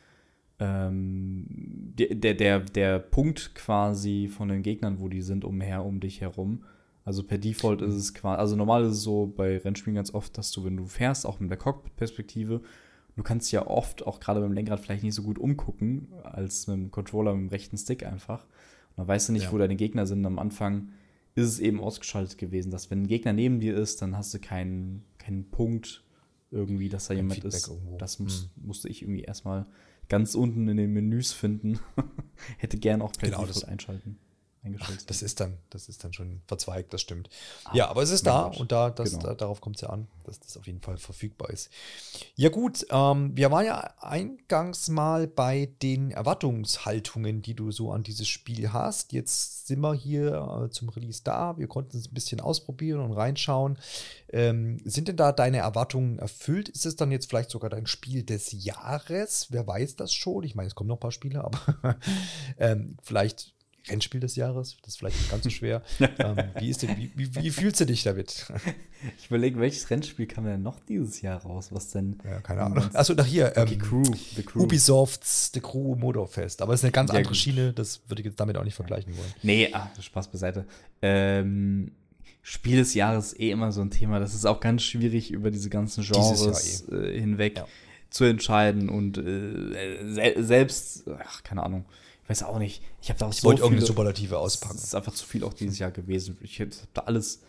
ähm, 0.59 1.45
der, 1.49 2.33
der, 2.33 2.59
der 2.61 2.99
Punkt 2.99 3.53
quasi 3.53 4.27
von 4.27 4.49
den 4.49 4.63
Gegnern, 4.63 4.99
wo 4.99 5.09
die 5.09 5.21
sind, 5.21 5.43
umher, 5.43 5.83
um 5.83 5.99
dich 5.99 6.21
herum. 6.21 6.63
Also 7.03 7.23
per 7.23 7.37
Default 7.37 7.81
ist 7.81 7.93
es 7.93 8.13
quasi, 8.13 8.39
also 8.39 8.55
normal 8.55 8.83
ist 8.83 8.93
es 8.93 9.03
so 9.03 9.27
bei 9.27 9.57
Rennspielen 9.57 9.95
ganz 9.95 10.13
oft, 10.13 10.37
dass 10.37 10.51
du, 10.51 10.65
wenn 10.65 10.77
du 10.77 10.85
fährst, 10.87 11.25
auch 11.25 11.39
mit 11.39 11.49
der 11.49 11.57
Cockpit-Perspektive, 11.57 12.61
du 13.17 13.23
kannst 13.23 13.51
ja 13.51 13.67
oft 13.67 14.05
auch 14.07 14.21
gerade 14.21 14.39
beim 14.39 14.53
Lenkrad 14.53 14.79
vielleicht 14.79 15.03
nicht 15.03 15.15
so 15.15 15.23
gut 15.23 15.37
umgucken, 15.37 16.07
als 16.23 16.67
mit 16.67 16.77
dem 16.77 16.91
Controller 16.91 17.33
mit 17.33 17.49
dem 17.49 17.49
rechten 17.49 17.77
Stick 17.77 18.05
einfach. 18.05 18.45
Und 18.45 18.97
dann 18.97 19.07
weißt 19.07 19.29
du 19.29 19.33
nicht, 19.33 19.45
ja. 19.45 19.51
wo 19.51 19.57
deine 19.57 19.75
Gegner 19.75 20.05
sind. 20.05 20.25
Am 20.25 20.39
Anfang 20.39 20.89
ist 21.35 21.47
es 21.47 21.59
eben 21.59 21.81
ausgeschaltet 21.81 22.37
gewesen, 22.37 22.71
dass 22.71 22.89
wenn 22.89 23.03
ein 23.03 23.07
Gegner 23.07 23.33
neben 23.33 23.59
dir 23.59 23.75
ist, 23.75 24.01
dann 24.01 24.15
hast 24.15 24.33
du 24.33 24.39
keinen, 24.39 25.03
keinen 25.17 25.49
Punkt 25.49 26.03
irgendwie, 26.51 26.89
dass 26.89 27.07
da 27.07 27.13
Ein 27.13 27.17
jemand 27.17 27.33
Feedback 27.35 27.53
ist. 27.53 27.67
Irgendwo. 27.67 27.97
Das 27.97 28.19
muss, 28.19 28.49
hm. 28.55 28.67
musste 28.67 28.87
ich 28.87 29.01
irgendwie 29.01 29.23
erstmal 29.23 29.65
ganz 30.09 30.35
unten 30.35 30.67
in 30.67 30.77
den 30.77 30.93
Menüs 30.93 31.33
finden. 31.33 31.79
Hätte 32.57 32.77
gern 32.77 33.01
auch 33.01 33.11
per 33.11 33.29
genau, 33.29 33.45
einschalten 33.67 34.19
eingestellt. 34.67 34.99
Ach, 35.01 35.07
das 35.07 35.21
ist 35.21 35.39
dann, 35.39 35.57
das 35.69 35.89
ist 35.89 36.03
dann 36.03 36.13
schon 36.13 36.41
verzweigt, 36.47 36.93
das 36.93 37.01
stimmt. 37.01 37.29
Ah, 37.65 37.71
ja, 37.73 37.87
aber 37.87 38.03
es 38.03 38.09
ist 38.09 38.25
da 38.27 38.43
Gott. 38.43 38.59
und 38.59 38.71
da, 38.71 38.89
das, 38.89 39.11
genau. 39.11 39.23
da, 39.23 39.35
darauf 39.35 39.61
kommt 39.61 39.77
es 39.77 39.81
ja 39.81 39.89
an, 39.89 40.07
dass 40.23 40.39
das 40.39 40.57
auf 40.57 40.67
jeden 40.67 40.81
Fall 40.81 40.97
verfügbar 40.97 41.49
ist. 41.49 41.69
Ja, 42.35 42.49
gut, 42.49 42.85
ähm, 42.89 43.35
wir 43.35 43.49
waren 43.51 43.65
ja 43.65 43.93
eingangs 43.99 44.89
mal 44.89 45.27
bei 45.27 45.69
den 45.81 46.11
Erwartungshaltungen, 46.11 47.41
die 47.41 47.53
du 47.53 47.71
so 47.71 47.91
an 47.91 48.03
dieses 48.03 48.27
Spiel 48.27 48.71
hast. 48.73 49.13
Jetzt 49.13 49.67
sind 49.67 49.79
wir 49.79 49.93
hier 49.93 50.65
äh, 50.65 50.69
zum 50.69 50.89
Release 50.89 51.21
da. 51.23 51.57
Wir 51.57 51.67
konnten 51.67 51.97
es 51.97 52.07
ein 52.07 52.13
bisschen 52.13 52.41
ausprobieren 52.41 52.99
und 53.01 53.13
reinschauen. 53.13 53.77
Ähm, 54.29 54.79
sind 54.83 55.07
denn 55.07 55.17
da 55.17 55.31
deine 55.31 55.57
Erwartungen 55.57 56.19
erfüllt? 56.19 56.69
Ist 56.69 56.85
es 56.85 56.95
dann 56.95 57.11
jetzt 57.11 57.29
vielleicht 57.29 57.49
sogar 57.49 57.69
dein 57.69 57.87
Spiel 57.87 58.23
des 58.23 58.51
Jahres? 58.51 59.47
Wer 59.49 59.65
weiß 59.65 59.95
das 59.95 60.13
schon? 60.13 60.43
Ich 60.43 60.55
meine, 60.55 60.67
es 60.67 60.75
kommen 60.75 60.89
noch 60.89 60.97
ein 60.97 61.01
paar 61.01 61.11
Spiele, 61.11 61.43
aber 61.43 61.97
ähm, 62.57 62.97
vielleicht 63.03 63.53
Rennspiel 63.89 64.19
des 64.19 64.35
Jahres. 64.35 64.77
Das 64.81 64.93
ist 64.93 64.99
vielleicht 64.99 65.17
nicht 65.17 65.31
ganz 65.31 65.43
so 65.43 65.49
schwer. 65.51 65.81
ähm, 65.99 66.35
wie, 66.59 66.69
ist 66.69 66.83
denn, 66.83 66.97
wie, 66.97 67.11
wie, 67.15 67.35
wie, 67.35 67.49
fühlst 67.49 67.79
du 67.81 67.85
dich 67.85 68.03
damit? 68.03 68.51
ich 69.17 69.27
überlege, 69.27 69.59
welches 69.59 69.89
Rennspiel 69.89 70.27
kam 70.27 70.45
denn 70.45 70.61
noch 70.63 70.79
dieses 70.79 71.21
Jahr 71.21 71.41
raus? 71.41 71.69
Was 71.71 71.91
denn? 71.91 72.17
Ja, 72.23 72.39
keine 72.39 72.63
Ahnung. 72.63 72.83
Achso, 72.93 73.13
nach 73.13 73.25
hier. 73.25 73.55
Ähm, 73.55 73.67
die 73.67 73.77
Crew. 73.77 74.03
The 74.35 74.43
Crew. 74.43 74.63
Ubisofts 74.63 75.51
The 75.53 75.59
Crew 75.59 75.95
Motorfest. 75.95 76.61
Aber 76.61 76.73
es 76.73 76.81
ist 76.81 76.85
eine 76.85 76.91
ganz 76.91 77.09
ja, 77.09 77.17
andere 77.17 77.33
gut. 77.33 77.37
Schiene. 77.37 77.73
Das 77.73 78.01
würde 78.07 78.21
ich 78.21 78.25
jetzt 78.25 78.39
damit 78.39 78.57
auch 78.57 78.63
nicht 78.63 78.75
vergleichen 78.75 79.15
wollen. 79.17 79.33
Nee, 79.43 79.69
ach, 79.73 79.87
Spaß 79.99 80.29
beiseite. 80.29 80.65
Ähm, 81.01 81.91
Spiel 82.49 82.77
des 82.77 82.93
Jahres 82.93 83.37
eh 83.37 83.51
immer 83.51 83.73
so 83.73 83.81
ein 83.81 83.91
Thema. 83.91 84.21
Das 84.21 84.33
ist 84.33 84.45
auch 84.45 84.61
ganz 84.61 84.81
schwierig 84.81 85.31
über 85.31 85.51
diese 85.51 85.69
ganzen 85.69 86.01
Genres 86.01 86.87
eh. 86.89 86.95
äh, 86.95 87.19
hinweg 87.19 87.57
ja. 87.57 87.67
zu 88.09 88.23
entscheiden 88.23 88.87
und 88.87 89.17
äh, 89.17 90.13
se 90.13 90.33
selbst, 90.37 91.03
ach, 91.25 91.43
keine 91.43 91.63
Ahnung, 91.63 91.83
ich 92.27 92.31
weiß 92.31 92.43
auch 92.43 92.59
nicht. 92.59 92.83
Ich 93.01 93.07
habe 93.07 93.19
da 93.19 93.27
auch 93.27 93.31
ich 93.31 93.39
so 93.39 93.47
wollte 93.47 93.61
irgendeine 93.61 93.85
Superlative 93.85 94.37
auspacken. 94.37 94.75
Es 94.75 94.83
ist 94.83 94.95
einfach 94.95 95.13
zu 95.13 95.25
viel 95.25 95.45
auch 95.45 95.53
dieses 95.53 95.79
Jahr 95.79 95.91
gewesen. 95.91 96.37
Ich 96.41 96.59
habe 96.59 96.71
da 96.93 97.03
alles 97.03 97.41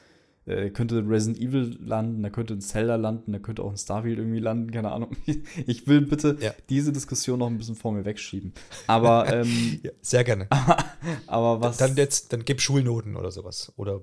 äh, 0.46 0.70
könnte 0.70 1.04
Resident 1.04 1.38
Evil 1.38 1.76
landen, 1.84 2.22
da 2.22 2.30
könnte 2.30 2.54
ein 2.54 2.60
Zelda 2.60 2.94
landen, 2.94 3.32
da 3.32 3.40
könnte 3.40 3.62
auch 3.64 3.72
ein 3.72 3.76
Starfield 3.76 4.18
irgendwie 4.18 4.38
landen, 4.38 4.70
keine 4.70 4.92
Ahnung. 4.92 5.16
Ich 5.66 5.88
will 5.88 6.02
bitte 6.02 6.38
ja. 6.40 6.54
diese 6.68 6.92
Diskussion 6.92 7.40
noch 7.40 7.48
ein 7.48 7.58
bisschen 7.58 7.74
vor 7.74 7.92
mir 7.92 8.04
wegschieben. 8.04 8.52
Aber 8.86 9.26
ähm, 9.32 9.80
ja, 9.82 9.90
sehr 10.00 10.22
gerne. 10.22 10.46
aber 11.26 11.60
was? 11.60 11.78
Dann 11.78 11.96
jetzt, 11.96 12.32
dann 12.32 12.44
gib 12.44 12.60
Schulnoten 12.60 13.16
oder 13.16 13.32
sowas 13.32 13.72
oder 13.76 14.00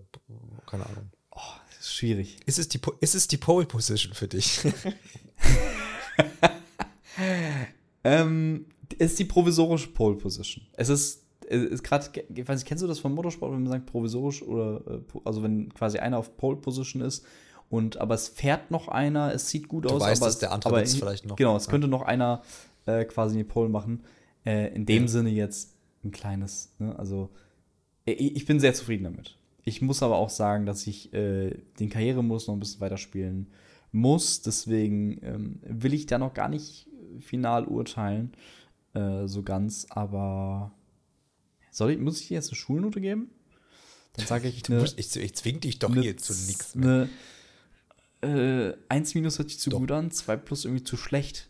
keine 0.68 0.86
Ahnung. 0.86 1.10
Oh, 1.32 1.40
das 1.70 1.88
ist 1.88 1.96
schwierig. 1.96 2.40
Ist 2.46 2.60
es 2.60 2.68
die, 2.68 2.82
ist 3.00 3.16
es 3.16 3.30
die 3.30 3.38
Pole 3.38 3.66
Position 3.66 4.14
für 4.14 4.28
dich? 4.28 4.60
ähm, 8.04 8.66
ist 9.00 9.20
die 9.20 9.26
provisorische 9.26 9.90
Pole 9.90 10.16
Position. 10.16 10.66
Es 10.74 10.90
ist 10.90 11.26
ist 11.48 11.84
gerade, 11.84 12.08
ich 12.34 12.48
weiß 12.48 12.60
nicht, 12.60 12.68
kennst 12.68 12.84
du 12.84 12.88
das 12.88 12.98
vom 12.98 13.14
Motorsport, 13.14 13.52
wenn 13.52 13.62
man 13.62 13.72
sagt 13.72 13.86
provisorisch 13.86 14.42
oder 14.42 14.82
äh, 14.88 15.20
also 15.26 15.44
wenn 15.44 15.72
quasi 15.74 16.00
einer 16.00 16.18
auf 16.18 16.38
Pole 16.38 16.58
Position 16.58 17.04
ist 17.04 17.24
und 17.70 17.98
aber 17.98 18.16
es 18.16 18.28
fährt 18.28 18.72
noch 18.72 18.88
einer, 18.88 19.34
es 19.34 19.50
sieht 19.50 19.68
gut 19.68 19.86
du 19.86 19.90
aus, 19.90 20.02
weißt, 20.02 20.22
aber 20.22 20.30
dass 20.30 20.40
der 20.40 20.52
andere 20.52 20.70
aber, 20.70 20.86
vielleicht 20.86 21.26
noch. 21.26 21.36
Genau, 21.36 21.56
es 21.56 21.68
könnte 21.68 21.88
noch 21.88 22.02
einer 22.02 22.42
äh, 22.86 23.06
quasi 23.06 23.38
die 23.38 23.44
Pole 23.44 23.70
machen. 23.70 24.04
Äh, 24.46 24.74
in 24.76 24.86
dem 24.86 25.04
ja. 25.04 25.08
Sinne 25.08 25.30
jetzt 25.30 25.76
ein 26.04 26.12
kleines, 26.12 26.74
ne? 26.80 26.98
also 26.98 27.30
ich 28.06 28.46
bin 28.46 28.60
sehr 28.60 28.76
zufrieden 28.76 29.06
damit. 29.06 29.38
Ich 29.64 29.82
muss 29.82 30.04
aber 30.04 30.18
auch 30.18 30.30
sagen, 30.30 30.68
dass 30.68 30.86
ich 30.86 31.12
äh, 31.12 31.58
den 31.80 31.90
Karrieremodus 31.90 32.48
noch 32.48 32.54
ein 32.54 32.60
bisschen 32.60 32.82
weiterspielen 32.82 33.48
muss. 33.92 34.44
Deswegen 34.44 35.20
ähm, 35.24 35.60
will 35.64 35.96
ich 35.96 36.06
da 36.06 36.20
noch 36.20 36.36
gar 36.36 36.48
nicht 36.48 36.88
final 37.20 37.66
urteilen, 37.66 38.34
äh, 38.96 39.28
so 39.28 39.44
ganz. 39.44 39.88
Aber 39.90 40.72
soll 41.72 41.92
ich, 41.92 42.00
muss 42.00 42.22
ich 42.22 42.30
dir 42.30 42.36
jetzt 42.36 42.50
eine 42.50 42.56
Schulnote 42.56 43.02
geben? 43.02 43.30
Dann 44.14 44.26
sage 44.26 44.48
ich, 44.48 44.68
eine, 44.70 44.80
musst, 44.80 44.98
ich, 44.98 45.16
ich 45.16 45.36
zwing 45.36 45.60
dich 45.60 45.80
doch 45.80 45.94
hier 45.94 46.18
zu 46.18 46.34
nichts 46.34 46.76
mehr. 46.76 47.10
Eine, 48.22 48.70
äh, 48.72 48.78
1 48.90 49.14
minus 49.16 49.38
hört 49.38 49.50
sich 49.50 49.60
zu 49.60 49.70
doch. 49.70 49.80
gut 49.80 49.92
an, 49.92 50.10
2 50.10 50.38
plus 50.38 50.66
irgendwie 50.66 50.84
zu 50.84 50.98
schlecht. 50.98 51.50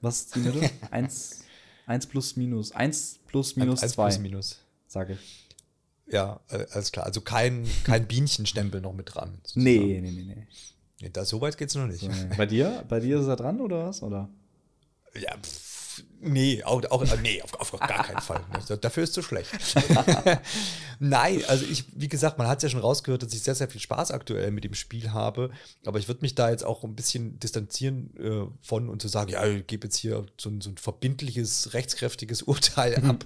Was 0.00 0.20
ist 0.20 0.34
die 0.36 0.40
Note? 0.40 0.70
1, 0.90 1.44
1 1.86 2.06
plus 2.06 2.36
minus. 2.36 2.72
1 2.72 3.20
plus 3.26 3.56
minus 3.56 3.80
2. 3.80 3.84
1 3.84 3.94
plus 3.94 4.18
minus. 4.18 4.58
Sage 4.86 5.14
ich. 5.14 5.48
Ja, 6.06 6.40
äh, 6.50 6.66
alles 6.70 6.92
klar. 6.92 7.06
Also 7.06 7.22
kein, 7.22 7.66
kein 7.84 8.06
Bienchenstempel 8.08 8.80
noch 8.80 8.92
mit 8.92 9.14
dran. 9.14 9.40
Nee, 9.54 9.78
nee, 9.78 10.00
nee, 10.00 10.22
nee. 10.22 10.46
nee 11.00 11.10
da, 11.10 11.24
so 11.24 11.40
weit 11.40 11.56
geht's 11.56 11.74
noch 11.74 11.86
nicht. 11.86 12.00
So, 12.00 12.08
nee. 12.08 12.34
Bei 12.36 12.44
dir? 12.44 12.84
Bei 12.88 13.00
dir 13.00 13.20
ist 13.20 13.26
er 13.26 13.36
dran 13.36 13.60
oder 13.60 13.86
was? 13.86 14.02
Oder? 14.02 14.28
Ja, 15.14 15.34
pff, 15.38 15.71
nee, 16.20 16.62
auch, 16.64 16.82
auch, 16.90 17.04
nee, 17.22 17.42
auf, 17.42 17.72
auf 17.72 17.80
gar 17.80 18.04
keinen 18.04 18.20
Fall. 18.20 18.44
Dafür 18.80 19.02
ist 19.02 19.10
es 19.10 19.14
zu 19.14 19.22
schlecht. 19.22 19.50
Nein, 20.98 21.42
also 21.48 21.64
ich, 21.64 21.84
wie 21.94 22.08
gesagt, 22.08 22.38
man 22.38 22.46
hat 22.46 22.58
es 22.58 22.62
ja 22.62 22.68
schon 22.68 22.80
rausgehört, 22.80 23.22
dass 23.22 23.32
ich 23.32 23.42
sehr, 23.42 23.54
sehr 23.54 23.68
viel 23.68 23.80
Spaß 23.80 24.10
aktuell 24.12 24.50
mit 24.50 24.64
dem 24.64 24.74
Spiel 24.74 25.12
habe. 25.12 25.50
Aber 25.84 25.98
ich 25.98 26.08
würde 26.08 26.22
mich 26.22 26.34
da 26.34 26.50
jetzt 26.50 26.64
auch 26.64 26.84
ein 26.84 26.94
bisschen 26.94 27.38
distanzieren 27.40 28.16
äh, 28.16 28.46
von 28.60 28.88
und 28.88 29.02
zu 29.02 29.08
sagen, 29.08 29.30
ja, 29.30 29.44
ich 29.46 29.66
gebe 29.66 29.86
jetzt 29.86 29.96
hier 29.96 30.24
so 30.40 30.50
ein, 30.50 30.60
so 30.60 30.70
ein 30.70 30.76
verbindliches, 30.76 31.74
rechtskräftiges 31.74 32.42
Urteil 32.44 33.04
ab. 33.04 33.24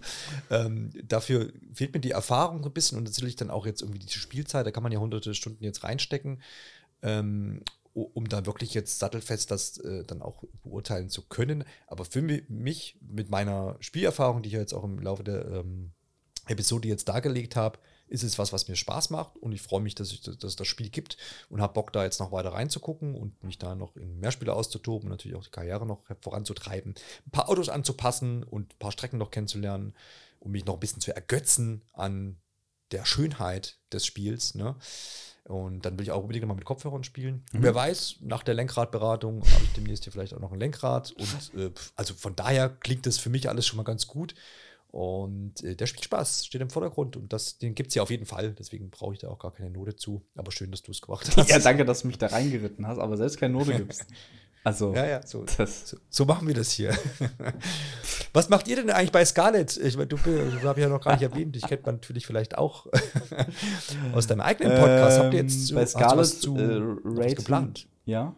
ähm, 0.50 0.90
dafür 1.04 1.52
fehlt 1.74 1.92
mir 1.92 2.00
die 2.00 2.12
Erfahrung 2.12 2.64
ein 2.64 2.72
bisschen 2.72 2.98
und 2.98 3.04
natürlich 3.04 3.36
dann 3.36 3.50
auch 3.50 3.66
jetzt 3.66 3.82
irgendwie 3.82 4.00
die 4.00 4.10
Spielzeit, 4.12 4.66
da 4.66 4.70
kann 4.70 4.82
man 4.82 4.92
ja 4.92 4.98
hunderte 4.98 5.34
Stunden 5.34 5.64
jetzt 5.64 5.84
reinstecken. 5.84 6.40
Ähm, 7.02 7.62
um 7.96 8.28
da 8.28 8.44
wirklich 8.44 8.74
jetzt 8.74 8.98
sattelfest 8.98 9.50
das 9.50 9.78
äh, 9.78 10.04
dann 10.04 10.20
auch 10.20 10.44
beurteilen 10.62 11.08
zu 11.08 11.22
können. 11.22 11.64
Aber 11.86 12.04
für 12.04 12.20
mich, 12.20 12.98
mit 13.00 13.30
meiner 13.30 13.76
Spielerfahrung, 13.80 14.42
die 14.42 14.48
ich 14.48 14.54
jetzt 14.54 14.74
auch 14.74 14.84
im 14.84 14.98
Laufe 14.98 15.24
der 15.24 15.46
ähm, 15.46 15.92
Episode 16.46 16.88
jetzt 16.88 17.08
dargelegt 17.08 17.56
habe, 17.56 17.78
ist 18.08 18.22
es 18.22 18.38
was, 18.38 18.52
was 18.52 18.68
mir 18.68 18.76
Spaß 18.76 19.10
macht 19.10 19.36
und 19.38 19.50
ich 19.52 19.62
freue 19.62 19.80
mich, 19.80 19.96
dass, 19.96 20.12
ich, 20.12 20.20
dass 20.20 20.44
es 20.44 20.56
das 20.56 20.68
Spiel 20.68 20.90
gibt 20.90 21.16
und 21.48 21.60
habe 21.60 21.72
Bock, 21.72 21.92
da 21.92 22.04
jetzt 22.04 22.20
noch 22.20 22.30
weiter 22.30 22.52
reinzugucken 22.52 23.14
und 23.16 23.42
mich 23.42 23.58
da 23.58 23.74
noch 23.74 23.96
in 23.96 24.20
mehr 24.20 24.30
Spiele 24.30 24.52
auszutoben 24.52 25.08
und 25.08 25.10
natürlich 25.10 25.36
auch 25.36 25.44
die 25.44 25.50
Karriere 25.50 25.86
noch 25.86 26.04
voranzutreiben, 26.20 26.94
ein 27.26 27.30
paar 27.30 27.48
Autos 27.48 27.68
anzupassen 27.68 28.44
und 28.44 28.74
ein 28.74 28.78
paar 28.78 28.92
Strecken 28.92 29.18
noch 29.18 29.32
kennenzulernen, 29.32 29.94
um 30.38 30.52
mich 30.52 30.64
noch 30.66 30.74
ein 30.74 30.80
bisschen 30.80 31.00
zu 31.00 31.14
ergötzen 31.14 31.82
an 31.94 32.36
der 32.92 33.04
Schönheit 33.04 33.78
des 33.92 34.06
Spiels. 34.06 34.54
Ne? 34.54 34.76
Und 35.44 35.84
dann 35.86 35.98
will 35.98 36.04
ich 36.04 36.12
auch 36.12 36.22
unbedingt 36.22 36.46
mal 36.46 36.54
mit 36.54 36.64
Kopfhörern 36.64 37.04
spielen. 37.04 37.44
Mhm. 37.52 37.62
Wer 37.62 37.74
weiß, 37.74 38.16
nach 38.20 38.42
der 38.42 38.54
Lenkradberatung 38.54 39.42
habe 39.44 39.64
ich 39.64 39.72
demnächst 39.74 40.04
hier 40.04 40.12
vielleicht 40.12 40.34
auch 40.34 40.40
noch 40.40 40.52
ein 40.52 40.58
Lenkrad. 40.58 41.12
Und 41.12 41.60
äh, 41.60 41.70
also 41.94 42.14
von 42.14 42.34
daher 42.34 42.68
klingt 42.68 43.06
das 43.06 43.18
für 43.18 43.30
mich 43.30 43.48
alles 43.48 43.66
schon 43.66 43.76
mal 43.76 43.84
ganz 43.84 44.06
gut. 44.06 44.34
Und 44.88 45.62
äh, 45.62 45.76
der 45.76 45.86
Spielspaß 45.86 46.46
steht 46.46 46.62
im 46.62 46.70
Vordergrund 46.70 47.16
und 47.16 47.32
das, 47.32 47.58
den 47.58 47.74
gibt 47.74 47.90
es 47.90 47.94
ja 47.94 48.02
auf 48.02 48.10
jeden 48.10 48.26
Fall. 48.26 48.54
Deswegen 48.54 48.90
brauche 48.90 49.12
ich 49.12 49.18
da 49.18 49.28
auch 49.28 49.38
gar 49.38 49.52
keine 49.52 49.70
Note 49.70 49.94
zu. 49.94 50.22
Aber 50.34 50.50
schön, 50.52 50.70
dass 50.70 50.82
du 50.82 50.90
es 50.90 51.02
gemacht 51.02 51.30
hast. 51.36 51.50
Ja, 51.50 51.58
danke, 51.58 51.84
dass 51.84 52.02
du 52.02 52.06
mich 52.06 52.18
da 52.18 52.28
reingeritten 52.28 52.86
hast, 52.86 52.98
aber 52.98 53.16
selbst 53.16 53.38
keine 53.38 53.54
Note 53.54 53.74
gibst. 53.74 54.06
Also, 54.66 54.92
ja, 54.92 55.06
ja, 55.06 55.24
so, 55.24 55.44
so, 55.46 55.96
so, 56.10 56.24
machen 56.24 56.48
wir 56.48 56.54
das 56.54 56.72
hier. 56.72 56.92
Was 58.32 58.48
macht 58.48 58.66
ihr 58.66 58.74
denn 58.74 58.90
eigentlich 58.90 59.12
bei 59.12 59.24
Scarlett? 59.24 59.76
Ich, 59.76 59.94
du, 59.94 60.16
das 60.16 60.64
habe 60.64 60.80
ich 60.80 60.84
ja 60.84 60.88
noch 60.88 61.00
gar 61.00 61.12
nicht 61.12 61.22
erwähnt. 61.32 61.54
Ich 61.54 61.62
kennt 61.62 61.86
man 61.86 61.94
natürlich 61.94 62.26
vielleicht 62.26 62.58
auch 62.58 62.88
aus 64.12 64.26
deinem 64.26 64.40
eigenen 64.40 64.76
Podcast. 64.76 65.18
Ähm, 65.18 65.22
Habt 65.22 65.34
ihr 65.34 65.42
jetzt 65.42 65.70
ähm, 65.70 65.76
bei 65.76 65.86
Scarlett 65.86 66.26
zu, 66.26 66.56
äh, 66.56 66.80
was 67.04 67.36
geplant? 67.36 67.86
Ja. 68.06 68.34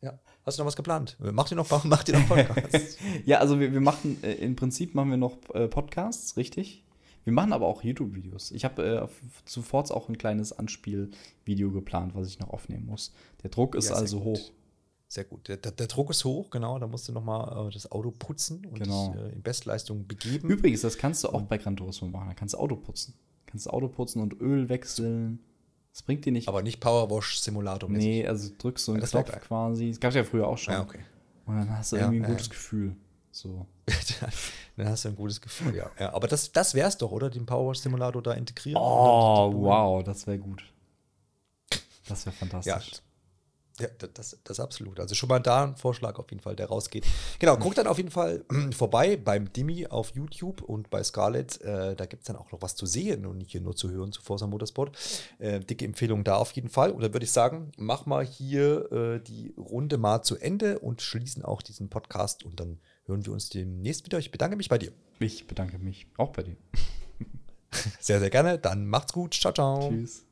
Ja. 0.00 0.18
Hast 0.44 0.58
du 0.58 0.62
noch 0.62 0.66
was 0.66 0.74
geplant? 0.74 1.16
Macht 1.20 1.52
ihr 1.52 1.56
noch, 1.56 1.84
macht 1.84 2.08
ihr 2.08 2.18
noch 2.18 2.26
Podcasts? 2.26 2.98
ja, 3.24 3.38
also 3.38 3.60
wir, 3.60 3.72
wir 3.72 3.80
machen, 3.80 4.18
äh, 4.24 4.32
im 4.32 4.56
Prinzip 4.56 4.96
machen 4.96 5.10
wir 5.10 5.18
noch 5.18 5.36
äh, 5.54 5.68
Podcasts, 5.68 6.36
richtig? 6.36 6.82
Wir 7.22 7.32
machen 7.32 7.52
aber 7.52 7.66
auch 7.66 7.84
YouTube-Videos. 7.84 8.50
Ich 8.50 8.64
habe 8.64 8.84
äh, 8.84 9.08
sofort 9.44 9.92
auch 9.92 10.08
ein 10.08 10.18
kleines 10.18 10.52
Anspielvideo 10.52 11.70
geplant, 11.70 12.16
was 12.16 12.26
ich 12.26 12.40
noch 12.40 12.50
aufnehmen 12.50 12.86
muss. 12.86 13.12
Der 13.44 13.50
Druck 13.50 13.76
ist 13.76 13.90
ja, 13.90 13.94
also 13.94 14.24
hoch. 14.24 14.52
Sehr 15.08 15.24
gut. 15.24 15.48
Der, 15.48 15.56
der, 15.56 15.86
Druck 15.86 16.10
ist 16.10 16.24
hoch, 16.24 16.50
genau. 16.50 16.78
Da 16.78 16.86
musst 16.88 17.08
du 17.08 17.12
nochmal 17.12 17.68
äh, 17.68 17.72
das 17.72 17.90
Auto 17.92 18.10
putzen 18.10 18.66
und 18.66 18.80
genau. 18.80 19.12
dich, 19.12 19.22
äh, 19.22 19.32
in 19.34 19.42
Bestleistung 19.42 20.06
begeben. 20.06 20.48
Übrigens, 20.48 20.80
das 20.80 20.98
kannst 20.98 21.22
du 21.22 21.28
auch 21.28 21.42
bei 21.42 21.58
Gran 21.58 21.76
Turismo 21.76 22.08
machen. 22.08 22.28
Da 22.28 22.34
kannst 22.34 22.54
du 22.54 22.58
Auto 22.58 22.76
putzen. 22.76 23.14
Kannst 23.46 23.66
du 23.66 23.70
Auto 23.70 23.88
putzen 23.88 24.20
und 24.20 24.40
Öl 24.40 24.68
wechseln. 24.68 25.38
Das 25.92 26.02
bringt 26.02 26.24
dir 26.24 26.32
nicht. 26.32 26.48
Aber 26.48 26.62
nicht 26.62 26.80
Powerwash-Simulator. 26.80 27.88
Nee, 27.88 28.26
also 28.26 28.50
drückst 28.58 28.88
du 28.88 28.92
einen 28.92 29.02
ja, 29.02 29.06
Knopf 29.08 29.40
quasi. 29.42 29.90
Das 29.90 30.00
gab 30.00 30.08
es 30.10 30.16
ja 30.16 30.24
früher 30.24 30.48
auch 30.48 30.58
schon. 30.58 30.74
Ja, 30.74 30.82
okay. 30.82 31.00
Und 31.46 31.56
dann 31.56 31.70
hast 31.70 31.92
du 31.92 31.96
ja, 31.96 32.02
irgendwie 32.02 32.24
ein 32.24 32.30
gutes 32.30 32.50
Gefühl. 32.50 32.96
So. 33.30 33.66
dann 34.76 34.88
hast 34.88 35.04
du 35.04 35.10
ein 35.10 35.16
gutes 35.16 35.40
Gefühl, 35.40 35.76
ja. 35.76 35.90
ja 35.98 36.12
aber 36.12 36.26
das, 36.26 36.50
das 36.50 36.74
es 36.74 36.98
doch, 36.98 37.12
oder? 37.12 37.30
Den 37.30 37.46
Powerwash-Simulator 37.46 38.22
da 38.22 38.32
integrieren. 38.32 38.82
Oh, 38.82 39.52
wow, 39.54 40.02
das 40.02 40.26
wäre 40.26 40.38
gut. 40.38 40.64
Das 42.08 42.26
wäre 42.26 42.34
fantastisch. 42.34 42.92
Ja, 42.92 42.98
ja, 43.80 43.88
das, 44.14 44.38
das 44.42 44.60
absolut. 44.60 44.98
Also 45.00 45.14
schon 45.14 45.28
mal 45.28 45.38
da 45.38 45.64
ein 45.64 45.76
Vorschlag 45.76 46.18
auf 46.18 46.30
jeden 46.30 46.42
Fall, 46.42 46.56
der 46.56 46.66
rausgeht. 46.66 47.04
Genau, 47.38 47.56
guckt 47.56 47.76
dann 47.78 47.86
auf 47.86 47.98
jeden 47.98 48.10
Fall 48.10 48.44
vorbei 48.76 49.16
beim 49.16 49.52
Dimi 49.52 49.86
auf 49.86 50.14
YouTube 50.14 50.62
und 50.62 50.88
bei 50.88 51.02
Scarlett. 51.04 51.60
Äh, 51.60 51.94
da 51.94 52.06
gibt 52.06 52.22
es 52.22 52.26
dann 52.26 52.36
auch 52.36 52.50
noch 52.52 52.62
was 52.62 52.74
zu 52.74 52.86
sehen 52.86 53.26
und 53.26 53.38
nicht 53.38 53.50
hier 53.50 53.60
nur 53.60 53.76
zu 53.76 53.90
hören 53.90 54.12
zu 54.12 54.22
Forza 54.22 54.46
Motorsport. 54.46 54.96
Äh, 55.38 55.60
dicke 55.60 55.84
Empfehlung 55.84 56.24
da 56.24 56.36
auf 56.36 56.52
jeden 56.52 56.70
Fall. 56.70 56.90
Und 56.90 57.02
dann 57.02 57.12
würde 57.12 57.24
ich 57.24 57.32
sagen, 57.32 57.70
mach 57.76 58.06
mal 58.06 58.24
hier 58.24 58.90
äh, 58.92 59.20
die 59.20 59.54
Runde 59.58 59.98
mal 59.98 60.22
zu 60.22 60.36
Ende 60.36 60.78
und 60.78 61.02
schließen 61.02 61.44
auch 61.44 61.60
diesen 61.60 61.90
Podcast 61.90 62.44
und 62.44 62.58
dann 62.60 62.78
hören 63.04 63.26
wir 63.26 63.32
uns 63.32 63.50
demnächst 63.50 64.04
wieder. 64.06 64.18
Ich 64.18 64.30
bedanke 64.30 64.56
mich 64.56 64.68
bei 64.68 64.78
dir. 64.78 64.92
Ich 65.18 65.46
bedanke 65.46 65.78
mich 65.78 66.06
auch 66.16 66.32
bei 66.32 66.42
dir. 66.42 66.56
Sehr, 68.00 68.20
sehr 68.20 68.30
gerne. 68.30 68.58
Dann 68.58 68.86
macht's 68.86 69.12
gut. 69.12 69.34
Ciao, 69.34 69.52
ciao. 69.52 69.90
Tschüss. 69.90 70.25